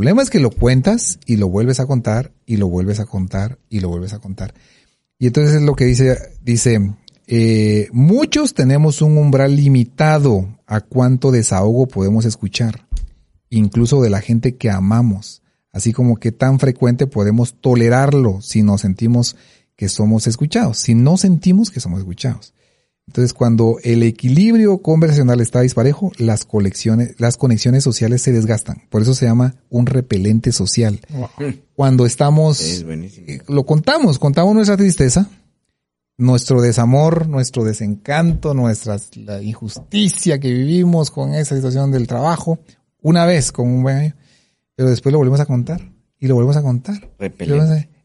Problema 0.00 0.22
es 0.22 0.30
que 0.30 0.40
lo 0.40 0.50
cuentas 0.50 1.18
y 1.26 1.36
lo 1.36 1.50
vuelves 1.50 1.78
a 1.78 1.84
contar 1.84 2.32
y 2.46 2.56
lo 2.56 2.68
vuelves 2.68 3.00
a 3.00 3.04
contar 3.04 3.58
y 3.68 3.80
lo 3.80 3.90
vuelves 3.90 4.14
a 4.14 4.18
contar. 4.18 4.54
Y 5.18 5.26
entonces 5.26 5.56
es 5.56 5.60
lo 5.60 5.74
que 5.74 5.84
dice, 5.84 6.16
dice, 6.42 6.94
eh, 7.26 7.86
muchos 7.92 8.54
tenemos 8.54 9.02
un 9.02 9.18
umbral 9.18 9.56
limitado 9.56 10.58
a 10.66 10.80
cuánto 10.80 11.30
desahogo 11.30 11.86
podemos 11.86 12.24
escuchar, 12.24 12.86
incluso 13.50 14.00
de 14.00 14.08
la 14.08 14.22
gente 14.22 14.56
que 14.56 14.70
amamos, 14.70 15.42
así 15.70 15.92
como 15.92 16.16
que 16.16 16.32
tan 16.32 16.58
frecuente 16.58 17.06
podemos 17.06 17.60
tolerarlo 17.60 18.40
si 18.40 18.62
nos 18.62 18.80
sentimos 18.80 19.36
que 19.76 19.90
somos 19.90 20.26
escuchados, 20.26 20.78
si 20.78 20.94
no 20.94 21.18
sentimos 21.18 21.70
que 21.70 21.80
somos 21.80 21.98
escuchados. 21.98 22.54
Entonces, 23.10 23.34
cuando 23.34 23.78
el 23.82 24.04
equilibrio 24.04 24.78
conversacional 24.78 25.40
está 25.40 25.62
disparejo, 25.62 26.12
las 26.16 26.44
colecciones, 26.44 27.16
las 27.18 27.36
conexiones 27.36 27.82
sociales 27.82 28.22
se 28.22 28.30
desgastan. 28.30 28.84
Por 28.88 29.02
eso 29.02 29.14
se 29.14 29.26
llama 29.26 29.56
un 29.68 29.86
repelente 29.86 30.52
social. 30.52 31.00
Cuando 31.74 32.06
estamos, 32.06 32.60
eh, 32.62 33.40
lo 33.48 33.66
contamos, 33.66 34.20
contamos 34.20 34.54
nuestra 34.54 34.76
tristeza, 34.76 35.28
nuestro 36.18 36.62
desamor, 36.62 37.28
nuestro 37.28 37.64
desencanto, 37.64 38.54
nuestra 38.54 38.96
la 39.16 39.42
injusticia 39.42 40.38
que 40.38 40.52
vivimos 40.52 41.10
con 41.10 41.34
esa 41.34 41.56
situación 41.56 41.90
del 41.90 42.06
trabajo, 42.06 42.60
una 43.02 43.26
vez 43.26 43.50
con 43.50 43.66
un 43.66 43.82
buen 43.82 43.96
año, 43.96 44.16
pero 44.76 44.88
después 44.88 45.12
lo 45.12 45.18
volvemos 45.18 45.40
a 45.40 45.46
contar 45.46 45.80
y 46.16 46.28
lo 46.28 46.36
volvemos 46.36 46.56
a 46.56 46.62
contar. 46.62 47.10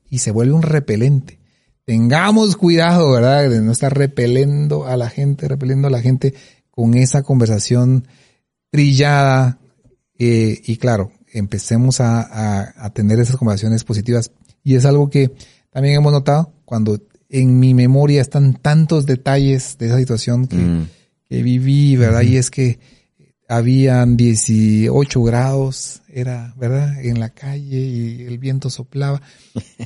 Y 0.09 0.17
se 0.17 0.31
vuelve 0.31 0.53
un 0.53 0.63
repelente 0.63 1.44
tengamos 1.85 2.57
cuidado, 2.57 3.11
¿verdad? 3.11 3.49
De 3.49 3.61
no 3.61 3.71
estar 3.71 3.95
repeliendo 3.95 4.85
a 4.85 4.97
la 4.97 5.09
gente, 5.09 5.47
repeliendo 5.47 5.87
a 5.87 5.91
la 5.91 6.01
gente 6.01 6.33
con 6.71 6.95
esa 6.95 7.23
conversación 7.23 8.07
trillada. 8.71 9.59
Eh, 10.17 10.61
y 10.65 10.77
claro, 10.77 11.11
empecemos 11.31 12.01
a, 12.01 12.91
tener 12.93 13.19
esas 13.19 13.37
conversaciones 13.37 13.83
positivas. 13.83 14.31
Y 14.63 14.75
es 14.75 14.85
algo 14.85 15.09
que 15.09 15.31
también 15.69 15.95
hemos 15.95 16.11
notado 16.11 16.53
cuando 16.65 16.99
en 17.29 17.59
mi 17.59 17.73
memoria 17.73 18.21
están 18.21 18.53
tantos 18.53 19.05
detalles 19.05 19.77
de 19.77 19.87
esa 19.87 19.97
situación 19.97 20.47
que, 20.47 20.57
mm. 20.57 20.87
viví, 21.29 21.97
¿verdad? 21.97 22.21
Y 22.21 22.37
es 22.37 22.49
que 22.49 22.79
habían 23.47 24.17
18 24.17 25.23
grados, 25.23 26.01
era, 26.07 26.53
¿verdad? 26.57 27.03
En 27.03 27.19
la 27.19 27.29
calle 27.29 27.79
y 27.79 28.21
el 28.23 28.37
viento 28.39 28.69
soplaba. 28.69 29.21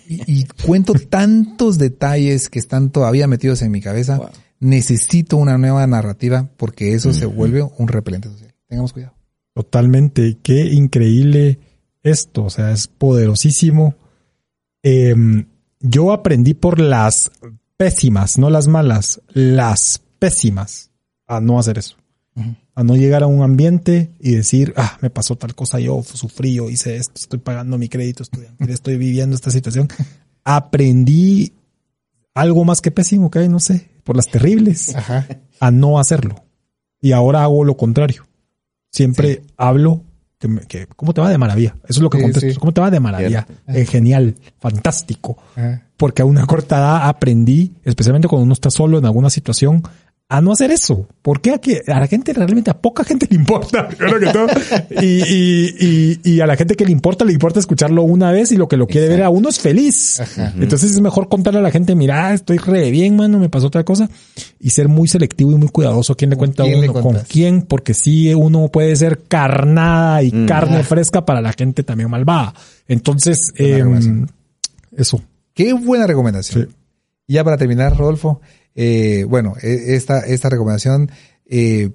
Y, 0.08 0.40
y 0.42 0.46
cuento 0.66 0.94
tantos 0.94 1.78
detalles 1.78 2.50
que 2.50 2.60
están 2.60 2.90
todavía 2.90 3.28
metidos 3.28 3.62
en 3.62 3.72
mi 3.72 3.82
cabeza. 3.82 4.20
Necesito 4.60 5.38
una 5.38 5.58
nueva 5.58 5.86
narrativa 5.88 6.50
porque 6.58 6.94
eso 6.94 7.14
se 7.14 7.26
vuelve 7.26 7.62
un 7.62 7.88
repelente 7.88 8.30
social. 8.30 8.54
Tengamos 8.68 8.94
cuidado. 8.94 9.14
Totalmente. 9.54 10.38
Qué 10.42 10.66
increíble 10.66 11.60
esto. 12.04 12.46
O 12.46 12.50
sea, 12.50 12.72
es 12.72 12.88
poderosísimo. 12.88 13.96
Em, 14.84 15.46
yo 15.80 16.12
aprendí 16.12 16.54
por 16.54 16.80
las 16.80 17.32
pésimas, 17.78 18.38
no 18.38 18.50
las 18.50 18.68
malas, 18.68 19.22
las 19.28 20.02
pésimas 20.20 20.92
a 21.28 21.40
no 21.40 21.60
hacer 21.60 21.78
eso 21.78 21.99
a 22.76 22.84
no 22.84 22.96
llegar 22.96 23.24
a 23.24 23.28
un 23.28 23.42
ambiente 23.42 24.12
y 24.20 24.32
decir, 24.32 24.74
ah, 24.78 24.98
me 25.02 25.10
pasó 25.10 25.36
tal 25.36 25.56
cosa, 25.56 25.80
yo 25.80 26.02
sufrí, 26.04 26.54
yo 26.54 26.70
hice 26.70 26.96
esto, 26.96 27.14
estoy 27.16 27.40
pagando 27.40 27.78
mi 27.78 27.90
crédito 27.90 28.24
estudiantil, 28.24 28.70
estoy 28.70 28.98
viviendo 28.98 29.36
esta 29.36 29.52
situación. 29.52 29.90
Aprendí 30.44 31.54
algo 32.34 32.64
más 32.64 32.82
que 32.82 32.92
pésimo 32.92 33.30
que 33.30 33.40
hay, 33.40 33.50
no 33.50 33.60
sé, 33.60 33.90
por 34.04 34.16
las 34.16 34.28
terribles, 34.28 34.96
a 35.60 35.72
no 35.72 36.00
hacerlo. 36.00 36.44
Y 37.02 37.12
ahora 37.12 37.44
hago 37.44 37.64
lo 37.64 37.76
contrario. 37.76 38.26
Siempre 38.92 39.44
hablo 39.58 40.04
que, 40.68 40.88
¿cómo 40.96 41.14
te 41.14 41.22
va 41.22 41.30
de 41.30 41.38
maravilla? 41.38 41.76
Eso 41.84 42.00
es 42.00 42.02
lo 42.02 42.10
que 42.10 42.22
contesto. 42.22 42.60
¿Cómo 42.60 42.72
te 42.72 42.80
va 42.82 42.90
de 42.90 43.00
maravilla? 43.00 43.46
Eh, 43.68 43.86
genial, 43.86 44.36
fantástico. 44.60 45.38
Porque 45.98 46.22
a 46.22 46.26
una 46.26 46.46
corta 46.46 46.78
edad 46.78 47.10
aprendí, 47.10 47.74
especialmente 47.84 48.30
cuando 48.30 48.46
uno 48.46 48.54
está 48.54 48.70
solo 48.70 48.98
en 48.98 49.06
alguna 49.06 49.30
situación, 49.30 49.84
a 50.32 50.42
no 50.42 50.52
hacer 50.52 50.70
eso. 50.70 51.08
¿Por 51.24 51.42
qué 51.42 51.52
a, 51.52 51.60
a 51.96 52.00
la 52.00 52.08
gente 52.08 52.34
realmente, 52.34 52.70
a 52.70 52.80
poca 52.80 53.04
gente 53.04 53.28
le 53.28 53.36
importa? 53.36 53.90
y, 55.02 55.06
y, 55.06 55.76
y, 55.80 56.20
y, 56.24 56.40
a 56.40 56.46
la 56.46 56.56
gente 56.56 56.76
que 56.76 56.86
le 56.86 56.92
importa, 56.92 57.26
le 57.26 57.34
importa 57.34 57.60
escucharlo 57.60 58.04
una 58.04 58.32
vez 58.32 58.52
y 58.52 58.58
lo 58.58 58.68
que 58.68 58.78
lo 58.78 58.86
quiere 58.86 59.08
ver 59.08 59.24
a 59.24 59.32
uno 59.32 59.50
es 59.50 59.60
feliz. 59.60 60.22
Entonces 60.60 60.92
es 60.92 61.02
mejor 61.02 61.30
contarle 61.30 61.60
a 61.60 61.64
la 61.64 61.72
gente, 61.72 61.96
mira, 61.96 62.32
estoy 62.32 62.60
re 62.60 62.92
bien, 62.92 63.16
mano, 63.16 63.40
me 63.40 63.50
pasó 63.50 63.68
otra 63.68 63.84
cosa. 63.84 64.08
Y 64.60 64.70
ser 64.70 64.88
muy 64.88 65.08
selectivo 65.08 65.52
y 65.52 65.56
muy 65.56 65.70
cuidadoso 65.70 66.16
quién 66.16 66.30
le 66.30 66.36
cuenta 66.36 66.62
a 66.62 66.68
uno, 66.68 66.94
con 66.94 67.18
quién, 67.28 67.64
porque 67.64 67.96
sí 67.96 68.32
uno 68.32 68.68
puede 68.68 68.96
ser 68.96 69.24
carnada 69.28 70.22
y 70.22 70.32
mm. 70.32 70.46
carne 70.46 70.84
fresca 70.84 71.26
para 71.26 71.42
la 71.42 71.54
gente 71.54 71.82
también 71.82 72.08
malvada. 72.08 72.54
Entonces, 72.88 73.52
eh, 73.58 73.84
eso. 74.96 75.24
Qué 75.56 75.74
buena 75.74 76.06
recomendación. 76.06 76.70
Y 77.30 77.34
ya 77.36 77.44
para 77.44 77.58
terminar, 77.58 77.96
Rodolfo, 77.96 78.42
eh, 78.74 79.24
bueno, 79.30 79.54
e, 79.62 79.94
esta, 79.96 80.22
esta 80.22 80.50
recomendación, 80.50 81.12
eh, 81.46 81.92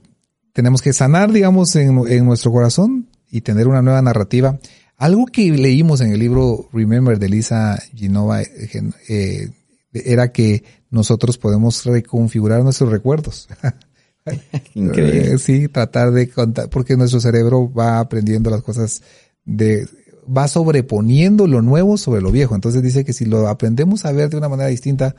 tenemos 0.52 0.80
que 0.80 0.92
sanar, 0.92 1.32
digamos, 1.32 1.74
en, 1.74 2.24
nuestro 2.24 2.52
corazón 2.52 3.08
y 3.28 3.40
tener 3.40 3.66
una 3.66 3.82
nueva 3.82 4.00
narrativa. 4.00 4.60
Algo 4.96 5.26
que 5.26 5.50
leímos 5.50 6.00
en 6.02 6.12
el 6.12 6.20
libro 6.20 6.68
Remember 6.72 7.18
de 7.18 7.28
Lisa 7.28 7.82
Genova 7.96 8.42
eh, 8.42 9.50
era 9.92 10.30
que 10.30 10.62
nosotros 10.88 11.36
podemos 11.36 11.84
reconfigurar 11.84 12.62
nuestros 12.62 12.92
recuerdos. 12.92 13.48
Increíble. 14.74 15.38
sí, 15.38 15.66
tratar 15.66 16.12
de 16.12 16.28
contar, 16.28 16.70
porque 16.70 16.96
nuestro 16.96 17.18
cerebro 17.18 17.72
va 17.72 17.98
aprendiendo 17.98 18.50
las 18.50 18.62
cosas 18.62 19.02
de, 19.44 19.88
va 20.24 20.48
sobreponiendo 20.48 21.46
lo 21.46 21.62
nuevo 21.62 21.96
sobre 21.96 22.20
lo 22.20 22.30
viejo. 22.30 22.54
Entonces 22.54 22.82
dice 22.82 23.04
que 23.04 23.12
si 23.12 23.24
lo 23.24 23.48
aprendemos 23.48 24.04
a 24.04 24.12
ver 24.12 24.30
de 24.30 24.36
una 24.36 24.48
manera 24.48 24.68
distinta, 24.68 25.14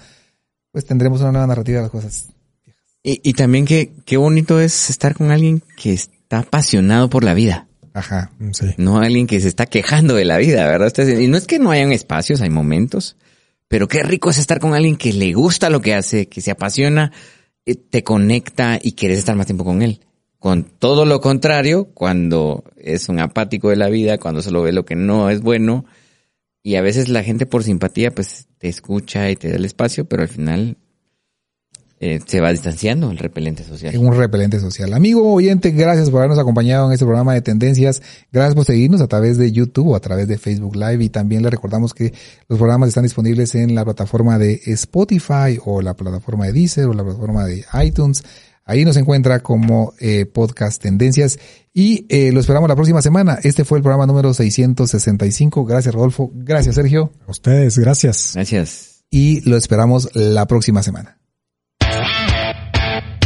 pues 0.71 0.85
tendremos 0.85 1.21
una 1.21 1.31
nueva 1.31 1.47
narrativa 1.47 1.77
de 1.77 1.83
las 1.83 1.91
cosas. 1.91 2.27
Y, 3.03 3.21
y 3.23 3.33
también 3.33 3.65
que 3.65 3.93
qué 4.05 4.17
bonito 4.17 4.59
es 4.59 4.89
estar 4.89 5.15
con 5.15 5.31
alguien 5.31 5.61
que 5.77 5.93
está 5.93 6.39
apasionado 6.39 7.09
por 7.09 7.23
la 7.23 7.33
vida. 7.33 7.67
Ajá, 7.95 8.29
sí. 8.51 8.73
No 8.77 8.97
alguien 8.97 9.25
que 9.25 9.39
se 9.39 9.47
está 9.47 9.67
quejando 9.67 10.15
de 10.15 10.25
la 10.25 10.37
vida, 10.37 10.67
¿verdad? 10.67 10.91
Y 11.17 11.27
no 11.27 11.37
es 11.37 11.47
que 11.47 11.59
no 11.59 11.71
hayan 11.71 11.93
espacios, 11.93 12.41
hay 12.41 12.49
momentos, 12.49 13.15
pero 13.69 13.87
qué 13.87 14.03
rico 14.03 14.29
es 14.29 14.37
estar 14.37 14.59
con 14.59 14.73
alguien 14.73 14.97
que 14.97 15.13
le 15.13 15.31
gusta 15.31 15.69
lo 15.69 15.81
que 15.81 15.93
hace, 15.93 16.27
que 16.27 16.41
se 16.41 16.51
apasiona, 16.51 17.13
eh, 17.65 17.75
te 17.75 18.03
conecta 18.03 18.79
y 18.81 18.93
quieres 18.93 19.19
estar 19.19 19.37
más 19.37 19.45
tiempo 19.45 19.63
con 19.63 19.81
él. 19.81 20.01
Con 20.45 20.63
todo 20.63 21.05
lo 21.05 21.21
contrario, 21.21 21.85
cuando 21.95 22.65
es 22.77 23.09
un 23.09 23.19
apático 23.19 23.71
de 23.71 23.77
la 23.77 23.89
vida, 23.89 24.19
cuando 24.19 24.43
solo 24.43 24.61
ve 24.61 24.73
lo 24.73 24.85
que 24.85 24.95
no 24.95 25.31
es 25.31 25.41
bueno, 25.41 25.85
y 26.61 26.75
a 26.75 26.83
veces 26.83 27.09
la 27.09 27.23
gente 27.23 27.47
por 27.47 27.63
simpatía 27.63 28.11
pues 28.11 28.45
te 28.59 28.67
escucha 28.67 29.31
y 29.31 29.35
te 29.35 29.49
da 29.49 29.55
el 29.55 29.65
espacio, 29.65 30.05
pero 30.05 30.21
al 30.21 30.27
final 30.27 30.77
eh, 31.99 32.19
se 32.27 32.41
va 32.41 32.51
distanciando 32.51 33.09
el 33.09 33.17
repelente 33.17 33.63
social. 33.63 33.97
Un 33.97 34.15
repelente 34.15 34.59
social. 34.59 34.93
Amigo 34.93 35.33
oyente, 35.33 35.71
gracias 35.71 36.11
por 36.11 36.19
habernos 36.19 36.37
acompañado 36.37 36.85
en 36.85 36.93
este 36.93 37.05
programa 37.05 37.33
de 37.33 37.41
tendencias. 37.41 38.03
Gracias 38.31 38.53
por 38.53 38.65
seguirnos 38.65 39.01
a 39.01 39.07
través 39.07 39.39
de 39.39 39.51
YouTube 39.51 39.87
o 39.87 39.95
a 39.95 39.99
través 39.99 40.27
de 40.27 40.37
Facebook 40.37 40.75
Live. 40.75 41.03
Y 41.03 41.09
también 41.09 41.41
le 41.41 41.49
recordamos 41.49 41.95
que 41.95 42.13
los 42.47 42.59
programas 42.59 42.89
están 42.89 43.01
disponibles 43.01 43.55
en 43.55 43.73
la 43.73 43.83
plataforma 43.83 44.37
de 44.37 44.61
Spotify 44.67 45.57
o 45.65 45.81
la 45.81 45.95
plataforma 45.95 46.45
de 46.45 46.53
Deezer 46.53 46.85
o 46.85 46.93
la 46.93 47.03
plataforma 47.03 47.47
de 47.47 47.65
iTunes. 47.83 48.21
Ahí 48.65 48.83
nos 48.83 48.97
encuentra 48.97 49.41
como 49.41 49.93
eh, 49.99 50.25
podcast 50.25 50.81
Tendencias 50.81 51.37
y 51.71 52.07
eh, 52.09 52.31
lo 52.31 52.39
esperamos 52.39 52.67
la 52.67 52.75
próxima 52.75 53.01
semana. 53.01 53.37
Este 53.43 53.63
fue 53.63 53.77
el 53.77 53.83
programa 53.83 54.07
número 54.07 54.33
665. 54.33 55.65
Gracias 55.65 55.93
Rodolfo. 55.93 56.31
Gracias 56.33 56.75
Sergio. 56.75 57.11
A 57.27 57.31
ustedes, 57.31 57.77
gracias. 57.77 58.31
Gracias. 58.33 59.03
Y 59.11 59.47
lo 59.47 59.55
esperamos 59.55 60.09
la 60.15 60.47
próxima 60.47 60.81
semana. 60.81 61.19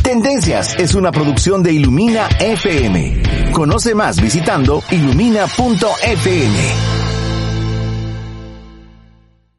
Tendencias 0.04 0.76
es 0.78 0.96
una 0.96 1.12
producción 1.12 1.64
de 1.64 1.72
Ilumina 1.72 2.28
FM. 2.40 3.52
Conoce 3.54 3.96
más 3.96 4.20
visitando 4.20 4.84
ilumina.fm. 4.92 6.99